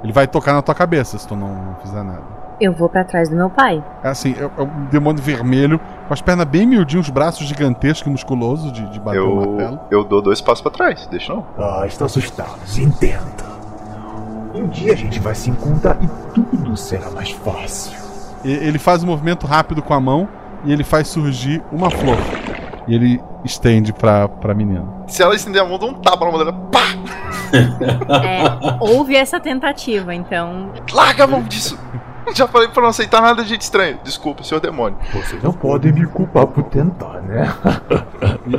Ele 0.04 0.12
vai 0.12 0.28
tocar 0.28 0.54
na 0.54 0.62
tua 0.62 0.76
cabeça 0.76 1.18
se 1.18 1.26
tu 1.28 1.36
não, 1.36 1.48
não 1.56 1.76
fizer 1.76 2.04
nada. 2.04 2.34
Eu 2.60 2.72
vou 2.74 2.88
pra 2.90 3.04
trás 3.04 3.30
do 3.30 3.36
meu 3.36 3.50
pai. 3.50 3.84
É 4.04 4.10
assim, 4.10 4.36
é, 4.38 4.44
é 4.44 4.64
um 4.64 4.86
demônio 4.92 5.22
vermelho, 5.24 5.80
com 6.08 6.14
as 6.14 6.22
pernas 6.22 6.46
bem 6.46 6.66
miudinhas, 6.68 7.08
os 7.08 7.12
braços 7.12 7.48
gigantescos 7.48 8.08
e 8.08 8.10
musculosos 8.10 8.72
de, 8.72 8.86
de 8.90 9.00
bater 9.00 9.20
o 9.22 9.36
martelo. 9.36 9.80
Eu, 9.90 10.00
eu 10.00 10.04
dou 10.04 10.22
dois 10.22 10.40
passos 10.42 10.62
pra 10.62 10.72
trás, 10.72 11.08
deixa 11.08 11.34
não. 11.34 11.46
Ah, 11.58 11.84
estão 11.88 12.06
assustados. 12.06 12.78
Entenda. 12.78 13.54
Um 14.54 14.68
dia 14.68 14.94
a 14.94 14.96
gente 14.96 15.20
vai 15.20 15.34
se 15.34 15.50
encontrar 15.50 15.98
e 16.02 16.08
tudo 16.34 16.76
será 16.78 17.10
mais 17.10 17.32
fácil. 17.32 17.98
E- 18.44 18.52
Ele 18.52 18.78
faz 18.78 19.04
um 19.04 19.08
movimento 19.08 19.48
rápido 19.48 19.82
com 19.82 19.94
a 19.94 20.00
mão 20.00 20.28
e 20.64 20.72
ele 20.72 20.84
faz 20.84 21.08
surgir 21.08 21.64
uma 21.72 21.90
flor. 21.90 22.18
E 22.88 22.96
ele 22.96 23.22
estende 23.44 23.94
pra, 23.94 24.28
pra 24.28 24.54
menina. 24.54 24.86
Se 25.08 25.22
ela 25.22 25.36
estender 25.36 25.62
a 25.62 25.66
mão, 25.66 25.80
dá 25.80 25.86
um 25.86 25.94
tapa 25.94 26.26
na 26.26 26.32
mão 26.32 26.40
dela. 26.40 26.54
Pá! 26.72 26.82
É, 28.24 28.78
houve 28.80 29.16
essa 29.16 29.40
tentativa, 29.40 30.14
então. 30.14 30.72
Larga 30.92 31.24
a 31.24 31.28
mão 31.28 31.44
disso! 31.44 31.78
Já 32.34 32.48
falei 32.48 32.70
pra 32.70 32.82
não 32.82 32.90
aceitar 32.90 33.22
nada 33.22 33.44
de 33.44 33.50
gente 33.50 33.62
estranha. 33.62 34.00
Desculpa, 34.04 34.44
senhor 34.44 34.60
demônio. 34.60 34.98
Vocês 35.14 35.44
não 35.44 35.52
podem 35.52 35.92
me 35.92 36.06
culpar 36.08 36.48
por 36.48 36.64
tentar, 36.64 37.22
né? 37.22 37.54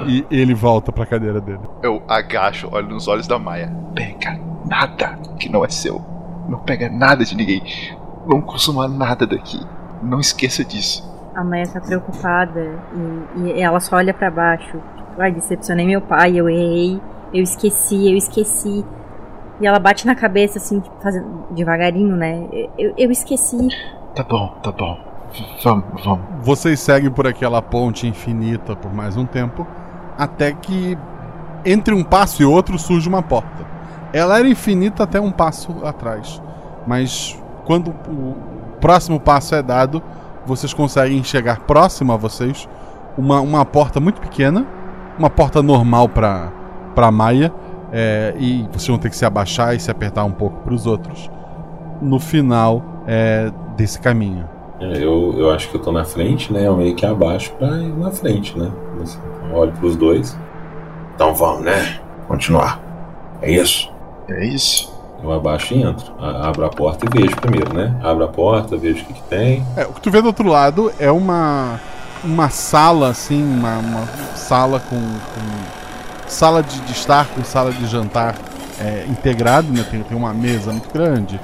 E, 0.07 0.27
e 0.31 0.41
ele 0.41 0.55
volta 0.55 0.93
pra 0.93 1.07
cadeira 1.07 1.41
dele. 1.41 1.61
Eu 1.83 2.03
agacho, 2.07 2.69
olho 2.71 2.89
nos 2.89 3.09
olhos 3.09 3.27
da 3.27 3.39
Maia. 3.39 3.75
Pega 3.95 4.39
nada 4.67 5.19
que 5.39 5.49
não 5.49 5.65
é 5.65 5.69
seu. 5.71 6.05
Não 6.49 6.59
pega 6.59 6.91
nada 6.91 7.25
de 7.25 7.35
ninguém. 7.35 7.63
Não 8.27 8.41
consuma 8.41 8.87
nada 8.87 9.27
daqui. 9.27 9.61
Não 10.03 10.21
esqueça 10.21 10.63
disso. 10.63 11.14
A 11.35 11.43
Maia 11.43 11.67
tá 11.67 11.81
preocupada 11.81 12.79
e, 13.37 13.41
e 13.41 13.61
ela 13.61 13.81
só 13.81 13.97
olha 13.97 14.15
pra 14.15 14.31
baixo. 14.31 14.79
Tipo, 14.97 15.21
ai, 15.21 15.33
decepcionei 15.33 15.87
meu 15.87 16.01
pai, 16.01 16.37
eu 16.37 16.49
errei, 16.49 17.01
eu 17.33 17.43
esqueci, 17.43 18.11
eu 18.11 18.17
esqueci. 18.17 18.85
E 19.61 19.67
ela 19.67 19.79
bate 19.79 20.07
na 20.07 20.15
cabeça, 20.15 20.59
assim, 20.59 20.81
tipo, 20.81 20.95
fazendo 21.03 21.47
devagarinho, 21.51 22.17
né? 22.17 22.47
Eu, 22.79 22.95
eu 22.97 23.11
esqueci. 23.11 23.69
Tá 24.15 24.23
bom, 24.23 24.49
tá 24.63 24.73
bom. 24.73 24.99
Vamos, 25.63 26.05
vamos. 26.05 26.25
Vocês 26.43 26.79
seguem 26.81 27.11
por 27.11 27.27
aquela 27.27 27.61
ponte 27.61 28.07
infinita 28.07 28.77
por 28.77 28.93
mais 28.93 29.17
um 29.17 29.27
tempo. 29.27 29.67
até 30.17 30.53
que 30.53 30.97
entre 31.65 31.95
um 31.95 32.05
passo 32.05 32.43
e 32.43 32.45
outro 32.45 32.79
surge 32.79 33.09
uma 33.09 33.23
porta. 33.23 33.65
Ela 34.13 34.39
era 34.39 34.49
infinita 34.49 35.03
até 35.03 35.21
um 35.21 35.33
passo 35.33 35.85
atrás, 35.85 36.41
mas 36.87 37.37
quando 37.65 37.89
o 37.91 38.37
próximo 38.81 39.19
passo 39.19 39.55
é 39.55 39.63
dado, 39.63 40.03
vocês 40.47 40.73
conseguem 40.73 41.23
chegar 41.23 41.61
próximo 41.61 42.13
a 42.13 42.17
vocês 42.17 42.69
uma, 43.17 43.41
uma 43.41 43.65
porta 43.65 44.01
muito 44.01 44.21
pequena, 44.21 44.67
uma 45.19 45.31
porta 45.31 45.63
normal 45.63 46.09
para 46.09 46.53
para 46.95 47.11
Maia, 47.11 47.53
é, 47.93 48.35
e 48.39 48.63
vocês 48.73 48.87
vão 48.87 48.99
ter 48.99 49.11
que 49.11 49.17
se 49.17 49.25
abaixar 49.25 49.75
e 49.75 49.81
se 49.81 49.91
apertar 49.91 50.25
um 50.25 50.31
pouco 50.31 50.61
para 50.61 50.73
os 50.73 50.87
outros. 50.87 51.29
No 52.01 52.21
final 52.21 53.03
é, 53.07 53.51
desse 53.77 53.99
caminho. 53.99 54.49
É, 54.81 54.97
eu, 55.03 55.35
eu 55.37 55.51
acho 55.51 55.69
que 55.69 55.77
eu 55.77 55.83
tô 55.83 55.91
na 55.91 56.05
frente, 56.05 56.53
né? 56.53 56.67
Eu 56.67 56.77
meio 56.77 56.95
que 56.95 57.05
abaixo 57.05 57.53
pra 57.59 57.69
ir 57.79 57.97
na 57.97 58.13
frente, 58.13 58.57
né? 58.57 58.71
Eu 59.49 59.57
olho 59.57 59.73
pros 59.73 59.97
dois. 59.97 60.39
Então 61.15 61.35
vamos, 61.35 61.65
né? 61.65 62.01
Continuar. 62.29 62.81
É 63.43 63.51
isso? 63.51 63.93
É 64.29 64.45
isso. 64.47 64.94
Eu 65.25 65.33
abaixo 65.33 65.73
e 65.73 65.83
entro. 65.83 66.13
Abro 66.21 66.67
a 66.67 66.69
porta 66.69 67.07
e 67.07 67.19
vejo 67.19 67.35
primeiro, 67.37 67.73
né? 67.73 67.99
Abro 68.03 68.25
a 68.25 68.29
porta, 68.29 68.77
vejo 68.77 69.03
o 69.03 69.07
que, 69.07 69.15
que 69.15 69.23
tem. 69.23 69.65
É, 69.75 69.87
o 69.87 69.93
que 69.95 70.01
tu 70.03 70.11
vê 70.11 70.21
do 70.21 70.27
outro 70.27 70.47
lado 70.47 70.93
é 70.99 71.11
uma 71.11 71.81
uma 72.23 72.49
sala 72.49 73.11
assim, 73.11 73.43
uma, 73.43 73.77
uma 73.79 74.07
sala 74.35 74.81
com, 74.81 74.97
com 74.97 76.27
sala 76.27 76.63
de, 76.63 76.91
estar 76.91 77.27
com 77.29 77.45
sala 77.45 77.71
de 77.71 77.87
jantar 77.87 78.35
é, 78.81 79.05
integrado, 79.09 79.71
né? 79.73 79.85
Tem, 79.91 80.03
tem 80.03 80.17
uma 80.17 80.33
mesa 80.33 80.73
muito 80.73 80.91
grande, 80.93 81.39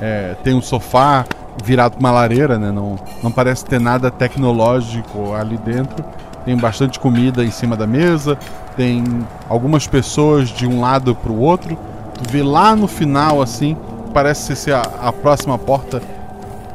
é, 0.00 0.34
tem 0.44 0.54
um 0.54 0.62
sofá 0.62 1.24
virado 1.64 1.96
uma 1.98 2.10
lareira, 2.10 2.58
né? 2.58 2.70
Não, 2.70 2.98
não 3.22 3.32
parece 3.32 3.64
ter 3.64 3.80
nada 3.80 4.10
tecnológico 4.10 5.32
ali 5.34 5.56
dentro. 5.56 6.04
Tem 6.44 6.56
bastante 6.56 7.00
comida 7.00 7.44
em 7.44 7.50
cima 7.50 7.76
da 7.76 7.86
mesa, 7.86 8.38
tem 8.76 9.02
algumas 9.48 9.86
pessoas 9.86 10.48
de 10.48 10.66
um 10.66 10.80
lado 10.80 11.14
para 11.14 11.32
o 11.32 11.40
outro. 11.40 11.76
Tu 12.22 12.30
vê 12.30 12.42
lá 12.42 12.74
no 12.74 12.86
final 12.88 13.42
assim, 13.42 13.76
parece 14.12 14.54
ser 14.56 14.72
a, 14.74 14.82
a 15.02 15.12
próxima 15.12 15.58
porta 15.58 16.00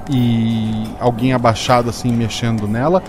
e 0.09 0.87
alguém 0.99 1.33
abaixado 1.33 1.89
assim 1.89 2.11
mexendo 2.11 2.67
nela, 2.67 3.01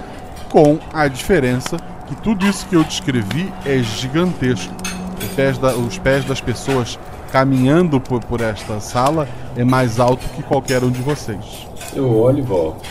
com 0.51 0.79
a 0.93 1.09
diferença 1.09 1.77
que 2.07 2.15
tudo 2.17 2.47
isso 2.47 2.67
que 2.67 2.77
eu 2.77 2.85
descrevi 2.85 3.53
é 3.65 3.79
gigantesco. 3.79 4.73
Os 5.21 5.29
pés, 5.35 5.59
da- 5.59 5.75
os 5.75 5.99
pés 5.99 6.25
das 6.25 6.41
pessoas 6.41 6.99
caminhando 7.31 7.99
por, 8.01 8.21
por 8.25 8.41
esta 8.41 8.81
sala 8.81 9.27
é 9.57 9.65
mais 9.65 9.99
alto 10.01 10.27
que 10.35 10.43
qualquer 10.43 10.83
um 10.85 10.91
de 10.91 11.01
vocês. 11.01 11.67
Eu 11.95 12.15
olho 12.19 12.39
e 12.39 12.43
volto. 12.43 12.87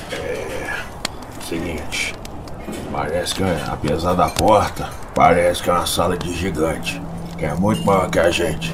Seguinte. 1.47 2.15
Parece 2.91 3.35
que, 3.35 3.43
apesar 3.69 4.13
da 4.13 4.30
porta, 4.30 4.89
parece 5.13 5.61
que 5.63 5.69
é 5.69 5.73
uma 5.73 5.85
sala 5.85 6.18
de 6.18 6.34
gigante. 6.34 7.01
Que 7.38 7.45
é 7.45 7.53
muito 7.53 7.84
maior 7.85 8.09
que 8.09 8.19
a 8.19 8.30
gente. 8.31 8.73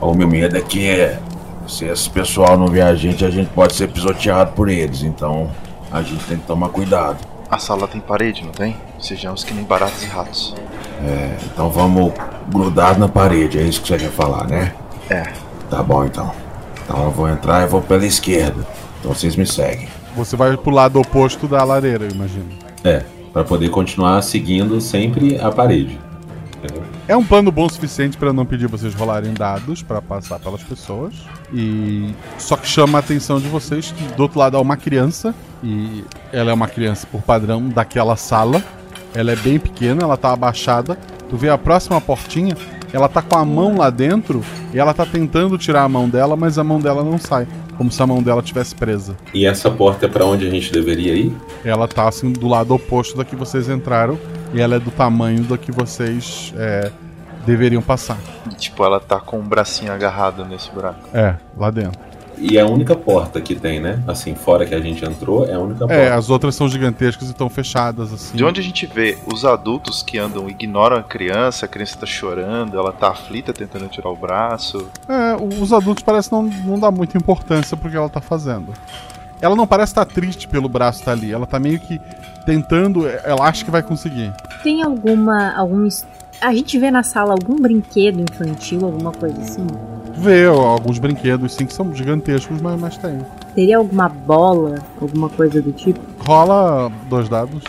O 0.00 0.14
meu 0.14 0.28
medo 0.28 0.56
é 0.56 0.60
que 0.60 0.88
é, 0.88 1.18
se 1.66 1.84
esse 1.84 2.08
pessoal 2.08 2.56
não 2.56 2.68
ver 2.68 2.82
a 2.82 2.94
gente, 2.94 3.24
a 3.24 3.30
gente 3.30 3.48
pode 3.50 3.74
ser 3.74 3.88
pisoteado 3.88 4.52
por 4.52 4.68
eles. 4.68 5.02
Então 5.02 5.50
a 5.90 6.02
gente 6.02 6.24
tem 6.24 6.38
que 6.38 6.46
tomar 6.46 6.68
cuidado. 6.68 7.18
A 7.50 7.58
sala 7.58 7.88
tem 7.88 8.00
parede, 8.00 8.44
não 8.44 8.52
tem? 8.52 8.76
Sejamos 9.00 9.42
que 9.42 9.54
nem 9.54 9.64
baratos 9.64 10.02
e 10.02 10.06
ratos. 10.06 10.54
É, 11.04 11.36
então 11.44 11.70
vamos 11.70 12.12
grudar 12.48 12.98
na 12.98 13.08
parede, 13.08 13.58
é 13.58 13.62
isso 13.62 13.80
que 13.80 13.88
você 13.88 13.98
quer 13.98 14.10
falar, 14.10 14.46
né? 14.46 14.72
É. 15.08 15.22
Tá 15.70 15.82
bom 15.82 16.04
então. 16.04 16.32
Então 16.84 17.04
eu 17.04 17.10
vou 17.10 17.28
entrar 17.28 17.62
e 17.62 17.66
vou 17.66 17.80
pela 17.80 18.04
esquerda. 18.04 18.66
Então 18.98 19.14
vocês 19.14 19.36
me 19.36 19.46
seguem. 19.46 19.88
Você 20.16 20.36
vai 20.36 20.56
pro 20.56 20.70
lado 20.72 21.00
oposto 21.00 21.46
da 21.46 21.62
lareira, 21.64 22.04
eu 22.04 22.10
imagino. 22.10 22.48
É, 22.84 23.02
pra 23.32 23.44
poder 23.44 23.68
continuar 23.70 24.22
seguindo 24.22 24.80
sempre 24.80 25.38
a 25.40 25.50
parede. 25.50 25.98
É 27.06 27.16
um 27.16 27.24
plano 27.24 27.50
bom 27.50 27.66
o 27.66 27.70
suficiente 27.70 28.16
para 28.16 28.32
não 28.32 28.44
pedir 28.44 28.66
vocês 28.66 28.94
rolarem 28.94 29.32
dados 29.32 29.82
para 29.82 30.02
passar 30.02 30.38
pelas 30.38 30.62
pessoas. 30.62 31.14
E 31.52 32.14
só 32.38 32.56
que 32.56 32.66
chama 32.66 32.98
a 32.98 33.00
atenção 33.00 33.40
de 33.40 33.48
vocês 33.48 33.92
que 33.92 34.04
do 34.14 34.22
outro 34.22 34.38
lado 34.38 34.56
há 34.56 34.60
uma 34.60 34.76
criança 34.76 35.34
e 35.62 36.04
ela 36.32 36.50
é 36.50 36.54
uma 36.54 36.68
criança 36.68 37.06
por 37.10 37.22
padrão 37.22 37.68
daquela 37.68 38.16
sala. 38.16 38.62
Ela 39.14 39.32
é 39.32 39.36
bem 39.36 39.58
pequena, 39.58 40.02
ela 40.02 40.16
tá 40.16 40.32
abaixada. 40.32 40.98
Tu 41.30 41.36
vê 41.36 41.48
a 41.48 41.58
próxima 41.58 42.00
portinha, 42.00 42.56
ela 42.92 43.08
tá 43.08 43.22
com 43.22 43.36
a 43.36 43.44
mão 43.44 43.76
lá 43.76 43.90
dentro 43.90 44.42
e 44.72 44.78
ela 44.78 44.94
tá 44.94 45.04
tentando 45.04 45.58
tirar 45.58 45.82
a 45.82 45.88
mão 45.88 46.08
dela, 46.08 46.36
mas 46.36 46.58
a 46.58 46.64
mão 46.64 46.80
dela 46.80 47.02
não 47.04 47.18
sai, 47.18 47.46
como 47.76 47.90
se 47.90 48.02
a 48.02 48.06
mão 48.06 48.22
dela 48.22 48.42
tivesse 48.42 48.74
presa. 48.74 49.16
E 49.34 49.46
essa 49.46 49.70
porta 49.70 50.06
é 50.06 50.08
pra 50.08 50.24
onde 50.24 50.46
a 50.46 50.50
gente 50.50 50.72
deveria 50.72 51.14
ir? 51.14 51.36
Ela 51.64 51.86
tá 51.86 52.08
assim 52.08 52.32
do 52.32 52.48
lado 52.48 52.74
oposto 52.74 53.16
da 53.16 53.24
que 53.24 53.36
vocês 53.36 53.68
entraram 53.68 54.18
e 54.52 54.60
ela 54.60 54.76
é 54.76 54.78
do 54.78 54.90
tamanho 54.90 55.42
da 55.44 55.58
que 55.58 55.70
vocês 55.70 56.52
é, 56.56 56.90
deveriam 57.46 57.82
passar. 57.82 58.18
E, 58.50 58.54
tipo, 58.54 58.82
ela 58.84 59.00
tá 59.00 59.20
com 59.20 59.38
o 59.38 59.42
bracinho 59.42 59.92
agarrado 59.92 60.44
nesse 60.44 60.70
buraco. 60.70 61.08
É, 61.12 61.36
lá 61.56 61.70
dentro. 61.70 62.07
E 62.40 62.56
é 62.56 62.60
a 62.60 62.66
única 62.66 62.94
porta 62.94 63.40
que 63.40 63.54
tem, 63.54 63.80
né? 63.80 64.02
Assim, 64.06 64.34
fora 64.34 64.64
que 64.64 64.74
a 64.74 64.80
gente 64.80 65.04
entrou, 65.04 65.46
é 65.46 65.54
a 65.54 65.58
única 65.58 65.80
porta. 65.80 65.94
É, 65.94 66.12
as 66.12 66.30
outras 66.30 66.54
são 66.54 66.68
gigantescas 66.68 67.28
e 67.28 67.32
estão 67.32 67.48
fechadas 67.48 68.12
assim. 68.12 68.36
De 68.36 68.44
onde 68.44 68.60
a 68.60 68.62
gente 68.62 68.86
vê 68.86 69.18
os 69.26 69.44
adultos 69.44 70.02
que 70.02 70.18
andam 70.18 70.48
ignoram 70.48 70.96
a 70.96 71.02
criança, 71.02 71.66
a 71.66 71.68
criança 71.68 71.98
tá 71.98 72.06
chorando, 72.06 72.78
ela 72.78 72.92
tá 72.92 73.08
aflita 73.08 73.52
tentando 73.52 73.88
tirar 73.88 74.10
o 74.10 74.16
braço. 74.16 74.88
É, 75.08 75.36
os 75.60 75.72
adultos 75.72 76.02
parecem 76.02 76.30
não, 76.32 76.42
não 76.64 76.78
dar 76.78 76.90
muita 76.90 77.16
importância 77.16 77.76
pro 77.76 77.90
que 77.90 77.96
ela 77.96 78.08
tá 78.08 78.20
fazendo. 78.20 78.72
Ela 79.40 79.54
não 79.54 79.66
parece 79.66 79.92
estar 79.92 80.04
triste 80.04 80.48
pelo 80.48 80.68
braço 80.68 81.00
estar 81.00 81.12
ali, 81.12 81.32
ela 81.32 81.46
tá 81.46 81.58
meio 81.58 81.78
que 81.78 82.00
tentando, 82.44 83.06
ela 83.06 83.44
acha 83.46 83.64
que 83.64 83.70
vai 83.70 83.82
conseguir. 83.82 84.32
Tem 84.62 84.82
alguma. 84.82 85.54
algum. 85.54 85.86
A 86.40 86.52
gente 86.52 86.78
vê 86.78 86.90
na 86.90 87.02
sala 87.02 87.32
algum 87.32 87.56
brinquedo 87.60 88.20
infantil, 88.20 88.84
alguma 88.84 89.12
coisa 89.12 89.40
assim? 89.40 89.66
Vê 90.18 90.46
alguns 90.46 90.98
brinquedos 90.98 91.54
sim 91.54 91.64
que 91.66 91.72
são 91.72 91.94
gigantescos, 91.94 92.60
mas, 92.60 92.80
mas 92.80 92.96
tem. 92.96 93.18
Teria 93.54 93.78
alguma 93.78 94.08
bola, 94.08 94.76
alguma 95.00 95.28
coisa 95.28 95.62
do 95.62 95.72
tipo? 95.72 96.00
Rola 96.24 96.90
dois 97.08 97.28
dados. 97.28 97.62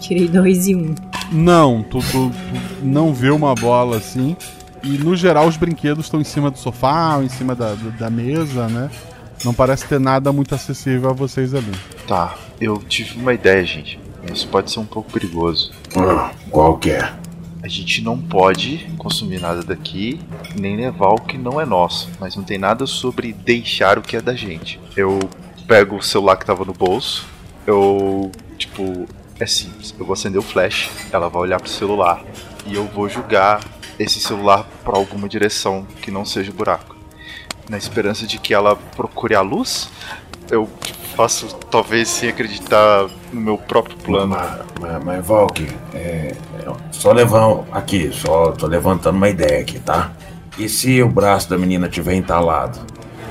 Tirei 0.00 0.28
dois 0.28 0.66
e 0.66 0.74
um. 0.74 0.94
Não, 1.32 1.82
tu, 1.82 1.98
tu- 2.00 2.30
tu 2.30 2.84
não 2.84 3.14
vê 3.14 3.30
uma 3.30 3.54
bola 3.54 3.96
assim. 3.96 4.36
E 4.82 4.98
no 4.98 5.16
geral 5.16 5.46
os 5.46 5.56
brinquedos 5.56 6.06
estão 6.06 6.20
em 6.20 6.24
cima 6.24 6.50
do 6.50 6.58
sofá, 6.58 7.16
ou 7.16 7.22
em 7.22 7.28
cima 7.28 7.54
da, 7.54 7.74
da- 7.98 8.10
mesa, 8.10 8.68
né? 8.68 8.90
Não 9.44 9.54
parece 9.54 9.86
ter 9.86 9.98
nada 9.98 10.32
muito 10.32 10.54
acessível 10.54 11.10
a 11.10 11.12
vocês 11.12 11.54
ali. 11.54 11.72
Tá, 12.06 12.34
eu 12.60 12.78
tive 12.78 13.18
uma 13.18 13.32
ideia, 13.32 13.64
gente. 13.64 13.98
Isso 14.32 14.46
pode 14.48 14.70
ser 14.70 14.80
um 14.80 14.84
pouco 14.84 15.10
perigoso. 15.10 15.70
qual 16.50 16.76
que 16.76 16.90
é? 16.90 17.12
A 17.64 17.68
gente 17.68 18.02
não 18.02 18.20
pode 18.20 18.86
consumir 18.98 19.40
nada 19.40 19.62
daqui, 19.62 20.20
nem 20.54 20.76
levar 20.76 21.14
o 21.14 21.18
que 21.18 21.38
não 21.38 21.58
é 21.58 21.64
nosso. 21.64 22.10
Mas 22.20 22.36
não 22.36 22.44
tem 22.44 22.58
nada 22.58 22.86
sobre 22.86 23.32
deixar 23.32 23.96
o 23.96 24.02
que 24.02 24.18
é 24.18 24.20
da 24.20 24.34
gente. 24.34 24.78
Eu 24.94 25.18
pego 25.66 25.96
o 25.96 26.02
celular 26.02 26.36
que 26.36 26.44
tava 26.44 26.62
no 26.66 26.74
bolso, 26.74 27.26
eu, 27.66 28.30
tipo, 28.58 29.08
é 29.40 29.46
simples. 29.46 29.94
Eu 29.98 30.04
vou 30.04 30.12
acender 30.12 30.38
o 30.38 30.42
flash, 30.42 30.90
ela 31.10 31.30
vai 31.30 31.40
olhar 31.40 31.58
pro 31.58 31.70
celular 31.70 32.22
e 32.66 32.74
eu 32.74 32.84
vou 32.84 33.08
jogar 33.08 33.64
esse 33.98 34.20
celular 34.20 34.68
pra 34.84 34.98
alguma 34.98 35.26
direção 35.26 35.86
que 36.02 36.10
não 36.10 36.26
seja 36.26 36.50
o 36.50 36.54
buraco. 36.54 36.94
Na 37.70 37.78
esperança 37.78 38.26
de 38.26 38.38
que 38.38 38.52
ela 38.52 38.76
procure 38.76 39.34
a 39.34 39.40
luz, 39.40 39.88
eu 40.50 40.68
faço 41.14 41.54
talvez 41.70 42.08
sem 42.08 42.28
acreditar 42.28 43.08
no 43.32 43.40
meu 43.40 43.58
próprio 43.58 43.96
plano. 43.96 44.36
Mas, 44.80 45.04
mas 45.04 45.26
Valk, 45.26 45.66
é, 45.94 45.98
é, 45.98 46.72
só 46.90 47.12
levar 47.12 47.64
aqui, 47.72 48.10
só 48.12 48.52
tô 48.52 48.66
levantando 48.66 49.16
uma 49.16 49.28
ideia 49.28 49.60
aqui, 49.60 49.78
tá? 49.78 50.12
E 50.58 50.68
se 50.68 51.02
o 51.02 51.08
braço 51.08 51.48
da 51.50 51.58
menina 51.58 51.88
tiver 51.88 52.14
entalado? 52.14 52.78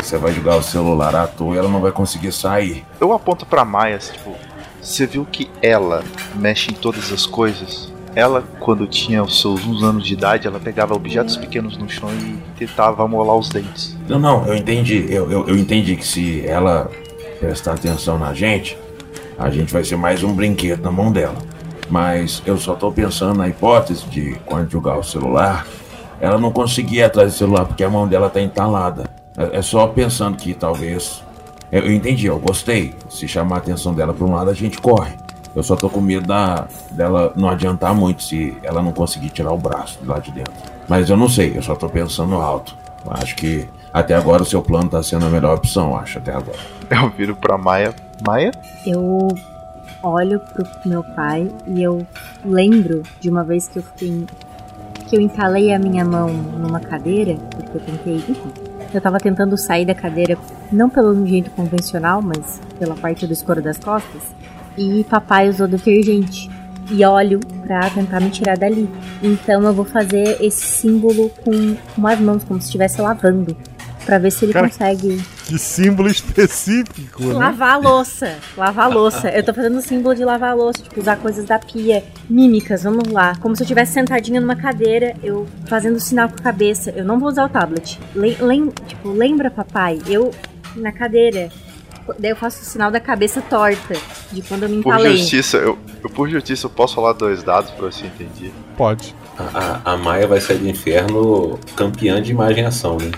Você 0.01 0.17
vai 0.17 0.33
jogar 0.33 0.57
o 0.57 0.63
celular 0.63 1.15
à 1.15 1.27
toa 1.27 1.55
e 1.55 1.57
ela 1.57 1.69
não 1.69 1.79
vai 1.79 1.91
conseguir 1.91 2.33
sair. 2.33 2.85
Eu 2.99 3.13
aponto 3.13 3.45
pra 3.45 3.63
Maia, 3.63 3.95
assim, 3.95 4.11
tipo, 4.11 4.35
você 4.81 5.05
viu 5.07 5.25
que 5.25 5.49
ela 5.61 6.03
mexe 6.35 6.71
em 6.71 6.73
todas 6.73 7.11
as 7.13 7.25
coisas? 7.25 7.93
Ela, 8.15 8.43
quando 8.59 8.85
tinha 8.85 9.23
os 9.23 9.39
seus 9.39 9.65
uns 9.65 9.81
anos 9.81 10.05
de 10.05 10.13
idade, 10.13 10.45
ela 10.45 10.59
pegava 10.59 10.93
objetos 10.93 11.37
pequenos 11.37 11.77
no 11.77 11.89
chão 11.89 12.09
e 12.11 12.37
tentava 12.59 13.03
amolar 13.03 13.35
os 13.37 13.49
dentes. 13.49 13.97
Não, 14.07 14.19
não, 14.19 14.45
eu 14.45 14.55
entendi. 14.55 15.05
Eu, 15.09 15.31
eu, 15.31 15.47
eu 15.47 15.57
entendi 15.57 15.95
que 15.95 16.05
se 16.05 16.45
ela 16.45 16.91
prestar 17.43 17.73
atenção 17.73 18.17
na 18.17 18.33
gente, 18.33 18.77
a 19.37 19.49
gente 19.49 19.73
vai 19.73 19.83
ser 19.83 19.97
mais 19.97 20.23
um 20.23 20.33
brinquedo 20.33 20.81
na 20.81 20.89
mão 20.89 21.11
dela. 21.11 21.35
Mas 21.89 22.41
eu 22.45 22.57
só 22.57 22.73
tô 22.73 22.89
pensando 22.89 23.37
na 23.37 23.49
hipótese 23.49 24.05
de 24.05 24.35
quando 24.45 24.71
jogar 24.71 24.97
o 24.97 25.03
celular, 25.03 25.67
ela 26.21 26.37
não 26.37 26.53
conseguir 26.53 26.99
ir 26.99 27.03
atrás 27.03 27.33
do 27.33 27.37
celular 27.37 27.65
porque 27.65 27.83
a 27.83 27.89
mão 27.89 28.07
dela 28.07 28.29
tá 28.29 28.41
entalada. 28.41 29.03
É, 29.37 29.57
é 29.57 29.61
só 29.61 29.87
pensando 29.87 30.37
que 30.37 30.53
talvez. 30.53 31.21
Eu, 31.69 31.91
entendi, 31.91 32.27
eu 32.27 32.39
gostei. 32.39 32.95
Se 33.09 33.27
chamar 33.27 33.57
a 33.57 33.59
atenção 33.59 33.93
dela 33.93 34.13
pra 34.13 34.25
um 34.25 34.33
lado, 34.33 34.49
a 34.49 34.53
gente 34.53 34.77
corre. 34.77 35.13
Eu 35.53 35.63
só 35.63 35.75
tô 35.75 35.89
com 35.89 35.99
medo 35.99 36.25
da, 36.25 36.67
dela 36.91 37.33
não 37.35 37.49
adiantar 37.49 37.93
muito 37.93 38.23
se 38.23 38.55
ela 38.63 38.81
não 38.81 38.93
conseguir 38.93 39.29
tirar 39.31 39.51
o 39.51 39.57
braço 39.57 39.99
de 40.01 40.07
lá 40.07 40.17
de 40.17 40.31
dentro. 40.31 40.53
Mas 40.87 41.09
eu 41.09 41.17
não 41.17 41.27
sei, 41.27 41.57
eu 41.57 41.61
só 41.61 41.75
tô 41.75 41.89
pensando 41.89 42.35
alto. 42.35 42.82
Acho 43.07 43.35
que 43.35 43.67
até 43.91 44.15
agora 44.15 44.41
o 44.41 44.45
seu 44.45 44.61
plano 44.61 44.89
tá 44.89 45.03
sendo 45.03 45.25
a 45.25 45.29
melhor 45.29 45.55
opção, 45.55 45.95
acho, 45.95 46.17
até 46.17 46.31
agora. 46.31 46.57
Eu 46.89 47.09
viro 47.09 47.35
pra 47.35 47.57
Maia. 47.57 47.93
Maia? 48.25 48.51
Eu 48.85 49.27
olho 50.01 50.39
pro 50.39 50.65
meu 50.85 51.03
pai 51.03 51.49
e 51.65 51.81
eu 51.81 52.05
lembro 52.43 53.03
de 53.19 53.29
uma 53.29 53.43
vez 53.43 53.67
que 53.67 53.79
eu 53.79 53.83
fiquei. 53.83 54.25
que 55.07 55.15
eu 55.15 55.21
entalei 55.21 55.73
a 55.73 55.79
minha 55.79 56.03
mão 56.03 56.27
numa 56.31 56.79
cadeira, 56.79 57.35
porque 57.55 57.77
eu 57.77 57.81
tentei. 57.81 58.35
Eu 58.93 59.01
tava 59.01 59.17
tentando 59.17 59.57
sair 59.57 59.85
da 59.85 59.95
cadeira, 59.95 60.37
não 60.71 60.89
pelo 60.89 61.25
jeito 61.25 61.49
convencional, 61.51 62.21
mas 62.21 62.61
pela 62.77 62.95
parte 62.95 63.25
do 63.25 63.33
escuro 63.33 63.61
das 63.61 63.77
costas. 63.77 64.21
E 64.77 65.03
papai 65.05 65.49
usou 65.49 65.67
detergente 65.67 66.49
e 66.91 67.03
óleo 67.05 67.39
pra 67.65 67.89
tentar 67.89 68.19
me 68.19 68.29
tirar 68.29 68.57
dali. 68.57 68.89
Então 69.21 69.61
eu 69.63 69.73
vou 69.73 69.85
fazer 69.85 70.37
esse 70.41 70.65
símbolo 70.65 71.29
com, 71.43 71.75
com 71.95 72.07
as 72.07 72.19
mãos, 72.19 72.43
como 72.43 72.59
se 72.59 72.65
estivesse 72.67 73.01
lavando. 73.01 73.55
Pra 74.05 74.17
ver 74.17 74.31
se 74.31 74.43
ele 74.43 74.51
Cara, 74.51 74.67
consegue 74.67 75.23
Que 75.45 75.57
símbolo 75.57 76.09
específico, 76.09 77.23
né? 77.23 77.33
lavar 77.35 77.75
a 77.75 77.77
louça. 77.77 78.35
Lavar 78.57 78.85
a 78.85 78.93
louça. 78.93 79.29
Eu 79.29 79.41
tô 79.43 79.53
fazendo 79.53 79.77
o 79.77 79.81
símbolo 79.81 80.13
de 80.13 80.25
lavar 80.25 80.51
a 80.51 80.53
louça, 80.53 80.83
tipo, 80.83 80.99
usar 80.99 81.15
coisas 81.17 81.45
da 81.45 81.57
pia. 81.57 82.03
Mímicas, 82.29 82.83
vamos 82.83 83.07
lá. 83.07 83.33
Como 83.39 83.55
se 83.55 83.61
eu 83.61 83.65
estivesse 83.65 83.93
sentadinha 83.93 84.41
numa 84.41 84.57
cadeira, 84.57 85.15
eu 85.23 85.47
fazendo 85.67 86.01
sinal 86.01 86.27
com 86.27 86.35
a 86.35 86.43
cabeça. 86.43 86.91
Eu 86.91 87.05
não 87.05 87.17
vou 87.17 87.29
usar 87.29 87.45
o 87.45 87.49
tablet. 87.49 87.97
Lem, 88.13 88.35
lem- 88.41 88.69
tipo, 88.87 89.09
lembra, 89.09 89.49
papai? 89.49 89.99
Eu 90.07 90.31
na 90.75 90.91
cadeira. 90.91 91.49
Daí 92.19 92.31
eu 92.31 92.35
faço 92.35 92.61
o 92.61 92.65
sinal 92.65 92.91
da 92.91 92.99
cabeça 92.99 93.41
torta. 93.41 93.95
De 94.31 94.41
quando 94.41 94.63
eu 94.63 94.69
me 94.69 94.81
Por 94.81 94.93
entalei. 94.93 95.17
justiça, 95.17 95.57
eu, 95.57 95.77
eu 96.03 96.09
por 96.09 96.29
justiça 96.29 96.65
eu 96.65 96.69
posso 96.69 96.95
falar 96.95 97.13
dois 97.13 97.43
dados 97.43 97.71
pra 97.71 97.85
você 97.85 98.05
entender. 98.05 98.51
Pode. 98.75 99.15
A, 99.37 99.81
a, 99.89 99.93
a 99.93 99.97
Maia 99.97 100.27
vai 100.27 100.39
sair 100.41 100.57
do 100.57 100.67
inferno 100.67 101.59
campeã 101.75 102.21
de 102.21 102.31
imagem 102.31 102.63
e 102.63 102.67
ação, 102.67 102.97
né? 102.97 103.11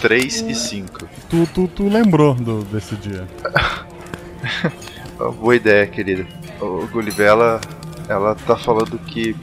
3 0.00 0.40
e 0.48 0.54
5. 0.54 1.08
Tu, 1.30 1.48
tu, 1.54 1.68
tu 1.68 1.88
lembrou 1.88 2.34
do, 2.34 2.62
desse 2.64 2.94
dia. 2.96 3.26
Boa 5.40 5.56
ideia, 5.56 5.86
querida. 5.86 6.26
O 6.60 6.86
Gulliver, 6.88 7.26
ela, 7.26 7.60
ela 8.08 8.34
tá 8.34 8.56
falando 8.56 8.98
que 8.98 9.34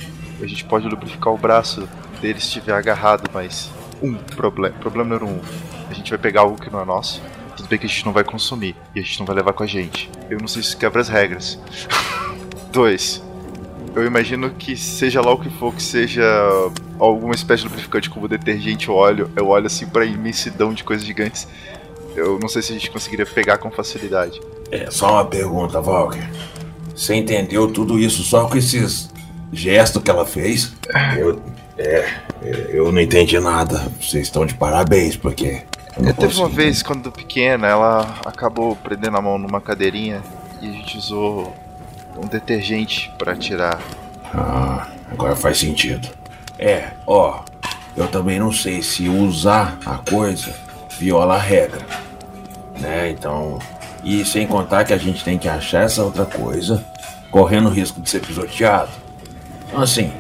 a 0.42 0.46
gente 0.46 0.64
pode 0.66 0.88
lubrificar 0.88 1.34
o 1.34 1.38
braço 1.38 1.88
dele 2.22 2.40
se 2.40 2.48
estiver 2.48 2.74
agarrado, 2.74 3.30
mas 3.34 3.72
um 4.02 4.14
problema. 4.14 4.76
Problema 4.80 5.18
número 5.18 5.28
um. 5.28 5.42
A 5.90 5.94
gente 5.94 6.10
vai 6.10 6.20
pegar 6.20 6.42
algo 6.42 6.62
que 6.62 6.72
não 6.72 6.82
é 6.82 6.86
nosso. 6.86 7.22
Bem 7.72 7.80
que 7.80 7.85
a 7.85 7.89
gente 7.89 8.06
não 8.06 8.11
vai 8.11 8.26
consumir 8.26 8.76
e 8.93 8.99
a 8.99 9.02
gente 9.02 9.18
não 9.18 9.26
vai 9.26 9.34
levar 9.34 9.53
com 9.53 9.64
a 9.64 9.65
gente. 9.65 10.11
Eu 10.30 10.38
não 10.39 10.48
sei 10.48 10.61
se 10.61 10.68
isso 10.68 10.77
quebra 10.77 10.99
as 10.99 11.07
regras. 11.07 11.57
Dois. 12.69 13.23
Eu 13.95 14.06
imagino 14.06 14.49
que 14.49 14.76
seja 14.76 15.22
lá 15.22 15.31
o 15.31 15.39
que 15.39 15.49
for, 15.49 15.73
que 15.73 15.81
seja 15.81 16.22
alguma 16.99 17.34
espécie 17.34 17.64
de 17.64 17.69
lubrificante 17.69 18.10
como 18.10 18.27
detergente 18.27 18.91
ou 18.91 18.98
óleo, 18.98 19.31
eu 19.38 19.48
olho 19.48 19.68
assim 19.68 19.88
pra 19.88 20.03
imensidão 20.03 20.73
de 20.73 20.84
coisas 20.84 21.06
gigantes. 21.06 21.48
Eu 22.14 22.38
não 22.39 22.49
sei 22.49 22.61
se 22.61 22.73
a 22.73 22.76
gente 22.76 22.91
conseguiria 22.91 23.26
pegar 23.26 23.57
com 23.57 23.72
facilidade. 23.72 24.41
É, 24.69 24.91
só 24.91 25.14
uma 25.14 25.23
pergunta, 25.23 25.80
Walker. 25.80 26.30
Você 26.93 27.15
entendeu 27.15 27.72
tudo 27.72 27.98
isso 27.98 28.22
só 28.22 28.49
com 28.49 28.57
esses 28.57 29.10
gestos 29.53 30.03
que 30.03 30.11
ela 30.11 30.26
fez? 30.26 30.73
Eu, 31.18 31.41
é, 31.77 32.06
é, 32.43 32.69
eu 32.73 32.91
não 32.91 32.99
entendi 32.99 33.39
nada. 33.39 33.89
Vocês 34.02 34.23
estão 34.23 34.45
de 34.45 34.56
parabéns, 34.56 35.15
porque. 35.15 35.61
Eu 35.98 36.14
teve 36.14 36.38
uma 36.38 36.50
vez, 36.50 36.82
quando 36.82 37.12
pequena, 37.12 37.68
ela 37.68 38.16
acabou 38.26 38.76
prendendo 38.76 39.18
a 39.18 39.22
mão 39.22 39.38
numa 39.38 39.60
cadeirinha 39.60 40.22
e 40.62 40.70
a 40.70 40.72
gente 40.72 40.98
usou 40.98 41.54
um 42.18 42.28
detergente 42.28 43.12
pra 43.18 43.36
tirar. 43.36 43.82
Ah, 44.34 44.88
agora 45.12 45.36
faz 45.36 45.58
sentido. 45.58 46.08
É, 46.58 46.92
ó, 47.06 47.42
eu 47.96 48.08
também 48.08 48.40
não 48.40 48.52
sei 48.52 48.82
se 48.82 49.10
usar 49.10 49.78
a 49.86 49.98
coisa 49.98 50.54
viola 50.98 51.36
a 51.36 51.40
regra. 51.40 51.82
Né, 52.80 53.10
então. 53.10 53.60
E 54.04 54.26
sem 54.26 54.48
contar 54.48 54.84
que 54.86 54.94
a 54.94 54.98
gente 54.98 55.24
tem 55.24 55.38
que 55.38 55.48
achar 55.48 55.84
essa 55.84 56.04
outra 56.04 56.26
coisa, 56.26 56.84
correndo 57.30 57.70
o 57.70 57.72
risco 57.72 58.02
de 58.02 58.10
ser 58.10 58.20
pisoteado. 58.20 58.90
Então, 59.68 59.82
assim, 59.82 60.12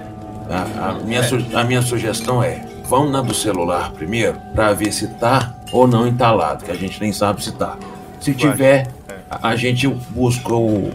a, 0.49 0.89
a 0.89 0.93
minha, 0.93 1.21
a 1.55 1.63
minha 1.63 1.81
sugestão 1.81 2.43
é: 2.43 2.63
vamos 2.83 3.11
na 3.11 3.21
do 3.21 3.33
celular 3.33 3.91
primeiro, 3.91 4.39
pra 4.53 4.73
ver 4.73 4.91
se 4.91 5.07
tá 5.07 5.51
ou 5.71 5.87
não 5.87 6.07
entalado, 6.07 6.65
que 6.65 6.71
a 6.71 6.75
gente 6.75 6.99
nem 6.99 7.11
sabe 7.11 7.43
se 7.43 7.51
tá. 7.53 7.77
Se 8.19 8.33
tiver, 8.33 8.87
a, 9.29 9.49
a 9.49 9.55
gente 9.55 9.87
busca 9.87 10.53
o, 10.53 10.91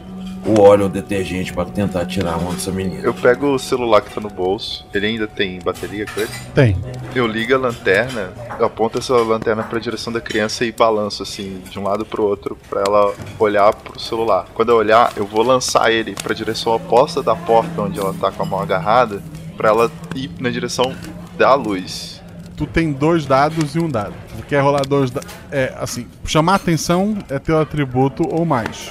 o 0.46 0.60
óleo 0.60 0.84
ou 0.84 0.88
detergente 0.88 1.52
pra 1.52 1.64
tentar 1.64 2.06
tirar 2.06 2.34
a 2.34 2.38
mão 2.38 2.52
dessa 2.52 2.70
menina. 2.70 3.02
Eu 3.02 3.12
pego 3.12 3.54
o 3.54 3.58
celular 3.58 4.00
que 4.00 4.14
tá 4.14 4.20
no 4.20 4.30
bolso, 4.30 4.86
ele 4.94 5.06
ainda 5.06 5.26
tem 5.26 5.58
bateria 5.60 6.06
com 6.06 6.20
ele? 6.20 6.30
Tem. 6.54 6.76
Eu 7.14 7.26
ligo 7.26 7.54
a 7.54 7.58
lanterna, 7.58 8.32
eu 8.58 8.66
aponto 8.66 8.98
essa 8.98 9.14
lanterna 9.14 9.62
pra 9.64 9.78
direção 9.78 10.12
da 10.12 10.20
criança 10.20 10.64
e 10.64 10.70
balanço 10.70 11.22
assim, 11.22 11.60
de 11.68 11.78
um 11.78 11.82
lado 11.82 12.04
pro 12.04 12.22
outro, 12.22 12.56
pra 12.68 12.82
ela 12.86 13.12
olhar 13.38 13.74
pro 13.74 13.98
celular. 13.98 14.46
Quando 14.54 14.68
eu 14.68 14.76
olhar, 14.76 15.12
eu 15.16 15.26
vou 15.26 15.42
lançar 15.42 15.90
ele 15.90 16.14
pra 16.14 16.34
direção 16.34 16.74
oposta 16.74 17.22
da 17.22 17.34
porta 17.34 17.82
onde 17.82 17.98
ela 17.98 18.14
tá 18.14 18.30
com 18.30 18.42
a 18.42 18.46
mão 18.46 18.60
agarrada, 18.60 19.22
pra 19.56 19.70
ela 19.70 19.90
ir 20.14 20.30
na 20.38 20.50
direção 20.50 20.94
da 21.36 21.54
luz. 21.54 22.15
Tu 22.56 22.66
tem 22.66 22.90
dois 22.90 23.26
dados 23.26 23.74
e 23.74 23.78
um 23.78 23.88
dado. 23.88 24.14
Tu 24.36 24.46
quer 24.46 24.60
rolar 24.60 24.86
dois 24.86 25.10
dados. 25.10 25.30
É, 25.50 25.74
assim, 25.78 26.06
chamar 26.24 26.54
atenção 26.54 27.18
é 27.28 27.38
teu 27.38 27.60
atributo 27.60 28.26
ou 28.26 28.46
mais. 28.46 28.90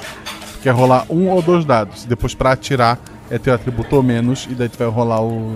Tu 0.53 0.59
quer 0.63 0.71
rolar 0.71 1.05
um 1.09 1.29
ou 1.29 1.41
dois 1.41 1.65
dados. 1.65 2.05
Depois 2.05 2.35
pra 2.35 2.51
atirar 2.51 2.99
é 3.29 3.39
teu 3.39 3.53
atributo 3.53 3.95
ou 3.95 4.03
menos. 4.03 4.47
E 4.49 4.53
daí 4.53 4.69
tu 4.69 4.77
vai 4.77 4.87
rolar 4.87 5.21
o. 5.21 5.55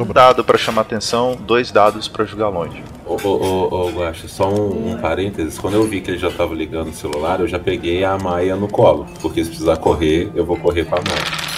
Um 0.00 0.04
dado 0.06 0.42
pra 0.42 0.56
chamar 0.56 0.82
atenção, 0.82 1.36
dois 1.46 1.70
dados 1.70 2.08
pra 2.08 2.24
jogar 2.24 2.48
longe. 2.48 2.82
Ô, 3.04 3.16
ô, 3.22 3.28
ô, 3.28 3.86
ô 3.86 3.90
Guaxa, 3.90 4.26
só 4.26 4.48
um, 4.48 4.92
um 4.92 4.98
parênteses. 4.98 5.58
Quando 5.58 5.74
eu 5.74 5.84
vi 5.86 6.00
que 6.00 6.10
ele 6.10 6.18
já 6.18 6.30
tava 6.30 6.54
ligando 6.54 6.88
o 6.88 6.94
celular, 6.94 7.40
eu 7.40 7.46
já 7.46 7.58
peguei 7.58 8.02
a 8.02 8.16
Maia 8.16 8.56
no 8.56 8.68
colo. 8.68 9.06
Porque 9.20 9.44
se 9.44 9.50
precisar 9.50 9.76
correr, 9.76 10.30
eu 10.34 10.46
vou 10.46 10.56
correr 10.56 10.86
com 10.86 10.94
a 10.94 10.98
Maia. 10.98 11.52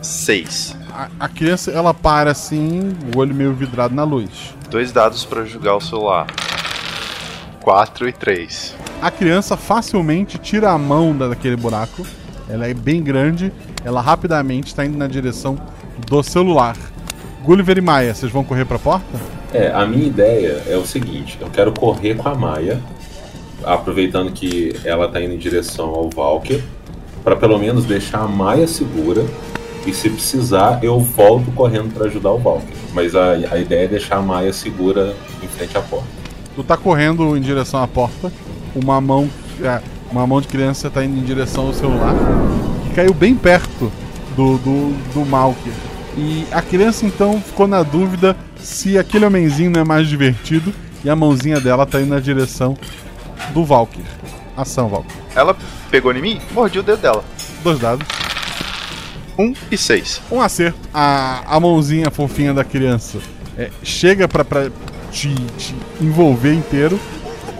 Seis. 0.00 0.74
A, 1.00 1.08
a 1.20 1.28
criança 1.28 1.70
ela 1.70 1.94
para 1.94 2.30
assim, 2.30 2.92
o 3.14 3.18
olho 3.18 3.34
meio 3.34 3.54
vidrado 3.54 3.94
na 3.94 4.04
luz. 4.04 4.54
Dois 4.68 4.92
dados 4.92 5.24
pra 5.24 5.46
jogar 5.46 5.74
o 5.76 5.80
celular. 5.80 6.26
Quatro 7.62 8.06
e 8.06 8.12
três. 8.12 8.74
A 9.00 9.10
criança 9.10 9.56
facilmente 9.56 10.36
tira 10.36 10.70
a 10.70 10.76
mão 10.76 11.16
da- 11.16 11.28
daquele 11.28 11.56
buraco. 11.56 12.06
Ela 12.50 12.66
é 12.68 12.74
bem 12.74 13.02
grande. 13.02 13.50
Ela 13.82 14.02
rapidamente 14.02 14.66
está 14.68 14.84
indo 14.84 14.98
na 14.98 15.06
direção 15.06 15.56
do 16.06 16.22
celular. 16.22 16.76
Gulliver 17.44 17.78
e 17.78 17.80
Maia, 17.80 18.14
vocês 18.14 18.30
vão 18.30 18.44
correr 18.44 18.66
pra 18.66 18.78
porta? 18.78 19.18
É, 19.54 19.72
a 19.72 19.86
minha 19.86 20.06
ideia 20.06 20.62
é 20.68 20.76
o 20.76 20.84
seguinte: 20.84 21.38
eu 21.40 21.48
quero 21.48 21.72
correr 21.72 22.14
com 22.14 22.28
a 22.28 22.34
Maia, 22.34 22.78
aproveitando 23.64 24.30
que 24.32 24.78
ela 24.84 25.08
tá 25.08 25.18
indo 25.22 25.32
em 25.32 25.38
direção 25.38 25.88
ao 25.88 26.10
Valker, 26.10 26.62
para 27.24 27.36
pelo 27.36 27.58
menos 27.58 27.86
deixar 27.86 28.18
a 28.20 28.28
Maia 28.28 28.66
segura. 28.66 29.24
E 29.86 29.92
se 29.92 30.10
precisar, 30.10 30.78
eu 30.82 31.00
volto 31.00 31.50
correndo 31.52 31.92
para 31.92 32.06
ajudar 32.06 32.32
o 32.32 32.38
Valker. 32.38 32.74
Mas 32.92 33.14
a, 33.16 33.32
a 33.32 33.58
ideia 33.58 33.84
é 33.84 33.88
deixar 33.88 34.16
a 34.16 34.22
Maia 34.22 34.52
segura 34.52 35.14
em 35.42 35.48
frente 35.48 35.76
à 35.76 35.80
porta. 35.80 36.06
Tu 36.54 36.62
tá 36.62 36.76
correndo 36.76 37.36
em 37.36 37.40
direção 37.40 37.82
à 37.82 37.88
porta. 37.88 38.30
Uma 38.74 39.00
mão, 39.00 39.28
é, 39.62 39.80
uma 40.10 40.26
mão 40.26 40.40
de 40.40 40.48
criança 40.48 40.90
tá 40.90 41.04
indo 41.04 41.18
em 41.18 41.24
direção 41.24 41.68
ao 41.68 41.72
celular. 41.72 42.14
Que 42.84 42.94
caiu 42.94 43.14
bem 43.14 43.34
perto 43.34 43.90
do, 44.36 44.58
do, 44.58 45.12
do 45.14 45.24
Malker. 45.24 45.72
E 46.16 46.46
a 46.52 46.60
criança 46.60 47.06
então 47.06 47.40
ficou 47.40 47.66
na 47.66 47.82
dúvida 47.82 48.36
se 48.58 48.98
aquele 48.98 49.24
homenzinho 49.24 49.70
não 49.70 49.80
é 49.80 49.84
mais 49.84 50.08
divertido. 50.08 50.72
E 51.02 51.08
a 51.08 51.16
mãozinha 51.16 51.58
dela 51.58 51.86
tá 51.86 52.00
indo 52.00 52.10
na 52.10 52.20
direção 52.20 52.76
do 53.54 53.64
Valkyr. 53.64 54.04
Ação, 54.54 54.88
Valkyr. 54.88 55.16
Ela 55.34 55.56
pegou 55.90 56.12
em 56.12 56.20
mim, 56.20 56.40
mordi 56.52 56.78
o 56.78 56.82
dedo 56.82 57.00
dela. 57.00 57.24
Dois 57.62 57.78
dados. 57.78 58.06
Um 59.40 59.54
e 59.70 59.76
seis. 59.78 60.20
Um 60.30 60.40
acerto. 60.40 60.78
A, 60.92 61.42
a 61.46 61.58
mãozinha 61.58 62.10
fofinha 62.10 62.52
da 62.52 62.64
criança 62.64 63.18
é, 63.56 63.70
chega 63.82 64.28
pra, 64.28 64.44
pra 64.44 64.68
te, 65.10 65.34
te 65.56 65.74
envolver 66.00 66.52
inteiro. 66.52 67.00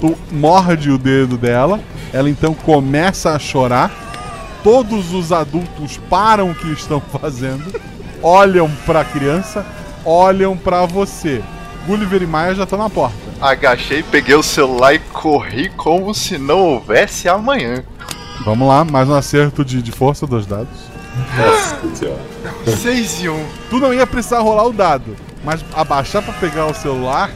Tu 0.01 0.16
morde 0.31 0.90
o 0.90 0.98
dedo 0.98 1.39
dela. 1.39 1.81
Ela 2.12 2.28
então 2.28 2.52
começa 2.52 3.31
a 3.31 3.39
chorar. 3.39 3.90
Todos 4.62 5.15
os 5.15 5.32
adultos 5.32 5.98
param 6.11 6.51
o 6.51 6.55
que 6.55 6.70
estão 6.70 7.01
fazendo, 7.19 7.65
olham 8.23 8.70
pra 8.85 9.02
criança, 9.05 9.65
olham 10.05 10.55
pra 10.55 10.85
você. 10.85 11.43
Gulliver 11.86 12.23
e 12.23 12.27
Maia 12.27 12.55
já 12.55 12.65
estão 12.65 12.78
na 12.78 12.90
porta. 12.90 13.16
Agachei, 13.40 14.02
peguei 14.02 14.35
o 14.35 14.43
celular 14.43 14.94
e 14.94 14.98
corri 14.98 15.70
como 15.70 16.12
se 16.12 16.36
não 16.36 16.59
houvesse 16.59 17.27
amanhã. 17.27 17.82
Vamos 18.44 18.69
lá, 18.69 18.85
mais 18.85 19.09
um 19.09 19.15
acerto 19.15 19.65
de, 19.65 19.81
de 19.81 19.93
força 19.93 20.27
dos 20.27 20.44
dados. 20.44 20.90
Nossa 21.36 21.97
senhora. 21.97 22.20
6 22.66 23.22
e 23.22 23.28
1. 23.28 23.47
Tu 23.68 23.78
não 23.78 23.92
ia 23.92 24.06
precisar 24.06 24.40
rolar 24.40 24.66
o 24.66 24.72
dado, 24.72 25.16
mas 25.44 25.64
abaixar 25.74 26.22
pra 26.22 26.32
pegar 26.34 26.66
o 26.66 26.74
celular 26.74 27.30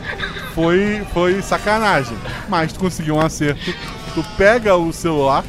foi, 0.55 1.02
foi 1.12 1.43
sacanagem. 1.43 2.16
Mas 2.48 2.73
tu 2.73 2.81
conseguiu 2.81 3.16
um 3.16 3.20
acerto. 3.20 3.74
Tu 4.15 4.24
pega 4.36 4.77
o 4.77 4.93
celular, 4.93 5.44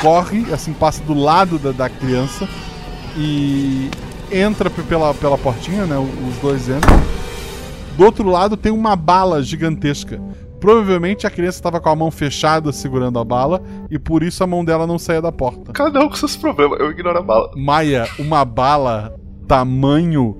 corre, 0.00 0.46
assim, 0.52 0.72
passa 0.72 1.02
do 1.02 1.14
lado 1.14 1.58
da, 1.58 1.72
da 1.72 1.88
criança 1.88 2.48
e 3.16 3.90
entra 4.30 4.70
pela, 4.70 5.14
pela 5.14 5.38
portinha, 5.38 5.84
né? 5.86 5.96
Os 5.98 6.36
dois 6.36 6.68
entram. 6.68 7.00
Do 7.96 8.04
outro 8.04 8.28
lado 8.28 8.56
tem 8.56 8.72
uma 8.72 8.94
bala 8.94 9.42
gigantesca 9.42 10.20
Provavelmente 10.60 11.26
a 11.26 11.30
criança 11.30 11.58
estava 11.58 11.80
com 11.80 11.88
a 11.88 11.96
mão 11.96 12.10
fechada 12.10 12.72
segurando 12.72 13.18
a 13.18 13.24
bala 13.24 13.62
e 13.90 13.98
por 13.98 14.22
isso 14.22 14.42
a 14.42 14.46
mão 14.46 14.64
dela 14.64 14.86
não 14.86 14.98
saía 14.98 15.20
da 15.20 15.32
porta. 15.32 15.72
Cada 15.72 16.00
um 16.00 16.08
com 16.08 16.14
seus 16.14 16.36
problemas, 16.36 16.80
eu 16.80 16.90
ignoro 16.90 17.18
a 17.18 17.22
bala. 17.22 17.50
Maia, 17.54 18.06
uma 18.18 18.44
bala 18.44 19.14
tamanho 19.46 20.38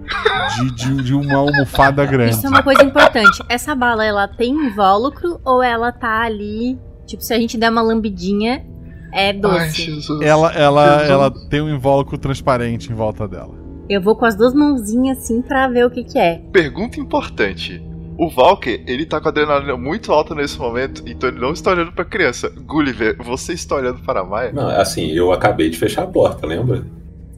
de, 0.56 0.74
de, 0.74 1.02
de 1.04 1.14
uma 1.14 1.36
almofada 1.36 2.04
grande. 2.04 2.32
Isso 2.32 2.46
é 2.46 2.50
uma 2.50 2.62
coisa 2.62 2.82
importante. 2.82 3.42
Essa 3.48 3.74
bala, 3.74 4.04
ela 4.04 4.26
tem 4.26 4.52
invólucro 4.52 5.40
ou 5.44 5.62
ela 5.62 5.92
tá 5.92 6.22
ali? 6.22 6.78
Tipo, 7.06 7.22
se 7.22 7.32
a 7.32 7.38
gente 7.38 7.56
der 7.56 7.70
uma 7.70 7.82
lambidinha, 7.82 8.66
é 9.12 9.32
doce. 9.32 10.00
Ela, 10.22 10.52
ela, 10.52 11.02
ela 11.02 11.48
tem 11.48 11.60
um 11.60 11.74
invólucro 11.74 12.18
transparente 12.18 12.90
em 12.90 12.94
volta 12.94 13.28
dela. 13.28 13.54
Eu 13.88 14.02
vou 14.02 14.16
com 14.16 14.24
as 14.24 14.34
duas 14.34 14.52
mãozinhas 14.52 15.18
assim 15.18 15.40
pra 15.40 15.68
ver 15.68 15.86
o 15.86 15.90
que 15.90 16.02
que 16.02 16.18
é. 16.18 16.42
Pergunta 16.52 16.98
importante. 16.98 17.82
O 18.18 18.30
Valker, 18.30 18.82
ele 18.86 19.04
tá 19.04 19.20
com 19.20 19.28
a 19.28 19.30
adrenalina 19.30 19.76
muito 19.76 20.10
alta 20.10 20.34
nesse 20.34 20.58
momento, 20.58 21.02
então 21.06 21.28
ele 21.28 21.38
não 21.38 21.52
está 21.52 21.72
olhando 21.72 21.92
pra 21.92 22.04
criança. 22.04 22.50
Gulliver, 22.64 23.16
você 23.22 23.52
está 23.52 23.76
olhando 23.76 24.00
para 24.00 24.20
a 24.20 24.24
Maia? 24.24 24.52
Não, 24.52 24.68
assim, 24.68 25.10
eu 25.10 25.32
acabei 25.32 25.68
de 25.68 25.76
fechar 25.76 26.04
a 26.04 26.06
porta, 26.06 26.46
lembra? 26.46 26.84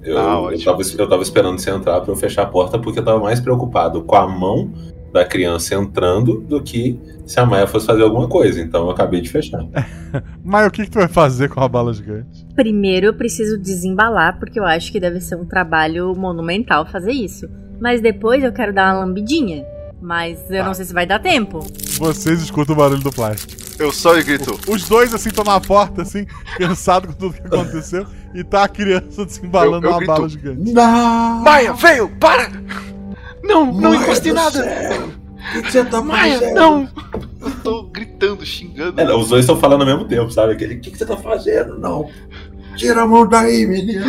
Eu, 0.03 0.19
Ah, 0.19 0.53
eu, 0.53 0.65
tava, 0.65 0.83
eu 0.97 1.09
tava 1.09 1.23
esperando 1.23 1.59
você 1.59 1.71
entrar 1.71 2.01
pra 2.01 2.13
eu 2.13 2.17
fechar 2.17 2.43
a 2.43 2.47
porta 2.47 2.79
porque 2.79 3.01
eu 3.01 3.05
tava 3.05 3.19
mais 3.19 3.41
preocupado 3.41 4.03
com 4.03 4.15
a 4.15 4.29
mão 4.29 4.71
da 5.13 5.25
criança 5.25 5.75
entrando 5.75 6.41
do 6.41 6.63
que 6.63 6.99
se 7.27 7.41
a 7.41 7.47
Maia 7.47 7.67
fosse 7.67 7.87
fazer 7.87 8.03
alguma 8.03 8.29
coisa. 8.29 8.61
Então 8.61 8.85
eu 8.85 8.91
acabei 8.91 9.21
de 9.21 9.29
fechar. 9.29 9.65
Maia, 10.45 10.69
o 10.69 10.71
que, 10.71 10.85
que 10.85 10.91
tu 10.91 10.99
vai 10.99 11.09
fazer 11.09 11.49
com 11.49 11.61
a 11.61 11.69
bala 11.69 11.93
gigante? 11.93 12.47
Primeiro 12.55 13.07
eu 13.07 13.15
preciso 13.15 13.59
desembalar, 13.59 14.39
porque 14.39 14.61
eu 14.61 14.65
acho 14.65 14.93
que 14.93 15.01
deve 15.01 15.21
ser 15.21 15.37
um 15.37 15.45
trabalho 15.45 16.15
monumental 16.15 16.87
fazer 16.87 17.13
isso. 17.13 17.49
Mas 17.81 18.01
depois 18.01 18.45
eu 18.45 18.53
quero 18.53 18.73
dar 18.73 18.95
uma 18.95 19.05
lambidinha. 19.05 19.65
Mas 20.01 20.39
eu 20.51 20.65
não 20.65 20.75
sei 20.75 20.85
se 20.85 20.93
vai 20.93 21.07
dar 21.07 21.19
tempo. 21.19 21.67
Vocês 21.99 22.41
escutam 22.41 22.75
o 22.75 22.79
barulho 22.79 23.01
do 23.03 23.11
plástico. 23.11 23.53
Eu 23.79 23.93
só 23.93 24.17
e 24.19 24.23
grito. 24.23 24.59
Os 24.69 24.89
dois, 24.89 25.13
assim, 25.15 25.29
estão 25.29 25.45
na 25.45 25.61
porta, 25.61 26.03
assim, 26.03 26.27
cansado 26.57 27.09
com 27.09 27.13
tudo 27.15 27.35
que 27.35 27.47
aconteceu, 27.47 28.07
e 28.35 28.43
tá 28.45 28.65
a 28.65 28.69
criança 28.69 29.25
desembalando 29.25 29.87
Eu- 29.87 29.91
eu 29.91 29.97
uma 29.97 29.99
grito, 29.99 30.13
bala 30.13 30.29
gigante. 30.29 30.73
Não! 30.73 31.41
Maia, 31.43 31.73
veio! 31.75 32.09
Para! 32.19 32.51
Não, 33.43 33.67
não 33.73 33.91
Maia 33.91 34.03
encoste 34.03 34.29
em 34.29 34.33
do 34.33 34.35
nada! 34.35 35.09
O 35.57 35.63
que 35.63 35.71
você 35.73 35.85
tá 35.85 36.03
Maia, 36.03 36.39
fazendo? 36.39 36.55
não! 36.55 36.89
Eu 37.41 37.51
tô 37.63 37.83
gritando, 37.85 38.45
xingando. 38.45 39.01
É, 39.01 39.15
os 39.15 39.29
dois 39.29 39.43
estão 39.45 39.59
falando 39.59 39.81
ao 39.83 39.87
mesmo 39.87 40.05
tempo, 40.07 40.31
sabe? 40.31 40.53
Aquele, 40.53 40.75
O 40.75 40.81
que, 40.81 40.91
que 40.91 40.99
você 40.99 41.07
tá 41.07 41.17
fazendo? 41.17 41.79
Não. 41.79 42.11
Tira 42.77 43.03
a 43.03 43.07
mão 43.07 43.27
daí, 43.29 43.65
menino. 43.67 44.05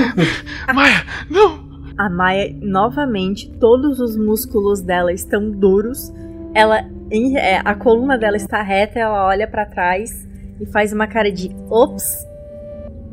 Maia, 0.73 1.05
não! 1.29 1.68
A 1.99 2.09
Maia, 2.09 2.55
novamente, 2.61 3.49
todos 3.59 3.99
os 3.99 4.15
músculos 4.15 4.79
dela 4.79 5.11
estão 5.11 5.51
duros. 5.51 6.13
Ela, 6.55 6.85
é, 7.11 7.57
a 7.57 7.75
coluna 7.75 8.17
dela 8.17 8.37
está 8.37 8.61
reta, 8.61 8.97
ela 8.97 9.27
olha 9.27 9.45
pra 9.45 9.65
trás 9.65 10.09
e 10.61 10.65
faz 10.65 10.93
uma 10.93 11.07
cara 11.07 11.29
de 11.29 11.51
ops. 11.69 12.25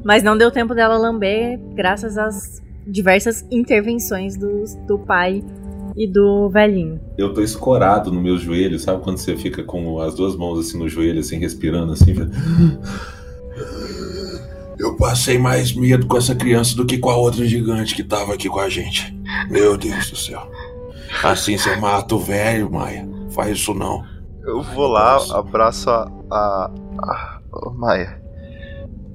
Mas 0.05 0.23
não 0.23 0.39
deu 0.39 0.53
tempo 0.53 0.73
dela 0.73 0.97
lamber, 0.97 1.59
graças 1.75 2.17
às 2.17 2.63
diversas 2.87 3.45
intervenções 3.51 4.37
dos- 4.37 4.77
do 4.87 4.97
pai 5.01 5.43
e 5.97 6.07
do 6.07 6.49
velhinho. 6.49 7.01
Eu 7.19 7.35
tô 7.35 7.41
escorado 7.43 8.13
no 8.13 8.23
meu 8.23 8.39
joelho, 8.39 8.79
sabe? 8.79 9.03
Quando 9.03 9.17
você 9.19 9.35
fica 9.35 9.65
com 9.65 9.99
as 9.99 10.15
duas 10.15 10.37
mãos 10.37 10.61
assim 10.61 10.79
no 10.79 10.89
joelho, 10.89 11.19
assim, 11.19 11.39
respirando, 11.41 11.93
assim. 11.95 12.15
Eu 14.79 14.97
passei 14.97 15.39
mais 15.39 15.73
medo 15.73 16.07
com 16.07 16.19
essa 16.19 16.35
criança 16.35 16.77
do 16.77 16.85
que 16.85 16.99
com 16.99 17.09
a 17.09 17.17
outra 17.17 17.47
gigante 17.47 17.95
que 17.95 18.05
tava 18.05 18.35
aqui 18.35 18.49
com 18.49 18.61
a 18.61 18.69
gente. 18.69 19.19
Meu 19.51 19.77
Deus 19.77 20.11
do 20.11 20.17
céu. 20.17 20.51
Assim 21.23 21.57
você 21.57 21.77
mata 21.77 22.15
o 22.15 22.19
velho, 22.19 22.71
Maia. 22.71 23.09
Faz 23.31 23.59
isso 23.59 23.73
não. 23.73 24.05
Eu 24.45 24.63
vou 24.63 24.87
lá, 24.87 25.19
abraço 25.33 25.91
a. 25.91 26.11
a, 26.31 26.71
a 26.99 27.41
ô, 27.53 27.71
Maia. 27.71 28.21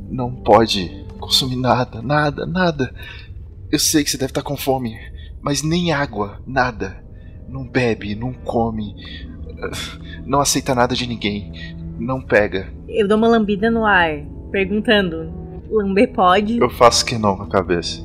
Não 0.10 0.34
pode 0.34 1.06
consumir 1.20 1.56
nada, 1.56 2.02
nada, 2.02 2.46
nada. 2.46 2.94
Eu 3.72 3.80
sei 3.80 4.04
que 4.04 4.10
você 4.10 4.18
deve 4.18 4.32
estar 4.32 4.42
com 4.42 4.58
fome, 4.58 4.98
mas 5.42 5.62
nem 5.62 5.94
água, 5.94 6.42
nada. 6.46 7.02
Não 7.48 7.68
bebe, 7.68 8.16
não 8.16 8.34
come, 8.34 8.96
não 10.26 10.40
aceita 10.42 10.74
nada 10.76 10.96
de 10.96 11.08
ninguém, 11.08 11.76
não 12.00 12.22
pega. 12.22 12.72
Eu 12.88 13.08
dou 13.08 13.18
uma 13.18 13.28
lambida 13.28 13.70
no 13.70 13.86
ar, 13.86 14.26
perguntando: 14.52 15.32
lamber 15.72 16.12
pode? 16.14 16.58
Eu 16.58 16.70
faço 16.70 17.06
que 17.06 17.18
não 17.18 17.36
com 17.38 17.44
a 17.44 17.48
cabeça. 17.50 18.02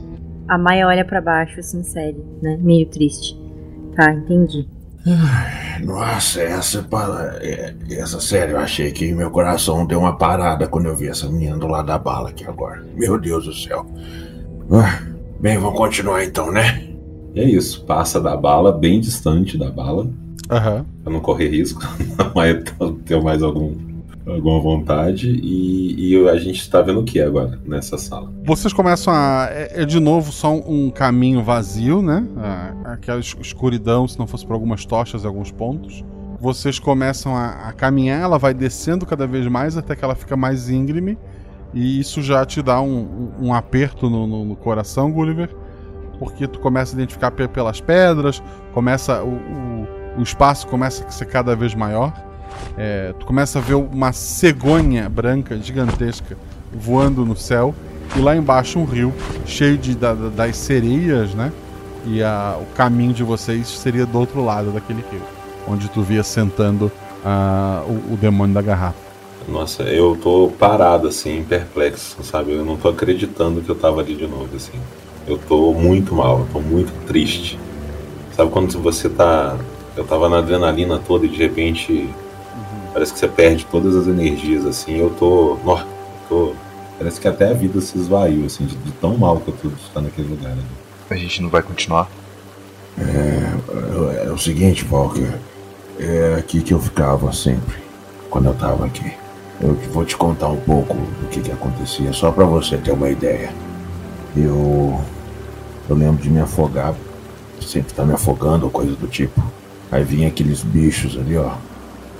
A 0.49 0.57
Maia 0.57 0.87
olha 0.87 1.05
pra 1.05 1.21
baixo, 1.21 1.59
assim, 1.61 1.83
sério, 1.83 2.25
né? 2.41 2.57
Meio 2.61 2.87
triste. 2.87 3.37
Tá, 3.97 4.13
entendi. 4.13 4.69
Nossa, 5.85 6.41
essa 6.43 6.83
para. 6.83 7.39
Essa 7.91 8.21
sério, 8.21 8.55
eu 8.55 8.59
achei 8.59 8.91
que 8.91 9.13
meu 9.13 9.31
coração 9.31 9.87
deu 9.87 10.01
uma 10.01 10.17
parada 10.17 10.67
quando 10.67 10.87
eu 10.87 10.97
vi 10.97 11.09
essa 11.09 11.29
menina 11.29 11.57
do 11.57 11.67
lado 11.67 11.87
da 11.87 11.99
bala 11.99 12.31
aqui 12.31 12.45
agora. 12.45 12.85
Meu 12.95 13.19
Deus 13.19 13.45
do 13.45 13.55
céu. 13.55 13.87
Bem, 15.41 15.59
vamos 15.59 15.79
continuar 15.79 16.25
então, 16.25 16.51
né? 16.51 16.83
E 17.35 17.41
é 17.41 17.45
isso, 17.45 17.85
passa 17.85 18.21
da 18.21 18.37
bala, 18.37 18.73
bem 18.73 18.99
distante 18.99 19.59
da 19.59 19.71
bala, 19.71 20.09
Aham. 20.51 20.87
pra 21.05 21.13
não 21.13 21.21
correr 21.21 21.49
risco, 21.49 21.83
a 22.19 22.35
Maia 22.35 22.65
ter 23.05 23.23
mais 23.23 23.43
algum, 23.43 23.75
alguma 24.27 24.61
vontade. 24.61 25.29
E, 25.43 26.13
e 26.15 26.29
a 26.29 26.37
gente 26.39 26.69
tá 26.71 26.83
vendo 26.83 27.01
o 27.01 27.05
que 27.05 27.21
agora 27.21 27.59
nessa 27.65 27.97
sala? 27.99 28.33
Vocês 28.45 28.73
começam 28.73 29.13
a. 29.15 29.49
É, 29.51 29.83
é 29.83 29.85
de 29.85 30.01
novo 30.01 30.33
só 30.33 30.53
um, 30.53 30.87
um 30.87 30.91
caminho 30.91 31.43
vazio, 31.43 32.03
né? 32.03 32.27
Ah, 32.37 32.93
aquela 32.95 33.21
es- 33.21 33.37
escuridão, 33.41 34.07
se 34.09 34.19
não 34.19 34.27
fosse 34.27 34.47
por 34.47 34.55
algumas 34.55 34.85
tochas 34.85 35.25
em 35.25 35.27
alguns 35.27 35.51
pontos. 35.51 36.05
Vocês 36.41 36.79
começam 36.79 37.35
a, 37.35 37.69
a 37.69 37.73
caminhar, 37.73 38.21
ela 38.23 38.39
vai 38.39 38.53
descendo 38.53 39.07
cada 39.07 39.27
vez 39.27 39.47
mais 39.47 39.77
até 39.77 39.97
que 39.97 40.05
ela 40.05 40.15
fica 40.15 40.37
mais 40.37 40.69
íngreme. 40.69 41.17
E 41.73 41.99
isso 42.01 42.23
já 42.23 42.45
te 42.45 42.63
dá 42.63 42.81
um, 42.81 43.31
um- 43.41 43.53
aperto 43.55 44.09
no, 44.09 44.27
no- 44.27 44.45
no 44.45 44.57
coração, 44.57 45.11
Gulliver. 45.11 45.49
Porque 46.19 46.47
tu 46.49 46.59
começa 46.61 46.95
a 46.95 46.97
identificar 46.97 47.31
pe- 47.31 47.49
pelas 47.49 47.81
pedras, 47.81 48.43
começa. 48.73 49.23
O, 49.23 49.29
o, 49.29 50.21
o 50.21 50.23
espaço 50.23 50.67
começa 50.67 51.05
a 51.07 51.11
ser 51.11 51.27
cada 51.27 51.55
vez 51.55 51.75
maior. 51.75 52.13
É, 52.77 53.15
tu 53.19 53.27
começa 53.27 53.59
a 53.59 53.63
ver 53.63 53.75
uma 53.75 54.13
cegonha 54.13 55.09
branca 55.09 55.57
gigantesca 55.59 56.37
voando 56.73 57.25
no 57.25 57.37
céu 57.37 57.75
e 58.15 58.21
lá 58.21 58.37
embaixo 58.37 58.79
um 58.79 58.85
rio 58.85 59.13
cheio 59.47 59.79
de, 59.79 59.95
da- 59.95 60.15
da- 60.15 60.29
das 60.29 60.57
sereias, 60.57 61.35
né? 61.35 61.53
E 62.07 62.23
a- 62.23 62.57
o 62.61 62.67
caminho 62.77 63.13
de 63.13 63.23
vocês 63.25 63.67
seria 63.69 64.05
do 64.07 64.19
outro 64.19 64.45
lado 64.45 64.71
daquele 64.71 65.05
rio, 65.11 65.23
onde 65.67 65.89
tu 65.89 66.03
via 66.03 66.23
sentando 66.23 66.91
ah, 67.25 67.83
o, 67.89 68.15
o 68.15 68.17
demônio 68.17 68.55
da 68.55 68.63
garrafa. 68.63 69.07
Nossa, 69.49 69.83
eu 69.85 70.17
tô 70.21 70.53
parado, 70.59 71.09
assim, 71.09 71.45
perplexo, 71.49 72.17
sabe? 72.23 72.53
Eu 72.53 72.65
não 72.65 72.77
tô 72.77 72.89
acreditando 72.89 73.61
que 73.61 73.69
eu 73.69 73.75
tava 73.75 74.01
ali 74.01 74.15
de 74.15 74.27
novo, 74.27 74.49
assim. 74.55 74.79
Eu 75.27 75.39
tô 75.39 75.73
muito 75.73 76.15
mal, 76.15 76.41
eu 76.41 76.47
tô 76.53 76.61
muito 76.61 76.93
triste. 77.07 77.59
Sabe 78.37 78.51
quando 78.51 78.79
você 78.81 79.09
tá. 79.09 79.57
Eu 79.97 80.05
tava 80.05 80.29
na 80.29 80.39
adrenalina 80.39 80.99
toda 80.99 81.27
e 81.27 81.29
de 81.29 81.37
repente. 81.39 82.09
Parece 82.97 83.13
que 83.13 83.19
você 83.19 83.29
perde 83.29 83.67
todas 83.67 83.95
as 83.95 84.07
energias, 84.07 84.65
assim. 84.65 84.97
Eu 84.97 85.11
tô. 85.11 85.59
Nó, 85.63 85.85
tô. 86.31 86.55
Parece 86.97 87.21
que 87.21 87.29
até 87.29 87.51
a 87.51 87.53
vida 87.53 87.79
se 87.83 87.99
esvaiu, 87.99 88.47
assim, 88.47 88.65
de, 88.65 88.75
de 88.75 88.91
tão 88.93 89.19
mal 89.19 89.39
que 89.39 89.49
eu 89.49 89.55
tô 89.55 89.69
de 89.69 89.83
estar 89.83 90.01
naquele 90.01 90.29
lugar. 90.29 90.57
né? 90.57 90.63
A 91.11 91.15
gente 91.15 91.43
não 91.43 91.51
vai 91.51 91.61
continuar? 91.61 92.09
É, 92.99 94.25
é 94.27 94.33
o 94.33 94.39
seguinte, 94.39 94.87
Walker. 94.91 95.29
É 96.01 96.37
aqui 96.39 96.63
que 96.63 96.73
eu 96.73 96.81
ficava 96.81 97.31
sempre, 97.35 97.77
quando 98.31 98.47
eu 98.47 98.55
tava 98.55 98.87
aqui. 98.87 99.13
Eu 99.61 99.75
vou 99.93 100.07
te 100.07 100.17
contar 100.17 100.49
um 100.49 100.61
pouco 100.61 100.95
do 100.95 101.29
que, 101.29 101.43
que 101.43 101.53
acontecia, 101.53 102.15
só 102.15 102.33
pra 102.33 102.47
você 102.47 102.79
ter 102.79 102.93
uma 102.93 103.11
ideia. 103.11 103.53
Eu. 104.35 104.99
Eu 105.87 105.95
lembro 105.95 106.23
de 106.23 106.31
me 106.31 106.41
afogar, 106.41 106.95
sempre 107.61 107.93
tá 107.93 108.07
me 108.07 108.15
afogando 108.15 108.65
ou 108.65 108.71
coisa 108.71 108.97
do 108.97 109.07
tipo. 109.07 109.45
Aí 109.93 110.03
vinha 110.03 110.29
aqueles 110.29 110.63
bichos 110.63 111.19
ali, 111.19 111.37
ó. 111.37 111.53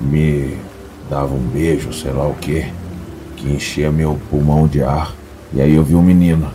Me 0.01 0.59
davam 1.09 1.39
um 1.39 1.49
beijo, 1.49 1.93
sei 1.93 2.13
lá 2.13 2.27
o 2.27 2.35
que, 2.35 2.73
que 3.37 3.49
enchia 3.49 3.91
meu 3.91 4.19
pulmão 4.31 4.67
de 4.67 4.83
ar. 4.83 5.15
E 5.53 5.61
aí 5.61 5.75
eu 5.75 5.85
vi 5.85 5.95
um 5.95 6.03
menino 6.03 6.51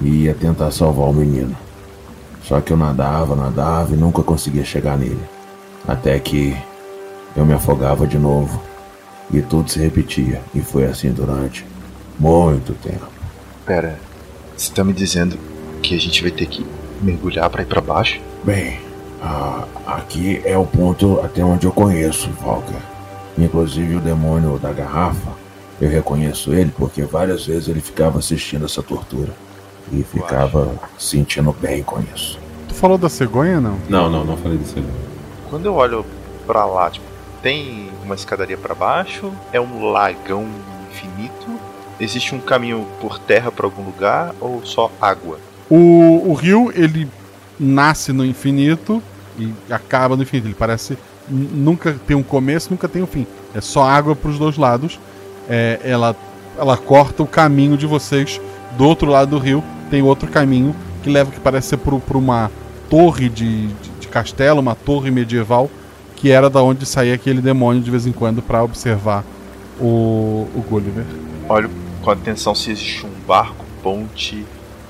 e 0.00 0.24
ia 0.24 0.34
tentar 0.34 0.70
salvar 0.70 1.08
o 1.08 1.12
menino. 1.12 1.56
Só 2.42 2.60
que 2.60 2.72
eu 2.72 2.76
nadava, 2.76 3.36
nadava 3.36 3.92
e 3.92 3.96
nunca 3.96 4.22
conseguia 4.22 4.64
chegar 4.64 4.96
nele. 4.96 5.20
Até 5.86 6.18
que 6.18 6.56
eu 7.36 7.44
me 7.44 7.52
afogava 7.52 8.06
de 8.06 8.18
novo. 8.18 8.60
E 9.32 9.40
tudo 9.40 9.70
se 9.70 9.78
repetia. 9.78 10.40
E 10.54 10.60
foi 10.60 10.86
assim 10.86 11.12
durante 11.12 11.64
muito 12.18 12.72
tempo. 12.82 13.06
Pera, 13.64 13.98
você 14.56 14.72
tá 14.72 14.82
me 14.82 14.92
dizendo 14.92 15.38
que 15.82 15.94
a 15.94 15.98
gente 15.98 16.22
vai 16.22 16.30
ter 16.30 16.46
que 16.46 16.66
mergulhar 17.00 17.48
pra 17.48 17.62
ir 17.62 17.66
pra 17.66 17.80
baixo? 17.80 18.20
Bem, 18.44 18.80
ah, 19.22 19.64
aqui 19.86 20.40
é 20.44 20.56
o 20.56 20.64
ponto 20.64 21.20
até 21.20 21.44
onde 21.44 21.66
eu 21.66 21.72
conheço, 21.72 22.30
Walker. 22.42 22.74
Inclusive 23.38 23.96
o 23.96 24.00
demônio 24.00 24.58
da 24.58 24.72
garrafa. 24.72 25.30
Eu 25.80 25.88
reconheço 25.88 26.52
ele 26.52 26.72
porque 26.76 27.02
várias 27.02 27.46
vezes 27.46 27.68
ele 27.68 27.80
ficava 27.80 28.18
assistindo 28.18 28.64
essa 28.64 28.82
tortura. 28.82 29.32
E 29.92 30.02
ficava 30.04 30.72
sentindo 30.98 31.52
bem 31.52 31.82
com 31.82 32.00
isso. 32.14 32.38
Tu 32.68 32.74
falou 32.74 32.96
da 32.96 33.08
cegonha, 33.08 33.60
não? 33.60 33.76
Não, 33.88 34.08
não, 34.08 34.24
não 34.24 34.36
falei 34.36 34.56
disso 34.58 34.74
aí. 34.76 34.84
Quando 35.48 35.66
eu 35.66 35.74
olho 35.74 36.04
pra 36.46 36.64
lá, 36.64 36.90
tipo, 36.90 37.06
Tem 37.42 37.88
uma 38.04 38.14
escadaria 38.14 38.56
para 38.58 38.74
baixo? 38.74 39.32
É 39.52 39.60
um 39.60 39.90
lagão 39.90 40.46
infinito? 40.90 41.48
Existe 41.98 42.34
um 42.34 42.40
caminho 42.40 42.86
por 43.00 43.18
terra 43.18 43.50
para 43.50 43.66
algum 43.66 43.82
lugar 43.82 44.34
ou 44.40 44.64
só 44.64 44.90
água? 45.00 45.38
O, 45.70 46.30
o 46.30 46.34
rio, 46.34 46.70
ele 46.74 47.08
nasce 47.60 48.12
no 48.12 48.24
infinito 48.24 49.02
e 49.38 49.52
acaba 49.70 50.16
no 50.16 50.22
infinito. 50.22 50.48
Ele 50.48 50.54
parece 50.54 50.96
nunca 51.28 51.94
tem 52.06 52.16
um 52.16 52.22
começo, 52.22 52.70
nunca 52.70 52.88
tem 52.88 53.02
um 53.02 53.06
fim. 53.06 53.26
É 53.54 53.60
só 53.60 53.82
água 53.82 54.16
para 54.16 54.30
os 54.30 54.38
dois 54.38 54.56
lados. 54.56 54.98
É, 55.48 55.78
ela, 55.84 56.16
ela 56.58 56.76
corta 56.76 57.22
o 57.22 57.26
caminho 57.26 57.76
de 57.76 57.86
vocês 57.86 58.40
do 58.76 58.84
outro 58.84 59.08
lado 59.08 59.30
do 59.30 59.38
rio. 59.38 59.62
Tem 59.90 60.02
outro 60.02 60.28
caminho 60.28 60.74
que 61.02 61.10
leva 61.10 61.30
que 61.30 61.40
parece 61.40 61.68
ser 61.68 61.76
para 61.78 62.18
uma 62.18 62.50
torre 62.88 63.28
de, 63.28 63.68
de, 63.68 63.90
de 64.00 64.08
castelo, 64.08 64.60
uma 64.60 64.74
torre 64.74 65.10
medieval, 65.10 65.70
que 66.16 66.30
era 66.30 66.50
da 66.50 66.62
onde 66.62 66.84
saía 66.84 67.14
aquele 67.14 67.40
demônio 67.40 67.82
de 67.82 67.90
vez 67.90 68.06
em 68.06 68.12
quando 68.12 68.42
para 68.42 68.62
observar 68.62 69.24
o, 69.80 70.48
o 70.54 70.64
Gulliver. 70.68 71.04
Olho 71.48 71.70
com 72.02 72.10
atenção 72.10 72.54
se 72.54 72.70
existe 72.70 73.06
um 73.06 73.26
barco, 73.26 73.64
ponte, 73.82 74.44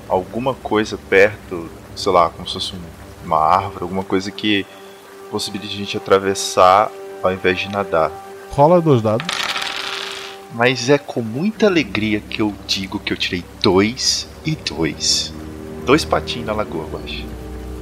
alguma 0.07 0.53
coisa 0.53 0.97
perto, 1.09 1.69
sei 1.95 2.11
lá, 2.11 2.29
como 2.29 2.47
se 2.47 2.53
fosse 2.53 2.73
um- 2.73 3.25
uma 3.25 3.37
árvore, 3.37 3.83
alguma 3.83 4.03
coisa 4.03 4.31
que 4.31 4.65
possibilite 5.29 5.73
a 5.73 5.77
gente 5.77 5.97
atravessar 5.97 6.89
ao 7.23 7.31
invés 7.31 7.59
de 7.59 7.69
nadar. 7.69 8.11
Rola 8.51 8.81
dois 8.81 9.01
dados. 9.01 9.25
Mas 10.53 10.89
é 10.89 10.97
com 10.97 11.21
muita 11.21 11.67
alegria 11.67 12.19
que 12.19 12.41
eu 12.41 12.53
digo 12.67 12.99
que 12.99 13.13
eu 13.13 13.17
tirei 13.17 13.43
dois 13.61 14.27
e 14.45 14.55
dois. 14.55 15.33
Dois 15.85 16.03
patinhos 16.03 16.47
na 16.47 16.53
lagoa, 16.53 16.85
eu 16.91 16.99
acho. 17.05 17.25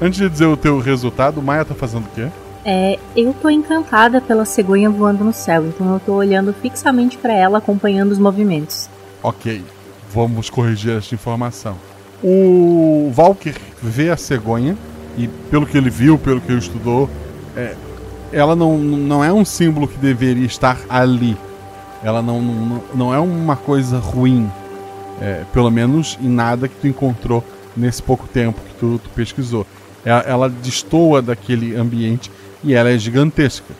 Antes 0.01 0.19
de 0.19 0.29
dizer 0.29 0.45
o 0.45 0.55
teu 0.55 0.79
resultado, 0.79 1.41
Maia 1.41 1.65
tá 1.65 1.73
fazendo 1.73 2.05
o 2.05 2.09
quê? 2.13 2.27
É, 2.63 2.99
eu 3.15 3.33
tô 3.41 3.49
encantada 3.49 4.21
pela 4.21 4.45
cegonha 4.45 4.89
voando 4.89 5.23
no 5.23 5.33
céu, 5.33 5.65
então 5.65 5.93
eu 5.93 5.99
tô 5.99 6.13
olhando 6.13 6.53
fixamente 6.53 7.17
pra 7.17 7.33
ela, 7.33 7.57
acompanhando 7.57 8.11
os 8.11 8.19
movimentos. 8.19 8.87
Ok, 9.23 9.63
vamos 10.13 10.49
corrigir 10.49 10.95
esta 10.97 11.15
informação. 11.15 11.75
O 12.23 13.11
Valkyr 13.13 13.55
vê 13.81 14.09
a 14.09 14.17
cegonha 14.17 14.77
e, 15.17 15.27
pelo 15.49 15.65
que 15.65 15.77
ele 15.77 15.89
viu, 15.89 16.17
pelo 16.17 16.41
que 16.41 16.51
ele 16.51 16.59
estudou, 16.59 17.09
é, 17.55 17.75
ela 18.31 18.55
não, 18.55 18.77
não 18.77 19.23
é 19.23 19.31
um 19.31 19.45
símbolo 19.45 19.87
que 19.87 19.97
deveria 19.97 20.45
estar 20.45 20.77
ali. 20.89 21.37
Ela 22.03 22.21
não, 22.21 22.41
não, 22.41 22.83
não 22.93 23.13
é 23.13 23.19
uma 23.19 23.55
coisa 23.55 23.99
ruim, 23.99 24.49
é, 25.21 25.43
pelo 25.53 25.69
menos 25.69 26.17
em 26.21 26.29
nada 26.29 26.67
que 26.67 26.75
tu 26.75 26.87
encontrou 26.87 27.43
nesse 27.75 28.01
pouco 28.01 28.27
tempo 28.27 28.59
que 28.61 28.73
tu, 28.79 28.99
tu 29.03 29.09
pesquisou. 29.11 29.65
Ela, 30.03 30.21
ela 30.21 30.49
destoa 30.49 31.21
daquele 31.21 31.75
ambiente 31.75 32.31
e 32.63 32.73
ela 32.73 32.89
é 32.89 32.97
gigantesca. 32.97 33.73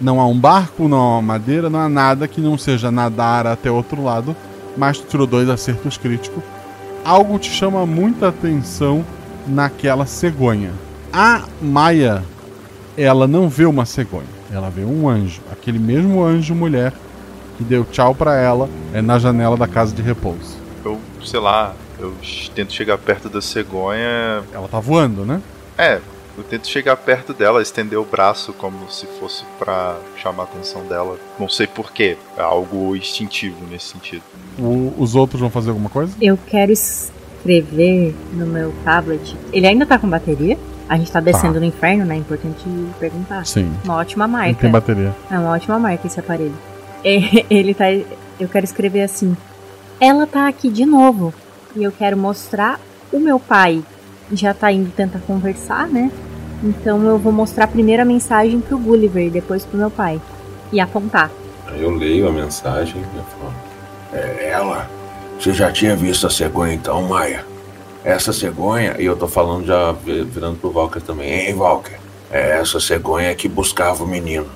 Não 0.00 0.20
há 0.20 0.26
um 0.26 0.38
barco, 0.38 0.88
não 0.88 0.98
há 0.98 1.08
uma 1.14 1.22
madeira, 1.22 1.70
não 1.70 1.80
há 1.80 1.88
nada 1.88 2.26
que 2.26 2.40
não 2.40 2.58
seja 2.58 2.90
nadar 2.90 3.46
até 3.46 3.70
outro 3.70 4.02
lado, 4.02 4.34
mas 4.76 4.98
tu 4.98 5.06
tirou 5.06 5.26
dois 5.26 5.48
acertos 5.48 5.96
críticos. 5.96 6.42
Algo 7.04 7.38
te 7.38 7.50
chama 7.50 7.84
muita 7.84 8.28
atenção 8.28 9.04
naquela 9.46 10.06
cegonha. 10.06 10.72
A 11.12 11.44
Maia, 11.60 12.22
ela 12.96 13.26
não 13.26 13.48
vê 13.48 13.64
uma 13.66 13.84
cegonha, 13.84 14.26
ela 14.52 14.70
vê 14.70 14.84
um 14.84 15.08
anjo, 15.08 15.40
aquele 15.50 15.78
mesmo 15.78 16.22
anjo 16.22 16.54
mulher 16.54 16.92
que 17.58 17.64
deu 17.64 17.84
tchau 17.84 18.14
pra 18.14 18.36
ela 18.36 18.68
é 18.94 19.02
na 19.02 19.18
janela 19.18 19.56
da 19.56 19.66
casa 19.66 19.94
de 19.94 20.00
repouso. 20.00 20.56
Eu, 20.84 21.00
sei 21.24 21.40
lá, 21.40 21.74
eu 21.98 22.14
tento 22.54 22.72
chegar 22.72 22.96
perto 22.98 23.28
da 23.28 23.40
cegonha. 23.40 24.42
Ela 24.52 24.68
tá 24.68 24.80
voando, 24.80 25.24
né? 25.24 25.40
É, 25.76 26.00
eu 26.36 26.44
tento 26.44 26.66
chegar 26.68 26.96
perto 26.96 27.32
dela, 27.34 27.60
estender 27.62 27.98
o 27.98 28.04
braço 28.04 28.52
como 28.52 28.90
se 28.90 29.06
fosse 29.18 29.44
pra 29.58 29.96
chamar 30.16 30.44
a 30.44 30.46
atenção 30.46 30.82
dela. 30.86 31.18
Não 31.38 31.48
sei 31.48 31.66
porquê, 31.66 32.16
é 32.36 32.42
algo 32.42 32.94
instintivo 32.96 33.56
nesse 33.70 33.86
sentido. 33.88 34.22
O- 34.58 34.92
os 34.98 35.14
outros 35.14 35.40
vão 35.40 35.50
fazer 35.50 35.70
alguma 35.70 35.90
coisa? 35.90 36.14
Eu 36.20 36.38
quero 36.46 36.72
escrever 36.72 38.14
no 38.32 38.46
meu 38.46 38.72
tablet. 38.84 39.36
Ele 39.52 39.66
ainda 39.66 39.84
tá 39.86 39.98
com 39.98 40.08
bateria? 40.08 40.58
A 40.88 40.96
gente 40.96 41.10
tá 41.10 41.20
descendo 41.20 41.54
Tá. 41.54 41.60
no 41.60 41.66
inferno, 41.66 42.04
né? 42.04 42.14
É 42.16 42.18
importante 42.18 42.64
perguntar. 42.98 43.46
Sim. 43.46 43.72
Uma 43.84 43.96
ótima 43.96 44.26
marca. 44.28 44.60
tem 44.60 44.70
bateria. 44.70 45.14
É 45.30 45.38
uma 45.38 45.50
ótima 45.52 45.78
marca 45.78 46.06
esse 46.06 46.18
aparelho. 46.20 46.54
É, 47.04 47.18
Ele 47.50 47.72
tá. 47.74 47.86
Eu 48.38 48.48
quero 48.48 48.64
escrever 48.64 49.02
assim. 49.02 49.36
Ela 50.00 50.26
tá 50.26 50.48
aqui 50.48 50.68
de 50.68 50.84
novo. 50.84 51.32
E 51.74 51.82
eu 51.82 51.92
quero 51.92 52.16
mostrar 52.16 52.78
o 53.12 53.18
meu 53.18 53.38
pai. 53.40 53.82
Já 54.32 54.54
tá 54.54 54.72
indo 54.72 54.90
tentar 54.90 55.18
conversar, 55.26 55.86
né? 55.88 56.10
Então 56.62 57.02
eu 57.04 57.18
vou 57.18 57.32
mostrar 57.32 57.66
primeiro 57.66 58.02
a 58.02 58.04
mensagem 58.04 58.60
pro 58.60 58.78
Gulliver, 58.78 59.30
depois 59.30 59.64
pro 59.64 59.78
meu 59.78 59.90
pai. 59.90 60.20
E 60.72 60.80
apontar. 60.80 61.30
Aí 61.66 61.82
eu 61.82 61.90
leio 61.90 62.28
a 62.28 62.32
mensagem 62.32 62.96
e 63.14 63.16
eu 63.16 63.24
falo. 63.24 63.52
É 64.12 64.48
ela? 64.50 64.88
Você 65.38 65.52
já 65.52 65.70
tinha 65.72 65.94
visto 65.96 66.26
a 66.26 66.30
cegonha 66.30 66.72
então, 66.74 67.02
Maia? 67.02 67.44
Essa 68.04 68.32
cegonha, 68.32 68.96
E 68.98 69.04
eu 69.04 69.16
tô 69.16 69.28
falando 69.28 69.66
já 69.66 69.92
vi- 69.92 70.22
virando 70.24 70.56
pro 70.58 70.70
Walker 70.72 71.00
também. 71.00 71.30
hein, 71.48 71.54
Walker? 71.54 71.96
É 72.30 72.58
essa 72.58 72.80
cegonha 72.80 73.34
que 73.34 73.48
buscava 73.48 74.02
o 74.02 74.06
menino. 74.06 74.46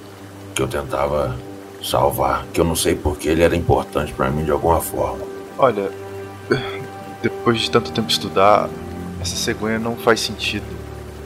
Que 0.55 0.63
eu 0.63 0.69
tentava 0.69 1.37
salvar. 1.83 2.45
Que 2.53 2.61
eu 2.61 2.65
não 2.65 2.75
sei 2.77 2.95
porque 2.95 3.29
ele 3.29 3.43
era 3.43 3.55
importante 3.55 4.13
pra 4.13 4.31
mim 4.31 4.45
de 4.45 4.51
alguma 4.51 4.81
forma. 4.81 5.21
Olha, 5.59 5.91
depois 7.23 7.61
de 7.61 7.71
tanto 7.71 7.93
tempo 7.93 8.09
estudar, 8.11 8.69
essa 9.27 9.37
cegonha 9.37 9.79
não 9.79 9.97
faz 9.97 10.21
sentido. 10.21 10.65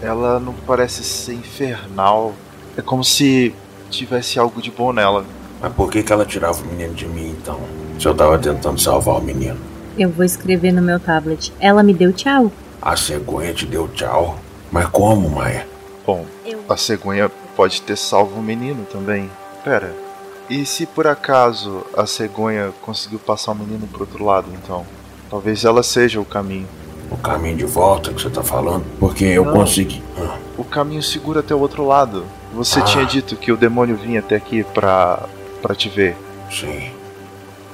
Ela 0.00 0.40
não 0.40 0.54
parece 0.54 1.04
ser 1.04 1.34
infernal. 1.34 2.34
É 2.76 2.80
como 2.80 3.04
se 3.04 3.54
tivesse 3.90 4.38
algo 4.38 4.62
de 4.62 4.70
bom 4.70 4.92
nela. 4.92 5.24
Mas 5.60 5.72
por 5.74 5.90
que, 5.90 6.02
que 6.02 6.10
ela 6.10 6.24
tirava 6.24 6.62
o 6.62 6.66
menino 6.66 6.94
de 6.94 7.06
mim 7.06 7.36
então? 7.38 7.60
Se 7.98 8.08
eu 8.08 8.14
tava 8.14 8.38
tentando 8.38 8.80
salvar 8.80 9.16
o 9.16 9.22
menino. 9.22 9.58
Eu 9.98 10.08
vou 10.08 10.24
escrever 10.24 10.72
no 10.72 10.80
meu 10.80 10.98
tablet. 10.98 11.52
Ela 11.60 11.82
me 11.82 11.92
deu 11.92 12.10
tchau. 12.10 12.50
A 12.80 12.96
cegonha 12.96 13.52
te 13.52 13.66
deu 13.66 13.86
tchau. 13.88 14.38
Mas 14.72 14.86
como, 14.86 15.28
Maia? 15.28 15.68
Bom, 16.06 16.24
a 16.66 16.76
cegonha 16.78 17.30
pode 17.54 17.82
ter 17.82 17.96
salvo 17.96 18.40
o 18.40 18.42
menino 18.42 18.86
também. 18.90 19.30
Pera, 19.62 19.94
e 20.48 20.64
se 20.64 20.86
por 20.86 21.06
acaso 21.06 21.84
a 21.94 22.06
cegonha 22.06 22.72
conseguiu 22.80 23.18
passar 23.18 23.52
o 23.52 23.56
menino 23.56 23.86
pro 23.86 24.00
outro 24.00 24.24
lado, 24.24 24.46
então? 24.54 24.86
Talvez 25.28 25.64
ela 25.64 25.82
seja 25.82 26.18
o 26.18 26.24
caminho. 26.24 26.66
O 27.10 27.16
caminho 27.16 27.56
de 27.56 27.64
volta 27.64 28.12
que 28.12 28.22
você 28.22 28.30
tá 28.30 28.42
falando? 28.42 28.84
Porque 28.98 29.24
eu 29.24 29.44
Não. 29.44 29.52
consegui. 29.52 30.02
Ah, 30.18 30.36
O 30.56 30.64
caminho 30.64 31.02
segura 31.02 31.40
até 31.40 31.54
o 31.54 31.58
outro 31.58 31.86
lado. 31.86 32.24
Você 32.54 32.80
Ah. 32.80 32.82
tinha 32.84 33.04
dito 33.04 33.34
que 33.36 33.50
o 33.50 33.56
demônio 33.56 33.96
vinha 33.96 34.20
até 34.20 34.36
aqui 34.36 34.62
pra, 34.62 35.26
pra 35.62 35.74
te 35.74 35.88
ver. 35.88 36.16
Sim. 36.50 36.90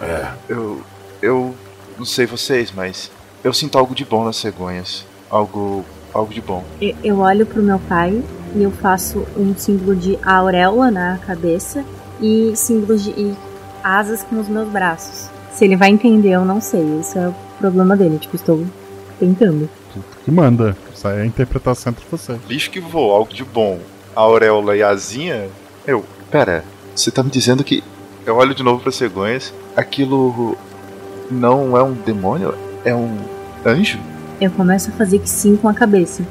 É. 0.01 0.27
Eu. 0.49 0.81
Eu. 1.21 1.55
Não 1.99 2.05
sei 2.05 2.27
vocês, 2.27 2.73
mas. 2.75 3.11
Eu 3.43 3.53
sinto 3.53 3.77
algo 3.79 3.95
de 3.95 4.05
bom 4.05 4.25
nas 4.25 4.37
cegonhas. 4.37 5.05
Algo. 5.31 5.85
Algo 6.15 6.33
de 6.33 6.41
bom. 6.41 6.65
Eu- 7.03 7.19
olho 7.19 7.45
pro 7.45 7.63
meu 7.63 7.79
pai 7.79 8.23
e 8.55 8.63
eu 8.63 8.71
faço 8.71 9.27
um 9.37 9.55
símbolo 9.57 9.95
de 9.95 10.19
auréola 10.25 10.91
na 10.91 11.19
cabeça 11.19 11.85
e 12.21 12.53
símbolos 12.57 13.05
de 13.05 13.11
e 13.11 13.35
asas 13.85 14.25
nos 14.31 14.49
meus 14.49 14.69
braços. 14.69 15.29
Se 15.53 15.65
ele 15.65 15.77
vai 15.77 15.91
entender, 15.91 16.31
eu 16.31 16.45
não 16.45 16.61
sei. 16.61 17.01
Esse 17.01 17.19
é 17.19 17.29
o 17.29 17.35
problema 17.59 17.95
dele. 17.97 18.19
Tipo, 18.19 18.37
estou 18.37 18.65
tentando. 19.19 19.69
Que 20.25 20.31
manda. 20.31 20.77
Isso 20.95 21.07
aí 21.07 21.19
é 21.19 21.23
a 21.23 21.27
interpretação 21.27 21.91
entre 21.91 22.05
vocês. 22.11 22.39
Bicho 22.47 22.71
que 22.71 22.81
voa, 22.81 23.17
algo 23.17 23.33
de 23.33 23.45
bom. 23.45 23.79
A 24.15 24.21
auréola 24.21 24.77
e 24.77 24.83
a 24.83 24.91
asinha. 24.91 25.49
Eu. 25.87 26.05
Pera, 26.31 26.65
você 26.95 27.11
tá 27.11 27.23
me 27.23 27.31
dizendo 27.31 27.63
que. 27.65 27.83
Eu 28.25 28.37
olho 28.37 28.55
de 28.55 28.63
novo 28.63 28.83
para 28.83 28.93
cegonhas. 28.93 29.53
Aquilo. 29.77 30.57
Não 31.31 31.77
é 31.77 31.83
um 31.83 31.93
demônio? 31.93 32.55
É 32.85 32.95
um 32.95 33.17
anjo? 33.65 33.99
Eu 34.41 34.51
começo 34.51 34.91
a 34.91 34.93
fazer 34.93 35.19
que 35.19 35.29
sim 35.29 35.57
com 35.57 35.69
a 35.69 35.75
cabeça. 35.75 36.23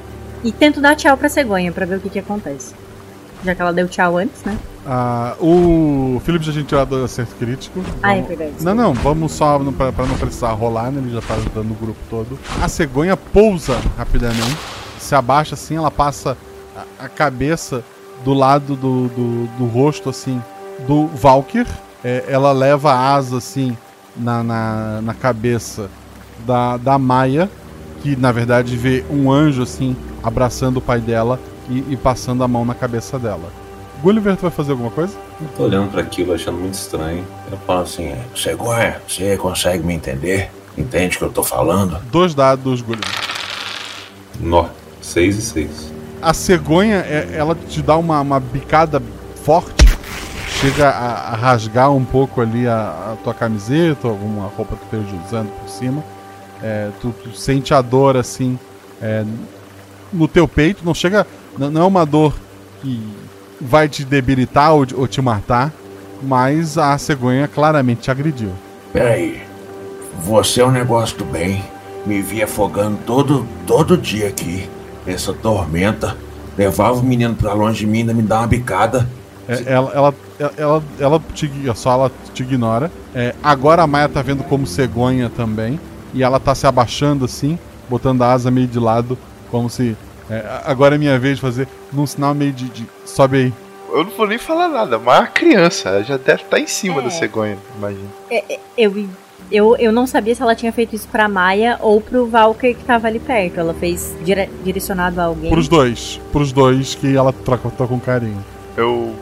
E 0.43 0.51
tento 0.51 0.79
dar 0.79 0.95
tchau 0.95 1.17
pra 1.17 1.27
cegonha 1.27 1.71
pra 1.71 1.85
ver 1.85 1.97
o 1.97 1.99
que, 1.99 2.09
que 2.09 2.19
acontece. 2.19 2.73
Já 3.43 3.55
que 3.55 3.61
ela 3.61 3.73
deu 3.73 3.87
tchau 3.87 4.17
antes, 4.17 4.43
né? 4.43 4.57
Ah, 4.87 5.35
o 5.39 6.21
Felipe 6.23 6.45
já 6.45 6.51
tinha 6.51 6.63
tirado 6.63 7.03
acerto 7.03 7.35
crítico. 7.35 7.81
Ah, 8.03 8.15
é 8.17 8.21
verdade. 8.21 8.53
Não, 8.61 8.75
não, 8.75 8.93
vamos 8.93 9.31
só 9.31 9.57
no- 9.57 9.73
pra, 9.73 9.91
pra 9.91 10.05
não 10.05 10.15
precisar 10.15 10.51
rolar, 10.51 10.91
né? 10.91 11.01
Ele 11.03 11.11
já 11.13 11.21
tá 11.21 11.33
ajudando 11.33 11.71
o 11.71 11.75
grupo 11.75 11.99
todo. 12.09 12.37
A 12.61 12.67
cegonha 12.67 13.17
pousa 13.17 13.79
rapidamente, 13.97 14.57
se 14.99 15.15
abaixa 15.15 15.55
assim, 15.55 15.75
ela 15.75 15.89
passa 15.89 16.37
a, 16.99 17.05
a 17.05 17.09
cabeça 17.09 17.83
do 18.23 18.33
lado 18.33 18.75
do, 18.75 19.07
do, 19.07 19.47
do 19.57 19.65
rosto, 19.65 20.09
assim, 20.09 20.41
do 20.87 21.07
Valkyr. 21.07 21.65
É, 22.03 22.23
ela 22.27 22.51
leva 22.51 22.91
a 22.93 23.15
asa, 23.15 23.37
assim, 23.37 23.75
na, 24.15 24.43
na, 24.43 25.01
na 25.01 25.13
cabeça 25.15 25.89
da, 26.45 26.77
da 26.77 26.99
Maia, 26.99 27.49
que 28.03 28.15
na 28.15 28.31
verdade 28.31 28.77
vê 28.77 29.03
um 29.09 29.31
anjo, 29.31 29.63
assim, 29.63 29.95
abraçando 30.23 30.77
o 30.77 30.81
pai 30.81 30.99
dela 30.99 31.39
e, 31.67 31.83
e 31.89 31.97
passando 31.97 32.43
a 32.43 32.47
mão 32.47 32.63
na 32.63 32.75
cabeça 32.75 33.17
dela. 33.17 33.51
Gulliver, 34.01 34.35
tu 34.35 34.41
vai 34.43 34.51
fazer 34.51 34.71
alguma 34.71 34.91
coisa? 34.91 35.17
Eu 35.41 35.47
tô 35.57 35.63
olhando 35.63 35.91
para 35.91 36.01
aquilo, 36.01 36.33
achando 36.33 36.57
muito 36.57 36.73
estranho. 36.75 37.25
Eu 37.51 37.57
falo 37.59 37.81
assim: 37.81 38.13
Cegonha, 38.35 39.01
você 39.07 39.37
consegue 39.37 39.83
me 39.83 39.93
entender? 39.93 40.51
Entende 40.77 41.15
o 41.15 41.19
que 41.19 41.25
eu 41.25 41.31
tô 41.31 41.43
falando? 41.43 41.97
Dois 42.11 42.35
dados, 42.35 42.81
Gulliver. 42.81 43.09
Nó, 44.39 44.65
6 45.01 45.37
e 45.37 45.41
6. 45.41 45.93
A 46.21 46.33
cegonha, 46.33 46.97
é- 46.97 47.29
ela 47.35 47.55
te 47.55 47.81
dá 47.81 47.95
uma, 47.95 48.19
uma 48.21 48.39
bicada 48.39 49.01
forte 49.43 49.85
chega 50.65 50.89
a, 50.89 51.33
a 51.33 51.35
rasgar 51.35 51.91
um 51.91 52.03
pouco 52.03 52.41
ali 52.41 52.67
a, 52.67 53.13
a 53.13 53.17
tua 53.23 53.33
camiseta, 53.33 54.07
alguma 54.07 54.47
roupa 54.47 54.75
que 54.75 54.85
tu 54.89 54.97
esteja 54.97 55.23
usando 55.25 55.49
por 55.59 55.69
cima. 55.69 56.03
É, 56.63 56.89
tu, 57.01 57.13
tu 57.23 57.35
sente 57.35 57.73
a 57.73 57.81
dor 57.81 58.17
assim 58.17 58.57
é, 59.01 59.23
no 60.11 60.27
teu 60.27 60.47
peito, 60.47 60.83
não 60.83 60.93
chega. 60.93 61.27
Não, 61.57 61.69
não 61.69 61.81
é 61.81 61.85
uma 61.85 62.05
dor 62.05 62.33
que 62.81 63.01
vai 63.59 63.87
te 63.89 64.03
debilitar 64.03 64.73
ou, 64.73 64.85
ou 64.95 65.07
te 65.07 65.21
matar, 65.21 65.71
mas 66.21 66.77
a 66.77 66.97
cegonha 66.97 67.47
claramente 67.47 68.01
te 68.01 68.11
agrediu. 68.11 68.51
Peraí. 68.91 69.41
Você 70.23 70.61
é 70.61 70.65
um 70.65 70.71
negócio 70.71 71.17
do 71.17 71.25
bem. 71.25 71.63
Me 72.05 72.21
vi 72.21 72.41
afogando 72.41 72.97
todo, 73.05 73.45
todo 73.67 73.97
dia 73.97 74.27
aqui. 74.27 74.69
Essa 75.05 75.33
tormenta. 75.33 76.15
Levava 76.57 76.99
o 76.99 77.03
menino 77.03 77.35
pra 77.35 77.53
longe 77.53 77.79
de 77.79 77.87
mim, 77.87 77.99
ainda 77.99 78.13
me 78.13 78.21
dá 78.21 78.39
uma 78.39 78.47
bicada. 78.47 79.07
É, 79.47 79.73
ela, 79.73 79.91
ela, 79.93 80.13
ela, 80.57 80.83
ela 80.99 81.21
te, 81.33 81.51
só 81.75 81.91
ela 81.91 82.11
te 82.33 82.43
ignora. 82.43 82.89
É, 83.13 83.35
agora 83.43 83.83
a 83.83 83.87
Maia 83.87 84.07
tá 84.07 84.21
vendo 84.21 84.43
como 84.43 84.65
cegonha 84.65 85.29
também. 85.29 85.79
E 86.13 86.23
ela 86.23 86.39
tá 86.39 86.55
se 86.55 86.65
abaixando 86.65 87.25
assim, 87.25 87.59
botando 87.89 88.21
a 88.21 88.31
asa 88.31 88.49
meio 88.49 88.67
de 88.67 88.79
lado, 88.79 89.17
como 89.51 89.69
se. 89.69 89.97
é, 90.29 90.61
agora 90.65 90.95
é 90.95 90.97
minha 90.97 91.19
vez 91.19 91.35
de 91.35 91.41
fazer 91.41 91.67
num 91.95 92.05
sinal 92.05 92.33
meio 92.35 92.51
de, 92.51 92.65
de- 92.69 92.87
Sobe 93.05 93.37
aí. 93.37 93.53
Eu 93.91 94.03
não 94.03 94.11
vou 94.11 94.27
nem 94.27 94.37
falar 94.37 94.67
nada, 94.67 94.99
mas 94.99 95.23
a 95.23 95.27
criança 95.27 95.89
ela 95.89 96.03
já 96.03 96.17
deve 96.17 96.43
estar 96.43 96.59
em 96.59 96.67
cima 96.67 97.01
da 97.01 97.09
cegonha, 97.09 97.57
imagina. 97.77 98.07
É, 98.29 98.43
é, 98.55 98.59
Eu, 98.77 99.07
eu, 99.51 99.75
eu 99.77 99.91
não 99.91 100.05
sabia 100.07 100.33
se 100.35 100.41
ela 100.41 100.55
tinha 100.55 100.73
feito 100.73 100.95
isso 100.95 101.07
pra 101.07 101.29
Maia 101.29 101.77
ou 101.81 102.01
pro 102.01 102.25
Valker 102.27 102.75
que 102.75 102.83
tava 102.83 103.07
ali 103.07 103.19
perto. 103.19 103.59
Ela 103.59 103.73
fez 103.73 104.15
dire- 104.23 104.49
direcionado 104.63 105.21
a 105.21 105.25
alguém. 105.25 105.49
Pros 105.51 105.67
dois. 105.69 106.19
Pros 106.31 106.51
dois 106.51 106.95
que 106.95 107.15
ela 107.15 107.31
troca, 107.31 107.69
troca 107.69 107.93
com 107.93 107.99
carinho. 107.99 108.43
Eu 108.75 109.15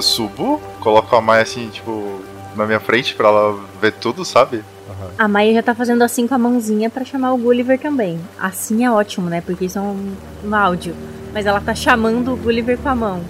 subo, 0.00 0.60
coloco 0.80 1.14
a 1.16 1.20
Maia 1.20 1.42
assim, 1.42 1.68
tipo, 1.68 2.20
na 2.56 2.66
minha 2.66 2.80
frente 2.80 3.14
pra 3.14 3.28
ela 3.28 3.58
ver 3.80 3.92
tudo, 3.92 4.24
sabe? 4.24 4.62
A 5.18 5.28
Maia 5.28 5.54
já 5.54 5.62
tá 5.62 5.74
fazendo 5.74 6.02
assim 6.02 6.26
com 6.26 6.34
a 6.34 6.38
mãozinha 6.38 6.90
pra 6.90 7.04
chamar 7.04 7.32
o 7.32 7.38
Gulliver 7.38 7.78
também. 7.78 8.18
Assim 8.38 8.84
é 8.84 8.90
ótimo, 8.90 9.30
né? 9.30 9.40
Porque 9.40 9.66
isso 9.66 9.78
é 9.78 9.82
um, 9.82 10.12
um 10.44 10.54
áudio. 10.54 10.94
Mas 11.32 11.46
ela 11.46 11.60
tá 11.60 11.74
chamando 11.74 12.32
o 12.32 12.36
Gulliver 12.36 12.78
com 12.78 12.88
a 12.88 12.94
mão. 12.94 13.20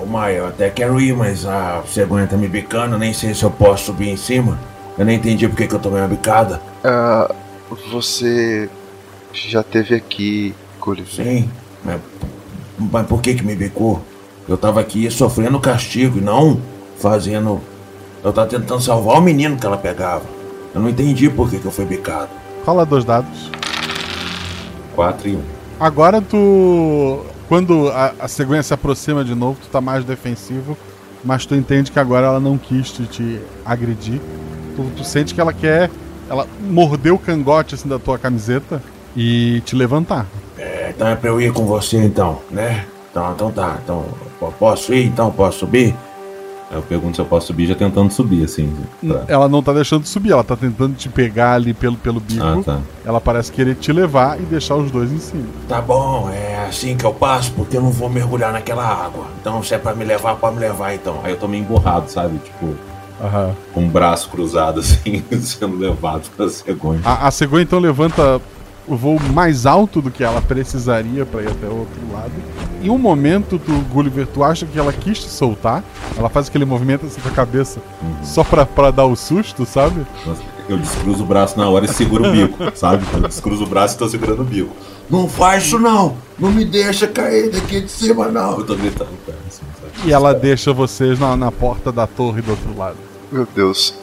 Ô 0.00 0.04
Maia, 0.04 0.38
eu 0.38 0.46
até 0.46 0.68
quero 0.68 1.00
ir, 1.00 1.16
mas 1.16 1.46
a 1.46 1.82
cegonha 1.86 2.26
tá 2.26 2.36
me 2.36 2.46
bicando, 2.46 2.98
nem 2.98 3.12
sei 3.12 3.34
se 3.34 3.42
eu 3.42 3.50
posso 3.50 3.86
subir 3.86 4.08
em 4.08 4.16
cima. 4.16 4.58
Eu 4.98 5.04
nem 5.04 5.16
entendi 5.16 5.48
porque 5.48 5.66
que 5.66 5.74
eu 5.74 5.78
tomei 5.78 6.00
uma 6.00 6.08
bicada. 6.08 6.60
Ah, 6.84 7.34
você 7.90 8.68
já 9.32 9.62
teve 9.62 9.94
aqui, 9.94 10.54
Gulliver? 10.80 11.24
Sim, 11.24 11.50
mas, 11.84 12.00
mas 12.78 13.06
por 13.06 13.22
que 13.22 13.34
que 13.34 13.44
me 13.44 13.56
bicou? 13.56 14.02
Eu 14.48 14.56
tava 14.56 14.80
aqui 14.80 15.10
sofrendo 15.10 15.58
castigo 15.60 16.18
e 16.18 16.20
não 16.20 16.60
fazendo. 16.98 17.60
Eu 18.22 18.32
tava 18.32 18.48
tentando 18.48 18.80
salvar 18.80 19.18
o 19.18 19.20
menino 19.20 19.56
que 19.56 19.66
ela 19.66 19.76
pegava. 19.76 20.24
Eu 20.74 20.80
não 20.80 20.88
entendi 20.88 21.30
por 21.30 21.48
que 21.48 21.58
que 21.58 21.64
eu 21.64 21.70
fui 21.70 21.84
bicado. 21.84 22.28
Rola 22.64 22.84
dois 22.84 23.04
dados. 23.04 23.50
4 24.94 25.28
e 25.28 25.36
1. 25.36 25.40
Agora 25.78 26.20
tu. 26.20 27.24
Quando 27.48 27.88
a, 27.88 28.12
a 28.18 28.28
cegonha 28.28 28.62
se 28.62 28.74
aproxima 28.74 29.24
de 29.24 29.34
novo, 29.34 29.58
tu 29.62 29.68
tá 29.68 29.80
mais 29.80 30.04
defensivo. 30.04 30.76
Mas 31.24 31.46
tu 31.46 31.54
entende 31.54 31.90
que 31.90 31.98
agora 31.98 32.26
ela 32.26 32.40
não 32.40 32.58
quis 32.58 32.90
te, 32.90 33.04
te 33.06 33.40
agredir. 33.64 34.20
Tu, 34.76 34.82
tu 34.96 35.04
sente 35.04 35.34
que 35.34 35.40
ela 35.40 35.52
quer. 35.52 35.90
Ela 36.28 36.46
mordeu 36.60 37.14
o 37.14 37.18
cangote 37.18 37.74
assim 37.74 37.88
da 37.88 37.98
tua 37.98 38.18
camiseta 38.18 38.82
e 39.16 39.62
te 39.64 39.74
levantar. 39.74 40.26
É, 40.58 40.92
então 40.94 41.08
é 41.08 41.16
pra 41.16 41.30
eu 41.30 41.40
ir 41.40 41.52
com 41.52 41.64
você 41.64 41.96
então, 41.96 42.40
né? 42.50 42.84
Então, 43.10 43.32
então 43.32 43.50
tá. 43.50 43.78
Então, 43.82 44.04
posso 44.58 44.92
ir 44.92 45.06
então? 45.06 45.30
Posso 45.30 45.60
subir? 45.60 45.94
Eu 46.70 46.82
pergunto 46.82 47.14
se 47.16 47.20
eu 47.22 47.24
posso 47.24 47.46
subir, 47.46 47.66
já 47.66 47.74
tentando 47.74 48.10
subir, 48.12 48.44
assim. 48.44 48.74
pra- 49.06 49.24
Ela 49.26 49.48
não 49.48 49.62
tá 49.62 49.72
deixando 49.72 50.02
de 50.02 50.08
subir, 50.08 50.32
ela 50.32 50.44
tá 50.44 50.54
tentando 50.54 50.94
te 50.94 51.08
pegar 51.08 51.54
ali 51.54 51.72
pelo, 51.72 51.96
pelo 51.96 52.20
bico. 52.20 52.44
Ah, 52.44 52.60
tá. 52.62 52.78
Ela 53.06 53.20
parece 53.20 53.50
querer 53.50 53.74
te 53.74 53.90
levar 53.90 54.38
e 54.38 54.42
deixar 54.44 54.74
os 54.76 54.90
dois 54.90 55.10
em 55.10 55.18
cima. 55.18 55.44
Tá 55.66 55.80
bom, 55.80 56.28
é 56.30 56.66
assim 56.68 56.94
que 56.96 57.04
eu 57.06 57.14
passo, 57.14 57.52
porque 57.52 57.76
eu 57.76 57.80
não 57.80 57.90
vou 57.90 58.10
mergulhar 58.10 58.52
naquela 58.52 58.84
água. 58.84 59.24
Então, 59.40 59.62
se 59.62 59.72
é 59.72 59.78
pra 59.78 59.94
me 59.94 60.04
levar, 60.04 60.34
pode 60.36 60.56
me 60.56 60.60
levar 60.60 60.94
então. 60.94 61.20
Aí 61.24 61.32
eu 61.32 61.38
tô 61.38 61.48
meio 61.48 61.62
emburrado, 61.62 62.10
sabe? 62.10 62.38
Tipo, 62.38 62.74
Aham. 63.22 63.54
com 63.72 63.86
o 63.86 63.88
braço 63.88 64.28
cruzado, 64.28 64.80
assim, 64.80 65.24
sendo 65.40 65.76
levado 65.78 66.28
pra 66.36 66.50
cegonha. 66.50 67.00
A, 67.02 67.28
a 67.28 67.30
cegonha 67.30 67.62
então 67.62 67.78
levanta 67.78 68.40
o 68.88 68.96
voo 68.96 69.20
mais 69.32 69.66
alto 69.66 70.00
do 70.00 70.10
que 70.10 70.24
ela 70.24 70.40
precisaria 70.40 71.26
para 71.26 71.42
ir 71.42 71.48
até 71.48 71.66
o 71.66 71.78
outro 71.80 72.12
lado. 72.12 72.32
Em 72.82 72.90
um 72.90 72.98
momento, 72.98 73.58
tu, 73.58 73.72
Gulliver, 73.92 74.26
tu 74.26 74.42
acha 74.42 74.64
que 74.64 74.78
ela 74.78 74.92
quis 74.92 75.18
te 75.18 75.28
soltar. 75.28 75.84
Ela 76.16 76.28
faz 76.28 76.48
aquele 76.48 76.64
movimento 76.64 77.06
assim 77.06 77.20
com 77.20 77.28
a 77.28 77.32
cabeça 77.32 77.80
só 78.22 78.42
pra, 78.42 78.64
pra 78.64 78.90
dar 78.90 79.04
o 79.04 79.14
susto, 79.14 79.66
sabe? 79.66 80.06
Eu 80.68 80.78
descruzo 80.78 81.22
o 81.22 81.26
braço 81.26 81.58
na 81.58 81.68
hora 81.68 81.84
e 81.84 81.88
seguro 81.88 82.28
o 82.28 82.32
bico, 82.32 82.56
sabe? 82.76 83.04
Eu 83.12 83.20
descruzo 83.20 83.64
o 83.64 83.66
braço 83.66 83.96
e 83.96 83.98
tô 83.98 84.08
segurando 84.08 84.42
o 84.42 84.44
bico. 84.44 84.74
Não 85.10 85.28
faz 85.28 85.64
isso 85.64 85.78
não! 85.78 86.16
Não 86.38 86.50
me 86.50 86.64
deixa 86.64 87.06
cair 87.06 87.50
daqui 87.50 87.80
de 87.80 87.90
cima 87.90 88.28
não! 88.28 88.58
Eu 88.58 88.66
tô 88.66 88.74
gritando 88.74 89.10
ela, 89.26 89.38
assim, 89.48 89.62
sabe? 89.80 90.08
E 90.08 90.12
ela 90.12 90.34
deixa 90.34 90.72
vocês 90.72 91.18
na, 91.18 91.36
na 91.36 91.50
porta 91.50 91.90
da 91.90 92.06
torre 92.06 92.42
do 92.42 92.50
outro 92.50 92.76
lado. 92.76 92.96
Meu 93.32 93.46
Deus, 93.54 93.94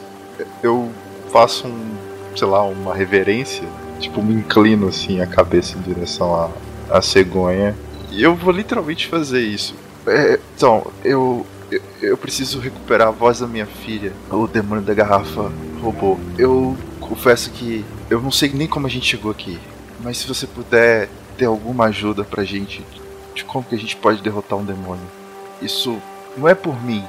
eu 0.62 0.90
faço 1.32 1.68
um, 1.68 1.94
sei 2.34 2.48
lá, 2.48 2.64
uma 2.64 2.94
reverência, 2.94 3.62
tipo, 3.98 4.22
me 4.22 4.34
inclino 4.34 4.88
assim 4.88 5.20
a 5.20 5.26
cabeça 5.26 5.76
em 5.76 5.82
direção 5.82 6.34
à, 6.34 6.50
à 6.90 7.02
cegonha. 7.02 7.74
E 8.10 8.22
eu 8.22 8.34
vou 8.34 8.52
literalmente 8.52 9.06
fazer 9.08 9.40
isso. 9.40 9.74
É, 10.06 10.38
então, 10.54 10.86
eu, 11.04 11.46
eu 11.70 11.80
eu 12.00 12.16
preciso 12.16 12.58
recuperar 12.58 13.08
a 13.08 13.10
voz 13.10 13.40
da 13.40 13.46
minha 13.46 13.66
filha. 13.66 14.12
O 14.30 14.46
demônio 14.46 14.84
da 14.84 14.94
garrafa 14.94 15.50
roubou. 15.80 16.18
Eu 16.38 16.76
confesso 17.00 17.50
que 17.50 17.84
eu 18.10 18.20
não 18.20 18.30
sei 18.30 18.50
nem 18.52 18.68
como 18.68 18.86
a 18.86 18.90
gente 18.90 19.06
chegou 19.06 19.30
aqui. 19.30 19.58
Mas 20.00 20.18
se 20.18 20.28
você 20.28 20.46
puder 20.46 21.08
ter 21.36 21.46
alguma 21.46 21.86
ajuda 21.86 22.24
pra 22.24 22.44
gente 22.44 22.84
de 23.34 23.44
como 23.44 23.64
que 23.64 23.74
a 23.74 23.78
gente 23.78 23.96
pode 23.96 24.22
derrotar 24.22 24.58
um 24.58 24.64
demônio. 24.64 25.04
Isso 25.60 25.98
não 26.36 26.48
é 26.48 26.54
por 26.54 26.82
mim, 26.82 27.04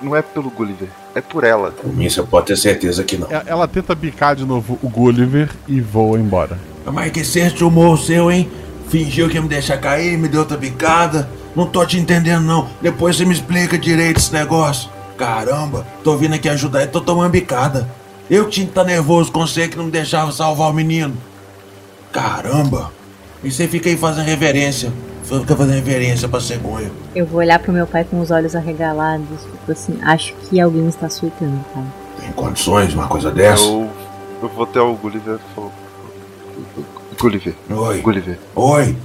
não 0.00 0.14
é 0.14 0.22
pelo 0.22 0.50
Gulliver, 0.50 0.88
é 1.14 1.20
por 1.20 1.44
ela. 1.44 1.70
Por 1.70 1.92
mim, 1.92 2.08
você 2.08 2.22
pode 2.22 2.46
ter 2.46 2.56
certeza 2.56 3.02
que 3.04 3.16
não. 3.16 3.28
E- 3.30 3.42
Ela 3.46 3.66
tenta 3.68 3.94
bicar 3.94 4.34
de 4.36 4.44
novo 4.44 4.78
o 4.82 4.88
Gulliver 4.88 5.48
e 5.68 5.80
voa 5.80 6.18
embora. 6.18 6.58
Mas 6.86 7.12
que 7.12 7.22
de 7.22 7.64
humor 7.64 7.98
seu, 7.98 8.30
hein? 8.30 8.50
Fingiu 8.88 9.28
que 9.28 9.36
ia 9.36 9.42
me 9.42 9.48
deixar 9.48 9.78
cair, 9.78 10.18
me 10.18 10.28
deu 10.28 10.40
outra 10.40 10.56
bicada. 10.56 11.28
Não 11.54 11.66
tô 11.66 11.84
te 11.86 11.98
entendendo, 11.98 12.42
não. 12.44 12.68
Depois 12.80 13.16
você 13.16 13.24
me 13.24 13.32
explica 13.34 13.78
direito 13.78 14.18
esse 14.18 14.32
negócio. 14.32 14.90
Caramba, 15.16 15.86
tô 16.02 16.16
vindo 16.16 16.34
aqui 16.34 16.48
ajudar 16.48 16.82
e 16.82 16.86
tô 16.86 17.00
tomando 17.00 17.30
bicada. 17.30 17.88
Eu 18.30 18.46
que 18.46 18.50
tinha 18.52 18.66
que 18.66 18.72
tá 18.72 18.82
nervoso 18.82 19.30
com 19.30 19.46
você 19.46 19.68
que 19.68 19.76
não 19.76 19.84
me 19.84 19.90
deixava 19.90 20.32
salvar 20.32 20.70
o 20.70 20.72
menino. 20.72 21.14
Caramba. 22.10 22.92
E 23.44 23.50
você 23.50 23.66
fica 23.68 23.88
aí 23.88 23.96
fazendo 23.96 24.24
reverência. 24.26 24.92
Fica 25.22 25.56
fazendo 25.56 25.74
reverência 25.74 26.28
pra 26.28 26.40
cegonha. 26.40 26.90
Eu 27.14 27.24
vou 27.26 27.40
olhar 27.40 27.58
pro 27.58 27.72
meu 27.72 27.86
pai 27.86 28.04
com 28.04 28.20
os 28.20 28.30
olhos 28.30 28.54
arregalados, 28.54 29.42
tipo 29.42 29.72
assim, 29.72 29.98
acho 30.02 30.34
que 30.34 30.60
alguém 30.60 30.88
está 30.88 31.08
surtando, 31.08 31.64
pai. 31.72 31.84
Tem 32.20 32.32
condições 32.32 32.90
de 32.90 32.94
uma 32.96 33.08
coisa 33.08 33.30
dessa? 33.30 33.62
Eu, 33.62 33.90
eu 34.42 34.48
vou 34.48 34.64
até 34.64 34.80
o 34.80 34.94
Gulliver 34.94 35.38
e. 35.38 37.16
Gulliver. 37.20 37.54
Oi. 37.70 38.00
Gulliver. 38.00 38.38
Oi. 38.54 38.96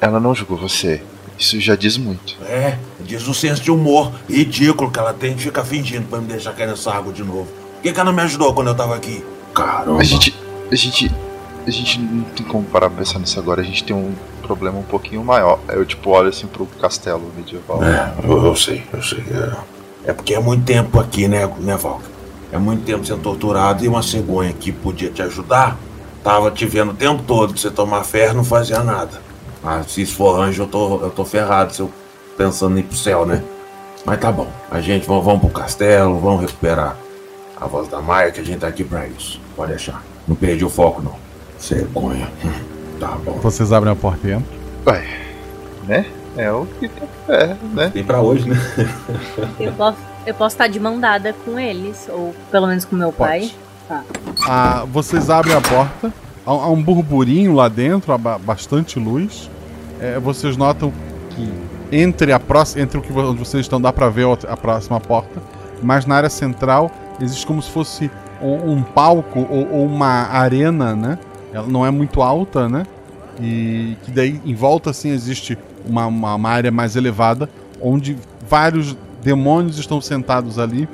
Ela 0.00 0.18
não 0.18 0.34
julgou 0.34 0.56
você. 0.56 1.02
Isso 1.38 1.58
já 1.60 1.74
diz 1.74 1.96
muito. 1.96 2.36
É, 2.44 2.78
diz 3.00 3.26
o 3.26 3.32
senso 3.32 3.62
de 3.62 3.70
humor 3.70 4.12
ridículo 4.28 4.90
que 4.90 4.98
ela 4.98 5.12
tem 5.12 5.34
de 5.34 5.42
ficar 5.42 5.64
fingindo 5.64 6.06
pra 6.06 6.20
me 6.20 6.26
deixar 6.26 6.52
cair 6.52 6.68
nessa 6.68 6.92
água 6.92 7.12
de 7.12 7.22
novo. 7.22 7.46
Por 7.46 7.82
que, 7.82 7.92
que 7.92 8.00
ela 8.00 8.10
não 8.10 8.16
me 8.16 8.22
ajudou 8.22 8.52
quando 8.52 8.68
eu 8.68 8.74
tava 8.74 8.94
aqui? 8.94 9.24
Caramba. 9.54 10.00
A 10.00 10.04
gente. 10.04 10.34
A 10.70 10.74
gente. 10.74 11.10
A 11.66 11.70
gente 11.70 11.98
não 11.98 12.24
tem 12.24 12.44
como 12.46 12.64
parar 12.64 12.88
pra 12.88 12.98
pensar 12.98 13.18
nisso 13.18 13.38
agora. 13.38 13.62
A 13.62 13.64
gente 13.64 13.84
tem 13.84 13.94
um 13.94 14.14
problema 14.50 14.78
um 14.78 14.82
pouquinho 14.82 15.24
maior. 15.24 15.60
Eu 15.68 15.84
tipo 15.84 16.10
olho 16.10 16.28
assim 16.28 16.48
pro 16.48 16.66
castelo 16.80 17.30
medieval. 17.36 17.84
É, 17.84 18.12
eu, 18.24 18.44
eu 18.46 18.56
sei, 18.56 18.82
eu 18.92 19.02
sei. 19.02 19.22
É, 19.30 20.10
é 20.10 20.12
porque 20.12 20.34
é 20.34 20.40
muito 20.40 20.64
tempo 20.64 20.98
aqui, 20.98 21.28
né, 21.28 21.48
né, 21.58 21.76
Valka? 21.76 22.10
É 22.52 22.58
muito 22.58 22.84
tempo 22.84 23.06
sendo 23.06 23.22
torturado 23.22 23.84
e 23.84 23.88
uma 23.88 24.02
cegonha 24.02 24.52
que 24.52 24.72
podia 24.72 25.08
te 25.08 25.22
ajudar 25.22 25.76
tava 26.22 26.50
te 26.50 26.66
vendo 26.66 26.90
o 26.90 26.94
tempo 26.94 27.22
todo 27.22 27.52
pra 27.52 27.62
você 27.62 27.70
tomar 27.70 28.04
ferro 28.04 28.34
não 28.34 28.44
fazia 28.44 28.82
nada. 28.82 29.22
Ah, 29.64 29.82
se 29.86 30.02
isso 30.02 30.16
for 30.16 30.40
anjo, 30.40 30.64
eu 30.64 30.66
tô, 30.66 31.00
eu 31.00 31.10
tô 31.10 31.24
ferrado 31.24 31.72
se 31.72 31.80
eu 31.80 31.90
pensando 32.36 32.76
em 32.76 32.80
ir 32.80 32.84
pro 32.84 32.96
céu, 32.96 33.24
né? 33.24 33.42
Mas 34.04 34.18
tá 34.18 34.32
bom. 34.32 34.48
A 34.70 34.80
gente 34.80 35.06
vamos, 35.06 35.24
vamos 35.24 35.40
pro 35.40 35.50
castelo, 35.50 36.18
vamos 36.18 36.40
recuperar 36.40 36.96
a 37.58 37.66
voz 37.66 37.88
da 37.88 38.00
Maia, 38.00 38.32
que 38.32 38.40
a 38.40 38.44
gente 38.44 38.60
tá 38.60 38.66
aqui 38.66 38.82
pra 38.82 39.06
isso. 39.06 39.40
Pode 39.54 39.70
deixar. 39.70 40.02
Não 40.26 40.34
perdi 40.34 40.64
o 40.64 40.70
foco, 40.70 41.02
não. 41.02 41.14
Cegonha. 41.58 42.28
Tá 43.00 43.16
bom. 43.24 43.32
Vocês 43.42 43.72
abrem 43.72 43.92
a 43.92 43.96
porta 43.96 44.28
e 44.28 44.32
entram. 44.32 44.58
Ué, 44.86 45.04
né? 45.88 46.06
É 46.36 46.52
o 46.52 46.64
que 46.78 46.88
tem, 46.88 47.08
é, 47.28 47.56
né? 47.72 47.90
Tem 47.92 48.04
pra 48.04 48.20
hoje, 48.20 48.48
né? 48.48 48.56
Eu 49.58 49.72
posso, 49.72 49.96
eu 50.26 50.34
posso 50.34 50.54
estar 50.54 50.68
de 50.68 50.78
mão 50.78 51.00
dada 51.00 51.32
com 51.44 51.58
eles, 51.58 52.08
ou 52.12 52.34
pelo 52.50 52.66
menos 52.68 52.84
com 52.84 52.94
meu 52.94 53.12
pai. 53.12 53.50
Tá. 53.88 54.02
Ah, 54.46 54.84
vocês 54.92 55.28
abrem 55.30 55.54
a 55.56 55.60
porta, 55.60 56.12
há, 56.46 56.50
há 56.50 56.68
um 56.70 56.80
burburinho 56.82 57.54
lá 57.54 57.68
dentro, 57.68 58.12
há 58.12 58.18
ba- 58.18 58.38
bastante 58.38 58.98
luz. 58.98 59.50
É, 60.00 60.18
vocês 60.20 60.56
notam 60.56 60.92
que 61.30 61.52
entre 61.90 62.32
a 62.32 62.38
próxima, 62.38 62.82
entre 62.82 62.98
o 62.98 63.02
que 63.02 63.12
onde 63.12 63.38
vocês 63.38 63.62
estão 63.62 63.80
dá 63.80 63.92
pra 63.92 64.08
ver 64.08 64.26
a 64.48 64.56
próxima 64.56 65.00
porta, 65.00 65.42
mas 65.82 66.06
na 66.06 66.14
área 66.16 66.30
central 66.30 66.90
existe 67.20 67.44
como 67.46 67.60
se 67.60 67.70
fosse 67.70 68.10
um, 68.40 68.72
um 68.74 68.82
palco 68.82 69.40
ou, 69.50 69.68
ou 69.72 69.86
uma 69.86 70.28
arena, 70.30 70.94
né? 70.94 71.18
Ela 71.52 71.66
não 71.66 71.84
é 71.84 71.90
muito 71.90 72.22
alta, 72.22 72.68
né? 72.68 72.84
E 73.40 73.96
que 74.04 74.10
daí 74.10 74.40
em 74.44 74.54
volta 74.54 74.90
assim 74.90 75.10
existe 75.10 75.56
uma, 75.86 76.06
uma, 76.06 76.34
uma 76.34 76.48
área 76.50 76.70
mais 76.70 76.94
elevada 76.96 77.48
onde 77.80 78.16
vários 78.48 78.96
demônios 79.22 79.78
estão 79.78 80.00
sentados 80.00 80.58
ali 80.58 80.88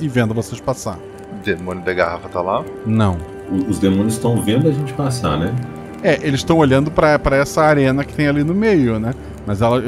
e 0.00 0.08
vendo 0.08 0.32
vocês 0.34 0.60
passar. 0.60 0.96
O 1.40 1.44
demônio 1.44 1.82
da 1.84 1.92
garrafa 1.92 2.28
tá 2.28 2.40
lá? 2.40 2.64
Não. 2.86 3.16
O- 3.50 3.70
Os 3.70 3.78
demônios 3.78 4.14
estão 4.14 4.40
vendo 4.40 4.68
a 4.68 4.72
gente 4.72 4.92
passar, 4.92 5.36
né? 5.38 5.54
É, 6.02 6.14
eles 6.22 6.40
estão 6.40 6.58
olhando 6.58 6.90
pra 6.92 7.18
pra 7.18 7.36
essa 7.36 7.62
arena 7.62 8.04
que 8.04 8.14
tem 8.14 8.28
ali 8.28 8.44
no 8.44 8.54
meio, 8.54 9.00
né? 9.00 9.12
Mas 9.44 9.60
ela, 9.62 9.82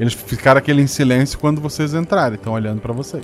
eles 0.00 0.12
ficaram 0.14 0.58
aquele 0.58 0.82
em 0.82 0.86
silêncio 0.88 1.38
quando 1.38 1.60
vocês 1.60 1.94
entrarem, 1.94 2.34
estão 2.34 2.54
olhando 2.54 2.80
pra 2.80 2.92
vocês. 2.92 3.22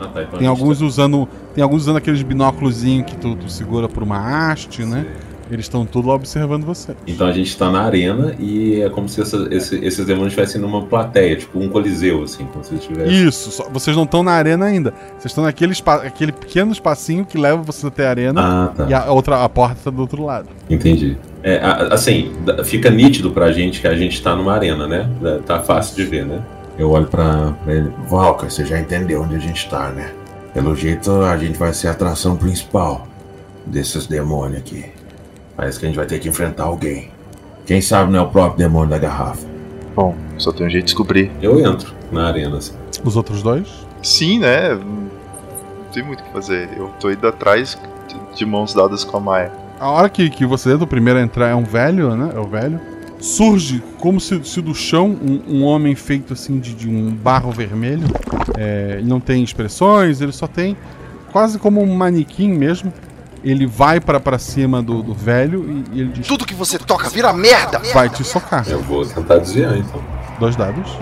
Ah, 0.00 0.06
tá, 0.08 0.22
então 0.22 0.38
Tem 0.38 0.46
alguns 0.48 0.80
usando, 0.80 1.28
tem 1.54 1.62
alguns 1.62 1.82
usando 1.82 1.96
aqueles 1.96 2.22
binóculos 2.22 2.82
que 2.82 3.16
tu, 3.16 3.34
tu 3.34 3.50
segura 3.50 3.88
por 3.88 4.02
uma 4.02 4.18
haste, 4.50 4.84
né? 4.84 5.06
Eles 5.50 5.66
estão 5.66 5.86
tudo 5.86 6.08
lá 6.08 6.14
observando 6.14 6.64
você. 6.64 6.94
Então 7.06 7.26
a 7.26 7.32
gente 7.32 7.56
tá 7.56 7.70
na 7.70 7.82
arena 7.82 8.34
e 8.38 8.80
é 8.80 8.90
como 8.90 9.08
se 9.08 9.20
essa- 9.20 9.46
esse- 9.50 9.76
esses 9.84 10.04
demônios 10.04 10.32
estivessem 10.32 10.60
numa 10.60 10.82
plateia, 10.86 11.36
tipo 11.36 11.58
um 11.58 11.68
coliseu, 11.68 12.22
assim, 12.24 12.44
como 12.46 12.64
se 12.64 12.74
estivesse. 12.74 13.12
Isso, 13.26 13.50
só- 13.52 13.68
vocês 13.70 13.96
não 13.96 14.04
estão 14.04 14.22
na 14.22 14.32
arena 14.32 14.64
ainda. 14.66 14.92
Vocês 15.18 15.26
estão 15.26 15.44
naquele 15.44 15.72
aquele 16.04 16.32
pequeno 16.32 16.72
espacinho 16.72 17.24
que 17.24 17.38
leva 17.38 17.62
você 17.62 17.86
até 17.86 18.06
a 18.06 18.10
arena 18.10 18.40
Ah, 18.42 18.72
tá. 18.76 18.86
e 18.88 18.94
a 18.94 19.10
outra 19.12 19.44
a 19.44 19.48
porta 19.48 19.76
tá 19.84 19.90
do 19.90 20.00
outro 20.00 20.24
lado. 20.24 20.48
Entendi. 20.68 21.16
É, 21.44 21.60
assim, 21.92 22.32
fica 22.64 22.90
nítido 22.90 23.30
pra 23.30 23.52
gente 23.52 23.80
que 23.80 23.86
a 23.86 23.94
gente 23.96 24.20
tá 24.20 24.34
numa 24.34 24.52
arena, 24.52 24.88
né? 24.88 25.08
Tá 25.46 25.60
fácil 25.60 25.94
de 25.94 26.04
ver, 26.04 26.26
né? 26.26 26.40
Eu 26.76 26.90
olho 26.90 27.06
pra, 27.06 27.52
pra 27.64 27.72
ele. 27.72 27.92
Valka, 28.08 28.50
você 28.50 28.64
já 28.64 28.78
entendeu 28.80 29.22
onde 29.22 29.36
a 29.36 29.38
gente 29.38 29.68
tá, 29.70 29.90
né? 29.90 30.10
Pelo 30.52 30.74
jeito, 30.74 31.10
a 31.22 31.36
gente 31.36 31.56
vai 31.56 31.72
ser 31.72 31.86
a 31.88 31.92
atração 31.92 32.36
principal 32.36 33.06
desses 33.64 34.06
demônios 34.06 34.58
aqui. 34.60 34.86
Parece 35.56 35.78
que 35.78 35.86
a 35.86 35.88
gente 35.88 35.96
vai 35.96 36.06
ter 36.06 36.18
que 36.18 36.28
enfrentar 36.28 36.64
alguém. 36.64 37.10
Quem 37.64 37.80
sabe 37.80 38.12
não 38.12 38.20
é 38.20 38.22
o 38.22 38.28
próprio 38.28 38.58
demônio 38.58 38.90
da 38.90 38.98
garrafa. 38.98 39.46
Bom, 39.94 40.14
só 40.36 40.52
tem 40.52 40.66
um 40.66 40.70
jeito 40.70 40.84
de 40.84 40.92
descobrir. 40.92 41.32
Eu 41.40 41.58
entro 41.58 41.94
na 42.12 42.28
arena, 42.28 42.58
assim. 42.58 42.74
Os 43.02 43.16
outros 43.16 43.42
dois? 43.42 43.66
Sim, 44.02 44.38
né? 44.38 44.74
Não 44.74 45.08
tem 45.92 46.02
muito 46.02 46.20
o 46.20 46.22
que 46.24 46.32
fazer. 46.32 46.68
Eu 46.76 46.88
tô 47.00 47.10
indo 47.10 47.26
atrás 47.26 47.78
de, 48.34 48.44
mãos 48.44 48.74
dadas 48.74 49.02
com 49.02 49.16
a 49.16 49.20
Maia. 49.20 49.52
A 49.80 49.90
hora 49.90 50.08
que, 50.10 50.28
que 50.28 50.44
você 50.44 50.70
entra, 50.70 50.84
o 50.84 50.86
primeiro 50.86 51.18
a 51.18 51.22
entrar 51.22 51.48
é 51.48 51.54
um 51.54 51.64
velho, 51.64 52.14
né? 52.14 52.32
É 52.34 52.38
o 52.38 52.46
velho. 52.46 52.78
Surge 53.18 53.82
como 53.98 54.20
se, 54.20 54.44
se 54.44 54.60
do 54.60 54.74
chão 54.74 55.08
um, 55.08 55.56
um 55.56 55.64
homem 55.64 55.94
feito 55.94 56.34
assim 56.34 56.58
de, 56.60 56.74
de 56.74 56.88
um 56.88 57.10
barro 57.10 57.50
vermelho. 57.50 58.06
É, 58.58 58.96
ele 58.98 59.08
não 59.08 59.18
tem 59.18 59.42
expressões, 59.42 60.20
ele 60.20 60.32
só 60.32 60.46
tem 60.46 60.76
quase 61.32 61.58
como 61.58 61.82
um 61.82 61.94
manequim 61.94 62.52
mesmo. 62.52 62.92
Ele 63.46 63.64
vai 63.64 64.00
pra 64.00 64.18
pra 64.18 64.40
cima 64.40 64.82
do, 64.82 65.04
do 65.04 65.14
velho 65.14 65.84
e, 65.92 65.96
e 65.96 66.00
ele 66.00 66.12
diz: 66.12 66.26
Tudo 66.26 66.44
que 66.44 66.52
você 66.52 66.80
toca 66.80 67.08
vira 67.08 67.32
merda! 67.32 67.80
Vai 67.94 68.08
te 68.08 68.24
socar. 68.24 68.64
Eu 68.68 68.80
vou 68.82 69.06
tentar 69.06 69.38
desviar, 69.38 69.76
então. 69.78 70.02
Dois 70.40 70.56
dados. 70.56 70.98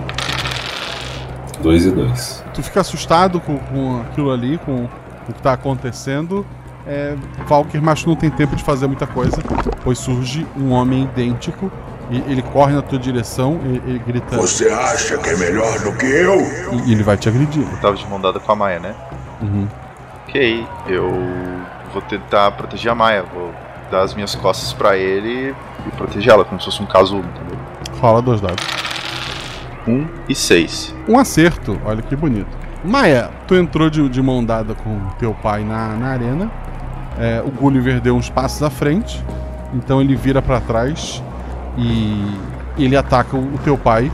Dois 1.59 1.85
e 1.85 1.89
dois. 1.89 2.43
Tu 2.53 2.61
fica 2.61 2.81
assustado 2.81 3.39
com, 3.39 3.57
com 3.57 4.01
aquilo 4.01 4.31
ali, 4.31 4.59
com 4.59 4.85
o 5.27 5.33
que 5.33 5.41
tá 5.41 5.53
acontecendo. 5.53 6.45
É, 6.85 7.15
Valkyr, 7.47 7.81
mas 7.81 8.05
não 8.05 8.15
tem 8.15 8.29
tempo 8.29 8.55
de 8.55 8.63
fazer 8.63 8.85
muita 8.85 9.07
coisa, 9.07 9.37
pois 9.83 9.97
surge 9.97 10.45
um 10.55 10.69
homem 10.69 11.05
idêntico 11.05 11.71
e 12.11 12.17
ele 12.31 12.43
corre 12.43 12.73
na 12.73 12.83
tua 12.83 12.99
direção 12.99 13.59
e 13.65 13.89
ele 13.89 13.99
grita. 14.05 14.37
Você 14.37 14.69
acha 14.69 15.17
que 15.17 15.29
é 15.29 15.35
melhor 15.37 15.79
do 15.79 15.91
que 15.93 16.05
eu? 16.05 16.39
E, 16.73 16.89
e 16.89 16.91
ele 16.91 17.01
vai 17.01 17.17
te 17.17 17.27
agredir. 17.27 17.63
Eu 17.63 17.77
tava 17.79 17.95
de 17.95 18.05
mão 18.07 18.21
dada 18.21 18.39
com 18.39 18.51
a 18.51 18.55
Maia, 18.55 18.79
né? 18.79 18.95
Uhum. 19.41 19.67
Ok, 20.27 20.67
eu 20.87 21.09
vou 21.95 22.01
tentar 22.03 22.51
proteger 22.51 22.91
a 22.91 22.95
Maia. 22.95 23.23
Vou 23.33 23.51
dar 23.89 24.01
as 24.01 24.13
minhas 24.13 24.35
costas 24.35 24.73
pra 24.73 24.97
ele 24.97 25.55
e 25.87 25.91
proteger 25.95 26.33
ela, 26.33 26.43
como 26.43 26.59
se 26.59 26.65
fosse 26.65 26.81
um 26.83 26.85
casulo, 26.85 27.23
entendeu? 27.23 27.57
Rola 28.01 28.21
dois 28.21 28.41
dados. 28.41 28.63
Um 29.87 30.05
e 30.27 30.35
seis. 30.35 30.93
Um 31.07 31.17
acerto, 31.17 31.79
olha 31.85 32.01
que 32.01 32.15
bonito. 32.15 32.49
Maia, 32.83 33.29
tu 33.47 33.55
entrou 33.55 33.89
de, 33.89 34.07
de 34.09 34.21
mão 34.21 34.43
dada 34.43 34.75
com 34.75 34.99
teu 35.17 35.33
pai 35.33 35.63
na, 35.63 35.89
na 35.95 36.07
arena. 36.07 36.51
É, 37.17 37.41
o 37.45 37.49
Gulliver 37.49 38.01
deu 38.01 38.15
uns 38.15 38.29
passos 38.29 38.61
à 38.61 38.69
frente. 38.69 39.23
Então 39.73 40.01
ele 40.01 40.15
vira 40.15 40.41
pra 40.41 40.59
trás 40.59 41.23
e 41.77 42.37
ele 42.77 42.95
ataca 42.97 43.37
o, 43.37 43.55
o 43.55 43.57
teu 43.63 43.77
pai. 43.77 44.11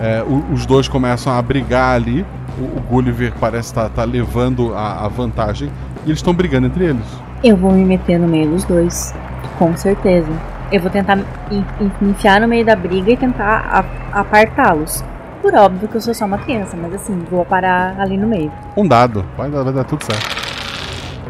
É, 0.00 0.22
o- 0.22 0.52
os 0.52 0.66
dois 0.66 0.86
começam 0.88 1.32
a 1.36 1.40
brigar 1.40 1.94
ali. 1.96 2.26
O, 2.58 2.78
o 2.78 2.80
Gulliver 2.88 3.32
parece 3.40 3.68
estar 3.70 3.88
tá, 3.88 4.04
levando 4.04 4.74
a, 4.74 5.04
a 5.04 5.08
vantagem. 5.08 5.70
E 6.04 6.08
eles 6.08 6.18
estão 6.18 6.34
brigando 6.34 6.66
entre 6.66 6.84
eles. 6.84 7.04
Eu 7.42 7.56
vou 7.56 7.72
me 7.72 7.84
meter 7.84 8.18
no 8.18 8.28
meio 8.28 8.50
dos 8.50 8.64
dois, 8.64 9.14
com 9.58 9.76
certeza. 9.76 10.28
Eu 10.70 10.80
vou 10.80 10.90
tentar 10.90 11.18
enfiar 12.00 12.40
no 12.40 12.48
meio 12.48 12.64
da 12.64 12.74
briga 12.74 13.10
e 13.12 13.16
tentar 13.16 13.84
apartá-los. 14.12 15.04
Por 15.40 15.54
óbvio 15.54 15.88
que 15.88 15.96
eu 15.96 16.00
sou 16.00 16.14
só 16.14 16.24
uma 16.24 16.38
criança, 16.38 16.76
mas 16.80 16.94
assim, 16.94 17.18
vou 17.30 17.44
parar 17.44 18.00
ali 18.00 18.16
no 18.16 18.26
meio. 18.26 18.50
Um 18.76 18.86
dado, 18.86 19.24
vai, 19.36 19.50
dar- 19.50 19.62
vai 19.64 19.72
dar 19.72 19.84
tudo 19.84 20.04
certo. 20.04 20.42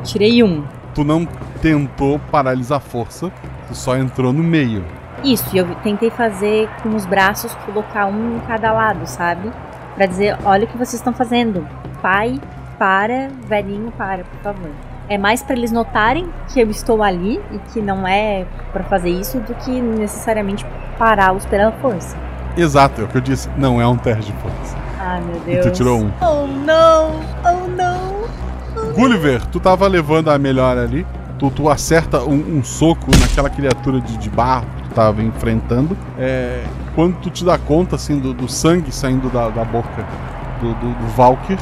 Tirei 0.05 0.43
um. 0.43 0.63
Tu 0.95 1.03
não 1.05 1.27
tentou 1.61 2.19
paralisar 2.31 2.77
a 2.79 2.81
força, 2.81 3.33
tu 3.67 3.75
só 3.75 3.97
entrou 3.97 4.33
no 4.33 4.43
meio. 4.43 4.85
Isso, 5.25 5.45
e 5.55 5.59
eu 5.59 5.67
tentei 5.77 6.11
fazer 6.11 6.69
com 6.83 6.91
os 6.95 7.07
braços, 7.07 7.55
colocar 7.67 8.07
um 8.07 8.37
em 8.37 8.41
cada 8.47 8.73
lado, 8.73 9.07
sabe? 9.07 9.51
Pra 9.95 10.05
dizer, 10.07 10.37
olha 10.45 10.65
o 10.65 10.67
que 10.67 10.75
vocês 10.77 10.95
estão 10.95 11.13
fazendo. 11.13 11.67
Pai, 12.03 12.39
para, 12.83 13.29
velhinho, 13.49 13.93
para, 13.93 14.25
por 14.25 14.41
favor. 14.43 14.71
É 15.09 15.17
mais 15.17 15.41
pra 15.41 15.55
eles 15.55 15.71
notarem 15.71 16.29
que 16.53 16.59
eu 16.59 16.69
estou 16.69 17.01
ali 17.01 17.41
e 17.53 17.59
que 17.73 17.81
não 17.81 18.09
é 18.09 18.45
pra 18.73 18.83
fazer 18.83 19.11
isso 19.11 19.39
do 19.39 19.55
que 19.55 19.71
necessariamente 19.81 20.67
pará-los 20.99 21.47
pela 21.47 21.71
força. 21.71 22.17
Exato, 22.57 23.01
é 23.01 23.05
o 23.05 23.07
que 23.07 23.19
eu 23.19 23.21
disse. 23.21 23.49
Não 23.57 23.81
é 23.81 23.87
um 23.87 23.97
teste 23.97 24.33
de 24.33 24.39
força. 24.39 24.77
Ai, 24.99 25.21
meu 25.21 25.37
E 25.37 25.55
Deus. 25.61 25.67
tu 25.67 25.71
tirou 25.71 26.01
um. 26.01 26.11
Oh, 26.21 26.45
não! 26.49 27.21
Oh, 27.45 27.69
não! 27.69 28.93
Gulliver, 28.95 29.47
tu 29.47 29.61
tava 29.61 29.87
levando 29.87 30.29
a 30.33 30.37
melhor 30.37 30.77
ali. 30.77 31.07
Tu, 31.39 31.51
tu 31.53 31.69
acerta 31.69 32.19
um, 32.25 32.59
um 32.59 32.65
soco 32.65 33.13
naquela 33.21 33.49
criatura 33.49 34.01
de, 34.01 34.17
de 34.17 34.29
barro 34.29 34.67
que 34.79 34.89
tu 34.89 34.95
tava 34.97 35.23
enfrentando. 35.23 35.97
É, 36.19 36.65
quando 36.97 37.15
tu 37.21 37.31
te 37.31 37.45
dá 37.45 37.57
conta, 37.57 37.95
assim, 37.95 38.19
do, 38.19 38.35
do 38.35 38.49
sangue 38.49 38.91
saindo 38.91 39.31
da, 39.31 39.51
da 39.51 39.65
boca 39.65 40.05
do, 40.61 40.75
do, 40.75 40.89
do 40.95 41.07
Valkyr 41.15 41.59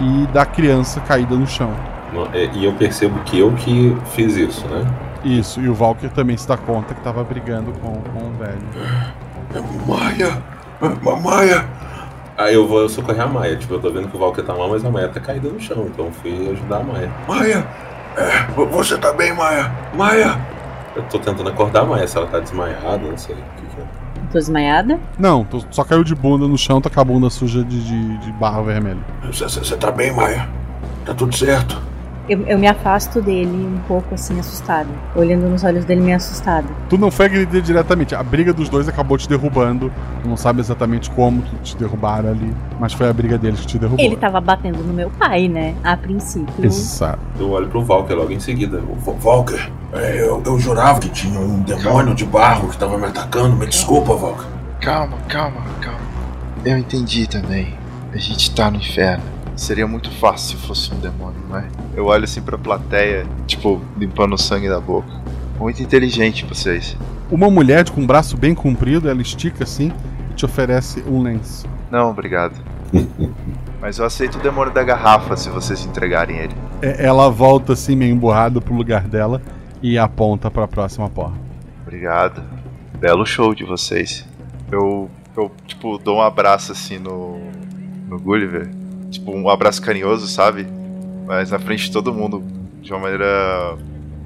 e 0.00 0.26
da 0.28 0.44
criança 0.46 1.00
caída 1.00 1.34
no 1.34 1.46
chão. 1.46 1.70
É, 2.32 2.44
E 2.54 2.64
eu 2.64 2.72
percebo 2.72 3.18
que 3.24 3.38
eu 3.38 3.52
que 3.52 3.96
fiz 4.14 4.36
isso, 4.36 4.66
né? 4.68 4.86
Isso, 5.24 5.60
e 5.60 5.68
o 5.68 5.74
Valkyr 5.74 6.10
também 6.10 6.36
se 6.36 6.46
dá 6.46 6.56
conta 6.56 6.94
que 6.94 7.00
tava 7.00 7.22
brigando 7.24 7.72
com, 7.80 7.92
com 8.00 8.26
o 8.28 8.32
velho. 8.38 8.58
Maia! 9.86 10.42
Ma- 11.02 11.16
Maia! 11.16 11.64
Aí 12.38 12.54
eu 12.54 12.66
vou 12.68 12.88
socorrer 12.88 13.22
a 13.22 13.26
Maia. 13.26 13.56
Tipo, 13.56 13.74
eu 13.74 13.80
tô 13.80 13.90
vendo 13.90 14.08
que 14.08 14.16
o 14.16 14.20
Valkyrie 14.20 14.46
tá 14.46 14.54
mal, 14.54 14.68
mas 14.68 14.84
a 14.84 14.90
Maia 14.90 15.08
tá 15.08 15.20
caída 15.20 15.48
no 15.48 15.58
chão. 15.58 15.86
Então 15.92 16.06
eu 16.06 16.12
fui 16.12 16.50
ajudar 16.52 16.78
a 16.78 16.82
Maia. 16.82 17.10
Maia! 17.26 17.66
É, 18.16 18.46
vo- 18.54 18.66
você 18.66 18.96
tá 18.98 19.12
bem, 19.12 19.34
Maia? 19.34 19.70
Maia! 19.94 20.38
Eu 20.94 21.02
tô 21.04 21.18
tentando 21.18 21.48
acordar 21.50 21.82
a 21.82 21.84
Maia, 21.84 22.06
se 22.06 22.16
ela 22.16 22.26
tá 22.26 22.38
desmaiada, 22.40 22.98
não 22.98 23.16
sei 23.18 23.34
é. 23.34 23.55
Tô 24.36 24.40
desmaiada? 24.40 25.00
Não, 25.18 25.44
tu 25.44 25.64
só 25.70 25.82
caiu 25.82 26.04
de 26.04 26.14
bunda 26.14 26.46
no 26.46 26.58
chão, 26.58 26.78
tá 26.78 26.90
com 26.90 27.00
a 27.00 27.04
bunda 27.04 27.30
suja 27.30 27.64
de, 27.64 27.82
de, 27.82 28.18
de 28.18 28.32
barro 28.32 28.64
vermelho. 28.64 29.02
Você 29.32 29.76
tá 29.78 29.90
bem, 29.90 30.14
Maia? 30.14 30.46
Tá 31.06 31.14
tudo 31.14 31.34
certo? 31.34 31.80
Eu, 32.28 32.40
eu 32.46 32.58
me 32.58 32.66
afasto 32.66 33.22
dele 33.22 33.48
um 33.50 33.78
pouco 33.86 34.14
assim, 34.14 34.38
assustada. 34.40 34.88
Olhando 35.14 35.48
nos 35.48 35.62
olhos 35.62 35.84
dele, 35.84 36.00
meio 36.00 36.16
assustada. 36.16 36.66
Tu 36.88 36.98
não 36.98 37.10
foi 37.10 37.26
agredir 37.26 37.62
diretamente. 37.62 38.14
A 38.14 38.22
briga 38.22 38.52
dos 38.52 38.68
dois 38.68 38.88
acabou 38.88 39.16
te 39.16 39.28
derrubando. 39.28 39.92
Tu 40.22 40.28
não 40.28 40.36
sabe 40.36 40.60
exatamente 40.60 41.08
como 41.10 41.42
tu 41.42 41.56
te 41.62 41.76
derrubaram 41.76 42.30
ali. 42.30 42.52
Mas 42.80 42.92
foi 42.92 43.08
a 43.08 43.12
briga 43.12 43.38
deles 43.38 43.60
que 43.60 43.66
te 43.66 43.78
derrubou. 43.78 44.04
Ele 44.04 44.16
tava 44.16 44.40
batendo 44.40 44.82
no 44.82 44.92
meu 44.92 45.08
pai, 45.10 45.46
né? 45.48 45.74
A 45.84 45.96
princípio. 45.96 46.64
Exato. 46.64 47.20
Eu 47.38 47.50
olho 47.50 47.68
pro 47.68 47.84
Valkyrie 47.84 48.18
logo 48.18 48.32
em 48.32 48.40
seguida. 48.40 48.82
Valker, 49.20 49.70
é, 49.92 50.20
eu, 50.20 50.42
eu 50.44 50.58
jurava 50.58 50.98
que 50.98 51.08
tinha 51.08 51.38
um 51.38 51.60
demônio 51.60 52.14
de 52.14 52.24
barro 52.24 52.68
que 52.68 52.76
tava 52.76 52.98
me 52.98 53.06
atacando. 53.06 53.54
Me 53.54 53.66
desculpa, 53.66 54.14
Valker. 54.14 54.46
Calma, 54.80 55.16
calma, 55.28 55.62
calma. 55.80 56.00
Eu 56.64 56.76
entendi 56.76 57.28
também. 57.28 57.74
A 58.12 58.18
gente 58.18 58.52
tá 58.54 58.70
no 58.70 58.78
inferno. 58.78 59.35
Seria 59.56 59.86
muito 59.86 60.10
fácil 60.10 60.58
se 60.58 60.66
fosse 60.66 60.92
um 60.92 60.98
demônio, 60.98 61.40
não 61.48 61.58
é? 61.58 61.66
Eu 61.94 62.06
olho 62.06 62.24
assim 62.24 62.42
pra 62.42 62.58
plateia, 62.58 63.26
tipo, 63.46 63.80
limpando 63.96 64.34
o 64.34 64.38
sangue 64.38 64.68
da 64.68 64.78
boca. 64.78 65.08
Muito 65.58 65.82
inteligente 65.82 66.44
vocês. 66.44 66.96
Uma 67.30 67.50
mulher 67.50 67.88
com 67.88 68.02
um 68.02 68.06
braço 68.06 68.36
bem 68.36 68.54
comprido, 68.54 69.08
ela 69.08 69.22
estica 69.22 69.64
assim 69.64 69.90
e 70.30 70.34
te 70.34 70.44
oferece 70.44 71.02
um 71.08 71.22
lenço. 71.22 71.66
Não, 71.90 72.10
obrigado. 72.10 72.54
Mas 73.80 73.98
eu 73.98 74.04
aceito 74.04 74.36
o 74.38 74.42
demônio 74.42 74.72
da 74.72 74.82
garrafa 74.84 75.36
se 75.36 75.48
vocês 75.48 75.84
entregarem 75.84 76.36
ele. 76.36 76.54
É, 76.82 77.06
Ela 77.06 77.30
volta 77.30 77.72
assim, 77.72 77.96
meio 77.96 78.12
emburrada 78.12 78.60
pro 78.60 78.74
lugar 78.74 79.02
dela 79.08 79.40
e 79.82 79.98
aponta 79.98 80.50
pra 80.50 80.68
próxima 80.68 81.08
porta. 81.08 81.38
Obrigado. 81.82 82.42
Belo 82.98 83.24
show 83.24 83.54
de 83.54 83.64
vocês. 83.64 84.26
Eu 84.70 85.10
Eu, 85.36 85.50
tipo, 85.66 85.98
dou 85.98 86.18
um 86.18 86.22
abraço 86.22 86.72
assim 86.72 86.98
no. 86.98 87.38
no 88.08 88.18
Gulliver. 88.18 88.68
Tipo, 89.18 89.32
um 89.32 89.48
abraço 89.48 89.80
carinhoso, 89.80 90.26
sabe? 90.26 90.66
Mas 91.26 91.50
na 91.50 91.58
frente 91.58 91.84
de 91.84 91.92
todo 91.92 92.12
mundo. 92.12 92.42
De 92.82 92.92
uma 92.92 93.00
maneira. 93.00 93.76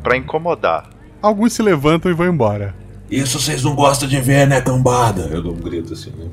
pra 0.03 0.17
incomodar. 0.17 0.91
Alguns 1.23 1.53
se 1.53 1.63
levantam 1.63 2.11
e 2.11 2.15
vão 2.15 2.27
embora. 2.27 2.75
Isso 3.11 3.41
vocês 3.41 3.65
não 3.65 3.75
gostam 3.75 4.09
de 4.09 4.21
ver, 4.21 4.47
né, 4.47 4.61
cambada? 4.61 5.23
Eu 5.23 5.43
dou 5.43 5.53
um 5.53 5.61
grito 5.61 5.95
assim, 5.95 6.11
né? 6.11 6.27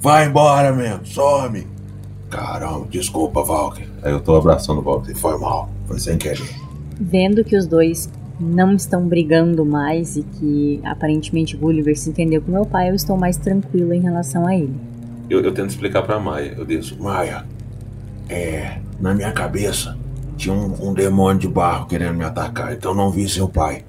Vai 0.00 0.26
embora 0.26 0.72
mesmo, 0.72 1.04
some. 1.06 1.66
Caramba, 2.30 2.86
desculpa, 2.88 3.42
Valkyrie. 3.42 3.88
Aí 4.02 4.12
eu 4.12 4.20
tô 4.20 4.36
abraçando 4.36 4.80
o 4.80 4.84
Walker. 4.84 5.14
Foi 5.14 5.38
mal, 5.38 5.68
foi 5.86 5.98
sem 5.98 6.16
querer. 6.16 6.48
Vendo 6.98 7.44
que 7.44 7.56
os 7.56 7.66
dois 7.66 8.08
não 8.38 8.74
estão 8.74 9.06
brigando 9.06 9.66
mais 9.66 10.16
e 10.16 10.22
que 10.22 10.80
aparentemente 10.84 11.56
Gulliver 11.56 11.98
se 11.98 12.08
entendeu 12.08 12.40
com 12.40 12.52
meu 12.52 12.64
pai, 12.64 12.90
eu 12.90 12.94
estou 12.94 13.16
mais 13.16 13.36
tranquila 13.36 13.94
em 13.94 14.00
relação 14.00 14.46
a 14.46 14.54
ele. 14.54 14.74
Eu, 15.28 15.40
eu 15.40 15.52
tento 15.52 15.70
explicar 15.70 16.02
pra 16.02 16.18
Maia. 16.18 16.54
Eu 16.56 16.64
disse, 16.64 16.94
Maia, 16.94 17.44
é. 18.30 18.80
Na 18.98 19.14
minha 19.14 19.32
cabeça 19.32 19.96
tinha 20.36 20.54
um, 20.54 20.90
um 20.90 20.94
demônio 20.94 21.40
de 21.40 21.48
barro 21.48 21.86
querendo 21.86 22.16
me 22.16 22.24
atacar, 22.24 22.72
então 22.72 22.94
não 22.94 23.10
vi 23.10 23.28
seu 23.28 23.48
pai. 23.48 23.84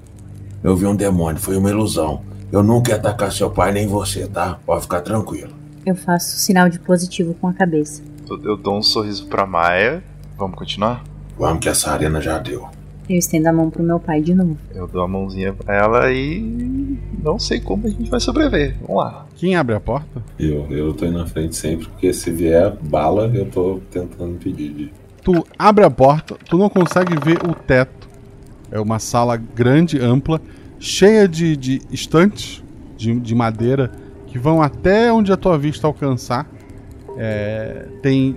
Eu 0.62 0.76
vi 0.76 0.86
um 0.86 0.94
demônio, 0.94 1.40
foi 1.40 1.56
uma 1.56 1.70
ilusão. 1.70 2.22
Eu 2.50 2.62
nunca 2.62 2.90
ia 2.90 2.96
atacar 2.96 3.32
seu 3.32 3.50
pai 3.50 3.72
nem 3.72 3.86
você, 3.86 4.26
tá? 4.26 4.58
Pode 4.66 4.82
ficar 4.82 5.00
tranquilo. 5.00 5.52
Eu 5.84 5.96
faço 5.96 6.36
sinal 6.36 6.68
de 6.68 6.78
positivo 6.78 7.34
com 7.34 7.48
a 7.48 7.52
cabeça. 7.52 8.02
Eu, 8.28 8.42
eu 8.44 8.56
dou 8.56 8.78
um 8.78 8.82
sorriso 8.82 9.26
pra 9.26 9.46
Maia. 9.46 10.04
Vamos 10.36 10.56
continuar? 10.56 11.02
Vamos 11.38 11.60
que 11.60 11.68
essa 11.68 11.90
arena 11.90 12.20
já 12.20 12.38
deu. 12.38 12.68
Eu 13.12 13.18
estendo 13.18 13.46
a 13.46 13.52
mão 13.52 13.68
pro 13.68 13.82
meu 13.82 14.00
pai 14.00 14.22
de 14.22 14.34
novo. 14.34 14.56
Eu 14.74 14.88
dou 14.88 15.02
a 15.02 15.06
mãozinha 15.06 15.52
pra 15.52 15.76
ela 15.76 16.10
e. 16.10 16.98
Não 17.22 17.38
sei 17.38 17.60
como 17.60 17.86
a 17.86 17.90
gente 17.90 18.10
vai 18.10 18.18
sobreviver. 18.18 18.74
Vamos 18.80 19.04
lá. 19.04 19.26
Quem 19.36 19.54
abre 19.54 19.74
a 19.74 19.80
porta? 19.80 20.22
eu, 20.38 20.66
eu 20.70 20.94
tô 20.94 21.04
indo 21.04 21.18
na 21.18 21.26
frente 21.26 21.54
sempre, 21.54 21.88
porque 21.88 22.10
se 22.14 22.30
vier 22.30 22.74
bala, 22.80 23.30
eu 23.34 23.44
tô 23.50 23.82
tentando 23.90 24.32
impedir 24.32 24.72
de. 24.72 24.92
Tu 25.22 25.46
abre 25.58 25.84
a 25.84 25.90
porta, 25.90 26.38
tu 26.48 26.56
não 26.56 26.70
consegue 26.70 27.14
ver 27.22 27.38
o 27.46 27.54
teto. 27.54 28.08
É 28.70 28.80
uma 28.80 28.98
sala 28.98 29.36
grande, 29.36 30.00
ampla, 30.00 30.40
cheia 30.80 31.28
de, 31.28 31.54
de 31.54 31.82
estantes 31.90 32.64
de, 32.96 33.20
de 33.20 33.34
madeira 33.34 33.92
que 34.26 34.38
vão 34.38 34.62
até 34.62 35.12
onde 35.12 35.30
a 35.30 35.36
tua 35.36 35.58
vista 35.58 35.86
alcançar. 35.86 36.50
É, 37.18 37.88
tem 38.00 38.34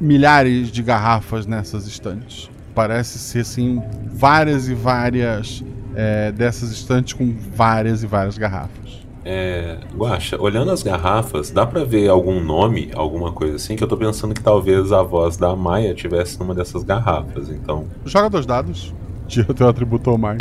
milhares 0.00 0.72
de 0.72 0.82
garrafas 0.82 1.44
nessas 1.44 1.86
estantes. 1.86 2.48
Parece 2.78 3.18
ser 3.18 3.40
assim 3.40 3.82
várias 4.06 4.68
e 4.68 4.74
várias 4.74 5.64
é, 5.96 6.30
dessas 6.30 6.70
estantes 6.70 7.12
com 7.12 7.34
várias 7.52 8.04
e 8.04 8.06
várias 8.06 8.38
garrafas. 8.38 9.04
É. 9.24 9.78
Guaxa, 9.96 10.40
olhando 10.40 10.70
as 10.70 10.84
garrafas, 10.84 11.50
dá 11.50 11.66
pra 11.66 11.82
ver 11.82 12.08
algum 12.08 12.38
nome, 12.38 12.92
alguma 12.94 13.32
coisa 13.32 13.56
assim? 13.56 13.74
Que 13.74 13.82
eu 13.82 13.88
tô 13.88 13.96
pensando 13.96 14.32
que 14.32 14.40
talvez 14.40 14.92
a 14.92 15.02
voz 15.02 15.36
da 15.36 15.56
Maia 15.56 15.92
tivesse 15.92 16.38
numa 16.38 16.54
dessas 16.54 16.84
garrafas, 16.84 17.50
então. 17.50 17.86
Joga 18.04 18.30
dois 18.30 18.46
dados, 18.46 18.94
tira 19.26 19.52
teu 19.52 19.68
atributo 19.68 20.12
ou 20.12 20.16
mais. 20.16 20.38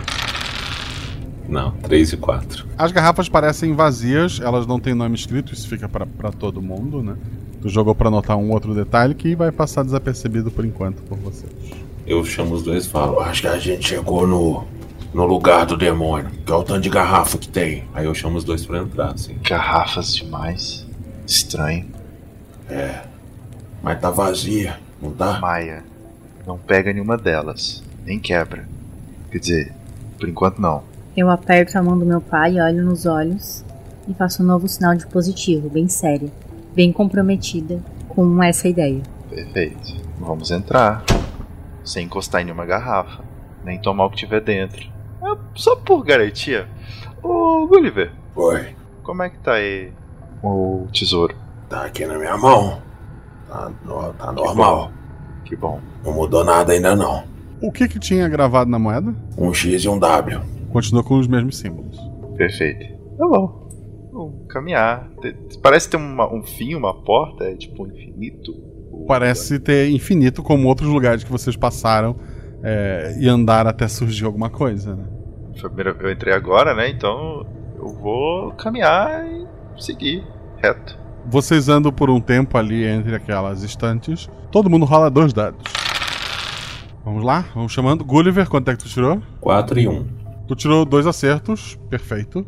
Não, 1.50 1.72
3 1.72 2.14
e 2.14 2.18
4. 2.18 2.68
As 2.78 2.92
garrafas 2.92 3.28
parecem 3.28 3.74
vazias, 3.74 4.40
elas 4.40 4.68
não 4.68 4.80
têm 4.80 4.94
nome 4.94 5.16
escrito, 5.16 5.56
isso 5.56 5.68
fica 5.68 5.90
pra 5.90 6.32
todo 6.32 6.62
mundo, 6.62 7.02
né? 7.02 7.16
Tu 7.64 7.70
jogou 7.70 7.96
pra 7.96 8.12
notar 8.12 8.38
um 8.38 8.52
outro 8.52 8.76
detalhe 8.76 9.16
que 9.16 9.36
vai 9.36 9.52
passar 9.52 9.82
desapercebido 9.82 10.52
por 10.52 10.64
enquanto 10.64 11.02
por 11.02 11.18
vocês. 11.18 11.87
Eu 12.08 12.24
chamo 12.24 12.56
os 12.56 12.64
dois 12.64 12.86
e 12.86 12.90
falo. 12.90 13.20
Acho 13.20 13.42
que 13.42 13.48
a 13.48 13.60
gente 13.60 13.90
chegou 13.90 14.26
no, 14.26 14.64
no 15.14 15.26
lugar 15.26 15.66
do 15.66 15.76
demônio, 15.76 16.32
que 16.46 16.52
é 16.52 16.56
o 16.56 16.64
tanto 16.64 16.80
de 16.80 16.90
garrafa 16.90 17.38
que 17.38 17.50
tem. 17.50 17.84
Aí 17.94 18.06
eu 18.06 18.16
chamo 18.16 18.38
os 18.38 18.46
dois 18.46 18.66
pra 18.66 18.80
entrar, 18.80 19.12
assim. 19.12 19.38
Garrafas 19.44 20.16
demais. 20.16 20.88
Estranho. 21.26 21.86
É. 22.70 23.02
Mas 23.84 24.00
tá 24.00 24.10
vazia, 24.10 24.80
não 25.02 25.12
tá? 25.12 25.40
Maia, 25.42 25.84
não 26.46 26.58
pega 26.58 26.94
nenhuma 26.94 27.18
delas. 27.18 27.84
Nem 28.06 28.18
quebra. 28.20 28.66
Quer 29.30 29.40
dizer, 29.40 29.74
por 30.18 30.30
enquanto 30.30 30.62
não. 30.62 30.84
Eu 31.16 31.30
aperto 31.30 31.78
a 31.78 31.84
mão 31.84 32.00
do 32.00 32.06
meu 32.06 32.22
pai, 32.22 32.60
olho 32.62 32.86
nos 32.86 33.06
olhos 33.06 33.66
e 34.08 34.14
faço 34.14 34.42
um 34.42 34.46
novo 34.46 34.68
sinal 34.68 34.96
de 34.96 35.06
positivo, 35.08 35.70
bem 35.70 35.90
sério, 35.90 36.32
bem 36.74 36.94
comprometida 36.94 37.82
com 38.08 38.42
essa 38.42 38.68
ideia. 38.68 39.02
Perfeito. 39.30 39.96
Vamos 40.20 40.52
entrar. 40.52 41.04
Sem 41.88 42.06
encostar 42.06 42.42
em 42.42 42.46
nenhuma 42.46 42.66
garrafa. 42.66 43.24
Nem 43.64 43.80
tomar 43.80 44.06
o 44.06 44.10
que 44.10 44.18
tiver 44.18 44.42
dentro. 44.42 44.82
É, 45.24 45.38
Só 45.56 45.76
por 45.76 46.04
garantia. 46.04 46.68
Ô, 47.24 47.66
Gulliver. 47.68 48.12
Oi. 48.36 48.76
Como 49.04 49.24
é 49.24 49.30
que 49.30 49.40
tá 49.40 49.54
aí 49.54 49.92
o 50.44 50.86
tesouro? 50.92 51.34
Tá 51.70 51.86
aqui 51.86 52.06
na 52.06 52.18
minha 52.18 52.38
mão. 52.38 52.82
Tá, 53.48 53.72
no- 53.86 54.14
tá 54.14 54.32
normal. 54.32 54.92
Que 55.46 55.56
bom. 55.56 55.80
Não 56.04 56.14
mudou 56.14 56.44
nada 56.44 56.74
ainda 56.74 56.96
não. 56.96 57.24
O 57.62 57.72
que 57.72 57.88
que 57.88 58.00
tinha 58.00 58.28
gravado 58.28 58.70
na 58.70 58.78
moeda? 58.78 59.16
Um 59.38 59.54
X 59.54 59.84
e 59.84 59.90
um 59.90 59.98
W. 59.98 60.42
Continua 60.72 61.04
com 61.04 61.18
os 61.18 61.28
mesmos 61.28 61.58
símbolos. 61.58 61.98
Perfeito. 62.38 62.86
Tá 63.18 63.26
bom. 63.28 63.68
Vamos 64.12 64.48
caminhar. 64.50 65.10
Parece 65.64 65.90
ter 65.90 65.98
uma- 65.98 66.32
um 66.32 66.44
fim, 66.44 66.76
uma 66.76 66.94
porta, 66.94 67.46
é 67.46 67.56
tipo 67.56 67.84
um 67.84 67.88
infinito. 67.88 68.54
Parece 69.06 69.60
ter 69.60 69.90
infinito 69.90 70.42
como 70.42 70.68
outros 70.68 70.90
lugares 70.90 71.24
que 71.24 71.32
vocês 71.32 71.56
passaram 71.56 72.16
é, 72.64 73.16
e 73.20 73.28
andaram 73.28 73.70
até 73.70 73.88
surgir 73.88 74.26
alguma 74.26 74.50
coisa, 74.50 74.96
né? 74.96 75.04
Eu 76.02 76.12
entrei 76.12 76.34
agora, 76.34 76.74
né? 76.74 76.90
Então 76.90 77.46
eu 77.78 77.90
vou 77.90 78.52
caminhar 78.52 79.26
e 79.26 79.46
seguir 79.78 80.24
reto. 80.62 80.98
Vocês 81.26 81.68
andam 81.68 81.92
por 81.92 82.10
um 82.10 82.22
tempo 82.22 82.58
ali 82.58 82.86
entre 82.86 83.16
aquelas 83.16 83.64
estantes. 83.64 84.30
Todo 84.52 84.70
mundo 84.70 84.86
rola 84.86 85.10
dois 85.10 85.34
dados. 85.34 85.62
Vamos 87.04 87.24
lá, 87.24 87.46
vamos 87.54 87.72
chamando. 87.72 88.04
Gulliver, 88.04 88.48
quanto 88.50 88.70
é 88.70 88.76
que 88.76 88.84
tu 88.84 88.90
tirou? 88.90 89.22
4 89.40 89.80
e 89.80 89.88
1. 89.88 90.08
Tu 90.48 90.56
tirou 90.56 90.86
dois 90.86 91.08
acertos, 91.08 91.78
perfeito. 91.90 92.46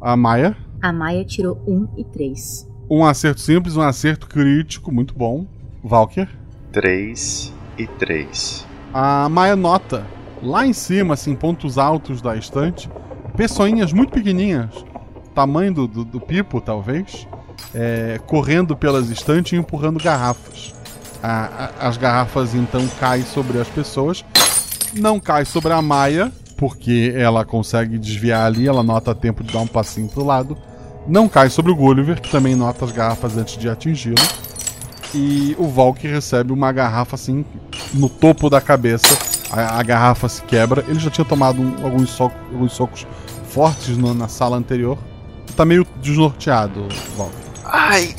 A 0.00 0.16
Maia, 0.16 0.56
A 0.80 0.92
Maia 0.92 1.24
tirou 1.24 1.62
1 1.66 1.88
e 1.98 2.04
3. 2.04 2.68
um 2.90 3.04
acerto 3.04 3.40
simples, 3.40 3.76
um 3.76 3.82
acerto 3.82 4.26
crítico, 4.26 4.92
muito 4.92 5.14
bom. 5.14 5.46
Valkyr. 5.82 6.28
3 6.72 7.52
e 7.78 7.86
3. 7.86 8.66
A 8.94 9.28
Maia 9.28 9.56
nota, 9.56 10.06
lá 10.42 10.66
em 10.66 10.72
cima, 10.72 11.14
assim, 11.14 11.34
pontos 11.34 11.78
altos 11.78 12.20
da 12.22 12.36
estante, 12.36 12.88
pessoinhas 13.36 13.92
muito 13.92 14.12
pequenininhas, 14.12 14.70
tamanho 15.34 15.72
do, 15.72 15.86
do, 15.88 16.04
do 16.04 16.20
pipo, 16.20 16.60
talvez, 16.60 17.26
é, 17.74 18.20
correndo 18.26 18.76
pelas 18.76 19.08
estantes 19.10 19.52
e 19.52 19.56
empurrando 19.56 20.02
garrafas. 20.02 20.74
A- 21.22 21.70
a- 21.80 21.88
as 21.88 21.96
garrafas 21.96 22.54
então 22.54 22.86
caem 23.00 23.24
sobre 23.24 23.58
as 23.58 23.68
pessoas, 23.68 24.24
não 24.94 25.18
cai 25.20 25.44
sobre 25.44 25.72
a 25.72 25.80
Maia, 25.80 26.30
porque 26.56 27.12
ela 27.16 27.44
consegue 27.44 27.98
desviar 27.98 28.46
ali, 28.46 28.68
ela 28.68 28.82
nota 28.82 29.10
a 29.10 29.14
tempo 29.14 29.42
de 29.42 29.52
dar 29.52 29.60
um 29.60 29.66
passinho 29.66 30.08
pro 30.08 30.24
lado. 30.24 30.56
Não 31.06 31.28
cai 31.28 31.48
sobre 31.50 31.72
o 31.72 31.74
Gulliver, 31.76 32.20
que 32.20 32.30
também 32.30 32.54
nota 32.54 32.84
as 32.84 32.92
garrafas 32.92 33.36
antes 33.36 33.56
de 33.56 33.68
atingi-lo. 33.68 34.14
E 35.14 35.54
o 35.58 35.68
Valk 35.68 36.06
recebe 36.06 36.52
uma 36.52 36.72
garrafa 36.72 37.16
assim 37.16 37.44
no 37.92 38.08
topo 38.08 38.48
da 38.48 38.60
cabeça. 38.60 39.06
A, 39.50 39.78
a 39.78 39.82
garrafa 39.82 40.28
se 40.28 40.42
quebra. 40.42 40.84
Ele 40.88 40.98
já 40.98 41.10
tinha 41.10 41.24
tomado 41.24 41.60
um- 41.60 41.84
alguns, 41.84 42.10
soco- 42.10 42.34
alguns 42.52 42.72
socos 42.72 43.06
fortes 43.50 43.96
no- 43.98 44.14
na 44.14 44.28
sala 44.28 44.56
anterior. 44.56 44.96
Tá 45.54 45.64
meio 45.64 45.86
desnorteado, 46.00 46.88
Valk. 47.16 47.32
Ai! 47.64 48.14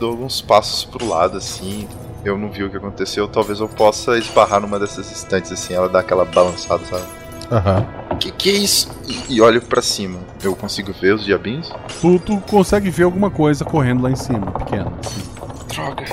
Dou 0.00 0.10
alguns 0.10 0.40
passos 0.40 0.84
pro 0.84 1.06
lado 1.08 1.36
assim. 1.38 1.86
Eu 2.24 2.36
não 2.36 2.50
vi 2.50 2.64
o 2.64 2.70
que 2.70 2.76
aconteceu. 2.76 3.28
Talvez 3.28 3.60
eu 3.60 3.68
possa 3.68 4.18
esbarrar 4.18 4.60
numa 4.60 4.78
dessas 4.78 5.10
estantes 5.12 5.52
assim. 5.52 5.74
Ela 5.74 5.88
dá 5.88 6.00
aquela 6.00 6.24
balançada, 6.24 6.84
sabe? 6.84 7.04
Aham. 7.52 7.86
Que 8.18 8.30
que 8.32 8.50
é 8.50 8.54
isso? 8.54 8.88
E, 9.08 9.34
e 9.36 9.40
olho 9.40 9.62
pra 9.62 9.80
cima. 9.82 10.18
Eu 10.42 10.54
consigo 10.56 10.92
ver 10.92 11.14
os 11.14 11.24
diabinhos? 11.24 11.72
Tu, 12.00 12.18
tu 12.20 12.38
consegue 12.48 12.90
ver 12.90 13.04
alguma 13.04 13.30
coisa 13.30 13.64
correndo 13.64 14.02
lá 14.02 14.10
em 14.10 14.16
cima, 14.16 14.50
pequena. 14.52 14.92
Droga. 15.72 16.04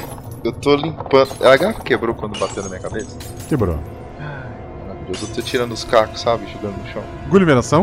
Eu 0.44 0.52
tô 0.54 0.76
limpando. 0.76 1.30
A 1.44 1.58
garrafa 1.58 1.82
quebrou 1.82 2.16
quando 2.16 2.38
bateu 2.40 2.64
na 2.64 2.70
minha 2.70 2.82
cabeça? 2.82 3.16
Quebrou. 3.48 3.78
Maravilhoso. 4.20 5.26
Eu 5.30 5.36
tô 5.36 5.42
tirando 5.42 5.72
os 5.72 5.84
cacos, 5.84 6.22
sabe? 6.22 6.46
Jogando 6.54 6.78
no 6.82 6.88
chão. 6.92 7.04
Gulliver, 7.30 7.58
ação? 7.58 7.82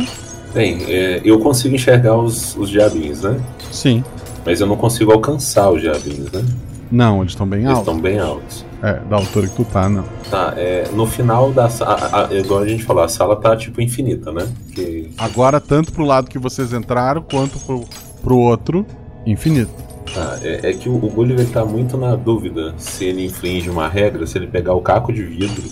Bem, 0.54 0.78
é, 0.88 1.20
eu 1.24 1.38
consigo 1.40 1.74
enxergar 1.74 2.16
os, 2.16 2.56
os 2.56 2.70
diabinhos, 2.70 3.22
né? 3.22 3.38
Sim. 3.70 4.02
Mas 4.44 4.60
eu 4.60 4.66
não 4.66 4.76
consigo 4.76 5.12
alcançar 5.12 5.70
os 5.70 5.80
diabinhos, 5.80 6.30
né? 6.32 6.44
Não, 6.90 7.20
eles 7.20 7.32
estão 7.32 7.46
bem 7.46 7.60
Eles 7.60 7.70
altos. 7.76 7.88
estão 7.88 8.00
bem 8.00 8.18
altos. 8.18 8.64
É, 8.82 8.92
da 9.00 9.16
altura 9.16 9.48
que 9.48 9.56
tu 9.56 9.64
tá, 9.64 9.88
não. 9.88 10.04
Tá, 10.30 10.54
é, 10.56 10.88
no 10.92 11.04
final 11.06 11.50
da 11.50 11.68
sala. 11.68 12.28
Igual 12.32 12.60
a 12.60 12.68
gente 12.68 12.84
falou, 12.84 13.02
a 13.02 13.08
sala 13.08 13.34
tá 13.36 13.56
tipo 13.56 13.80
infinita, 13.80 14.30
né? 14.30 14.46
Que 14.72 15.10
Agora, 15.18 15.60
tanto 15.60 15.92
pro 15.92 16.04
lado 16.04 16.30
que 16.30 16.38
vocês 16.38 16.72
entraram, 16.72 17.22
quanto 17.22 17.58
pro, 17.58 17.84
pro 18.22 18.36
outro, 18.38 18.86
infinito. 19.26 19.72
Tá, 20.14 20.38
é, 20.42 20.70
é 20.70 20.72
que 20.72 20.88
o, 20.88 20.94
o 20.94 21.10
Gulliver 21.10 21.48
tá 21.50 21.64
muito 21.64 21.96
na 21.96 22.14
dúvida 22.16 22.74
se 22.78 23.04
ele 23.04 23.24
infringe 23.24 23.68
uma 23.68 23.88
regra, 23.88 24.26
se 24.26 24.38
ele 24.38 24.46
pegar 24.46 24.74
o 24.74 24.80
caco 24.80 25.12
de 25.12 25.22
vidro 25.22 25.68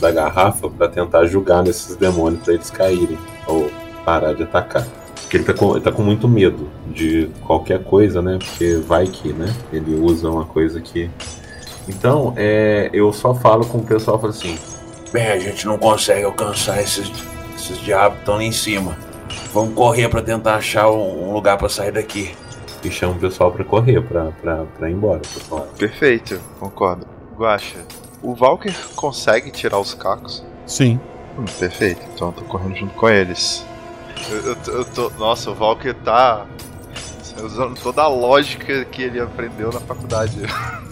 da 0.00 0.10
garrafa 0.10 0.68
pra 0.68 0.88
tentar 0.88 1.26
julgar 1.26 1.62
nesses 1.62 1.96
demônios 1.96 2.42
pra 2.42 2.54
eles 2.54 2.70
caírem 2.70 3.18
ou 3.46 3.70
parar 4.04 4.32
de 4.34 4.42
atacar. 4.42 4.86
Porque 5.22 5.36
ele 5.36 5.44
tá, 5.44 5.52
com, 5.52 5.72
ele 5.72 5.80
tá 5.80 5.92
com 5.92 6.02
muito 6.02 6.26
medo 6.26 6.70
de 6.86 7.28
qualquer 7.46 7.84
coisa, 7.84 8.22
né? 8.22 8.38
Porque 8.38 8.76
vai 8.76 9.06
que, 9.06 9.32
né? 9.32 9.54
Ele 9.72 9.94
usa 9.94 10.30
uma 10.30 10.46
coisa 10.46 10.80
que. 10.80 11.10
Então, 11.86 12.32
é, 12.36 12.88
eu 12.92 13.12
só 13.12 13.34
falo 13.34 13.66
com 13.66 13.78
o 13.78 13.84
pessoal 13.84 14.18
falo 14.18 14.30
assim: 14.30 14.58
Bem, 15.12 15.26
a 15.28 15.38
gente 15.38 15.66
não 15.66 15.76
consegue 15.76 16.24
alcançar 16.24 16.80
esses, 16.80 17.10
esses 17.54 17.78
diabos 17.78 18.14
que 18.14 18.22
estão 18.22 18.36
lá 18.36 18.44
em 18.44 18.52
cima. 18.52 18.96
Vamos 19.52 19.74
correr 19.74 20.08
pra 20.08 20.22
tentar 20.22 20.56
achar 20.56 20.90
um, 20.90 21.28
um 21.28 21.32
lugar 21.32 21.58
pra 21.58 21.68
sair 21.68 21.92
daqui. 21.92 22.34
E 22.84 22.90
chama 22.90 23.14
o 23.14 23.18
pessoal 23.18 23.50
pra 23.52 23.64
correr, 23.64 24.00
pra, 24.02 24.30
pra, 24.40 24.64
pra 24.78 24.88
ir 24.88 24.92
embora. 24.94 25.20
Perfeito, 25.76 26.40
concordo. 26.60 27.06
Guaxa, 27.36 27.78
o 28.22 28.34
Valker 28.34 28.74
consegue 28.94 29.50
tirar 29.50 29.78
os 29.78 29.94
cacos? 29.94 30.44
Sim. 30.66 31.00
Hum, 31.38 31.44
perfeito, 31.58 32.00
então 32.14 32.28
eu 32.28 32.32
tô 32.32 32.44
correndo 32.44 32.76
junto 32.76 32.94
com 32.94 33.08
eles. 33.08 33.64
Eu, 34.30 34.36
eu 34.38 34.56
tô- 34.56 34.70
eu 34.72 34.84
tô. 34.84 35.10
Nossa, 35.18 35.50
o 35.50 35.54
Valker 35.54 35.94
tá 35.94 36.46
usando 37.44 37.80
toda 37.80 38.02
a 38.02 38.08
lógica 38.08 38.84
que 38.86 39.02
ele 39.02 39.20
aprendeu 39.20 39.72
na 39.72 39.80
faculdade. 39.80 40.36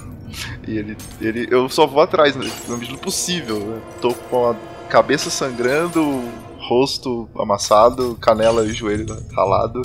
e 0.66 0.78
ele, 0.78 0.96
ele. 1.20 1.48
Eu 1.50 1.68
só 1.68 1.86
vou 1.86 2.00
atrás, 2.00 2.34
né, 2.36 2.48
na 2.68 2.76
medida 2.76 2.96
do 2.96 3.02
possível. 3.02 3.58
Né? 3.58 3.80
Tô 4.00 4.14
com 4.14 4.50
a 4.50 4.54
cabeça 4.88 5.30
sangrando, 5.30 6.22
rosto 6.60 7.28
amassado, 7.36 8.16
canela 8.20 8.64
e 8.64 8.72
joelho 8.72 9.06
ralado. 9.34 9.82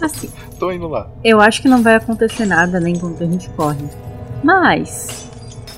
Assim. 0.00 0.30
Tô 0.58 0.70
indo 0.70 0.88
lá. 0.88 1.08
Eu 1.22 1.40
acho 1.40 1.62
que 1.62 1.68
não 1.68 1.82
vai 1.82 1.94
acontecer 1.96 2.46
nada 2.46 2.78
nem 2.80 2.94
enquanto 2.94 3.22
a 3.22 3.26
gente 3.26 3.48
corre. 3.50 3.84
Mas. 4.42 5.28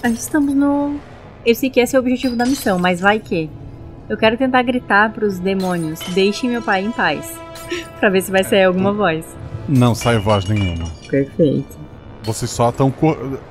A 0.03 0.09
gente 0.09 0.21
estamos 0.21 0.55
no. 0.55 0.97
Eu 1.45 1.55
sei 1.55 1.71
que 1.71 1.81
esse 1.81 1.95
é 1.95 1.99
o 1.99 2.03
objetivo 2.03 2.37
da 2.37 2.45
missão, 2.45 2.79
mas 2.79 3.01
vai 3.01 3.19
que. 3.19 3.51
Eu 4.09 4.17
quero 4.17 4.37
tentar 4.37 4.63
gritar 4.63 5.13
pros 5.13 5.39
demônios: 5.39 6.01
deixem 6.15 6.51
meu 6.51 6.63
pai 6.63 6.85
em 6.85 6.91
paz. 6.91 7.39
pra 7.99 8.09
ver 8.09 8.23
se 8.23 8.31
vai 8.31 8.45
sair 8.45 8.65
alguma 8.65 8.93
voz. 8.93 9.25
Não 9.69 9.95
sai 9.95 10.19
voz 10.19 10.45
nenhuma. 10.45 10.91
Perfeito. 11.09 11.77
Vocês 12.23 12.51
só 12.51 12.71
estão. 12.71 12.93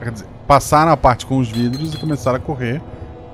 Quer 0.02 0.12
dizer, 0.12 0.26
passaram 0.48 0.92
a 0.92 0.98
parte 0.98 1.26
com 1.26 1.38
os 1.38 1.50
vidros 1.50 1.94
e 1.94 1.98
começaram 1.98 2.38
a 2.38 2.42
correr. 2.42 2.82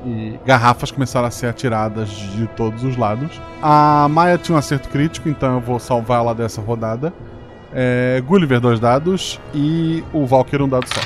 E 0.06 0.40
garrafas 0.46 0.92
começaram 0.92 1.28
a 1.28 1.32
ser 1.32 1.48
atiradas 1.48 2.10
de 2.10 2.48
todos 2.56 2.84
os 2.84 2.98
lados. 2.98 3.40
A 3.62 4.08
Maia 4.10 4.38
tinha 4.38 4.56
um 4.56 4.60
acerto 4.60 4.90
crítico, 4.90 5.30
então 5.30 5.56
eu 5.56 5.62
vou 5.62 5.80
salvar 5.80 6.22
ela 6.22 6.34
dessa 6.34 6.62
rodada. 6.62 7.14
É, 7.74 8.22
Gulliver, 8.26 8.60
dois 8.60 8.80
dados. 8.80 9.40
E 9.54 10.04
o 10.12 10.26
Valkyr, 10.26 10.62
um 10.62 10.70
dado 10.70 10.88
só. 10.88 11.02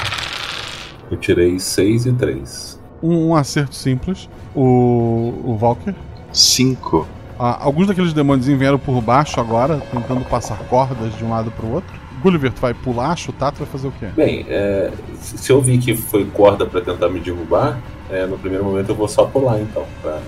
Eu 1.11 1.17
tirei 1.17 1.59
6 1.59 2.05
e 2.07 2.13
3. 2.13 2.79
Um, 3.03 3.29
um 3.29 3.35
acerto 3.35 3.75
simples. 3.75 4.29
O, 4.55 5.33
o 5.43 5.57
Valkyr. 5.57 5.93
Cinco. 6.31 7.07
Ah, 7.37 7.57
alguns 7.61 7.87
daqueles 7.87 8.13
demônios 8.13 8.47
vieram 8.47 8.79
por 8.79 9.01
baixo 9.01 9.39
agora, 9.39 9.81
tentando 9.91 10.23
passar 10.25 10.57
cordas 10.69 11.15
de 11.17 11.23
um 11.23 11.29
lado 11.29 11.51
pro 11.51 11.69
outro. 11.69 11.93
Gulliver, 12.21 12.51
tu 12.51 12.61
vai 12.61 12.73
pular, 12.73 13.15
chutar, 13.17 13.51
tu 13.51 13.59
vai 13.59 13.67
fazer 13.67 13.87
o 13.87 13.91
quê? 13.91 14.07
Bem, 14.15 14.45
é, 14.49 14.91
se 15.19 15.51
eu 15.51 15.61
vi 15.61 15.77
que 15.77 15.95
foi 15.95 16.25
corda 16.25 16.65
pra 16.65 16.81
tentar 16.81 17.09
me 17.09 17.19
derrubar, 17.19 17.77
é, 18.09 18.25
no 18.25 18.37
primeiro 18.37 18.63
momento 18.63 18.89
eu 18.89 18.95
vou 18.95 19.07
só 19.07 19.25
pular 19.25 19.59
então, 19.59 19.85
pra, 20.01 20.19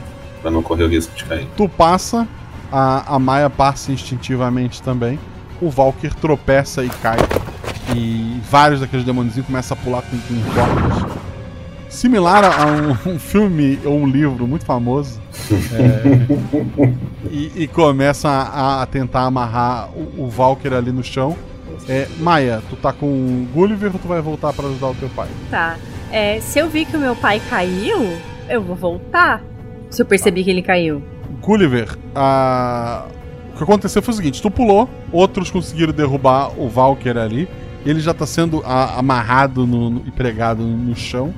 pra 0.42 0.52
não 0.52 0.62
correr 0.62 0.84
o 0.84 0.88
risco 0.88 1.16
de 1.16 1.24
cair. 1.26 1.48
Tu 1.56 1.70
passa, 1.70 2.28
a, 2.72 3.16
a 3.16 3.20
Maia 3.20 3.50
passa 3.50 3.92
instintivamente 3.92 4.82
também. 4.82 5.20
O 5.62 5.70
Valkyr 5.70 6.14
tropeça 6.16 6.84
e 6.84 6.90
cai. 6.90 7.18
E 7.96 8.42
vários 8.50 8.80
daqueles 8.80 9.06
demônios 9.06 9.36
começam 9.46 9.78
a 9.80 9.84
pular 9.84 10.02
com, 10.02 10.18
com 10.18 10.42
cordas. 10.54 11.18
Similar 11.90 12.44
a 12.44 12.66
um, 12.66 12.92
um 13.16 13.20
filme 13.20 13.80
ou 13.86 14.00
um 14.00 14.08
livro 14.08 14.48
muito 14.48 14.66
famoso. 14.66 15.20
É, 15.50 17.30
e, 17.32 17.64
e 17.64 17.68
começam 17.68 18.30
a, 18.30 18.82
a 18.82 18.86
tentar 18.86 19.22
amarrar 19.22 19.90
o, 19.92 20.26
o 20.26 20.30
Valkyr 20.30 20.74
ali 20.74 20.92
no 20.92 21.04
chão. 21.04 21.38
É, 21.88 22.08
Maia, 22.20 22.62
tu 22.70 22.76
tá 22.76 22.92
com 22.92 23.06
o 23.06 23.48
Gulliver 23.54 23.92
ou 23.94 24.00
tu 24.00 24.08
vai 24.08 24.22
voltar 24.22 24.52
pra 24.52 24.66
ajudar 24.68 24.88
o 24.88 24.96
teu 24.96 25.10
pai? 25.10 25.28
Tá. 25.50 25.78
É, 26.12 26.40
se 26.40 26.60
eu 26.60 26.70
vi 26.70 26.86
que 26.86 26.96
o 26.96 27.00
meu 27.00 27.16
pai 27.16 27.42
caiu, 27.50 28.18
eu 28.50 28.62
vou 28.62 28.76
voltar. 28.76 29.42
Se 29.90 30.02
eu 30.02 30.06
percebi 30.06 30.44
que 30.44 30.50
ele 30.50 30.62
caiu. 30.62 31.02
Gulliver, 31.42 31.98
a... 32.16 33.06
o 33.54 33.58
que 33.58 33.64
aconteceu 33.64 34.02
foi 34.02 34.14
o 34.14 34.18
seguinte: 34.18 34.42
tu 34.42 34.50
pulou, 34.50 34.90
outros 35.12 35.50
conseguiram 35.52 35.94
derrubar 35.94 36.52
o 36.60 36.70
Valkyr 36.70 37.18
ali. 37.18 37.48
Ele 37.86 38.00
já 38.00 38.14
tá 38.14 38.26
sendo 38.26 38.62
a- 38.66 38.98
amarrado 39.00 39.66
no- 39.66 39.90
no- 39.90 40.04
e 40.06 40.12
pregado 40.12 40.64
no 40.64 40.96
chão. 40.96 41.34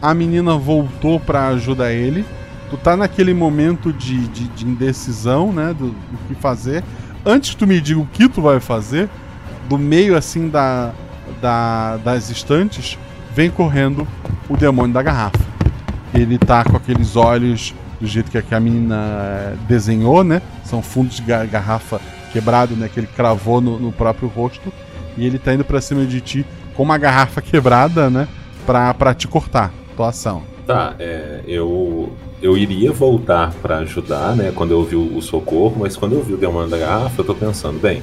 A 0.00 0.14
menina 0.14 0.56
voltou 0.56 1.18
pra 1.18 1.48
ajudar 1.48 1.92
ele. 1.92 2.24
Tu 2.70 2.76
tá 2.78 2.96
naquele 2.96 3.34
momento 3.34 3.92
de, 3.92 4.26
de- 4.28 4.48
de 4.48 4.66
indecisão, 4.66 5.52
né? 5.52 5.74
Do, 5.76 5.88
do 5.90 6.18
que 6.28 6.34
fazer. 6.34 6.82
Antes 7.24 7.50
que 7.50 7.56
tu 7.56 7.66
me 7.66 7.80
diga 7.80 8.00
o 8.00 8.06
que 8.06 8.28
tu 8.28 8.40
vai 8.42 8.60
fazer, 8.60 9.08
do 9.68 9.78
meio 9.78 10.16
assim 10.16 10.48
da, 10.48 10.92
da- 11.40 11.96
das 11.98 12.30
estantes, 12.30 12.98
vem 13.34 13.50
correndo 13.50 14.06
o 14.48 14.56
demônio 14.56 14.92
da 14.92 15.02
garrafa. 15.02 15.38
Ele 16.12 16.38
tá 16.38 16.62
com 16.64 16.76
aqueles 16.76 17.16
olhos 17.16 17.74
do 18.00 18.06
jeito 18.06 18.30
que 18.30 18.54
a- 18.54 18.60
menina 18.60 18.96
eh, 18.96 19.54
desenhou, 19.68 20.22
né? 20.22 20.40
São 20.64 20.80
fundos 20.82 21.16
de 21.16 21.22
ga- 21.22 21.44
garrafa 21.44 22.00
quebrado, 22.32 22.74
né? 22.76 22.88
Que 22.92 23.00
ele 23.00 23.06
cravou 23.08 23.60
no, 23.60 23.78
no 23.78 23.90
próprio 23.92 24.28
rosto. 24.28 24.72
E 25.16 25.26
ele 25.26 25.38
tá 25.38 25.54
indo 25.54 25.64
pra 25.64 25.80
cima 25.80 26.04
de 26.04 26.20
ti 26.20 26.46
com 26.76 26.82
uma 26.82 26.98
garrafa 26.98 27.40
quebrada, 27.42 28.08
né? 28.10 28.28
Pra, 28.66 28.92
pra 28.94 29.14
te 29.14 29.26
cortar. 29.26 29.72
Tua 29.96 30.08
ação. 30.08 30.42
Tá, 30.66 30.94
é, 30.98 31.40
eu, 31.46 32.12
eu 32.40 32.56
iria 32.56 32.90
voltar 32.90 33.52
pra 33.60 33.78
ajudar, 33.78 34.34
né, 34.34 34.50
quando 34.54 34.70
eu 34.70 34.82
vi 34.82 34.96
o, 34.96 35.18
o 35.18 35.20
socorro, 35.20 35.76
mas 35.80 35.94
quando 35.94 36.14
eu 36.14 36.22
vi 36.22 36.32
o 36.32 36.36
demônio 36.38 36.70
da 36.70 36.78
garrafa, 36.78 37.20
eu 37.20 37.24
tô 37.24 37.34
pensando, 37.34 37.78
bem, 37.78 38.02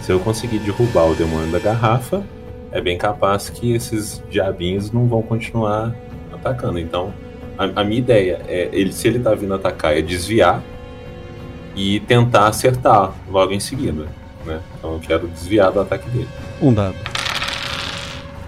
se 0.00 0.12
eu 0.12 0.20
conseguir 0.20 0.60
derrubar 0.60 1.06
o 1.06 1.14
demônio 1.16 1.50
da 1.50 1.58
garrafa, 1.58 2.22
é 2.70 2.80
bem 2.80 2.98
capaz 2.98 3.48
que 3.48 3.72
esses 3.72 4.22
diabinhos 4.30 4.90
não 4.92 5.06
vão 5.06 5.22
continuar 5.22 5.94
atacando. 6.32 6.78
Então, 6.78 7.12
a, 7.56 7.80
a 7.80 7.84
minha 7.84 7.98
ideia 7.98 8.40
é, 8.46 8.68
ele, 8.72 8.92
se 8.92 9.08
ele 9.08 9.18
tá 9.18 9.34
vindo 9.34 9.54
atacar, 9.54 9.96
é 9.96 10.02
desviar 10.02 10.62
e 11.74 12.00
tentar 12.00 12.48
acertar 12.48 13.12
logo 13.28 13.52
em 13.52 13.60
seguida, 13.60 14.06
né? 14.44 14.60
Então 14.78 14.94
eu 14.94 15.00
quero 15.00 15.28
desviar 15.28 15.70
do 15.70 15.80
ataque 15.80 16.08
dele. 16.10 16.28
Um 16.60 16.72
dado. 16.72 16.96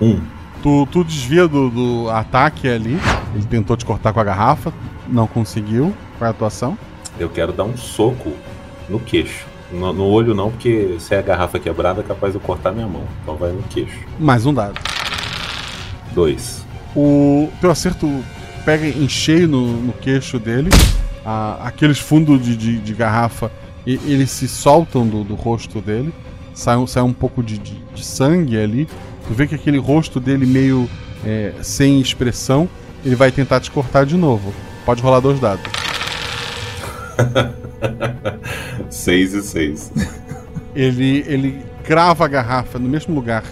Um. 0.01 0.21
Tu, 0.63 0.87
tu 0.91 1.05
desvia 1.05 1.47
do, 1.49 1.71
do 1.71 2.11
ataque 2.11 2.69
ali. 2.69 2.99
Ele 3.35 3.45
tentou 3.47 3.77
te 3.77 3.85
cortar 3.85 4.13
com 4.13 4.21
a 4.21 4.25
garrafa. 4.25 4.73
Não 5.09 5.27
conseguiu. 5.27 5.95
Qual 6.19 6.29
é 6.29 6.31
a 6.31 6.35
tua 6.35 6.49
ação? 6.49 6.77
Eu 7.19 7.29
quero 7.29 7.53
dar 7.53 7.65
um 7.65 7.77
soco 7.77 8.33
no 8.89 8.99
queixo. 8.99 9.47
No, 9.73 9.93
no 9.93 10.05
olho 10.05 10.35
não, 10.35 10.51
porque 10.51 10.97
se 10.99 11.15
é 11.15 11.19
a 11.19 11.23
garrafa 11.23 11.59
quebrada 11.59 12.01
é 12.01 12.05
capaz 12.05 12.33
de 12.33 12.39
eu 12.39 12.43
cortar 12.43 12.73
minha 12.73 12.87
mão. 12.89 13.05
Então 13.23 13.37
vai 13.37 13.53
no 13.53 13.63
queixo. 13.65 13.99
Mais 14.19 14.45
um 14.47 14.53
dado. 14.53 14.75
Dois. 16.13 16.65
O 16.97 17.49
teu 17.61 17.71
acerto 17.71 18.09
pega 18.65 18.87
em 18.87 19.09
cheio 19.09 19.47
no, 19.47 19.67
no 19.81 19.93
queixo 19.93 20.39
dele. 20.39 20.71
A- 21.25 21.59
aqueles 21.69 21.99
fundos 21.99 22.43
de, 22.45 22.57
de, 22.57 22.79
de 22.79 22.95
garrafa, 22.95 23.51
e- 23.87 24.01
eles 24.07 24.31
se 24.31 24.49
soltam 24.49 25.07
do, 25.07 25.23
do 25.23 25.35
rosto 25.37 25.81
dele. 25.81 26.13
Sai, 26.53 26.77
um- 26.77 26.87
sai 26.87 27.03
um 27.05 27.13
pouco 27.13 27.43
de, 27.43 27.57
de, 27.59 27.75
de 27.95 28.05
sangue 28.05 28.59
ali. 28.59 28.89
Tu 29.29 29.35
vê 29.35 29.47
que 29.47 29.55
aquele 29.55 29.79
rosto 29.79 30.19
dele 30.19 30.47
meio 30.47 30.91
é, 31.25 31.53
sem 31.63 32.01
expressão. 32.01 32.69
Ele 33.05 33.15
vai 33.15 33.31
tentar 33.31 33.61
te 33.61 33.71
cortar 33.71 34.05
de 34.05 34.17
novo. 34.17 34.53
Pode 34.85 35.01
rolar 35.01 35.21
dois 35.21 35.39
dados. 35.39 35.63
seis 38.91 39.35
e 39.35 39.43
seis. 39.43 39.93
Ele, 40.75 41.25
ele 41.27 41.65
crava 41.85 42.25
a 42.25 42.29
garrafa 42.29 42.79
no 42.79 42.89
mesmo 42.89 43.15
lugar 43.15 43.43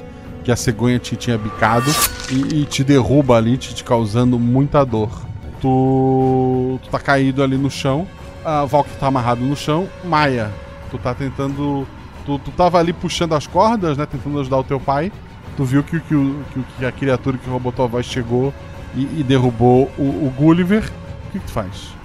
que 0.45 0.53
a 0.53 0.57
cegonha 0.57 0.99
te 0.99 1.17
tinha 1.17 1.37
bicado 1.37 1.91
e, 2.31 2.63
e 2.63 2.65
te 2.65 2.83
derruba 2.85 3.37
ali, 3.37 3.57
te, 3.57 3.75
te 3.75 3.85
causando 3.85 4.39
muita 4.39 4.85
dor. 4.85 5.27
Tu, 5.61 6.79
tu 6.83 6.91
tá 6.91 6.99
caído 6.99 7.43
ali 7.43 7.59
no 7.59 7.71
chão, 7.71 8.07
a 8.45 8.65
Valk 8.65 8.89
tá 8.99 9.09
amarrado 9.09 9.43
no 9.43 9.57
chão. 9.57 9.89
Maia, 10.05 10.51
tu 10.91 10.99
tá 10.99 11.15
tentando. 11.15 11.87
Tu, 12.25 12.39
tu 12.39 12.51
tava 12.53 12.79
ali 12.79 12.93
puxando 12.93 13.35
as 13.35 13.47
cordas, 13.47 13.99
né? 13.99 14.07
Tentando 14.07 14.41
ajudar 14.41 14.59
o 14.59 14.65
teu 14.65 14.81
pai. 14.81 15.13
Tu 15.57 15.65
viu 15.65 15.83
que, 15.83 15.99
que, 16.01 16.15
que, 16.53 16.63
que 16.79 16.85
a 16.85 16.93
criatura 16.93 17.37
que 17.37 17.51
roubou 17.51 17.73
tua 17.73 17.87
voz 17.87 18.07
chegou 18.07 18.55
e, 18.95 19.21
e 19.21 19.25
derrubou 19.27 19.91
o, 19.99 20.03
o 20.03 20.33
Gulliver. 20.37 20.85
O 20.85 21.33
que, 21.33 21.41
que 21.41 21.47
tu 21.47 21.53
faz? 21.53 21.98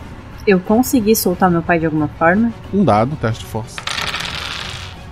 Eu 0.45 0.59
consegui 0.59 1.15
soltar 1.15 1.49
meu 1.49 1.61
pai 1.61 1.79
de 1.79 1.85
alguma 1.85 2.07
forma? 2.19 2.51
Um 2.73 2.83
dado, 2.83 3.15
teste 3.15 3.45
de 3.45 3.49
força. 3.49 3.77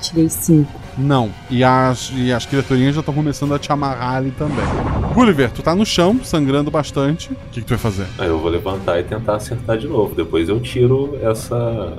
Tirei 0.01 0.29
cinco. 0.29 0.79
Não. 0.97 1.29
E 1.49 1.63
as, 1.63 2.11
e 2.15 2.33
as 2.33 2.45
criaturinhas 2.45 2.95
já 2.95 2.99
estão 2.99 3.13
começando 3.13 3.53
a 3.53 3.59
te 3.59 3.71
amarrar 3.71 4.15
ali 4.15 4.31
também. 4.31 4.65
Gulliver, 5.13 5.49
tu 5.51 5.61
tá 5.61 5.73
no 5.73 5.85
chão, 5.85 6.19
sangrando 6.23 6.69
bastante. 6.69 7.31
O 7.31 7.35
que, 7.51 7.61
que 7.61 7.67
tu 7.67 7.69
vai 7.69 7.77
fazer? 7.77 8.05
Eu 8.19 8.39
vou 8.39 8.49
levantar 8.49 8.99
e 8.99 9.03
tentar 9.03 9.35
acertar 9.35 9.77
de 9.77 9.87
novo. 9.87 10.13
Depois 10.15 10.49
eu 10.49 10.59
tiro 10.59 11.17
essa. 11.21 11.55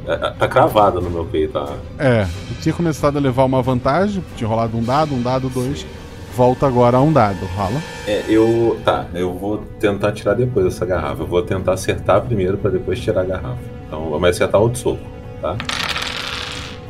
é, 0.06 0.12
é, 0.12 0.30
Tá 0.32 0.48
cravada 0.48 1.00
no 1.00 1.08
meu 1.08 1.24
peito. 1.24 1.52
Tá? 1.52 1.68
É, 1.98 2.24
tu 2.48 2.60
tinha 2.60 2.74
começado 2.74 3.16
a 3.16 3.20
levar 3.20 3.44
uma 3.44 3.62
vantagem, 3.62 4.22
tinha 4.36 4.48
rolado 4.48 4.76
um 4.76 4.82
dado, 4.82 5.14
um 5.14 5.22
dado, 5.22 5.48
dois. 5.48 5.86
Volta 6.34 6.66
agora 6.66 6.96
a 6.96 7.02
um 7.02 7.12
dado, 7.12 7.44
rola. 7.54 7.80
É, 8.06 8.24
eu. 8.28 8.80
Tá, 8.84 9.06
eu 9.14 9.34
vou 9.34 9.58
tentar 9.78 10.12
tirar 10.12 10.34
depois 10.34 10.66
essa 10.66 10.86
garrafa. 10.86 11.22
Eu 11.22 11.26
vou 11.26 11.42
tentar 11.42 11.74
acertar 11.74 12.22
primeiro 12.22 12.56
pra 12.56 12.70
depois 12.70 12.98
tirar 12.98 13.20
a 13.20 13.24
garrafa. 13.24 13.58
Então, 13.86 14.18
mas 14.18 14.36
acertar 14.36 14.60
outro 14.60 14.80
soco, 14.80 15.00
tá? 15.42 15.56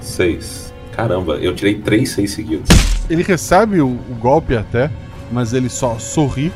Seis. 0.00 0.72
Caramba, 0.92 1.34
eu 1.36 1.54
tirei 1.54 1.74
três 1.80 2.10
seis 2.10 2.32
seguidos. 2.32 2.68
Ele 3.10 3.22
recebe 3.22 3.80
o, 3.80 3.88
o 3.88 4.14
golpe 4.20 4.56
até, 4.56 4.90
mas 5.30 5.52
ele 5.52 5.68
só 5.68 5.98
sorri. 5.98 6.52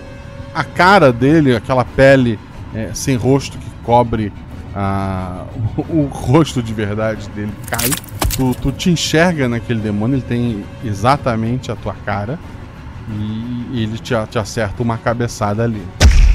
A 0.55 0.63
cara 0.63 1.13
dele, 1.13 1.57
aquela 1.57 1.85
pele 1.85 2.39
é, 2.75 2.91
sem 2.95 3.17
rosto 3.17 3.59
que 3.59 3.71
cobre 3.83 4.33
a, 4.75 5.45
o, 5.77 5.81
o 6.05 6.07
rosto 6.07 6.63
de 6.63 6.73
verdade 6.73 7.29
dele, 7.31 7.53
cai. 7.69 7.91
Tu, 8.37 8.55
tu 8.61 8.71
te 8.71 8.91
enxerga 8.91 9.49
naquele 9.49 9.81
demônio, 9.81 10.17
ele 10.17 10.23
tem 10.23 10.65
exatamente 10.85 11.73
a 11.73 11.77
tua 11.77 11.95
cara. 12.05 12.39
E 13.09 13.83
ele 13.83 13.99
te, 13.99 14.15
te 14.31 14.39
acerta 14.39 14.83
uma 14.83 14.99
cabeçada 14.99 15.63
ali. 15.63 15.83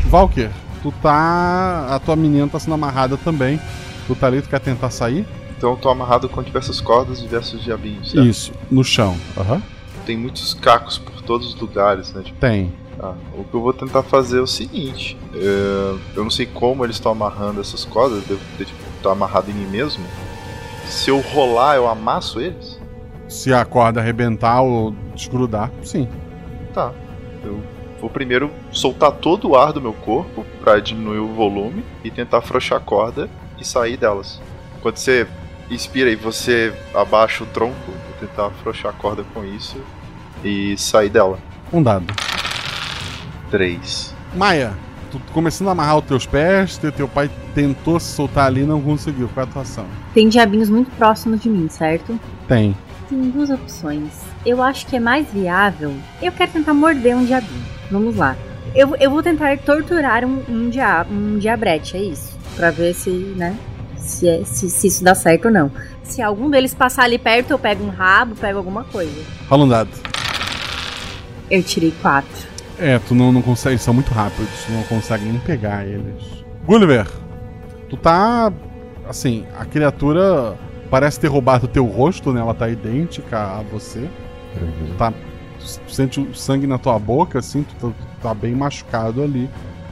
Valker, 0.05 0.49
tu 0.81 0.91
tá. 1.01 1.87
A 1.89 1.99
tua 1.99 2.15
menina 2.15 2.47
tá 2.47 2.59
sendo 2.59 2.73
amarrada 2.73 3.17
também. 3.17 3.59
Tu 4.07 4.15
tá 4.15 4.27
ali, 4.27 4.41
tu 4.41 4.49
quer 4.49 4.59
tentar 4.59 4.89
sair? 4.89 5.25
Então 5.57 5.71
eu 5.71 5.77
tô 5.77 5.89
amarrado 5.89 6.27
com 6.27 6.41
diversas 6.41 6.81
cordas 6.81 7.19
e 7.19 7.23
diversos 7.23 7.63
diabinhos. 7.63 8.11
certo? 8.11 8.25
Isso, 8.27 8.51
no 8.69 8.83
chão. 8.83 9.15
Aham. 9.37 9.61
Tem 10.05 10.17
muitos 10.17 10.53
cacos 10.55 10.97
por 10.97 11.21
todos 11.21 11.53
os 11.53 11.61
lugares, 11.61 12.11
né? 12.13 12.23
Tipo, 12.23 12.39
Tem. 12.39 12.73
ah, 12.99 13.13
o 13.37 13.43
que 13.43 13.53
eu 13.53 13.61
vou 13.61 13.71
tentar 13.71 14.01
fazer 14.01 14.39
é 14.39 14.41
o 14.41 14.47
seguinte: 14.47 15.15
é, 15.35 15.95
eu 16.15 16.23
não 16.23 16.31
sei 16.31 16.47
como 16.47 16.83
eles 16.83 16.95
estão 16.95 17.11
amarrando 17.11 17.61
essas 17.61 17.85
cordas, 17.85 18.23
devo 18.23 18.41
ter 18.57 18.65
tipo, 18.65 18.79
tá 19.03 19.11
amarrado 19.11 19.51
em 19.51 19.53
mim 19.53 19.67
mesmo. 19.67 20.03
Se 20.87 21.11
eu 21.11 21.19
rolar, 21.19 21.75
eu 21.75 21.87
amasso 21.87 22.39
eles? 22.41 22.79
Se 23.27 23.53
a 23.53 23.63
corda 23.63 24.01
arrebentar 24.01 24.61
ou 24.61 24.93
desgrudar, 25.15 25.71
sim. 25.83 26.07
Tá. 26.73 26.93
Eu 27.43 27.61
vou 27.99 28.09
primeiro 28.09 28.51
soltar 28.71 29.11
todo 29.11 29.49
o 29.49 29.55
ar 29.55 29.73
do 29.73 29.81
meu 29.81 29.93
corpo 29.93 30.45
pra 30.59 30.79
diminuir 30.79 31.19
o 31.19 31.27
volume 31.27 31.83
e 32.03 32.09
tentar 32.09 32.39
afrouxar 32.39 32.77
a 32.77 32.81
corda 32.81 33.29
e 33.59 33.65
sair 33.65 33.97
delas. 33.97 34.41
Quando 34.81 34.97
você 34.97 35.27
inspira 35.69 36.09
e 36.09 36.15
você 36.15 36.73
abaixa 36.93 37.43
o 37.43 37.47
tronco, 37.47 37.75
vou 37.85 38.27
tentar 38.27 38.47
afrouxar 38.47 38.91
a 38.91 38.93
corda 38.93 39.23
com 39.33 39.43
isso 39.43 39.77
e 40.43 40.77
sair 40.77 41.09
dela. 41.09 41.37
Um 41.71 41.81
dado. 41.81 42.13
3. 43.49 44.15
Maia, 44.35 44.73
tu 45.11 45.21
começando 45.33 45.67
a 45.67 45.71
amarrar 45.71 45.97
os 45.97 46.05
teus 46.05 46.25
pés, 46.25 46.77
teu, 46.77 46.91
teu 46.91 47.07
pai 47.07 47.29
tentou 47.53 47.99
se 47.99 48.13
soltar 48.13 48.47
ali 48.47 48.61
e 48.61 48.65
não 48.65 48.81
conseguiu. 48.81 49.29
Qual 49.33 49.45
é 49.45 49.49
a 49.49 49.51
tua 49.51 49.61
ação? 49.61 49.85
Tem 50.13 50.27
diabinhos 50.29 50.69
muito 50.69 50.89
próximos 50.91 51.41
de 51.41 51.49
mim, 51.49 51.67
certo? 51.69 52.19
Tem. 52.47 52.75
Tem 53.09 53.29
duas 53.29 53.49
opções. 53.49 54.30
Eu 54.45 54.61
acho 54.61 54.87
que 54.87 54.95
é 54.95 54.99
mais 54.99 55.27
viável. 55.31 55.93
Eu 56.21 56.31
quero 56.31 56.51
tentar 56.51 56.73
morder 56.73 57.15
um 57.15 57.25
diabinho. 57.25 57.63
Vamos 57.91 58.15
lá. 58.15 58.35
Eu, 58.73 58.95
eu 58.95 59.11
vou 59.11 59.21
tentar 59.21 59.57
torturar 59.59 60.23
um, 60.25 60.41
um, 60.49 60.69
dia, 60.69 61.05
um 61.09 61.37
diabrete, 61.37 61.97
é 61.97 62.01
isso. 62.01 62.37
Pra 62.55 62.71
ver 62.71 62.93
se, 62.93 63.09
né? 63.09 63.55
Se, 63.97 64.27
é- 64.27 64.43
se, 64.43 64.69
se 64.69 64.87
isso 64.87 65.03
dá 65.03 65.13
certo 65.13 65.45
ou 65.45 65.51
não. 65.51 65.71
Se 66.03 66.21
algum 66.21 66.49
deles 66.49 66.73
passar 66.73 67.03
ali 67.03 67.17
perto, 67.17 67.51
eu 67.51 67.59
pego 67.59 67.83
um 67.83 67.89
rabo, 67.89 68.35
pego 68.35 68.57
alguma 68.57 68.83
coisa. 68.85 69.21
Rola 69.47 69.63
um 69.63 69.67
dado. 69.67 69.89
Eu 71.49 71.61
tirei 71.61 71.93
quatro. 72.01 72.49
É, 72.79 72.97
tu 72.99 73.13
não, 73.13 73.31
não 73.31 73.41
consegue, 73.41 73.73
eles 73.73 73.83
são 73.83 73.93
muito 73.93 74.11
rápidos, 74.11 74.49
tu 74.65 74.71
não 74.71 74.81
consegue 74.83 75.23
nem 75.23 75.37
pegar 75.39 75.85
eles. 75.85 76.43
Gulliver, 76.65 77.05
tu 77.89 77.95
tá. 77.95 78.51
Assim, 79.07 79.45
a 79.59 79.65
criatura 79.65 80.57
parece 80.89 81.19
ter 81.19 81.27
roubado 81.27 81.67
teu 81.67 81.85
rosto, 81.85 82.33
né? 82.33 82.39
Ela 82.41 82.53
tá 82.53 82.69
idêntica 82.69 83.37
a 83.37 83.61
você. 83.71 84.09
Tu 84.53 84.93
tá. 84.97 85.13
Tu 85.59 85.93
sente 85.93 86.19
o 86.19 86.33
sangue 86.33 86.65
na 86.65 86.77
tua 86.77 86.97
boca, 86.97 87.39
assim, 87.39 87.63
tu, 87.63 87.75
tá- 87.75 87.93
tu 87.95 88.21
tá 88.21 88.33
bem 88.33 88.53
machucado 88.55 89.21
ali. 89.23 89.49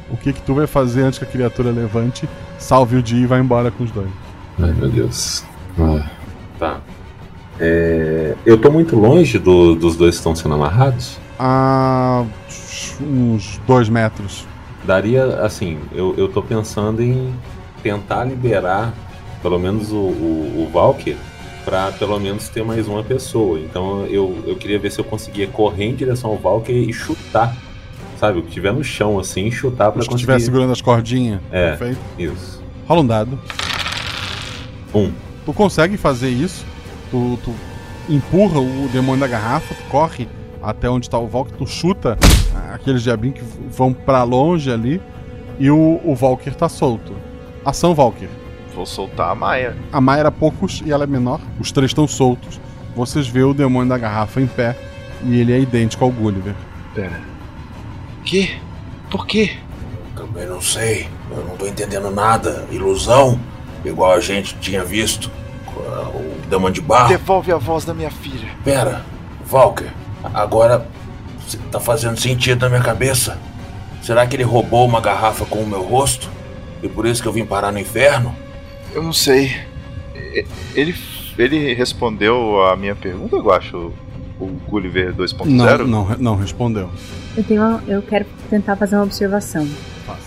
O 0.10 0.18
que 0.18 0.34
que 0.34 0.42
tu 0.42 0.56
vai 0.56 0.66
fazer 0.66 1.04
antes 1.04 1.20
que 1.20 1.26
a 1.26 1.28
criatura 1.28 1.70
levante, 1.72 2.28
salve 2.58 2.96
o 2.98 3.04
dia 3.04 3.22
e 3.24 3.26
vá 3.28 3.38
embora 3.40 3.70
com 3.70 3.84
os 3.84 3.92
dois? 3.92 4.10
Ai, 4.60 4.72
meu 4.74 4.90
Deus. 4.90 5.44
Ah, 5.80 6.10
tá. 6.58 6.80
É, 7.60 8.36
eu 8.46 8.58
tô 8.58 8.72
muito 8.72 8.96
longe 8.96 9.38
do- 9.38 9.76
dos 9.76 9.96
dois 9.96 10.16
que 10.16 10.20
estão 10.20 10.36
sendo 10.36 10.56
amarrados? 10.56 11.18
A. 11.38 12.26
uns 13.02 13.60
dois 13.68 13.88
metros. 13.90 14.46
Daria, 14.84 15.42
assim, 15.42 15.78
eu, 15.94 16.16
eu 16.18 16.28
tô 16.28 16.42
pensando 16.42 17.02
em 17.04 17.34
tentar 17.84 18.24
liberar 18.24 18.94
pelo 19.42 19.60
menos 19.60 19.92
o, 19.92 19.96
o, 19.98 20.66
o 20.68 20.70
Valkyr 20.74 21.16
pra 21.70 21.92
pelo 21.92 22.20
menos 22.20 22.50
ter 22.50 22.64
mais 22.64 22.88
uma 22.88 23.04
pessoa. 23.04 23.60
Então 23.60 24.04
eu, 24.08 24.44
eu 24.48 24.56
queria 24.56 24.80
ver 24.80 24.92
se 24.92 25.00
eu 25.00 25.06
conseguia 25.06 25.46
correr 25.46 25.86
em 25.86 25.94
direção 25.94 26.32
ao 26.32 26.38
Valkyr 26.38 26.76
e 26.90 26.92
chutar. 26.92 27.56
Sabe, 28.18 28.40
o 28.40 28.42
que 28.42 28.50
tiver 28.50 28.74
no 28.74 28.84
chão 28.84 29.20
assim, 29.20 29.50
chutar 29.52 29.92
pra 29.92 30.02
Os 30.02 30.08
conseguir. 30.08 30.16
estiver 30.34 30.40
segurando 30.40 30.72
as 30.72 30.82
cordinhas. 30.82 31.40
É, 31.52 31.76
Perfeito. 31.76 32.00
isso. 32.18 32.62
Rola 32.88 33.02
um 33.02 33.08
dado. 33.08 33.40
Um. 34.94 35.12
Tu 35.46 35.54
consegue 35.54 35.96
fazer 35.96 36.30
isso. 36.30 36.66
Tu, 37.12 37.40
tu 37.46 37.54
empurra 38.10 38.60
o 38.60 38.90
demônio 38.92 39.20
da 39.22 39.28
garrafa, 39.28 39.76
tu 39.76 39.84
corre 39.90 40.28
até 40.62 40.90
onde 40.90 41.08
tá 41.10 41.18
o 41.20 41.28
Valkyr, 41.28 41.56
tu 41.56 41.66
chuta 41.68 42.18
aqueles 42.74 43.04
diabinhos 43.04 43.40
que 43.40 43.46
vão 43.70 43.94
pra 43.94 44.24
longe 44.24 44.70
ali 44.72 45.00
e 45.60 45.70
o, 45.70 46.02
o 46.04 46.16
Valkyr 46.16 46.54
tá 46.56 46.68
solto. 46.68 47.14
Ação 47.64 47.94
Valkyr. 47.94 48.28
Vou 48.80 48.86
soltar 48.86 49.30
a 49.30 49.36
Maia. 49.36 49.76
A 49.92 50.00
Maia 50.00 50.22
era 50.22 50.32
poucos 50.32 50.82
e 50.86 50.90
ela 50.90 51.04
é 51.04 51.08
menor. 51.08 51.42
Os 51.60 51.70
três 51.70 51.90
estão 51.90 52.08
soltos. 52.08 52.62
Vocês 52.96 53.28
vê 53.28 53.44
o 53.44 53.54
demônio 53.54 53.90
da 53.90 53.98
garrafa 53.98 54.40
em 54.40 54.48
pé 54.48 54.74
e 55.22 55.38
ele 55.38 55.52
é 55.52 55.60
idêntico 55.60 56.06
ao 56.06 56.10
Gulliver. 56.10 56.56
Pera. 56.96 57.20
Que? 58.24 58.58
Por 59.12 59.28
quê? 59.28 59.58
Também 60.16 60.46
não 60.46 60.62
sei. 60.62 61.10
Eu 61.30 61.44
não 61.44 61.58
tô 61.58 61.68
entendendo 61.68 62.10
nada. 62.10 62.66
Ilusão? 62.72 63.38
Igual 63.84 64.14
a 64.14 64.22
gente 64.22 64.56
tinha 64.62 64.86
visto. 64.86 65.30
O 65.76 66.48
demônio 66.48 66.76
de 66.76 66.82
barro. 66.82 67.10
Devolve 67.10 67.52
a 67.52 67.58
voz 67.58 67.84
da 67.84 67.94
minha 67.94 68.10
filha. 68.10 68.48
Pera, 68.64 69.04
Valker, 69.46 69.92
agora 70.34 70.88
tá 71.70 71.82
fazendo 71.82 72.18
sentido 72.18 72.62
na 72.62 72.70
minha 72.70 72.82
cabeça. 72.82 73.38
Será 74.02 74.26
que 74.26 74.38
ele 74.38 74.44
roubou 74.44 74.86
uma 74.86 75.02
garrafa 75.02 75.46
com 75.46 75.60
o 75.60 75.68
meu 75.68 75.82
rosto? 75.82 76.30
E 76.82 76.88
por 76.88 77.06
isso 77.06 77.22
que 77.22 77.28
eu 77.28 77.34
vim 77.34 77.46
parar 77.46 77.74
no 77.74 77.80
inferno? 77.80 78.34
Eu 78.94 79.04
não 79.04 79.14
sei. 79.14 79.56
Ele, 80.76 80.96
ele 81.38 81.74
respondeu 81.74 82.62
a 82.66 82.76
minha 82.76 82.96
pergunta, 82.96 83.36
eu 83.36 83.52
acho, 83.52 83.92
o 84.40 84.46
Gulliver 84.70 85.14
2.0? 85.14 85.46
Não, 85.46 85.88
não, 85.88 86.18
não 86.18 86.36
respondeu. 86.36 86.90
Eu 87.38 87.44
tenho 87.44 87.62
uma- 87.62 87.84
eu 87.88 88.02
quero 88.02 88.26
tentar 88.50 88.76
fazer 88.76 88.96
uma 88.96 89.04
observação. 89.04 89.68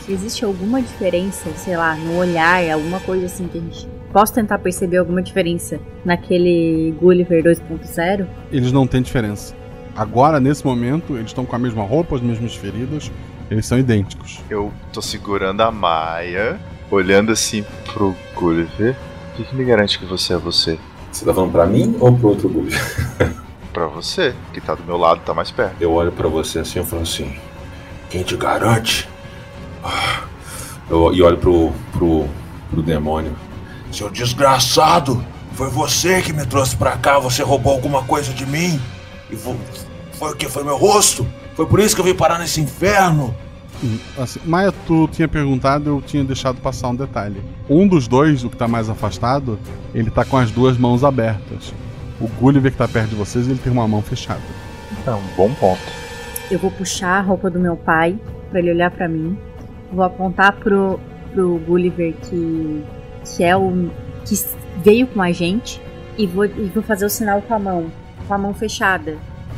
Existe 0.08 0.44
alguma 0.44 0.80
diferença, 0.80 1.50
sei 1.56 1.76
lá, 1.76 1.94
no 1.96 2.16
olhar, 2.16 2.68
alguma 2.70 3.00
coisa 3.00 3.26
assim 3.26 3.48
que 3.48 3.58
a 3.58 3.60
gente 3.60 3.88
posso 4.12 4.32
tentar 4.32 4.58
perceber 4.58 4.98
alguma 4.98 5.20
diferença 5.22 5.80
naquele 6.04 6.94
Gulliver 7.00 7.42
2.0? 7.42 8.26
Eles 8.52 8.70
não 8.72 8.86
têm 8.86 9.02
diferença. 9.02 9.54
Agora, 9.96 10.38
nesse 10.40 10.64
momento, 10.64 11.14
eles 11.14 11.26
estão 11.26 11.44
com 11.44 11.54
a 11.56 11.58
mesma 11.58 11.82
roupa, 11.82 12.14
as 12.16 12.20
mesmas 12.22 12.54
feridas. 12.54 13.10
Eles 13.50 13.66
são 13.66 13.78
idênticos. 13.78 14.40
Eu 14.48 14.72
tô 14.92 15.02
segurando 15.02 15.60
a 15.62 15.70
Maia, 15.70 16.58
olhando 16.96 17.32
assim 17.32 17.64
pro 17.92 18.14
Gulliver. 18.34 18.94
O 19.32 19.36
que, 19.36 19.44
que 19.44 19.54
me 19.56 19.64
garante 19.64 19.98
que 19.98 20.04
você 20.04 20.34
é 20.34 20.36
você? 20.36 20.78
Você 21.10 21.24
tá 21.24 21.32
falando 21.34 21.52
pra 21.52 21.66
mim 21.66 21.96
ou 21.98 22.12
pro 22.16 22.28
outro 22.28 22.48
Gulliver? 22.48 22.80
pra 23.72 23.86
você, 23.86 24.34
que 24.52 24.60
tá 24.60 24.74
do 24.74 24.84
meu 24.84 24.96
lado, 24.98 25.20
tá 25.24 25.32
mais 25.32 25.50
perto. 25.50 25.76
Eu 25.80 25.92
olho 25.92 26.12
pra 26.12 26.28
você 26.28 26.58
assim 26.60 26.80
e 26.80 26.84
falo 26.84 27.02
assim. 27.02 27.34
Quem 28.10 28.22
te 28.22 28.36
garante? 28.36 29.08
Eu, 30.90 31.12
e 31.14 31.22
olho 31.22 31.38
pro, 31.38 31.72
pro, 31.92 32.28
pro 32.70 32.82
demônio. 32.82 33.34
Seu 33.90 34.10
desgraçado! 34.10 35.24
Foi 35.54 35.68
você 35.68 36.22
que 36.22 36.32
me 36.32 36.46
trouxe 36.46 36.76
pra 36.76 36.96
cá, 36.96 37.18
você 37.18 37.42
roubou 37.42 37.72
alguma 37.74 38.02
coisa 38.04 38.32
de 38.32 38.46
mim? 38.46 38.80
E 39.30 39.36
vo- 39.36 39.56
foi 40.18 40.32
o 40.32 40.36
que? 40.36 40.48
Foi 40.48 40.64
meu 40.64 40.76
rosto? 40.76 41.26
Foi 41.54 41.66
por 41.66 41.78
isso 41.80 41.94
que 41.94 42.00
eu 42.00 42.04
vim 42.04 42.14
parar 42.14 42.38
nesse 42.38 42.60
inferno? 42.60 43.34
Assim, 44.18 44.40
Maia, 44.44 44.72
tu 44.86 45.08
tinha 45.08 45.26
perguntado, 45.26 45.90
eu 45.90 46.02
tinha 46.02 46.22
deixado 46.22 46.60
passar 46.60 46.88
um 46.88 46.94
detalhe. 46.94 47.42
Um 47.68 47.86
dos 47.86 48.06
dois, 48.06 48.44
o 48.44 48.50
que 48.50 48.56
tá 48.56 48.68
mais 48.68 48.88
afastado, 48.88 49.58
ele 49.94 50.10
tá 50.10 50.24
com 50.24 50.36
as 50.36 50.50
duas 50.50 50.76
mãos 50.78 51.02
abertas. 51.02 51.74
O 52.20 52.28
Gulliver 52.28 52.70
que 52.70 52.78
tá 52.78 52.86
perto 52.86 53.10
de 53.10 53.16
vocês, 53.16 53.48
ele 53.48 53.58
tem 53.58 53.72
uma 53.72 53.88
mão 53.88 54.02
fechada. 54.02 54.40
É 55.06 55.10
um 55.10 55.22
bom 55.36 55.52
ponto. 55.54 55.80
Eu 56.50 56.58
vou 56.58 56.70
puxar 56.70 57.18
a 57.18 57.20
roupa 57.20 57.50
do 57.50 57.58
meu 57.58 57.76
pai 57.76 58.18
pra 58.50 58.60
ele 58.60 58.70
olhar 58.70 58.90
pra 58.90 59.08
mim. 59.08 59.36
Vou 59.92 60.04
apontar 60.04 60.52
pro, 60.52 61.00
pro 61.32 61.58
Gulliver 61.58 62.14
que, 62.22 62.84
que 63.24 63.42
é 63.42 63.56
o 63.56 63.90
que 64.24 64.36
veio 64.84 65.06
com 65.06 65.20
a 65.20 65.32
gente 65.32 65.80
e 66.16 66.26
vou, 66.26 66.44
e 66.44 66.70
vou 66.72 66.82
fazer 66.82 67.06
o 67.06 67.10
sinal 67.10 67.42
com 67.42 67.54
a 67.54 67.58
mão, 67.58 67.86
com 68.28 68.34
a 68.34 68.38
mão 68.38 68.54
fechada, 68.54 69.16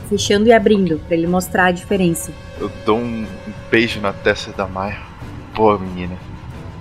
fechando 0.09 0.47
e 0.47 0.53
abrindo 0.53 1.01
pra 1.07 1.17
ele 1.17 1.27
mostrar 1.27 1.67
a 1.67 1.73
diferença. 1.73 2.33
Eu 2.59 2.71
dou 2.87 2.99
um 2.99 3.27
beijo 3.75 4.01
na 4.01 4.13
testa 4.13 4.53
da 4.53 4.69
Maia. 4.69 5.01
Pô, 5.53 5.77
menina. 5.77 6.17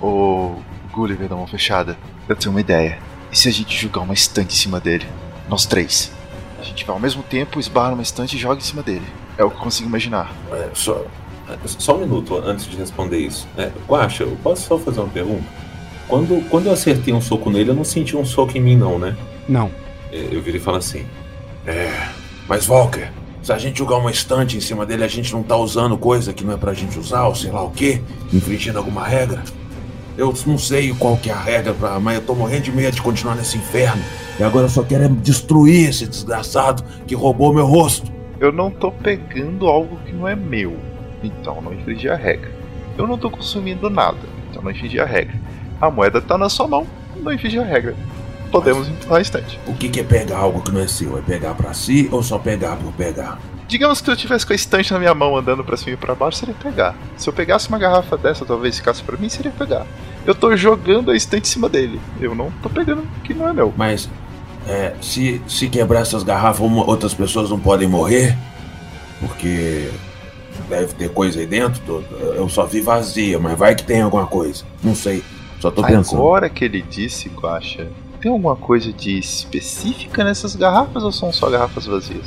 O 0.00 0.62
Gulliver 0.92 1.28
da 1.28 1.34
mão 1.34 1.44
fechada. 1.44 1.98
Eu 2.28 2.36
tenho 2.36 2.52
uma 2.52 2.60
ideia. 2.60 3.00
E 3.32 3.36
se 3.36 3.48
a 3.48 3.50
gente 3.50 3.76
jogar 3.76 4.02
uma 4.02 4.14
estante 4.14 4.54
em 4.54 4.56
cima 4.56 4.78
dele? 4.78 5.04
Nós 5.48 5.66
três. 5.66 6.12
A 6.56 6.62
gente 6.62 6.84
vai 6.84 6.94
ao 6.94 7.00
mesmo 7.00 7.24
tempo, 7.24 7.58
esbarra 7.58 7.90
numa 7.90 8.02
estante 8.04 8.36
e 8.36 8.38
joga 8.38 8.58
em 8.58 8.64
cima 8.64 8.80
dele. 8.80 9.04
É 9.36 9.42
o 9.42 9.50
que 9.50 9.56
eu 9.56 9.60
consigo 9.60 9.88
imaginar. 9.88 10.32
É, 10.52 10.68
só, 10.72 11.04
só 11.64 11.96
um 11.96 11.98
minuto 11.98 12.36
antes 12.36 12.66
de 12.66 12.76
responder 12.76 13.18
isso. 13.18 13.48
É, 13.58 13.72
Guaxa, 13.88 14.22
eu 14.22 14.38
posso 14.40 14.68
só 14.68 14.78
fazer 14.78 15.00
uma 15.00 15.08
pergunta? 15.08 15.48
Quando, 16.06 16.48
quando 16.48 16.66
eu 16.66 16.72
acertei 16.72 17.12
um 17.12 17.20
soco 17.20 17.50
nele, 17.50 17.70
eu 17.70 17.74
não 17.74 17.82
senti 17.82 18.16
um 18.16 18.24
soco 18.24 18.56
em 18.56 18.60
mim, 18.60 18.76
não, 18.76 19.00
né? 19.00 19.16
Não. 19.48 19.68
É, 20.12 20.28
Eu 20.30 20.40
viro 20.40 20.58
e 20.58 20.60
falo 20.60 20.76
assim: 20.76 21.04
É, 21.66 21.90
mas 22.46 22.68
Walker, 22.68 23.10
se 23.44 23.52
a 23.52 23.58
gente 23.58 23.78
jogar 23.78 23.98
uma 23.98 24.10
estante 24.10 24.56
em 24.56 24.60
cima 24.60 24.86
dele, 24.86 25.04
a 25.04 25.08
gente 25.08 25.30
não 25.30 25.42
tá 25.42 25.54
usando 25.54 25.98
coisa 25.98 26.32
que 26.32 26.42
não 26.42 26.54
é 26.54 26.56
pra 26.56 26.72
gente 26.72 26.98
usar, 26.98 27.26
ou 27.26 27.34
sei 27.34 27.50
lá 27.50 27.62
o 27.62 27.70
quê, 27.70 28.00
infringindo 28.32 28.78
alguma 28.78 29.06
regra. 29.06 29.42
Eu 30.16 30.32
não 30.46 30.56
sei 30.56 30.94
qual 30.94 31.14
que 31.18 31.28
é 31.28 31.34
a 31.34 31.38
regra, 31.38 31.74
pra, 31.74 32.00
mas 32.00 32.14
eu 32.14 32.22
tô 32.22 32.34
morrendo 32.34 32.62
de 32.62 32.72
medo 32.72 32.94
de 32.94 33.02
continuar 33.02 33.34
nesse 33.34 33.58
inferno. 33.58 34.02
E 34.40 34.42
agora 34.42 34.64
eu 34.64 34.70
só 34.70 34.82
quero 34.82 35.04
é 35.04 35.08
destruir 35.08 35.90
esse 35.90 36.06
desgraçado 36.06 36.82
que 37.06 37.14
roubou 37.14 37.52
meu 37.52 37.66
rosto. 37.66 38.10
Eu 38.40 38.50
não 38.50 38.70
tô 38.70 38.90
pegando 38.90 39.66
algo 39.66 39.98
que 40.06 40.12
não 40.12 40.26
é 40.26 40.34
meu, 40.34 40.78
então 41.22 41.60
não 41.60 41.74
infringi 41.74 42.08
a 42.08 42.16
regra. 42.16 42.50
Eu 42.96 43.06
não 43.06 43.18
tô 43.18 43.28
consumindo 43.28 43.90
nada, 43.90 44.20
então 44.50 44.62
não 44.62 44.70
infringi 44.70 44.98
a 44.98 45.04
regra. 45.04 45.38
A 45.78 45.90
moeda 45.90 46.22
tá 46.22 46.38
na 46.38 46.48
sua 46.48 46.66
mão, 46.66 46.86
não 47.14 47.30
infringi 47.30 47.58
a 47.58 47.64
regra. 47.64 47.94
Podemos 48.60 48.88
empurrar 48.88 49.18
a 49.18 49.22
estante. 49.22 49.58
O 49.66 49.74
que, 49.74 49.88
que 49.88 50.00
é 50.00 50.02
pegar 50.04 50.38
algo 50.38 50.60
que 50.62 50.70
não 50.70 50.80
é 50.80 50.86
seu? 50.86 51.16
É 51.18 51.20
pegar 51.22 51.54
pra 51.54 51.72
si 51.74 52.08
ou 52.12 52.22
só 52.22 52.38
pegar 52.38 52.76
por 52.76 52.92
pegar? 52.92 53.38
Digamos 53.66 54.00
que 54.00 54.10
eu 54.10 54.16
tivesse 54.16 54.46
com 54.46 54.52
a 54.52 54.56
estante 54.56 54.92
na 54.92 54.98
minha 54.98 55.14
mão 55.14 55.36
andando 55.36 55.64
pra 55.64 55.76
cima 55.76 55.92
e 55.92 55.96
pra 55.96 56.14
baixo, 56.14 56.38
seria 56.38 56.54
pegar. 56.54 56.94
Se 57.16 57.28
eu 57.28 57.32
pegasse 57.32 57.68
uma 57.68 57.78
garrafa 57.78 58.16
dessa, 58.16 58.44
talvez 58.44 58.76
ficasse 58.76 59.02
pra 59.02 59.16
mim, 59.16 59.28
seria 59.28 59.50
pegar. 59.50 59.86
Eu 60.26 60.34
tô 60.34 60.54
jogando 60.56 61.10
a 61.10 61.16
estante 61.16 61.48
em 61.48 61.50
cima 61.52 61.68
dele. 61.68 62.00
Eu 62.20 62.34
não 62.34 62.50
tô 62.62 62.68
pegando 62.68 63.02
o 63.02 63.20
que 63.22 63.32
não 63.34 63.48
é 63.48 63.52
meu. 63.52 63.72
Mas 63.76 64.08
é, 64.68 64.94
se, 65.00 65.40
se 65.48 65.68
quebrar 65.68 66.00
essas 66.00 66.22
garrafas, 66.22 66.60
uma- 66.60 66.86
outras 66.86 67.14
pessoas 67.14 67.48
não 67.50 67.58
podem 67.58 67.88
morrer? 67.88 68.36
Porque 69.20 69.90
deve 70.68 70.92
ter 70.94 71.10
coisa 71.10 71.40
aí 71.40 71.46
dentro. 71.46 71.80
tô- 71.86 72.02
Eu 72.36 72.48
só 72.48 72.66
vi 72.66 72.80
vazia, 72.80 73.38
mas 73.38 73.58
vai 73.58 73.74
que 73.74 73.82
tem 73.84 74.02
alguma 74.02 74.26
coisa. 74.26 74.64
Não 74.82 74.94
sei. 74.94 75.22
Só 75.60 75.70
tô 75.70 75.82
pensando. 75.82 76.18
Agora 76.20 76.50
que 76.50 76.64
ele 76.66 76.82
disse, 76.82 77.28
Guacha, 77.30 77.88
tem 78.24 78.32
alguma 78.32 78.56
coisa 78.56 78.90
de 78.90 79.18
específica 79.18 80.24
nessas 80.24 80.56
garrafas 80.56 81.02
ou 81.02 81.12
são 81.12 81.30
só 81.30 81.50
garrafas 81.50 81.84
vazias? 81.84 82.24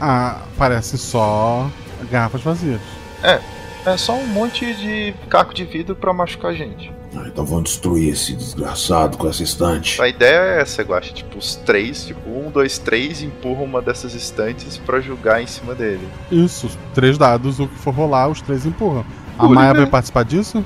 Ah, 0.00 0.40
parece 0.56 0.96
só 0.96 1.68
garrafas 2.08 2.42
vazias. 2.42 2.80
É, 3.24 3.40
é 3.84 3.96
só 3.96 4.14
um 4.14 4.26
monte 4.28 4.72
de 4.72 5.12
caco 5.28 5.52
de 5.52 5.64
vidro 5.64 5.96
pra 5.96 6.12
machucar 6.12 6.52
a 6.52 6.54
gente. 6.54 6.92
Ah, 7.16 7.24
então 7.26 7.44
vamos 7.44 7.70
destruir 7.70 8.12
esse 8.12 8.36
desgraçado 8.36 9.18
com 9.18 9.28
essa 9.28 9.42
estante. 9.42 10.00
A 10.00 10.06
ideia 10.06 10.38
é 10.38 10.60
essa, 10.60 10.80
Guacha. 10.80 11.12
Tipo, 11.12 11.36
os 11.36 11.56
três, 11.56 12.06
tipo, 12.06 12.30
um, 12.30 12.48
dois, 12.48 12.78
três, 12.78 13.20
empurram 13.20 13.64
uma 13.64 13.82
dessas 13.82 14.14
estantes 14.14 14.78
pra 14.78 15.00
jogar 15.00 15.42
em 15.42 15.46
cima 15.48 15.74
dele. 15.74 16.08
Isso, 16.30 16.70
três 16.94 17.18
dados, 17.18 17.58
o 17.58 17.66
que 17.66 17.78
for 17.78 17.92
rolar, 17.92 18.28
os 18.28 18.40
três 18.40 18.64
empurram. 18.64 19.04
A 19.36 19.48
Maia 19.48 19.72
né? 19.72 19.80
vai 19.80 19.86
participar 19.88 20.24
disso? 20.24 20.64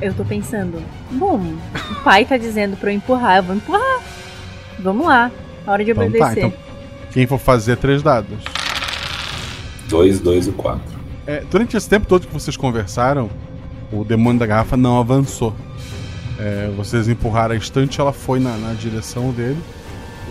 Eu 0.00 0.14
tô 0.14 0.24
pensando, 0.24 0.82
bom, 1.10 1.38
o 1.90 1.94
pai 2.02 2.24
tá 2.24 2.36
dizendo 2.36 2.76
pra 2.76 2.90
eu 2.92 2.96
empurrar, 2.96 3.38
eu 3.38 3.42
vou 3.42 3.56
empurrar. 3.56 4.00
Vamos 4.78 5.06
lá, 5.06 5.30
hora 5.66 5.84
de 5.84 5.90
Então 5.92 6.04
obedecer. 6.04 6.40
tá, 6.40 6.46
então 6.48 6.52
quem 7.12 7.26
for 7.26 7.38
fazer 7.38 7.76
três 7.76 8.02
dados. 8.02 8.38
2, 9.88 10.20
2 10.20 10.48
e 10.48 10.52
4. 10.52 10.80
É, 11.26 11.42
durante 11.50 11.76
esse 11.76 11.88
tempo 11.88 12.06
todo 12.06 12.26
que 12.26 12.32
vocês 12.32 12.56
conversaram, 12.56 13.30
o 13.92 14.04
demônio 14.04 14.38
da 14.40 14.46
garrafa 14.46 14.76
não 14.76 14.98
avançou. 14.98 15.54
É, 16.38 16.70
vocês 16.76 17.08
empurraram 17.08 17.54
a 17.54 17.56
estante, 17.56 18.00
ela 18.00 18.12
foi 18.12 18.40
na, 18.40 18.56
na 18.56 18.72
direção 18.74 19.30
dele. 19.30 19.58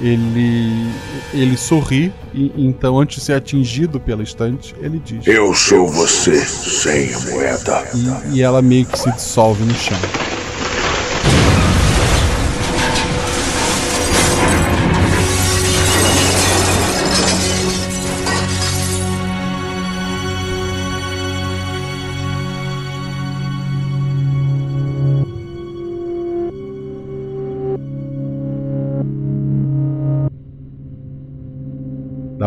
Ele, 0.02 0.92
ele 1.34 1.56
sorri 1.56 2.12
e 2.34 2.52
então, 2.58 3.00
antes 3.00 3.18
de 3.18 3.26
ser 3.26 3.34
atingido 3.34 4.00
pela 4.00 4.24
estante, 4.24 4.76
ele 4.82 5.00
diz: 5.04 5.26
Eu 5.28 5.54
sou 5.54 5.88
você, 5.88 6.44
sem 6.44 7.12
moeda. 7.32 7.88
E, 8.32 8.38
e 8.38 8.42
ela 8.42 8.62
meio 8.62 8.86
que 8.86 8.98
se 8.98 9.12
dissolve 9.12 9.64
no 9.64 9.76
chão. 9.76 9.98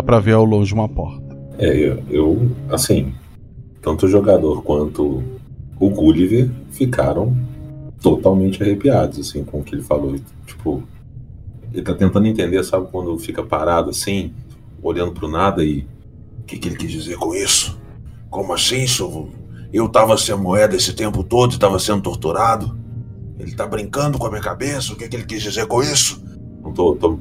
Pra 0.06 0.20
ver 0.20 0.34
ao 0.34 0.44
longe 0.44 0.72
uma 0.72 0.88
porta. 0.88 1.36
É, 1.58 1.76
eu, 1.76 2.02
eu, 2.08 2.50
assim, 2.70 3.12
tanto 3.82 4.06
o 4.06 4.08
jogador 4.08 4.62
quanto 4.62 5.20
o 5.80 5.90
Gulliver 5.90 6.48
ficaram 6.70 7.36
totalmente 8.00 8.62
arrepiados, 8.62 9.18
assim, 9.18 9.42
com 9.42 9.58
o 9.58 9.64
que 9.64 9.74
ele 9.74 9.82
falou. 9.82 10.14
Tipo, 10.46 10.82
ele 11.72 11.82
tá 11.82 11.92
tentando 11.92 12.28
entender, 12.28 12.62
sabe, 12.62 12.86
quando 12.90 13.18
fica 13.18 13.42
parado 13.42 13.90
assim, 13.90 14.32
olhando 14.80 15.10
pro 15.10 15.28
nada 15.28 15.64
e. 15.64 15.86
O 16.40 16.44
que, 16.46 16.56
que 16.56 16.68
ele 16.68 16.76
quis 16.76 16.92
dizer 16.92 17.16
com 17.16 17.34
isso? 17.34 17.76
Como 18.30 18.52
assim, 18.52 18.86
senhor? 18.86 19.28
Eu 19.72 19.88
tava 19.88 20.16
sem 20.16 20.36
moeda 20.36 20.76
esse 20.76 20.92
tempo 20.92 21.24
todo 21.24 21.54
e 21.54 21.58
tava 21.58 21.80
sendo 21.80 22.02
torturado? 22.02 22.78
Ele 23.40 23.52
tá 23.52 23.66
brincando 23.66 24.16
com 24.16 24.26
a 24.26 24.30
minha 24.30 24.40
cabeça? 24.40 24.92
O 24.92 24.96
que, 24.96 25.08
que 25.08 25.16
ele 25.16 25.24
quis 25.24 25.42
dizer 25.42 25.66
com 25.66 25.82
isso? 25.82 26.22
Não 26.62 26.72
tô, 26.72 26.94
tô, 26.94 27.18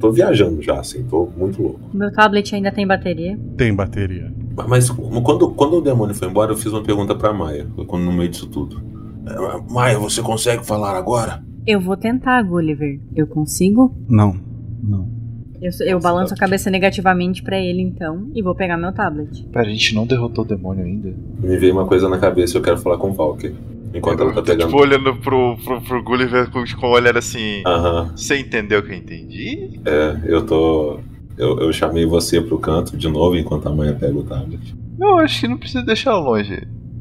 tô 0.00 0.10
viajando 0.10 0.60
já, 0.62 0.80
assim, 0.80 1.04
tô 1.04 1.28
muito 1.36 1.62
louco. 1.62 1.80
Meu 1.92 2.10
tablet 2.10 2.54
ainda 2.54 2.72
tem 2.72 2.86
bateria. 2.86 3.38
Tem 3.56 3.72
bateria. 3.72 4.32
Mas 4.66 4.90
quando, 4.90 5.50
quando 5.50 5.76
o 5.76 5.80
demônio 5.80 6.14
foi 6.14 6.28
embora, 6.28 6.52
eu 6.52 6.56
fiz 6.56 6.72
uma 6.72 6.82
pergunta 6.82 7.14
pra 7.14 7.32
Maia, 7.32 7.68
quando 7.86 8.04
no 8.04 8.12
meio 8.12 8.28
disso 8.30 8.46
tudo. 8.46 8.82
É, 9.26 9.72
Maia, 9.72 9.98
você 9.98 10.22
consegue 10.22 10.66
falar 10.66 10.96
agora? 10.96 11.44
Eu 11.66 11.80
vou 11.80 11.96
tentar, 11.96 12.42
Gulliver. 12.42 12.98
Eu 13.14 13.26
consigo? 13.26 13.94
Não, 14.08 14.34
não. 14.82 15.20
Eu, 15.60 15.70
eu 15.86 16.00
balanço 16.00 16.32
a 16.32 16.36
cabeça 16.36 16.70
negativamente 16.70 17.42
pra 17.42 17.58
ele 17.58 17.82
então 17.82 18.30
e 18.34 18.42
vou 18.42 18.54
pegar 18.54 18.78
meu 18.78 18.92
tablet. 18.92 19.44
Pera, 19.52 19.66
a 19.68 19.70
gente 19.70 19.94
não 19.94 20.06
derrotou 20.06 20.42
o 20.42 20.48
demônio 20.48 20.84
ainda? 20.86 21.14
Me 21.38 21.56
veio 21.58 21.74
uma 21.74 21.86
coisa 21.86 22.08
na 22.08 22.18
cabeça 22.18 22.56
eu 22.56 22.62
quero 22.62 22.78
falar 22.78 22.96
com 22.96 23.10
o 23.10 23.12
Valkyrie. 23.12 23.54
Enquanto 23.92 24.20
ela 24.22 24.32
tá 24.32 24.42
pegando. 24.42 24.66
Tipo, 24.68 24.80
olhando 24.80 25.16
pro, 25.16 25.56
pro, 25.64 25.80
pro 25.80 26.02
Gulliver 26.02 26.50
com, 26.50 26.62
com 26.78 26.86
o 26.86 26.90
olhar 26.90 27.16
assim. 27.16 27.62
Aham. 27.66 28.12
Você 28.16 28.38
entendeu 28.38 28.80
o 28.80 28.82
que 28.82 28.92
eu 28.92 28.96
entendi? 28.96 29.80
É, 29.84 30.20
eu 30.24 30.44
tô. 30.46 31.00
Eu, 31.36 31.58
eu 31.58 31.72
chamei 31.72 32.04
você 32.06 32.40
pro 32.40 32.58
canto 32.58 32.96
de 32.96 33.08
novo 33.08 33.36
enquanto 33.36 33.68
a 33.68 33.72
mãe 33.72 33.92
pega 33.96 34.16
o 34.16 34.22
tablet. 34.22 34.74
Não, 34.98 35.18
acho 35.18 35.40
que 35.40 35.48
não 35.48 35.56
precisa 35.56 35.82
deixar 35.82 36.16
longe. 36.18 36.54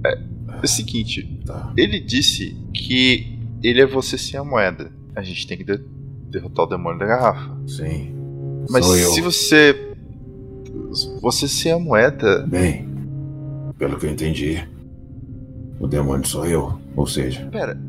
É, 0.06 0.14
é 0.14 0.62
o 0.64 0.68
seguinte: 0.68 1.40
ele 1.78 2.00
disse 2.00 2.56
que 2.74 3.38
ele 3.62 3.82
é 3.82 3.86
você 3.86 4.18
sem 4.18 4.40
a 4.40 4.44
moeda. 4.44 4.92
A 5.16 5.22
gente 5.22 5.46
tem 5.46 5.58
que 5.58 5.64
de- 5.66 5.84
derrotar 6.32 6.66
o 6.66 6.70
demônio 6.70 6.98
da 7.00 7.06
garrafa. 7.06 7.52
Sim. 7.68 8.16
Mas 8.70 8.86
se 8.86 9.22
você. 9.22 9.94
Você 11.22 11.48
sem 11.48 11.72
a 11.72 11.78
moeda. 11.80 12.46
Bem, 12.48 12.88
pelo 13.78 13.98
que 13.98 14.06
eu 14.06 14.12
entendi, 14.12 14.66
o 15.80 15.88
demônio 15.88 16.26
sou 16.26 16.46
eu. 16.46 16.79
Ou 16.96 17.06
seja, 17.08 17.46
Pera, 17.52 17.80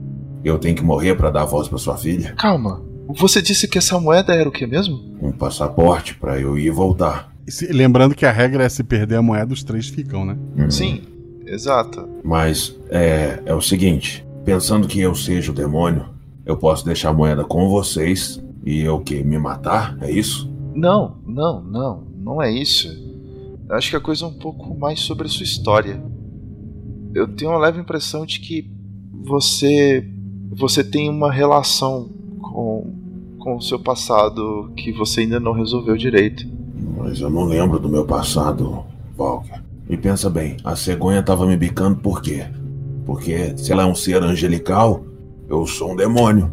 eu 0.45 0.59
tenho 0.59 0.77
que 0.77 0.83
morrer 0.85 1.15
pra 1.17 1.31
dar 1.31 1.43
a 1.43 1.47
voz 1.47 1.69
pra 1.69 1.79
sua 1.79 1.97
filha. 1.97 2.35
calma. 2.37 2.83
Você 3.19 3.43
disse 3.43 3.67
que 3.67 3.77
essa 3.77 3.99
moeda 3.99 4.33
era 4.33 4.49
o 4.49 4.53
que 4.53 4.65
mesmo? 4.67 5.01
Um 5.21 5.33
passaporte 5.33 6.15
pra 6.15 6.39
eu 6.39 6.57
ir 6.57 6.67
e 6.67 6.71
voltar. 6.71 7.33
E 7.45 7.51
se- 7.51 7.67
lembrando 7.73 8.15
que 8.15 8.25
a 8.25 8.31
regra 8.31 8.63
é 8.63 8.69
se 8.69 8.85
perder 8.85 9.17
a 9.17 9.23
moeda, 9.23 9.53
os 9.53 9.65
três 9.65 9.89
ficam, 9.89 10.25
né? 10.25 10.37
Sim, 10.69 11.03
exato. 11.45 12.09
Mas 12.23 12.77
é, 12.89 13.43
é 13.45 13.53
o 13.55 13.61
seguinte: 13.61 14.25
pensando 14.45 14.87
que 14.87 15.01
eu 15.01 15.13
seja 15.17 15.51
o 15.51 15.55
demônio, 15.55 16.07
eu 16.47 16.57
posso 16.57 16.85
deixar 16.85 17.09
a 17.11 17.13
moeda 17.13 17.43
com 17.43 17.69
vocês 17.69 18.41
e 18.65 18.81
eu 18.81 19.01
que 19.01 19.25
me 19.25 19.39
matar? 19.41 19.97
É 20.01 20.09
isso? 20.09 20.49
Não, 20.73 21.17
não, 21.27 21.61
não. 21.65 22.05
Não 22.17 22.41
é 22.41 22.53
isso. 22.53 22.87
Eu 23.69 23.75
acho 23.75 23.91
que 23.91 23.97
a 23.97 24.01
coisa 24.01 24.25
é 24.25 24.29
um 24.29 24.35
pouco 24.39 24.79
mais 24.79 25.01
sobre 25.01 25.27
a 25.27 25.31
sua 25.31 25.43
história. 25.43 26.01
Eu 27.13 27.27
tenho 27.27 27.51
uma 27.51 27.59
leve 27.59 27.81
impressão 27.81 28.25
de 28.25 28.39
que 28.39 28.71
você. 29.25 30.07
Você 30.53 30.83
tem 30.83 31.09
uma 31.09 31.31
relação 31.31 32.09
com, 32.41 32.93
com 33.39 33.57
o 33.57 33.61
seu 33.61 33.79
passado 33.79 34.73
que 34.77 34.93
você 34.93 35.21
ainda 35.21 35.39
não 35.39 35.53
resolveu 35.53 35.97
direito. 35.97 36.45
Mas 36.99 37.21
eu 37.21 37.31
não 37.31 37.45
lembro 37.45 37.79
do 37.79 37.89
meu 37.89 38.05
passado, 38.05 38.85
Walker. 39.17 39.61
E 39.89 39.97
pensa 39.97 40.29
bem, 40.29 40.57
a 40.65 40.77
cegonha 40.77 41.23
tava 41.23 41.47
me 41.47 41.57
bicando 41.57 42.01
por 42.01 42.21
quê? 42.21 42.47
Porque 43.05 43.57
se 43.57 43.73
ela 43.73 43.83
é 43.83 43.87
um 43.87 43.95
ser 43.95 44.23
angelical, 44.23 45.05
eu 45.49 45.67
sou 45.67 45.93
um 45.93 45.97
demônio. 45.97 46.53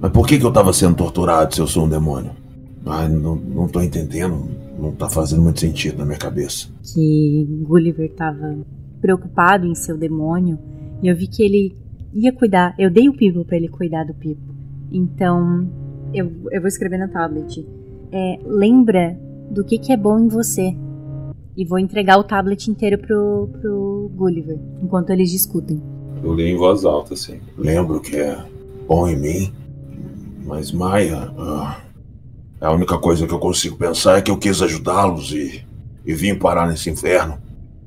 Mas 0.00 0.10
por 0.10 0.26
que, 0.26 0.38
que 0.38 0.44
eu 0.44 0.52
tava 0.52 0.72
sendo 0.72 0.96
torturado 0.96 1.54
se 1.54 1.60
eu 1.60 1.66
sou 1.66 1.84
um 1.84 1.88
demônio? 1.88 2.32
Ai, 2.84 3.08
não, 3.08 3.36
não 3.36 3.68
tô 3.68 3.80
entendendo. 3.80 4.48
Não 4.78 4.92
tá 4.92 5.08
fazendo 5.08 5.42
muito 5.42 5.60
sentido 5.60 5.98
na 5.98 6.06
minha 6.06 6.18
cabeça. 6.18 6.68
Que 6.82 7.46
Gulliver 7.62 8.12
tava 8.14 8.58
preocupado 9.00 9.66
em 9.66 9.74
seu 9.74 9.96
demônio 9.96 10.58
e 11.02 11.08
eu 11.08 11.16
vi 11.16 11.26
que 11.26 11.42
ele 11.42 11.76
ia 12.12 12.32
cuidar. 12.32 12.74
Eu 12.78 12.90
dei 12.90 13.08
o 13.08 13.12
Pipo 13.14 13.44
pra 13.44 13.56
ele 13.56 13.68
cuidar 13.68 14.04
do 14.04 14.14
Pipo. 14.14 14.54
Então, 14.92 15.68
eu, 16.12 16.30
eu 16.50 16.60
vou 16.60 16.68
escrever 16.68 16.98
no 16.98 17.08
tablet. 17.08 17.66
É, 18.12 18.38
lembra 18.44 19.16
do 19.50 19.64
que, 19.64 19.78
que 19.78 19.92
é 19.92 19.96
bom 19.96 20.18
em 20.18 20.28
você. 20.28 20.74
E 21.56 21.64
vou 21.64 21.78
entregar 21.78 22.18
o 22.18 22.24
tablet 22.24 22.70
inteiro 22.70 22.98
pro, 22.98 23.48
pro 23.60 24.10
Gulliver, 24.14 24.58
enquanto 24.82 25.10
eles 25.10 25.30
discutem. 25.30 25.80
Eu 26.22 26.34
li 26.34 26.44
em 26.50 26.56
voz 26.56 26.84
alta, 26.84 27.14
assim. 27.14 27.40
Lembro 27.56 28.00
que 28.00 28.16
é 28.16 28.38
bom 28.86 29.06
em 29.08 29.18
mim, 29.18 29.52
mas 30.44 30.72
Maia. 30.72 31.32
ah, 31.38 31.80
A 32.60 32.72
única 32.72 32.98
coisa 32.98 33.26
que 33.26 33.32
eu 33.34 33.38
consigo 33.38 33.76
pensar 33.76 34.18
é 34.18 34.22
que 34.22 34.30
eu 34.30 34.36
quis 34.36 34.60
ajudá-los 34.62 35.32
e, 35.32 35.64
e 36.04 36.14
vim 36.14 36.34
parar 36.34 36.68
nesse 36.68 36.90
inferno. 36.90 37.38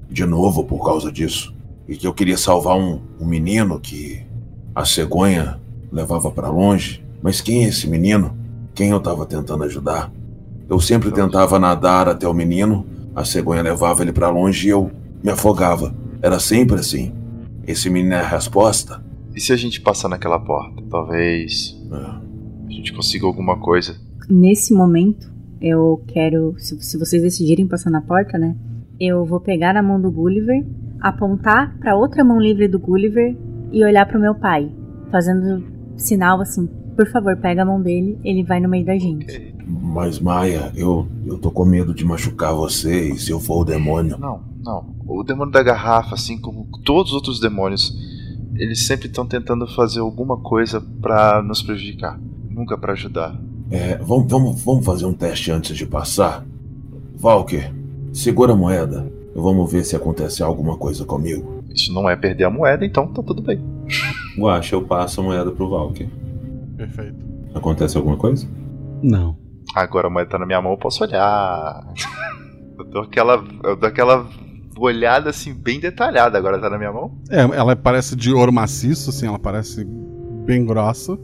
De 0.10 0.26
novo 0.26 0.64
por 0.64 0.84
causa 0.86 1.12
disso. 1.12 1.54
E 1.88 1.96
que 1.96 2.08
eu 2.08 2.14
queria 2.14 2.38
salvar 2.38 2.78
um, 2.78 3.02
um 3.20 3.26
menino 3.26 3.80
que 3.80 4.22
a 4.74 4.86
cegonha 4.86 5.60
levava 5.92 6.32
para 6.32 6.50
longe. 6.50 7.04
Mas 7.22 7.42
quem 7.42 7.66
é 7.66 7.68
esse 7.68 7.88
menino? 7.88 8.36
Quem 8.74 8.90
eu 8.90 9.00
tava 9.00 9.26
tentando 9.26 9.64
ajudar? 9.64 10.12
Eu 10.70 10.80
sempre 10.80 11.12
tentava 11.12 11.60
nadar 11.60 12.08
até 12.08 12.28
o 12.28 12.34
menino, 12.34 12.86
a 13.16 13.24
cegonha 13.24 13.62
levava 13.62 14.02
ele 14.02 14.12
para 14.14 14.30
longe 14.30 14.68
e 14.68 14.72
eu 14.72 14.90
me 15.24 15.30
afogava. 15.30 15.94
Era 16.22 16.40
sempre 16.40 16.78
assim. 16.80 17.12
Esse 17.68 17.90
menino 17.90 18.14
é 18.16 18.20
a 18.20 18.28
resposta? 18.28 19.04
E 19.36 19.40
se 19.40 19.52
a 19.54 19.56
gente 19.56 19.82
passar 19.82 20.10
naquela 20.10 20.40
porta? 20.40 20.82
Talvez 20.90 21.78
É. 21.92 21.96
a 21.96 22.72
gente 22.72 22.94
consiga 22.94 23.26
alguma 23.26 23.58
coisa. 23.60 23.96
Nesse 24.30 24.74
momento, 24.74 25.32
eu 25.62 26.02
quero. 26.08 26.56
Se, 26.58 26.82
se 26.82 26.98
vocês 26.98 27.22
decidirem 27.22 27.68
passar 27.68 27.90
na 27.90 28.02
porta, 28.02 28.38
né? 28.38 28.56
Eu 29.00 29.26
vou 29.26 29.40
pegar 29.40 29.76
a 29.76 29.84
mão 29.84 30.00
do 30.00 30.10
Gulliver, 30.12 30.66
apontar 31.04 31.78
pra 31.80 31.98
outra 31.98 32.24
mão 32.24 32.40
livre 32.40 32.70
do 32.70 32.80
Gulliver 32.80 33.36
e 33.72 33.84
olhar 33.84 34.08
pro 34.08 34.20
meu 34.20 34.34
pai, 34.34 34.72
fazendo 35.12 35.64
sinal 35.98 36.40
assim: 36.40 36.66
por 36.96 37.08
favor, 37.12 37.36
pega 37.38 37.64
a 37.64 37.66
mão 37.66 37.82
dele, 37.82 38.18
ele 38.24 38.44
vai 38.44 38.62
no 38.62 38.70
meio 38.70 38.86
da 38.86 38.98
gente. 38.98 39.54
Mas 39.68 40.20
Maia, 40.20 40.72
eu, 40.76 41.08
eu 41.26 41.38
tô 41.38 41.52
com 41.52 41.66
medo 41.66 41.94
de 41.94 42.06
machucar 42.06 42.54
você 42.54 43.10
e 43.10 43.20
se 43.20 43.32
eu 43.32 43.40
for 43.40 43.62
o 43.62 43.66
demônio. 43.66 44.18
Não, 44.18 44.42
não. 44.64 44.96
O 45.06 45.24
demônio 45.24 45.52
da 45.52 45.62
garrafa, 45.62 46.16
assim 46.16 46.40
como 46.40 46.68
todos 46.84 47.12
os 47.12 47.16
outros 47.16 47.40
demônios, 47.40 47.94
eles 48.56 48.86
sempre 48.86 49.08
estão 49.08 49.26
tentando 49.26 49.68
fazer 49.68 50.00
alguma 50.00 50.38
coisa 50.38 50.82
pra 51.02 51.42
nos 51.42 51.62
prejudicar, 51.62 52.20
nunca 52.50 52.78
pra 52.78 52.94
ajudar. 52.94 53.40
É, 53.70 53.98
vamos, 53.98 54.30
vamos, 54.30 54.64
vamos 54.64 54.86
fazer 54.86 55.06
um 55.06 55.14
teste 55.14 55.52
antes 55.52 55.76
de 55.76 55.86
passar? 55.86 56.46
Valker, 57.16 57.74
segura 58.12 58.54
a 58.54 58.56
moeda. 58.56 59.13
Vamos 59.36 59.72
ver 59.72 59.84
se 59.84 59.96
acontece 59.96 60.44
alguma 60.44 60.78
coisa 60.78 61.06
comigo. 61.06 61.64
Isso 61.74 61.92
não 61.92 62.10
é 62.10 62.16
perder 62.16 62.44
a 62.44 62.50
moeda, 62.50 62.86
então 62.86 63.08
tá 63.08 63.24
tudo 63.24 63.42
bem. 63.42 63.60
Guacha, 64.38 64.76
eu 64.76 64.84
passo 64.84 65.22
a 65.22 65.24
moeda 65.24 65.52
pro 65.52 65.70
Valker. 65.70 66.08
Perfeito. 66.78 67.26
Acontece 67.54 67.98
alguma 67.98 68.18
coisa? 68.18 68.48
Não. 69.02 69.36
Agora 69.76 70.08
a 70.08 70.10
moeda 70.10 70.30
tá 70.30 70.40
na 70.40 70.46
minha 70.46 70.62
mão, 70.62 70.74
eu 70.74 70.78
posso 70.78 71.04
olhar. 71.04 71.84
Eu 72.78 72.86
dou 72.86 73.02
aquela, 73.02 73.44
eu 73.64 73.76
dou 73.76 73.90
aquela 73.90 74.28
olhada 74.78 75.30
assim 75.30 75.54
bem 75.54 75.80
detalhada. 75.80 76.38
Agora 76.38 76.60
tá 76.60 76.70
na 76.70 76.78
minha 76.78 76.92
mão. 76.92 77.18
É, 77.30 77.42
ela 77.42 77.76
parece 77.76 78.16
de 78.16 78.32
ouro 78.32 78.52
maciço, 78.52 79.10
assim, 79.10 79.28
ela 79.28 79.40
parece 79.40 79.86
bem 80.46 80.66
grossa. 80.66 81.18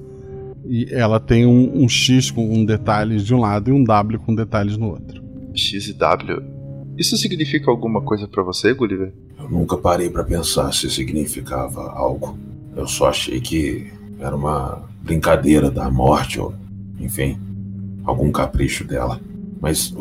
E 0.66 0.88
ela 0.92 1.20
tem 1.20 1.46
um, 1.46 1.84
um 1.84 1.90
X 1.90 2.32
com 2.32 2.48
um 2.48 2.66
detalhes 2.66 3.26
de 3.26 3.34
um 3.34 3.40
lado 3.40 3.70
e 3.70 3.74
um 3.74 3.84
W 3.84 4.20
com 4.20 4.36
detalhes 4.36 4.78
no 4.78 4.90
outro. 4.90 5.24
X 5.56 5.88
e 5.88 5.94
W. 5.94 6.59
Isso 7.00 7.16
significa 7.16 7.72
alguma 7.72 8.02
coisa 8.02 8.28
pra 8.28 8.44
você, 8.44 8.74
Gulliver? 8.74 9.14
Eu 9.40 9.50
nunca 9.50 9.78
parei 9.78 10.10
pra 10.10 10.22
pensar 10.22 10.74
se 10.74 10.92
significava 10.92 11.90
algo. 11.94 12.38
Eu 12.76 12.86
só 12.88 13.08
achei 13.08 13.40
que 13.40 13.90
era 14.20 14.36
uma 14.36 14.84
brincadeira 15.02 15.72
da 15.72 15.90
morte 15.90 16.42
ou, 16.42 16.54
enfim, 17.00 17.40
algum 18.04 18.30
capricho 18.34 18.84
dela. 18.84 19.22
Mas 19.62 19.94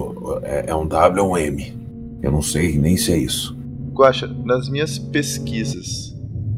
é, 0.42 0.70
é 0.70 0.74
um 0.74 0.88
W 0.88 1.22
ou 1.22 1.32
um 1.34 1.38
M? 1.38 1.72
Eu 2.20 2.32
não 2.32 2.42
sei 2.42 2.76
nem 2.76 2.96
se 2.96 3.12
é 3.12 3.16
isso. 3.16 3.56
Guaxa, 3.92 4.26
nas 4.26 4.68
minhas 4.68 4.98
pesquisas 4.98 6.16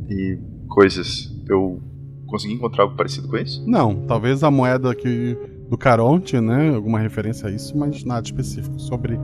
e 0.09 0.39
coisas, 0.69 1.31
eu 1.51 1.83
consegui 2.27 2.55
encontrar 2.55 2.85
algo 2.85 2.97
parecido 2.97 3.29
com 3.29 3.37
isso? 3.37 3.63
Não, 3.67 4.07
talvez 4.07 4.43
a 4.43 4.51
moeda 4.51 4.91
aqui 4.91 5.37
do 5.69 5.77
Caronte, 5.77 6.41
né? 6.41 6.75
Alguma 6.75 6.99
referência 6.99 7.47
a 7.47 7.53
isso, 7.53 7.77
mas 7.77 8.03
nada 8.05 8.27
específico 8.27 8.79
sobre 8.81 9.21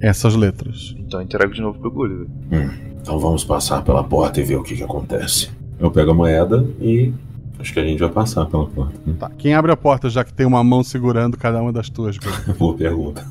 essas 0.00 0.34
letras. 0.34 0.94
Então 0.98 1.20
eu 1.20 1.24
entrego 1.24 1.52
de 1.54 1.60
novo 1.60 1.78
pro 1.78 1.90
Gulliver. 1.90 2.26
Hum, 2.52 2.70
então 3.00 3.18
vamos 3.18 3.44
passar 3.44 3.82
pela 3.82 4.02
porta 4.04 4.40
e 4.40 4.44
ver 4.44 4.56
o 4.56 4.62
que, 4.62 4.76
que 4.76 4.82
acontece. 4.82 5.50
Eu 5.78 5.90
pego 5.90 6.10
a 6.10 6.14
moeda 6.14 6.66
e 6.80 7.12
acho 7.58 7.72
que 7.72 7.80
a 7.80 7.84
gente 7.84 7.98
vai 8.00 8.08
passar 8.10 8.46
pela 8.46 8.66
porta. 8.66 8.94
né? 9.06 9.14
Tá, 9.18 9.30
quem 9.38 9.54
abre 9.54 9.72
a 9.72 9.76
porta 9.76 10.08
já 10.10 10.24
que 10.24 10.32
tem 10.32 10.46
uma 10.46 10.62
mão 10.62 10.82
segurando 10.82 11.36
cada 11.36 11.60
uma 11.60 11.72
das 11.72 11.88
tuas? 11.88 12.16
Boa 12.58 12.76
pergunta. 12.76 13.24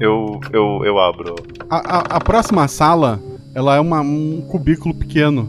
Eu, 0.00 0.40
eu, 0.52 0.82
eu 0.84 0.98
abro. 0.98 1.34
A, 1.70 1.76
a, 1.76 1.98
a 2.16 2.20
próxima 2.20 2.66
sala, 2.68 3.20
ela 3.54 3.76
é 3.76 3.80
uma- 3.80 4.00
um 4.00 4.42
cubículo 4.48 4.94
pequeno. 4.94 5.48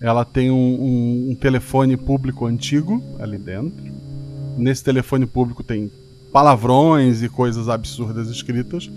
Ela 0.00 0.24
tem 0.26 0.50
um, 0.50 0.54
um- 0.56 1.28
um 1.30 1.34
telefone 1.34 1.96
público 1.96 2.44
antigo 2.46 3.02
ali 3.18 3.38
dentro. 3.38 3.84
Nesse 4.58 4.84
telefone 4.84 5.26
público 5.26 5.62
tem 5.62 5.90
palavrões 6.32 7.22
e 7.22 7.28
coisas 7.30 7.66
absurdas 7.68 8.28
escritas, 8.28 8.90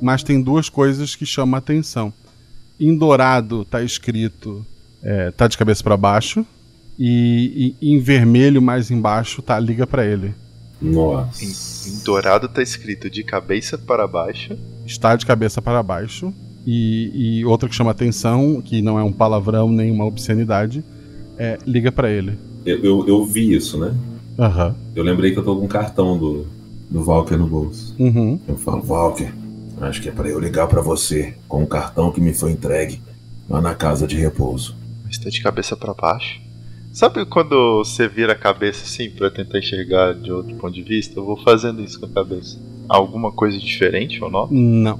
mas 0.00 0.22
tem 0.22 0.40
duas 0.42 0.68
coisas 0.68 1.14
que 1.14 1.26
chamam 1.26 1.54
a 1.54 1.58
atenção. 1.58 2.12
Em 2.78 2.96
dourado 2.96 3.64
tá 3.64 3.82
escrito, 3.82 4.64
é, 5.02 5.30
tá 5.30 5.46
de 5.48 5.56
cabeça 5.56 5.82
para 5.82 5.96
baixo, 5.96 6.44
e, 6.98 7.74
e 7.80 7.94
em 7.94 7.98
vermelho 7.98 8.60
mais 8.62 8.90
embaixo 8.90 9.42
tá 9.42 9.58
liga 9.58 9.86
para 9.86 10.04
ele. 10.04 10.34
Nossa. 10.80 11.44
Em, 11.44 11.92
em 11.92 12.04
dourado 12.04 12.48
tá 12.48 12.62
escrito 12.62 13.08
de 13.08 13.22
cabeça 13.22 13.78
para 13.78 14.06
baixo. 14.06 14.56
está 14.84 15.16
de 15.16 15.24
cabeça 15.24 15.62
para 15.62 15.82
baixo. 15.82 16.32
E, 16.66 17.38
e 17.38 17.44
outra 17.44 17.68
que 17.68 17.74
chama 17.74 17.92
atenção, 17.92 18.60
que 18.60 18.82
não 18.82 18.98
é 18.98 19.02
um 19.02 19.12
palavrão 19.12 19.70
nem 19.70 19.90
uma 19.92 20.04
obscenidade, 20.04 20.82
é 21.38 21.58
liga 21.64 21.92
para 21.92 22.10
ele. 22.10 22.36
Eu, 22.64 22.82
eu, 22.82 23.08
eu 23.08 23.24
vi 23.24 23.54
isso, 23.54 23.78
né? 23.78 23.94
Aham. 24.36 24.74
Eu 24.94 25.04
lembrei 25.04 25.30
que 25.30 25.38
eu 25.38 25.44
tô 25.44 25.56
com 25.56 25.64
um 25.64 25.68
cartão 25.68 26.18
do, 26.18 26.44
do 26.90 27.04
Valker 27.04 27.38
no 27.38 27.46
bolso. 27.46 27.94
Uhum. 27.98 28.40
Eu 28.48 28.56
falo, 28.56 28.84
Walker, 28.84 29.32
acho 29.80 30.00
que 30.00 30.08
é 30.08 30.12
pra 30.12 30.28
eu 30.28 30.38
ligar 30.38 30.66
pra 30.66 30.80
você 30.80 31.36
com 31.48 31.62
o 31.62 31.66
cartão 31.66 32.10
que 32.10 32.20
me 32.20 32.32
foi 32.32 32.52
entregue 32.52 33.00
lá 33.48 33.60
na 33.60 33.74
casa 33.74 34.06
de 34.06 34.16
repouso. 34.16 34.76
Mas 35.04 35.18
tá 35.18 35.30
de 35.30 35.42
cabeça 35.42 35.76
para 35.76 35.94
baixo. 35.94 36.40
Sabe 36.92 37.26
quando 37.26 37.84
você 37.84 38.08
vira 38.08 38.32
a 38.32 38.36
cabeça 38.36 38.84
assim 38.84 39.10
pra 39.10 39.30
tentar 39.30 39.58
enxergar 39.58 40.14
de 40.14 40.32
outro 40.32 40.54
ponto 40.56 40.72
de 40.72 40.82
vista? 40.82 41.20
Eu 41.20 41.26
vou 41.26 41.36
fazendo 41.36 41.82
isso 41.82 42.00
com 42.00 42.06
a 42.06 42.08
cabeça. 42.08 42.58
Alguma 42.88 43.30
coisa 43.30 43.58
diferente 43.58 44.22
ou 44.22 44.30
não? 44.30 44.48
Não. 44.50 44.98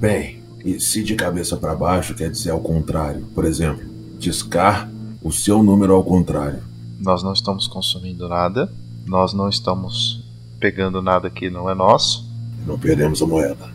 Bem, 0.00 0.42
e 0.64 0.80
se 0.80 1.04
de 1.04 1.14
cabeça 1.14 1.56
pra 1.56 1.74
baixo 1.74 2.14
quer 2.14 2.30
dizer 2.30 2.50
ao 2.50 2.60
contrário? 2.60 3.26
Por 3.34 3.44
exemplo, 3.44 3.84
discar 4.18 4.90
o 5.22 5.30
seu 5.30 5.62
número 5.62 5.92
ao 5.92 6.02
contrário. 6.02 6.62
Nós 6.98 7.22
não 7.22 7.34
estamos 7.34 7.68
consumindo 7.68 8.26
nada. 8.26 8.72
Nós 9.06 9.34
não 9.34 9.50
estamos 9.50 10.24
pegando 10.58 11.02
nada 11.02 11.28
que 11.28 11.50
não 11.50 11.68
é 11.68 11.74
nosso. 11.74 12.26
Não 12.66 12.78
perdemos 12.78 13.20
a 13.20 13.26
moeda. 13.26 13.74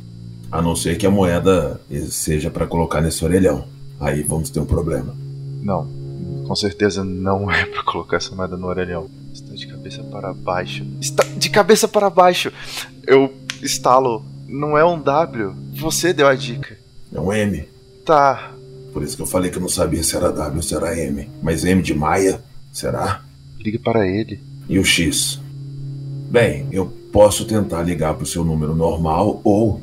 A 0.51 0.61
não 0.61 0.75
ser 0.75 0.97
que 0.97 1.05
a 1.05 1.11
moeda 1.11 1.79
seja 2.09 2.49
pra 2.49 2.65
colocar 2.65 3.01
nesse 3.01 3.23
orelhão. 3.23 3.65
Aí 3.99 4.23
vamos 4.23 4.49
ter 4.49 4.59
um 4.59 4.65
problema. 4.65 5.15
Não, 5.61 5.87
com 6.47 6.55
certeza 6.55 7.03
não 7.03 7.51
é 7.51 7.65
pra 7.65 7.83
colocar 7.83 8.17
essa 8.17 8.33
moeda 8.35 8.57
no 8.57 8.67
orelhão. 8.67 9.09
Está 9.31 9.53
de 9.53 9.67
cabeça 9.67 10.03
para 10.03 10.33
baixo. 10.33 10.85
Está 10.99 11.23
de 11.23 11.49
cabeça 11.49 11.87
para 11.87 12.09
baixo. 12.09 12.51
Eu 13.05 13.33
estalo. 13.61 14.25
Não 14.47 14.75
é 14.75 14.83
um 14.83 14.99
W. 14.99 15.53
Você 15.73 16.11
deu 16.11 16.27
a 16.27 16.33
dica. 16.33 16.75
É 17.13 17.19
um 17.19 17.31
M. 17.31 17.67
Tá. 18.03 18.51
Por 18.91 19.03
isso 19.03 19.15
que 19.15 19.21
eu 19.21 19.27
falei 19.27 19.51
que 19.51 19.57
eu 19.57 19.61
não 19.61 19.69
sabia 19.69 20.03
se 20.03 20.15
era 20.15 20.31
W 20.31 20.55
ou 20.55 20.63
se 20.63 20.73
era 20.73 20.97
M. 20.97 21.29
Mas 21.43 21.63
M 21.63 21.81
de 21.83 21.93
Maia? 21.93 22.41
Será? 22.73 23.23
Ligue 23.59 23.77
para 23.77 24.07
ele. 24.07 24.41
E 24.67 24.79
o 24.79 24.83
X? 24.83 25.39
Bem, 26.31 26.67
eu 26.71 26.87
posso 27.11 27.45
tentar 27.45 27.83
ligar 27.83 28.15
pro 28.15 28.25
seu 28.25 28.43
número 28.43 28.75
normal 28.75 29.41
ou 29.43 29.81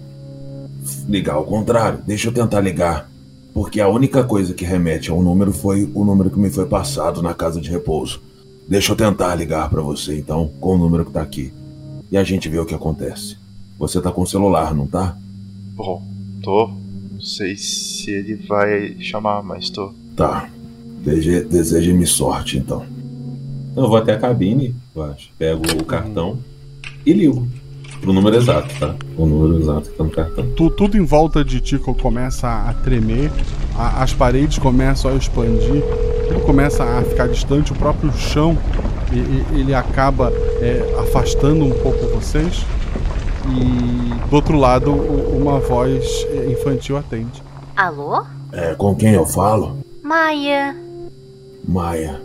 ligar 1.09 1.35
ao 1.35 1.45
contrário. 1.45 2.01
Deixa 2.07 2.29
eu 2.29 2.33
tentar 2.33 2.61
ligar. 2.61 3.11
Porque 3.55 3.81
a 3.81 3.89
única 3.89 4.23
coisa 4.23 4.53
que 4.53 4.65
remete 4.65 5.11
ao 5.11 5.23
número 5.23 5.53
foi 5.53 5.91
o 5.95 6.05
número 6.05 6.31
que 6.31 6.39
me 6.39 6.51
foi 6.51 6.67
passado 6.67 7.23
na 7.23 7.33
casa 7.33 7.61
de 7.61 7.71
repouso. 7.71 8.21
Deixa 8.69 8.93
eu 8.93 8.97
tentar 8.97 9.35
ligar 9.35 9.71
pra 9.71 9.81
você 9.81 10.19
então, 10.19 10.51
com 10.61 10.75
o 10.75 10.79
número 10.79 11.05
que 11.05 11.13
tá 11.13 11.23
aqui. 11.23 11.53
E 12.11 12.17
a 12.19 12.23
gente 12.25 12.49
vê 12.49 12.59
o 12.59 12.67
que 12.67 12.75
acontece. 12.75 13.37
Você 13.79 14.01
tá 14.01 14.11
com 14.13 14.23
o 14.23 14.27
celular, 14.27 14.75
não 14.75 14.87
tá? 14.87 15.17
Bom, 15.75 16.03
tô. 16.43 16.69
Não 17.13 17.21
sei 17.23 17.57
se 17.57 18.11
ele 18.11 18.35
vai 18.47 18.97
chamar, 19.01 19.43
mas 19.43 19.71
tô. 19.71 19.93
Tá. 20.15 20.51
Deseje- 21.03 21.45
Deseje-me 21.45 22.07
sorte 22.07 22.59
então. 22.59 22.85
Eu 23.77 23.89
vou 23.89 23.97
até 23.97 24.13
a 24.15 24.19
cabine, 24.19 24.75
eu 24.95 25.03
acho. 25.03 25.31
Pego 25.39 25.63
o 25.81 25.85
cartão 25.85 26.39
e 27.05 27.13
ligo. 27.13 27.47
Pro 28.01 28.13
número 28.13 28.37
exato, 28.37 28.69
tá? 28.79 28.95
O 29.17 29.27
número 29.27 29.61
exato 29.63 29.91
que 29.91 29.97
tá 29.97 30.05
no 30.05 30.11
cartão. 30.11 30.47
Tu- 30.55 30.71
tudo 30.71 30.97
em 30.97 31.05
volta 31.05 31.45
de 31.45 31.61
ti 31.61 31.79
co- 31.79 31.95
começa 31.95 32.47
a 32.49 32.73
tremer, 32.75 33.31
a- 33.77 34.03
as 34.03 34.13
paredes 34.13 34.59
começam 34.59 35.11
a 35.11 35.15
expandir, 35.15 35.83
tudo 36.29 36.41
começa 36.45 36.85
a 36.85 37.03
ficar 37.03 37.27
distante, 37.29 37.73
o 37.73 37.75
próprio 37.75 38.13
chão 38.13 38.57
e- 39.13 39.17
e- 39.17 39.61
ele 39.61 39.75
acaba 39.75 40.33
é, 40.61 40.97
afastando 41.01 41.65
um 41.65 41.71
pouco 41.83 42.07
vocês. 42.15 42.65
E 43.49 44.29
do 44.29 44.35
outro 44.37 44.57
lado, 44.59 44.91
uma 44.93 45.59
voz 45.61 46.05
é, 46.31 46.51
infantil 46.51 46.97
atende. 46.97 47.43
Alô? 47.77 48.25
É, 48.53 48.75
com 48.75 48.95
quem 48.95 49.13
eu 49.13 49.27
falo? 49.27 49.79
Maia. 50.03 50.75
Maia. 51.67 52.21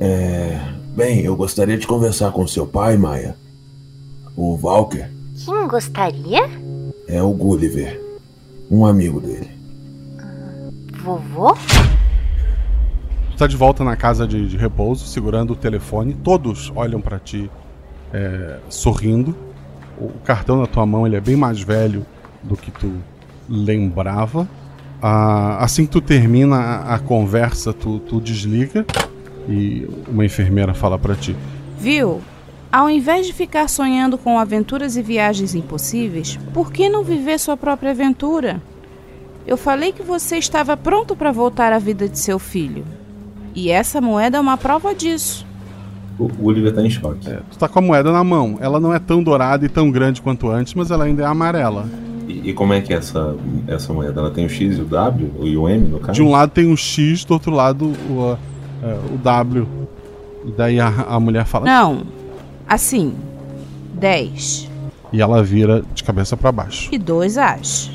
É. 0.00 0.58
Bem, 0.96 1.20
eu 1.20 1.36
gostaria 1.36 1.76
de 1.76 1.86
conversar 1.86 2.30
com 2.32 2.46
seu 2.46 2.66
pai, 2.66 2.96
Maia. 2.96 3.36
O 4.36 4.58
Walker 4.62 5.08
Quem 5.44 5.66
gostaria? 5.68 6.48
é 7.08 7.22
o 7.22 7.30
Gulliver, 7.32 8.00
um 8.70 8.84
amigo 8.84 9.20
dele. 9.20 9.48
Vovô? 11.02 11.54
Tu 13.30 13.36
tá 13.38 13.46
de 13.46 13.56
volta 13.56 13.84
na 13.84 13.96
casa 13.96 14.26
de, 14.26 14.48
de 14.48 14.56
repouso, 14.56 15.06
segurando 15.06 15.52
o 15.52 15.56
telefone. 15.56 16.14
Todos 16.14 16.72
olham 16.74 17.00
pra 17.00 17.18
ti, 17.18 17.50
é, 18.12 18.58
sorrindo. 18.68 19.36
O 19.98 20.08
cartão 20.24 20.60
na 20.60 20.66
tua 20.66 20.84
mão 20.84 21.06
ele 21.06 21.16
é 21.16 21.20
bem 21.20 21.36
mais 21.36 21.60
velho 21.60 22.04
do 22.42 22.56
que 22.56 22.70
tu 22.70 22.92
lembrava. 23.48 24.48
Ah, 25.00 25.58
assim 25.62 25.84
que 25.86 25.92
tu 25.92 26.00
termina 26.00 26.56
a, 26.56 26.94
a 26.94 26.98
conversa, 26.98 27.72
tu, 27.72 28.00
tu 28.00 28.20
desliga 28.20 28.84
e 29.48 29.88
uma 30.08 30.24
enfermeira 30.24 30.74
fala 30.74 30.98
pra 30.98 31.14
ti. 31.14 31.36
Viu? 31.78 32.20
Ao 32.76 32.90
invés 32.90 33.26
de 33.26 33.32
ficar 33.32 33.70
sonhando 33.70 34.18
com 34.18 34.38
aventuras 34.38 34.98
e 34.98 35.02
viagens 35.02 35.54
impossíveis, 35.54 36.38
por 36.52 36.70
que 36.70 36.90
não 36.90 37.02
viver 37.02 37.40
sua 37.40 37.56
própria 37.56 37.92
aventura? 37.92 38.60
Eu 39.46 39.56
falei 39.56 39.92
que 39.92 40.02
você 40.02 40.36
estava 40.36 40.76
pronto 40.76 41.16
para 41.16 41.32
voltar 41.32 41.72
à 41.72 41.78
vida 41.78 42.06
de 42.06 42.18
seu 42.18 42.38
filho. 42.38 42.84
E 43.54 43.70
essa 43.70 43.98
moeda 43.98 44.36
é 44.36 44.40
uma 44.42 44.58
prova 44.58 44.94
disso. 44.94 45.46
O 46.18 46.28
Gulliver 46.28 46.74
tá 46.74 46.82
em 46.82 46.90
choque. 46.90 47.26
Tu 47.50 47.58
tá 47.58 47.66
com 47.66 47.78
a 47.78 47.82
moeda 47.82 48.12
na 48.12 48.22
mão. 48.22 48.58
Ela 48.60 48.78
não 48.78 48.92
é 48.92 48.98
tão 48.98 49.22
dourada 49.22 49.64
e 49.64 49.70
tão 49.70 49.90
grande 49.90 50.20
quanto 50.20 50.50
antes, 50.50 50.74
mas 50.74 50.90
ela 50.90 51.04
ainda 51.04 51.22
é 51.22 51.26
amarela. 51.26 51.88
E, 52.28 52.50
e 52.50 52.52
como 52.52 52.74
é 52.74 52.82
que 52.82 52.92
é 52.92 52.98
essa, 52.98 53.34
essa 53.66 53.90
moeda? 53.90 54.20
Ela 54.20 54.30
tem 54.30 54.44
o 54.44 54.50
X 54.50 54.76
e 54.76 54.82
o 54.82 54.84
W? 54.84 55.32
E 55.44 55.56
o 55.56 55.66
M, 55.66 55.88
no 55.88 55.98
caso? 55.98 56.12
De 56.12 56.22
um 56.22 56.30
lado 56.30 56.50
tem 56.50 56.66
um 56.66 56.76
X, 56.76 57.24
do 57.24 57.32
outro 57.32 57.52
lado 57.52 57.86
o, 57.86 58.36
é, 58.82 59.14
o 59.14 59.16
W. 59.16 59.66
E 60.44 60.50
daí 60.50 60.78
a, 60.78 60.88
a 61.08 61.18
mulher 61.18 61.46
fala. 61.46 61.64
Não. 61.64 62.25
Assim. 62.68 63.14
10 63.94 64.68
E 65.12 65.22
ela 65.22 65.42
vira 65.42 65.82
de 65.94 66.04
cabeça 66.04 66.36
pra 66.36 66.52
baixo. 66.52 66.88
e 66.92 66.98
2 66.98 67.38
As. 67.38 67.90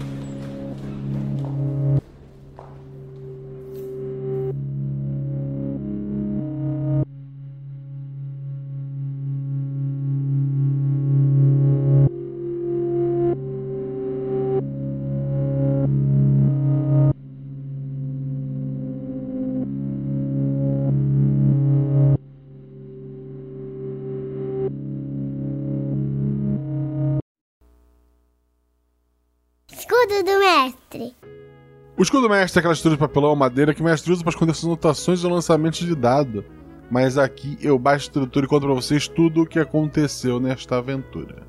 O 32.01 32.03
escudo 32.03 32.27
mestre 32.27 32.57
é 32.57 32.59
aquela 32.61 32.73
estrutura 32.73 32.95
de 32.95 32.99
papelão 32.99 33.29
ou 33.29 33.35
madeira 33.35 33.75
que 33.75 33.81
o 33.81 33.83
mestre 33.83 34.11
usa 34.11 34.23
para 34.23 34.31
esconder 34.31 34.55
suas 34.55 34.65
anotações 34.65 35.23
e 35.23 35.27
lançamentos 35.27 35.81
de 35.81 35.93
dado. 35.93 36.43
Mas 36.89 37.15
aqui 37.15 37.59
eu 37.61 37.77
baixo 37.77 38.05
a 38.05 38.07
estrutura 38.07 38.43
e 38.43 38.49
conto 38.49 38.65
pra 38.65 38.73
vocês 38.73 39.07
tudo 39.07 39.43
o 39.43 39.45
que 39.45 39.59
aconteceu 39.59 40.39
nesta 40.39 40.79
aventura. 40.79 41.43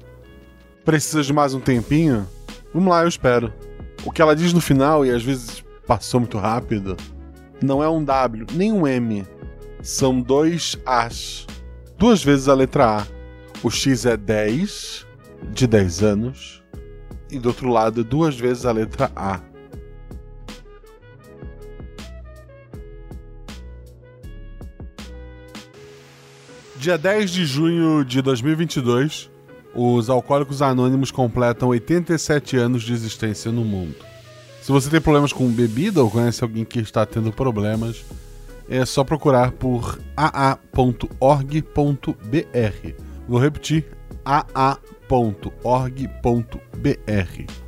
Precisa 0.84 1.22
de 1.22 1.32
mais 1.32 1.54
um 1.54 1.60
tempinho? 1.60 2.28
Vamos 2.74 2.90
lá, 2.90 3.00
eu 3.00 3.08
espero. 3.08 3.50
O 4.04 4.12
que 4.12 4.20
ela 4.20 4.36
diz 4.36 4.52
no 4.52 4.60
final, 4.60 5.06
e 5.06 5.10
às 5.10 5.22
vezes 5.22 5.64
passou 5.86 6.20
muito 6.20 6.36
rápido, 6.36 6.98
não 7.62 7.82
é 7.82 7.88
um 7.88 8.04
W, 8.04 8.44
nem 8.52 8.70
um 8.70 8.86
M. 8.86 9.26
São 9.80 10.20
dois 10.20 10.78
As. 10.84 11.46
Duas 11.96 12.22
vezes 12.22 12.46
a 12.46 12.52
letra 12.52 12.98
A. 12.98 13.06
O 13.62 13.70
X 13.70 14.04
é 14.04 14.18
10, 14.18 15.06
de 15.50 15.66
10 15.66 16.02
anos. 16.02 16.62
E 17.30 17.38
do 17.38 17.48
outro 17.48 17.70
lado, 17.70 18.04
duas 18.04 18.38
vezes 18.38 18.66
a 18.66 18.72
letra 18.72 19.10
A. 19.16 19.40
Dia 26.82 26.98
10 26.98 27.30
de 27.30 27.46
junho 27.46 28.04
de 28.04 28.20
2022, 28.20 29.30
os 29.72 30.10
Alcoólicos 30.10 30.60
Anônimos 30.60 31.12
completam 31.12 31.68
87 31.68 32.56
anos 32.56 32.82
de 32.82 32.92
existência 32.92 33.52
no 33.52 33.64
mundo. 33.64 33.94
Se 34.60 34.72
você 34.72 34.90
tem 34.90 35.00
problemas 35.00 35.32
com 35.32 35.48
bebida 35.48 36.02
ou 36.02 36.10
conhece 36.10 36.42
alguém 36.42 36.64
que 36.64 36.80
está 36.80 37.06
tendo 37.06 37.30
problemas, 37.30 38.04
é 38.68 38.84
só 38.84 39.04
procurar 39.04 39.52
por 39.52 40.00
aa.org.br. 40.16 41.06
Vou 43.28 43.38
repetir: 43.38 43.86
aa.org.br. 44.24 44.82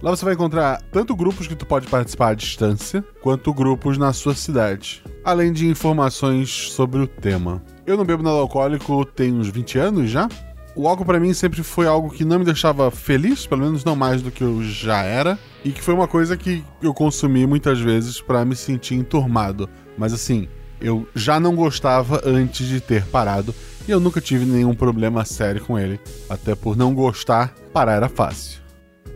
Lá 0.03 0.11
você 0.11 0.25
vai 0.25 0.35
encontrar 0.35 0.83
tanto 0.91 1.15
grupos 1.15 1.47
que 1.47 1.55
tu 1.55 1.65
pode 1.65 1.87
participar 1.87 2.31
à 2.31 2.35
distância, 2.35 3.05
quanto 3.23 3.55
grupos 3.55 3.97
na 3.97 4.13
sua 4.13 4.35
cidade, 4.35 5.05
além 5.25 5.53
de 5.53 5.69
informações 5.69 6.51
sobre 6.51 6.99
o 6.99 7.07
tema. 7.07 7.63
Eu 7.87 7.99
não 7.99 8.05
bebo 8.05 8.23
nada 8.23 8.39
alcoólico 8.39 9.05
tem 9.05 9.33
uns 9.33 9.49
20 9.49 9.79
anos 9.79 10.11
já. 10.11 10.29
O 10.75 10.89
álcool 10.89 11.05
pra 11.05 11.21
mim 11.21 11.33
sempre 11.35 11.63
foi 11.63 11.87
algo 11.87 12.11
que 12.11 12.25
não 12.25 12.39
me 12.39 12.45
deixava 12.45 12.91
feliz, 12.91 13.47
pelo 13.47 13.63
menos 13.63 13.85
não 13.85 13.95
mais 13.95 14.23
do 14.23 14.31
que 14.31 14.43
eu 14.43 14.63
já 14.65 15.03
era, 15.03 15.39
e 15.65 15.71
que 15.71 15.83
foi 15.83 15.95
uma 15.95 16.09
coisa 16.09 16.37
que 16.37 16.65
eu 16.83 16.93
consumi 16.93 17.47
muitas 17.47 17.79
vezes 17.79 18.21
pra 18.21 18.45
me 18.45 18.57
sentir 18.57 18.95
enturmado. 18.95 19.69
Mas 19.97 20.13
assim, 20.13 20.49
eu 20.81 21.07
já 21.15 21.39
não 21.39 21.55
gostava 21.55 22.21
antes 22.25 22.67
de 22.67 22.81
ter 22.81 23.05
parado 23.07 23.55
e 23.87 23.91
eu 23.91 24.01
nunca 24.01 24.21
tive 24.21 24.45
nenhum 24.47 24.75
problema 24.75 25.25
sério 25.25 25.63
com 25.63 25.79
ele. 25.79 26.01
Até 26.29 26.55
por 26.55 26.77
não 26.77 26.95
gostar, 26.95 27.55
parar 27.73 27.93
era 27.93 28.09
fácil. 28.09 28.61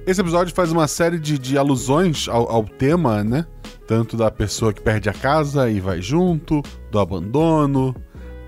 Esse 0.07 0.21
episódio 0.21 0.55
faz 0.55 0.71
uma 0.71 0.87
série 0.87 1.19
de, 1.19 1.39
de 1.39 1.59
alusões 1.59 2.29
ao, 2.29 2.51
ao 2.51 2.65
tema, 2.65 3.25
né? 3.25 3.45
Tanto 3.87 4.17
da 4.17 4.31
pessoa 4.31 4.73
que 4.73 4.81
perde 4.81 5.09
a 5.09 5.13
casa 5.13 5.69
e 5.69 5.81
vai 5.81 6.01
junto, 6.01 6.63
do 6.91 6.99
abandono, 6.99 7.95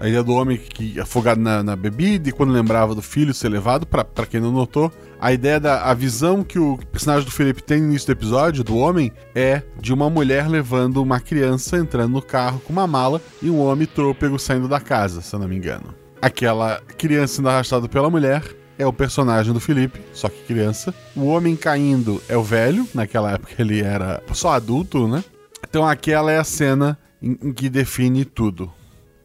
a 0.01 0.09
ideia 0.09 0.22
do 0.22 0.32
homem 0.32 0.56
que 0.56 0.98
afogado 0.98 1.39
na, 1.40 1.62
na 1.62 1.77
bebida 1.77 2.31
e 2.31 2.32
quando 2.32 2.52
lembrava 2.52 2.94
do 2.94 3.02
filho 3.02 3.35
ser 3.35 3.51
levado, 3.51 3.86
pra 3.86 4.27
quem 4.27 4.40
não 4.40 4.51
notou, 4.51 4.90
a 5.20 5.31
ideia 5.31 5.60
da 5.60 5.82
a 5.82 5.93
visão 5.93 6.43
que 6.43 6.59
o 6.59 6.78
personagem 6.90 7.27
do 7.27 7.31
Felipe 7.31 7.62
tem 7.62 7.81
no 7.81 7.89
início 7.89 8.06
do 8.06 8.18
episódio, 8.18 8.64
do 8.64 8.77
homem, 8.77 9.12
é 9.35 9.62
de 9.78 9.93
uma 9.93 10.09
mulher 10.09 10.48
levando 10.48 11.02
uma 11.02 11.20
criança 11.20 11.77
entrando 11.77 12.12
no 12.12 12.22
carro 12.22 12.60
com 12.60 12.72
uma 12.72 12.86
mala 12.86 13.20
e 13.43 13.51
um 13.51 13.60
homem 13.60 13.86
trôpego 13.86 14.39
saindo 14.39 14.66
da 14.66 14.81
casa, 14.81 15.20
se 15.20 15.35
eu 15.35 15.39
não 15.39 15.47
me 15.47 15.56
engano. 15.56 15.94
Aquela 16.22 16.81
criança 16.97 17.36
sendo 17.36 17.51
arrastada 17.51 17.86
pela 17.86 18.09
mulher 18.09 18.43
é 18.78 18.86
o 18.86 18.93
personagem 18.93 19.52
do 19.52 19.60
Felipe, 19.60 20.01
só 20.14 20.31
que 20.31 20.43
criança. 20.44 20.94
O 21.14 21.27
homem 21.27 21.55
caindo 21.55 22.22
é 22.27 22.36
o 22.36 22.43
velho, 22.43 22.89
naquela 22.94 23.32
época 23.32 23.52
ele 23.59 23.82
era 23.82 24.22
só 24.32 24.52
adulto, 24.52 25.06
né? 25.06 25.22
Então 25.68 25.86
aquela 25.86 26.32
é 26.32 26.39
a 26.39 26.44
cena 26.44 26.98
em, 27.20 27.36
em 27.43 27.52
que 27.52 27.68
define 27.68 28.24
tudo. 28.24 28.72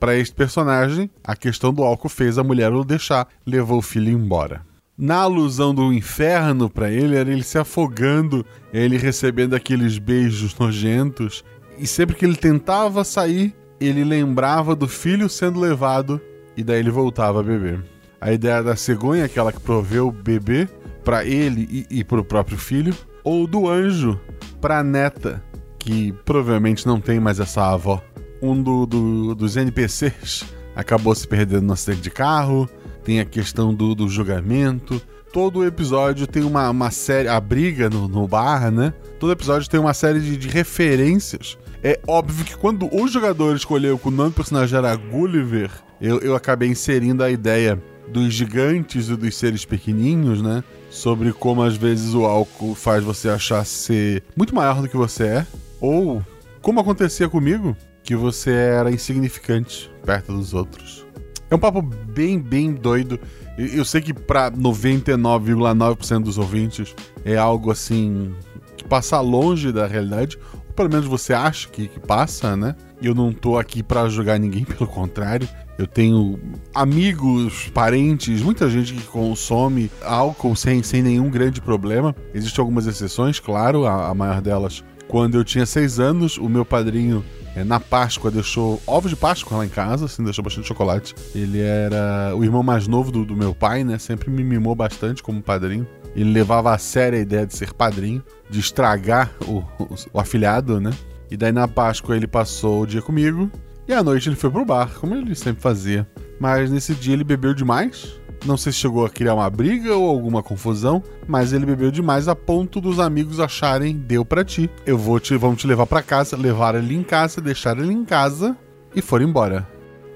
Para 0.05 0.17
este 0.17 0.35
personagem, 0.35 1.09
a 1.23 1.35
questão 1.35 1.73
do 1.73 1.83
álcool 1.83 2.09
fez 2.09 2.37
a 2.37 2.43
mulher 2.43 2.71
o 2.71 2.83
deixar, 2.83 3.27
levou 3.43 3.79
o 3.79 3.81
filho 3.81 4.11
embora. 4.11 4.61
Na 4.95 5.15
alusão 5.15 5.73
do 5.73 5.91
inferno 5.91 6.69
para 6.69 6.91
ele, 6.91 7.15
era 7.15 7.31
ele 7.31 7.41
se 7.41 7.57
afogando, 7.57 8.45
ele 8.71 8.99
recebendo 8.99 9.55
aqueles 9.55 9.97
beijos 9.97 10.55
nojentos, 10.59 11.43
e 11.79 11.87
sempre 11.87 12.15
que 12.15 12.23
ele 12.23 12.35
tentava 12.35 13.03
sair, 13.03 13.55
ele 13.81 14.03
lembrava 14.03 14.75
do 14.75 14.87
filho 14.87 15.27
sendo 15.27 15.59
levado 15.59 16.21
e 16.55 16.63
daí 16.63 16.81
ele 16.81 16.91
voltava 16.91 17.39
a 17.39 17.43
beber. 17.43 17.83
A 18.21 18.31
ideia 18.31 18.61
da 18.61 18.75
cegonha, 18.75 19.25
aquela 19.25 19.51
que 19.51 19.59
proveu 19.59 20.09
o 20.09 20.11
bebê 20.11 20.69
para 21.03 21.25
ele 21.25 21.67
e, 21.89 21.99
e 22.01 22.03
para 22.03 22.19
o 22.21 22.23
próprio 22.23 22.59
filho, 22.59 22.95
ou 23.23 23.47
do 23.47 23.67
anjo 23.67 24.19
para 24.61 24.77
a 24.77 24.83
neta, 24.83 25.43
que 25.79 26.13
provavelmente 26.23 26.85
não 26.85 27.01
tem 27.01 27.19
mais 27.19 27.39
essa 27.39 27.73
avó. 27.73 28.03
Um 28.41 28.61
do, 28.61 28.85
do- 28.85 29.35
dos 29.35 29.55
NPCs 29.57 30.45
acabou 30.75 31.15
se 31.15 31.27
perdendo 31.27 31.61
no 31.63 31.73
acidente 31.73 32.01
de 32.01 32.09
carro, 32.11 32.69
tem 33.03 33.19
a 33.19 33.25
questão 33.25 33.73
do, 33.73 33.95
do 33.95 34.07
julgamento. 34.09 35.01
Todo 35.31 35.65
episódio 35.65 36.25
tem 36.27 36.43
uma, 36.43 36.69
uma 36.69 36.91
série. 36.91 37.27
A 37.27 37.39
briga 37.39 37.89
no, 37.89 38.07
no 38.07 38.27
bar, 38.27 38.71
né? 38.71 38.93
Todo 39.19 39.31
episódio 39.31 39.69
tem 39.69 39.79
uma 39.79 39.93
série 39.93 40.19
de, 40.19 40.37
de 40.37 40.47
referências. 40.47 41.57
É 41.83 41.99
óbvio 42.07 42.43
que 42.45 42.55
quando 42.57 42.89
o 42.93 43.07
jogador 43.07 43.55
escolheu 43.55 43.97
que 43.99 44.07
o 44.07 44.11
nome 44.11 44.29
do 44.31 44.35
personagem 44.35 44.77
era 44.77 44.95
Gulliver, 44.95 45.69
eu, 46.01 46.19
eu 46.19 46.35
acabei 46.35 46.69
inserindo 46.69 47.23
a 47.23 47.29
ideia 47.29 47.81
dos 48.07 48.33
gigantes 48.33 49.09
e 49.09 49.15
dos 49.15 49.35
seres 49.35 49.65
pequenininhos, 49.65 50.41
né? 50.41 50.63
Sobre 50.89 51.31
como 51.33 51.61
às 51.63 51.75
vezes 51.75 52.13
o 52.13 52.25
álcool 52.25 52.73
faz 52.73 53.03
você 53.03 53.27
achar 53.29 53.65
ser 53.65 54.23
muito 54.35 54.55
maior 54.55 54.81
do 54.81 54.87
que 54.87 54.95
você 54.97 55.23
é. 55.25 55.47
Ou, 55.81 56.23
como 56.61 56.79
acontecia 56.79 57.27
comigo, 57.27 57.75
que 58.05 58.15
você 58.15 58.51
era 58.51 58.91
insignificante 58.91 59.91
perto 60.05 60.31
dos 60.31 60.53
outros. 60.53 61.05
É 61.49 61.55
um 61.55 61.59
papo 61.59 61.81
bem, 61.81 62.39
bem 62.39 62.71
doido. 62.71 63.19
Eu 63.57 63.83
sei 63.83 63.99
que 63.99 64.13
pra 64.13 64.51
99,9% 64.51 66.23
dos 66.23 66.37
ouvintes 66.37 66.93
é 67.23 67.35
algo 67.35 67.71
assim 67.71 68.33
que 68.77 68.83
passa 68.83 69.19
longe 69.19 69.71
da 69.71 69.87
realidade, 69.87 70.37
ou 70.67 70.73
pelo 70.73 70.89
menos 70.89 71.05
você 71.05 71.33
acha 71.33 71.67
que, 71.69 71.87
que 71.87 71.99
passa, 71.99 72.55
né? 72.55 72.75
Eu 73.01 73.15
não 73.15 73.31
tô 73.31 73.57
aqui 73.57 73.81
pra 73.81 74.07
julgar 74.07 74.39
ninguém, 74.39 74.63
pelo 74.65 74.87
contrário. 74.87 75.47
Eu 75.77 75.87
tenho 75.87 76.39
amigos, 76.73 77.69
parentes, 77.73 78.41
muita 78.41 78.69
gente 78.69 78.93
que 78.93 79.03
consome 79.07 79.89
álcool 80.03 80.55
sem, 80.55 80.83
sem 80.83 81.01
nenhum 81.01 81.29
grande 81.29 81.59
problema. 81.59 82.15
Existem 82.33 82.61
algumas 82.61 82.85
exceções, 82.85 83.39
claro, 83.39 83.85
a, 83.85 84.09
a 84.09 84.13
maior 84.13 84.41
delas. 84.41 84.83
Quando 85.07 85.35
eu 85.35 85.43
tinha 85.43 85.65
seis 85.65 85.99
anos, 85.99 86.37
o 86.37 86.47
meu 86.49 86.65
padrinho 86.65 87.23
é, 87.55 87.63
na 87.63 87.79
Páscoa 87.79 88.29
deixou 88.29 88.81
ovos 88.85 89.09
de 89.09 89.15
Páscoa 89.15 89.59
lá 89.59 89.65
em 89.65 89.69
casa, 89.69 90.05
assim, 90.05 90.23
deixou 90.23 90.43
bastante 90.43 90.67
chocolate. 90.67 91.15
Ele 91.33 91.61
era 91.61 92.35
o 92.35 92.43
irmão 92.43 92.61
mais 92.61 92.85
novo 92.85 93.11
do, 93.11 93.23
do 93.23 93.35
meu 93.35 93.55
pai, 93.55 93.83
né? 93.83 93.97
Sempre 93.97 94.29
me 94.29 94.43
mimou 94.43 94.75
bastante 94.75 95.23
como 95.23 95.41
padrinho. 95.41 95.87
Ele 96.13 96.31
levava 96.31 96.73
a 96.73 96.77
sério 96.77 97.17
a 97.17 97.21
ideia 97.21 97.45
de 97.45 97.55
ser 97.55 97.73
padrinho, 97.73 98.21
de 98.49 98.59
estragar 98.59 99.31
o, 99.47 99.59
o, 99.81 99.95
o 100.13 100.19
afilhado, 100.19 100.81
né? 100.81 100.91
E 101.31 101.37
daí 101.37 101.51
na 101.51 101.67
Páscoa 101.67 102.15
ele 102.15 102.27
passou 102.27 102.81
o 102.81 102.85
dia 102.85 103.01
comigo 103.01 103.49
e 103.87 103.93
à 103.93 104.03
noite 104.03 104.27
ele 104.27 104.35
foi 104.35 104.49
pro 104.49 104.65
bar, 104.65 104.89
como 104.99 105.15
ele 105.15 105.33
sempre 105.33 105.61
fazia. 105.61 106.07
Mas 106.39 106.69
nesse 106.69 106.93
dia 106.93 107.13
ele 107.13 107.23
bebeu 107.23 107.53
demais. 107.53 108.19
Não 108.45 108.57
sei 108.57 108.71
se 108.71 108.79
chegou 108.79 109.05
a 109.05 109.09
criar 109.09 109.35
uma 109.35 109.49
briga 109.49 109.95
ou 109.95 110.09
alguma 110.09 110.43
confusão, 110.43 111.01
mas 111.27 111.53
ele 111.53 111.65
bebeu 111.65 111.91
demais 111.91 112.27
a 112.27 112.35
ponto 112.35 112.81
dos 112.81 112.99
amigos 112.99 113.39
acharem 113.39 113.95
deu 113.95 114.25
para 114.25 114.43
ti. 114.43 114.69
Eu 114.85 114.97
vou 114.97 115.19
te, 115.19 115.35
vamos 115.37 115.61
te 115.61 115.67
levar 115.67 115.85
para 115.85 116.03
casa, 116.03 116.35
levar 116.35 116.75
ele 116.75 116.95
em 116.95 117.03
casa, 117.03 117.41
deixar 117.41 117.77
ele 117.77 117.93
em 117.93 118.05
casa 118.05 118.55
e 118.95 119.01
foram 119.01 119.25
embora. 119.25 119.67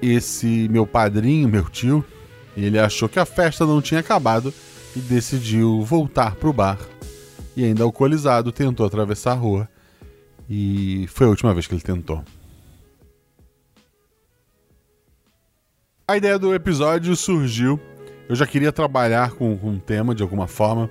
Esse 0.02 0.68
meu 0.70 0.86
padrinho, 0.86 1.48
meu 1.48 1.64
tio, 1.64 2.04
ele 2.56 2.78
achou 2.78 3.08
que 3.08 3.18
a 3.18 3.24
festa 3.24 3.66
não 3.66 3.82
tinha 3.82 4.00
acabado 4.00 4.52
e 4.94 5.00
decidiu 5.00 5.82
voltar 5.82 6.34
pro 6.34 6.52
bar. 6.52 6.78
E 7.56 7.64
ainda 7.64 7.82
alcoolizado 7.82 8.52
tentou 8.52 8.86
atravessar 8.86 9.32
a 9.32 9.34
rua. 9.34 9.68
E 10.48 11.06
foi 11.08 11.26
a 11.26 11.30
última 11.30 11.52
vez 11.52 11.66
que 11.66 11.74
ele 11.74 11.82
tentou. 11.82 12.24
A 16.08 16.16
ideia 16.16 16.38
do 16.38 16.52
episódio 16.52 17.14
surgiu. 17.14 17.80
Eu 18.30 18.36
já 18.36 18.46
queria 18.46 18.70
trabalhar 18.70 19.32
com, 19.32 19.58
um 19.60 19.76
tema 19.76 20.14
de 20.14 20.22
alguma 20.22 20.46
forma. 20.46 20.88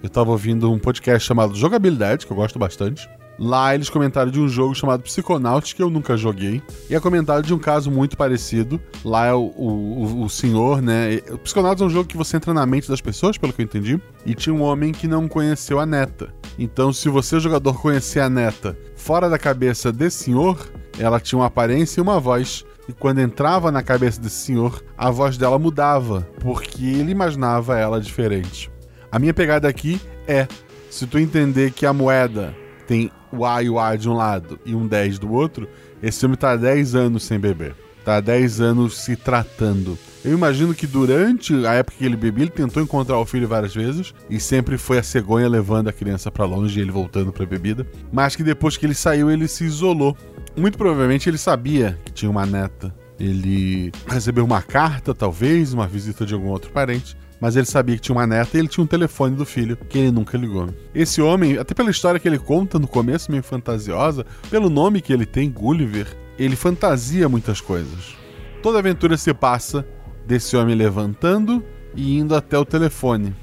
Eu 0.00 0.06
estava 0.06 0.30
ouvindo 0.30 0.70
um 0.70 0.78
podcast 0.78 1.26
chamado 1.26 1.52
Jogabilidade, 1.52 2.24
que 2.24 2.32
eu 2.32 2.36
gosto 2.36 2.60
bastante. 2.60 3.10
Lá 3.36 3.74
eles 3.74 3.90
comentaram 3.90 4.30
de 4.30 4.38
um 4.38 4.48
jogo 4.48 4.72
chamado 4.72 5.02
Psychonauts 5.02 5.72
que 5.72 5.82
eu 5.82 5.90
nunca 5.90 6.16
joguei. 6.16 6.62
E 6.88 6.94
é 6.94 7.00
comentário 7.00 7.42
de 7.42 7.52
um 7.52 7.58
caso 7.58 7.90
muito 7.90 8.16
parecido. 8.16 8.80
Lá 9.04 9.26
é 9.26 9.34
o, 9.34 9.52
o, 9.56 10.22
o 10.22 10.30
senhor, 10.30 10.80
né? 10.80 11.20
O 11.28 11.38
Psychonauts 11.38 11.82
é 11.82 11.84
um 11.86 11.90
jogo 11.90 12.08
que 12.08 12.16
você 12.16 12.36
entra 12.36 12.54
na 12.54 12.64
mente 12.64 12.88
das 12.88 13.00
pessoas, 13.00 13.36
pelo 13.36 13.52
que 13.52 13.62
eu 13.62 13.64
entendi. 13.64 14.00
E 14.24 14.32
tinha 14.32 14.54
um 14.54 14.62
homem 14.62 14.92
que 14.92 15.08
não 15.08 15.26
conheceu 15.26 15.80
a 15.80 15.86
neta. 15.86 16.32
Então, 16.56 16.92
se 16.92 17.08
você, 17.08 17.40
jogador, 17.40 17.80
conhecer 17.80 18.20
a 18.20 18.30
neta 18.30 18.78
fora 18.94 19.28
da 19.28 19.40
cabeça 19.40 19.90
desse 19.90 20.22
senhor, 20.22 20.56
ela 21.00 21.18
tinha 21.18 21.40
uma 21.40 21.46
aparência 21.46 22.00
e 22.00 22.02
uma 22.02 22.20
voz. 22.20 22.64
E 22.88 22.92
quando 22.92 23.20
entrava 23.20 23.72
na 23.72 23.82
cabeça 23.82 24.20
desse 24.20 24.36
senhor, 24.36 24.82
a 24.96 25.10
voz 25.10 25.36
dela 25.36 25.58
mudava, 25.58 26.26
porque 26.40 26.84
ele 26.84 27.10
imaginava 27.10 27.78
ela 27.78 28.00
diferente. 28.00 28.70
A 29.10 29.18
minha 29.18 29.34
pegada 29.34 29.68
aqui 29.68 30.00
é: 30.26 30.46
se 30.90 31.06
tu 31.06 31.18
entender 31.18 31.72
que 31.72 31.84
a 31.84 31.92
moeda 31.92 32.54
tem 32.86 33.10
o 33.32 33.44
A 33.44 33.62
e 33.62 33.68
o 33.68 33.78
A 33.78 33.96
de 33.96 34.08
um 34.08 34.14
lado 34.14 34.58
e 34.64 34.74
um 34.74 34.86
10 34.86 35.18
do 35.18 35.32
outro, 35.32 35.68
esse 36.02 36.24
homem 36.24 36.36
tá 36.36 36.52
há 36.52 36.56
10 36.56 36.94
anos 36.94 37.24
sem 37.24 37.38
beber. 37.38 37.74
Tá 38.04 38.16
há 38.16 38.20
10 38.20 38.60
anos 38.60 38.98
se 38.98 39.16
tratando. 39.16 39.98
Eu 40.24 40.32
imagino 40.32 40.74
que 40.74 40.86
durante 40.86 41.66
a 41.66 41.74
época 41.74 41.98
que 41.98 42.04
ele 42.04 42.16
bebia, 42.16 42.44
ele 42.44 42.50
tentou 42.50 42.82
encontrar 42.82 43.18
o 43.18 43.26
filho 43.26 43.48
várias 43.48 43.74
vezes 43.74 44.14
e 44.30 44.38
sempre 44.38 44.78
foi 44.78 44.98
a 44.98 45.02
cegonha 45.02 45.48
levando 45.48 45.88
a 45.88 45.92
criança 45.92 46.30
para 46.30 46.44
longe 46.44 46.78
e 46.78 46.82
ele 46.82 46.90
voltando 46.90 47.32
para 47.32 47.44
bebida. 47.46 47.86
Mas 48.12 48.36
que 48.36 48.44
depois 48.44 48.76
que 48.76 48.86
ele 48.86 48.94
saiu, 48.94 49.30
ele 49.30 49.48
se 49.48 49.64
isolou. 49.64 50.16
Muito 50.56 50.78
provavelmente 50.78 51.28
ele 51.28 51.36
sabia 51.36 51.98
que 52.04 52.12
tinha 52.12 52.30
uma 52.30 52.46
neta. 52.46 52.94
Ele 53.20 53.92
recebeu 54.06 54.44
uma 54.44 54.62
carta, 54.62 55.14
talvez, 55.14 55.72
uma 55.72 55.86
visita 55.86 56.24
de 56.24 56.32
algum 56.32 56.48
outro 56.48 56.70
parente, 56.70 57.16
mas 57.40 57.56
ele 57.56 57.66
sabia 57.66 57.96
que 57.96 58.00
tinha 58.00 58.16
uma 58.16 58.26
neta 58.26 58.56
e 58.56 58.60
ele 58.60 58.68
tinha 58.68 58.82
um 58.82 58.86
telefone 58.86 59.36
do 59.36 59.44
filho 59.44 59.76
que 59.76 59.98
ele 59.98 60.10
nunca 60.10 60.38
ligou. 60.38 60.68
Esse 60.94 61.20
homem, 61.20 61.58
até 61.58 61.74
pela 61.74 61.90
história 61.90 62.18
que 62.18 62.26
ele 62.26 62.38
conta 62.38 62.78
no 62.78 62.88
começo, 62.88 63.30
meio 63.30 63.42
fantasiosa, 63.42 64.24
pelo 64.50 64.70
nome 64.70 65.02
que 65.02 65.12
ele 65.12 65.26
tem, 65.26 65.50
Gulliver, 65.50 66.06
ele 66.38 66.56
fantasia 66.56 67.28
muitas 67.28 67.60
coisas. 67.60 68.16
Toda 68.62 68.78
aventura 68.78 69.16
se 69.16 69.32
passa 69.34 69.86
desse 70.26 70.56
homem 70.56 70.74
levantando 70.74 71.62
e 71.94 72.18
indo 72.18 72.34
até 72.34 72.58
o 72.58 72.64
telefone. 72.64 73.34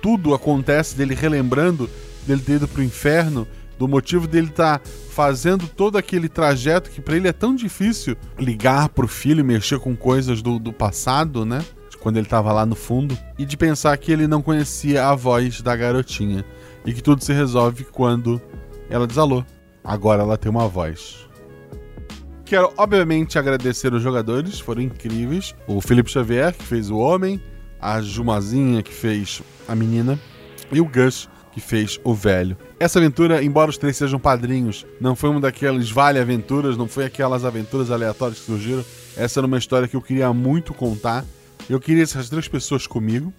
Tudo 0.00 0.34
acontece 0.34 0.96
dele 0.96 1.14
relembrando 1.14 1.88
dele 2.26 2.40
ter 2.40 2.54
ido 2.54 2.68
pro 2.68 2.82
inferno, 2.82 3.46
do 3.82 3.88
motivo 3.88 4.28
dele 4.28 4.46
estar 4.46 4.78
tá 4.78 4.88
fazendo 5.10 5.66
todo 5.66 5.98
aquele 5.98 6.28
trajeto 6.28 6.88
que 6.88 7.00
para 7.00 7.16
ele 7.16 7.26
é 7.26 7.32
tão 7.32 7.52
difícil 7.52 8.16
ligar 8.38 8.88
pro 8.90 9.08
filho 9.08 9.44
mexer 9.44 9.80
com 9.80 9.96
coisas 9.96 10.40
do, 10.40 10.60
do 10.60 10.72
passado, 10.72 11.44
né? 11.44 11.64
quando 11.98 12.16
ele 12.16 12.26
estava 12.26 12.52
lá 12.52 12.64
no 12.64 12.76
fundo, 12.76 13.18
e 13.36 13.44
de 13.44 13.56
pensar 13.56 13.96
que 13.96 14.12
ele 14.12 14.28
não 14.28 14.40
conhecia 14.40 15.08
a 15.08 15.16
voz 15.16 15.60
da 15.60 15.74
garotinha 15.74 16.44
e 16.86 16.92
que 16.92 17.02
tudo 17.02 17.24
se 17.24 17.32
resolve 17.32 17.84
quando 17.84 18.40
ela 18.88 19.08
alô. 19.16 19.44
Agora 19.82 20.22
ela 20.22 20.36
tem 20.36 20.50
uma 20.50 20.68
voz. 20.68 21.28
Quero, 22.44 22.72
obviamente, 22.76 23.36
agradecer 23.36 23.92
os 23.92 24.02
jogadores, 24.02 24.60
foram 24.60 24.82
incríveis. 24.82 25.56
O 25.66 25.80
Felipe 25.80 26.10
Xavier, 26.10 26.52
que 26.52 26.64
fez 26.64 26.88
o 26.88 26.98
homem, 26.98 27.42
a 27.80 28.00
Jumazinha, 28.00 28.80
que 28.80 28.92
fez 28.92 29.42
a 29.66 29.74
menina, 29.74 30.18
e 30.70 30.80
o 30.80 30.84
Gus, 30.84 31.28
que 31.52 31.60
fez 31.60 32.00
o 32.02 32.14
velho. 32.14 32.56
Essa 32.80 32.98
aventura, 32.98 33.42
embora 33.44 33.70
os 33.70 33.78
três 33.78 33.96
sejam 33.96 34.18
padrinhos, 34.18 34.86
não 35.00 35.14
foi 35.14 35.30
uma 35.30 35.40
daquelas 35.40 35.90
vale-aventuras, 35.90 36.76
não 36.76 36.88
foi 36.88 37.04
aquelas 37.04 37.44
aventuras 37.44 37.90
aleatórias 37.90 38.40
que 38.40 38.46
surgiram. 38.46 38.84
Essa 39.16 39.40
era 39.40 39.46
uma 39.46 39.58
história 39.58 39.86
que 39.86 39.94
eu 39.94 40.02
queria 40.02 40.32
muito 40.32 40.72
contar 40.72 41.24
eu 41.68 41.80
queria 41.80 42.02
essas 42.02 42.28
três 42.28 42.48
pessoas 42.48 42.86
comigo. 42.86 43.32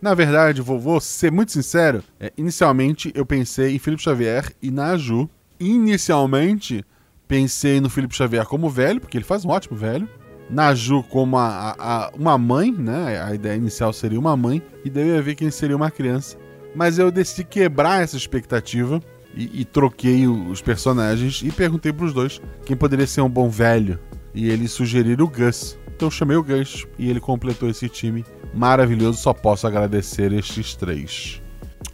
Na 0.00 0.14
verdade, 0.14 0.60
vou, 0.60 0.80
vou 0.80 1.00
ser 1.00 1.30
muito 1.30 1.52
sincero. 1.52 2.02
É, 2.18 2.32
inicialmente, 2.36 3.12
eu 3.14 3.24
pensei 3.24 3.74
em 3.74 3.78
Felipe 3.78 4.02
Xavier 4.02 4.52
e 4.60 4.70
na 4.70 4.96
Ju. 4.96 5.28
Inicialmente, 5.60 6.84
pensei 7.28 7.80
no 7.80 7.88
Felipe 7.88 8.16
Xavier 8.16 8.44
como 8.46 8.68
velho, 8.68 9.00
porque 9.00 9.16
ele 9.16 9.24
faz 9.24 9.44
um 9.44 9.50
ótimo 9.50 9.76
velho. 9.76 10.08
Na 10.50 10.74
Ju 10.74 11.04
como 11.04 11.38
a, 11.38 11.46
a, 11.46 11.74
a, 11.78 12.10
uma 12.18 12.36
mãe, 12.36 12.72
né? 12.72 13.22
A 13.22 13.34
ideia 13.34 13.56
inicial 13.56 13.92
seria 13.92 14.18
uma 14.18 14.36
mãe. 14.36 14.60
E 14.84 14.90
daí 14.90 15.08
eu 15.08 15.16
ia 15.16 15.22
ver 15.22 15.36
quem 15.36 15.50
seria 15.50 15.76
uma 15.76 15.90
criança. 15.90 16.36
Mas 16.74 16.98
eu 16.98 17.10
decidi 17.10 17.44
quebrar 17.44 18.02
essa 18.02 18.16
expectativa 18.16 19.00
e, 19.34 19.60
e 19.60 19.64
troquei 19.64 20.26
os 20.26 20.60
personagens 20.60 21.42
e 21.42 21.50
perguntei 21.50 21.92
para 21.92 22.06
os 22.06 22.12
dois 22.12 22.40
quem 22.64 22.76
poderia 22.76 23.06
ser 23.06 23.20
um 23.20 23.28
bom 23.28 23.48
velho. 23.48 23.98
E 24.34 24.48
eles 24.48 24.72
sugeriram 24.72 25.24
o 25.24 25.28
Gus. 25.28 25.78
Então 25.94 26.06
eu 26.06 26.10
chamei 26.10 26.36
o 26.36 26.42
Gus 26.42 26.86
e 26.98 27.10
ele 27.10 27.20
completou 27.20 27.68
esse 27.68 27.88
time 27.88 28.24
maravilhoso. 28.54 29.18
Só 29.18 29.32
posso 29.32 29.66
agradecer 29.66 30.32
estes 30.32 30.74
três. 30.74 31.42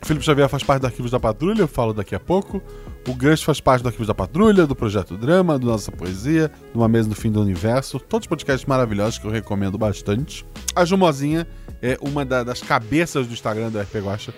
O 0.01 0.07
Felipe 0.07 0.25
Xavier 0.25 0.49
faz 0.49 0.63
parte 0.63 0.83
do 0.83 0.87
Arquivos 0.87 1.11
da 1.11 1.19
Patrulha, 1.19 1.63
eu 1.63 1.69
falo 1.69 1.93
daqui 1.93 2.15
a 2.15 2.21
pouco. 2.21 2.63
O 3.07 3.15
Gus 3.15 3.43
faz 3.43 3.61
parte 3.61 3.83
do 3.83 3.89
Arquivos 3.89 4.07
da 4.07 4.15
Patrulha, 4.15 4.67
do 4.67 4.75
Projeto 4.75 5.17
Drama, 5.17 5.59
do 5.59 5.67
Nossa 5.67 5.91
Poesia, 5.91 6.51
do 6.73 6.81
Uma 6.81 6.89
Mesa 6.89 7.09
no 7.09 7.15
Fim 7.15 7.33
do 7.33 7.41
Universo. 7.41 7.99
Todos 7.99 8.27
podcasts 8.27 8.67
maravilhosos 8.67 9.19
que 9.19 9.27
eu 9.27 9.31
recomendo 9.31 9.77
bastante. 9.77 10.47
A 10.75 10.85
Jumozinha 10.85 11.49
é 11.83 11.99
uma 12.01 12.25
da, 12.25 12.45
das 12.45 12.61
cabeças 12.61 13.27
do 13.27 13.33
Instagram 13.33 13.71
do 13.71 13.81
RP 13.81 13.97
Guacha. 13.97 14.33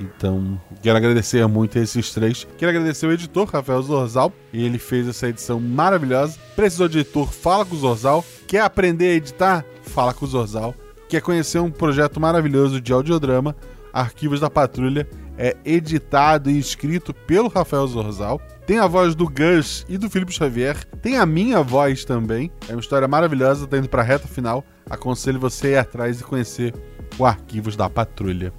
Então, 0.00 0.60
quero 0.82 0.96
agradecer 0.96 1.46
muito 1.46 1.78
a 1.78 1.82
esses 1.82 2.10
três. 2.10 2.46
Quero 2.58 2.70
agradecer 2.70 3.06
o 3.06 3.12
editor, 3.12 3.48
Rafael 3.48 3.82
Zorzal. 3.82 4.32
Ele 4.52 4.78
fez 4.78 5.08
essa 5.08 5.28
edição 5.28 5.60
maravilhosa. 5.60 6.38
Precisou 6.56 6.88
de 6.88 6.98
editor? 6.98 7.32
Fala 7.32 7.64
com 7.64 7.74
o 7.74 7.78
Zorzal. 7.78 8.24
Quer 8.46 8.60
aprender 8.60 9.06
a 9.06 9.14
editar? 9.14 9.64
Fala 9.82 10.12
com 10.12 10.24
o 10.24 10.28
Zorzal. 10.28 10.74
Quer 11.08 11.20
conhecer 11.20 11.58
um 11.58 11.70
projeto 11.70 12.20
maravilhoso 12.20 12.80
de 12.80 12.92
audiodrama? 12.92 13.54
Arquivos 13.92 14.40
da 14.40 14.50
Patrulha 14.50 15.08
é 15.38 15.56
editado 15.64 16.50
e 16.50 16.58
escrito 16.58 17.14
pelo 17.14 17.48
Rafael 17.48 17.86
Zorzal. 17.86 18.40
Tem 18.66 18.78
a 18.78 18.86
voz 18.86 19.14
do 19.14 19.28
Gus 19.28 19.84
e 19.88 19.98
do 19.98 20.10
Felipe 20.10 20.32
Xavier. 20.32 20.84
Tem 21.02 21.18
a 21.18 21.26
minha 21.26 21.62
voz 21.62 22.04
também. 22.04 22.50
É 22.68 22.72
uma 22.72 22.80
história 22.80 23.06
maravilhosa, 23.06 23.66
tá 23.66 23.78
indo 23.78 23.88
pra 23.88 24.02
reta 24.02 24.26
final. 24.26 24.64
Aconselho 24.88 25.38
você 25.38 25.68
a 25.68 25.70
ir 25.70 25.76
atrás 25.76 26.20
e 26.20 26.24
conhecer 26.24 26.74
o 27.18 27.24
Arquivos 27.24 27.76
da 27.76 27.88
Patrulha. 27.88 28.52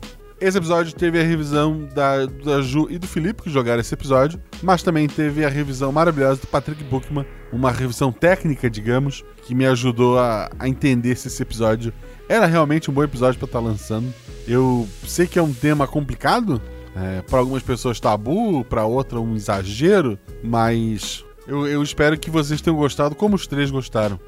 Esse 0.46 0.60
episódio 0.60 0.94
teve 0.94 1.20
a 1.20 1.24
revisão 1.24 1.90
da, 1.96 2.28
da 2.28 2.62
Ju 2.62 2.86
e 2.92 3.00
do 3.00 3.08
Felipe, 3.08 3.42
que 3.42 3.50
jogaram 3.50 3.82
esse 3.82 3.96
episódio, 3.96 4.40
mas 4.62 4.84
também 4.84 5.08
teve 5.08 5.44
a 5.44 5.50
revisão 5.50 5.92
maravilhosa 5.92 6.40
do 6.40 6.46
Patrick 6.46 6.84
Buchman, 6.84 7.26
uma 7.52 7.72
revisão 7.72 8.12
técnica, 8.12 8.70
digamos, 8.70 9.26
que 9.42 9.56
me 9.56 9.66
ajudou 9.66 10.20
a, 10.20 10.48
a 10.60 10.70
entender 10.70 11.16
se 11.16 11.30
esse 11.30 11.42
episódio 11.42 11.92
era 12.30 12.46
realmente 12.46 12.92
um 12.92 12.94
bom 12.94 13.04
episódio 13.04 13.40
para 13.40 13.48
estar 13.48 13.60
tá 13.60 13.66
lançando. 13.66 14.14
Eu 14.48 14.88
sei 15.08 15.26
que 15.26 15.40
é 15.40 15.42
um 15.42 15.52
tema 15.52 15.88
complicado, 15.88 16.62
é, 16.96 17.24
para 17.24 17.40
algumas 17.40 17.64
pessoas 17.64 18.00
tabu, 18.00 18.64
para 18.66 18.86
outras 18.86 19.24
um 19.24 19.36
exagero, 19.36 20.16
mas 20.44 21.26
eu, 21.48 21.66
eu 21.66 21.82
espero 21.82 22.20
que 22.20 22.30
vocês 22.30 22.62
tenham 22.62 22.78
gostado 22.78 23.16
como 23.16 23.36
os 23.36 23.48
três 23.48 23.72
gostaram. 23.72 24.20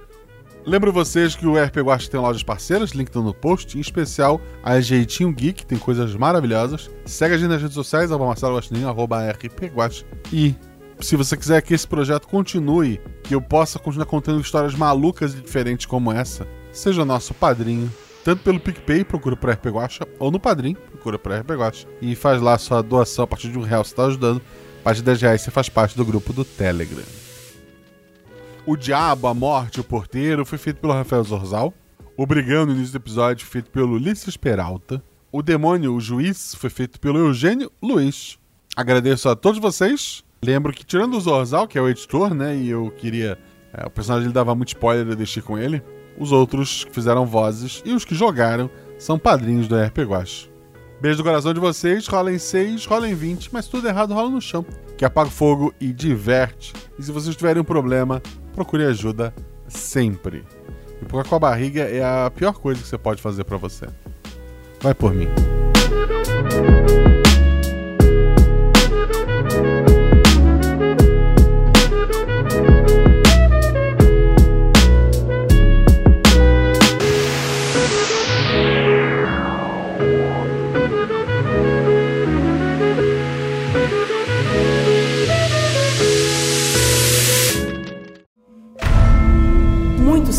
Lembro 0.67 0.91
vocês 0.91 1.33
que 1.33 1.47
o 1.47 1.53
RP 1.53 1.77
Guacha 1.77 2.11
tem 2.11 2.19
lojas 2.19 2.43
parceiras, 2.43 2.91
link 2.91 3.09
tá 3.09 3.21
no 3.21 3.33
post, 3.33 3.77
em 3.77 3.79
especial 3.79 4.41
a 4.61 4.77
Jeitinho 4.81 5.31
Geek, 5.31 5.65
tem 5.65 5.77
coisas 5.77 6.13
maravilhosas. 6.13 6.91
Segue 7.05 7.35
a 7.35 7.37
gente 7.37 7.47
nas 7.47 7.61
redes 7.61 7.73
sociais, 7.73 8.11
arroba 8.11 8.25
Marcelo 8.25 8.57
Guaxinim, 8.57 8.83
arroba 8.83 9.31
RP 9.31 9.71
Guacha. 9.73 10.03
E 10.29 10.53
se 10.99 11.15
você 11.15 11.37
quiser 11.37 11.61
que 11.61 11.73
esse 11.73 11.87
projeto 11.87 12.27
continue, 12.27 12.99
que 13.23 13.33
eu 13.33 13.41
possa 13.41 13.79
continuar 13.79 14.07
contando 14.07 14.41
histórias 14.41 14.75
malucas 14.75 15.33
e 15.33 15.37
diferentes 15.37 15.85
como 15.85 16.11
essa, 16.11 16.45
seja 16.69 17.05
nosso 17.05 17.33
padrinho. 17.33 17.89
Tanto 18.25 18.43
pelo 18.43 18.59
PicPay, 18.59 19.05
procura 19.05 19.37
por 19.37 19.49
RP 19.49 19.67
Guacha, 19.67 20.05
ou 20.19 20.29
no 20.29 20.37
Padrim, 20.37 20.73
procura 20.73 21.17
por 21.17 21.31
RP 21.31 21.51
Guacha. 21.51 21.87
E 22.01 22.13
faz 22.13 22.41
lá 22.41 22.57
sua 22.57 22.83
doação 22.83 23.23
a 23.23 23.27
partir 23.27 23.49
de 23.49 23.57
um 23.57 23.61
real, 23.61 23.85
você 23.85 23.93
está 23.93 24.03
ajudando. 24.07 24.41
A 24.81 24.83
partir 24.83 24.99
de 24.99 25.05
10 25.05 25.21
reais 25.21 25.41
você 25.41 25.49
faz 25.49 25.69
parte 25.69 25.95
do 25.95 26.03
grupo 26.03 26.33
do 26.33 26.43
Telegram. 26.43 27.05
O 28.67 28.75
Diabo, 28.75 29.27
a 29.27 29.33
Morte, 29.33 29.79
o 29.79 29.83
Porteiro 29.83 30.45
foi 30.45 30.57
feito 30.57 30.81
pelo 30.81 30.91
Rafael 30.91 31.23
Zorzal. 31.23 31.73
O 32.17 32.25
Brigão, 32.25 32.65
no 32.65 32.73
início 32.73 32.91
do 32.91 33.01
episódio, 33.01 33.47
feito 33.47 33.71
pelo 33.71 33.93
Ulisses 33.93 34.35
Peralta. 34.35 35.01
O 35.31 35.41
Demônio, 35.41 35.95
o 35.95 36.01
Juiz, 36.01 36.53
foi 36.53 36.69
feito 36.69 36.99
pelo 36.99 37.17
Eugênio 37.17 37.71
Luiz. 37.81 38.37
Agradeço 38.75 39.29
a 39.29 39.37
todos 39.37 39.61
vocês. 39.61 40.21
Lembro 40.43 40.73
que, 40.73 40.85
tirando 40.85 41.15
o 41.15 41.21
Zorzal, 41.21 41.65
que 41.65 41.77
é 41.77 41.81
o 41.81 41.87
editor, 41.87 42.33
né? 42.33 42.57
E 42.57 42.67
eu 42.67 42.91
queria. 42.91 43.39
É, 43.73 43.87
o 43.87 43.89
personagem 43.89 44.25
ele 44.25 44.33
dava 44.33 44.53
muito 44.53 44.67
spoiler, 44.67 45.07
eu 45.07 45.15
deixei 45.15 45.41
com 45.41 45.57
ele. 45.57 45.81
Os 46.19 46.33
outros 46.33 46.83
que 46.83 46.93
fizeram 46.93 47.25
vozes 47.25 47.81
e 47.85 47.93
os 47.93 48.03
que 48.03 48.15
jogaram 48.15 48.69
são 48.99 49.17
padrinhos 49.17 49.69
do 49.69 49.81
RP. 49.81 49.99
Beijo 50.99 51.19
do 51.19 51.23
coração 51.23 51.53
de 51.53 51.59
vocês, 51.61 52.05
rola 52.05 52.33
em 52.33 52.37
6, 52.37 52.85
rola 52.85 53.07
em 53.07 53.15
20, 53.15 53.49
mas 53.53 53.69
tudo 53.69 53.87
errado 53.87 54.13
rola 54.13 54.29
no 54.29 54.41
chão. 54.41 54.65
Que 54.97 55.05
apaga 55.05 55.29
o 55.29 55.31
fogo 55.31 55.73
e 55.79 55.93
diverte. 55.93 56.73
E 56.99 57.03
se 57.03 57.13
vocês 57.13 57.33
tiverem 57.33 57.61
um 57.61 57.65
problema, 57.65 58.21
procure 58.57 58.85
ajuda 58.85 59.31
sempre. 59.67 60.43
E 60.99 61.05
Empurrar 61.05 61.27
com 61.27 61.35
a 61.35 61.39
barriga 61.39 61.83
é 61.83 62.03
a 62.03 62.31
pior 62.31 62.53
coisa 62.53 62.81
que 62.81 62.87
você 62.87 62.97
pode 62.97 63.21
fazer 63.21 63.43
para 63.43 63.55
você. 63.55 63.85
Vai 64.81 64.95
por 64.95 65.13
mim. 65.13 65.27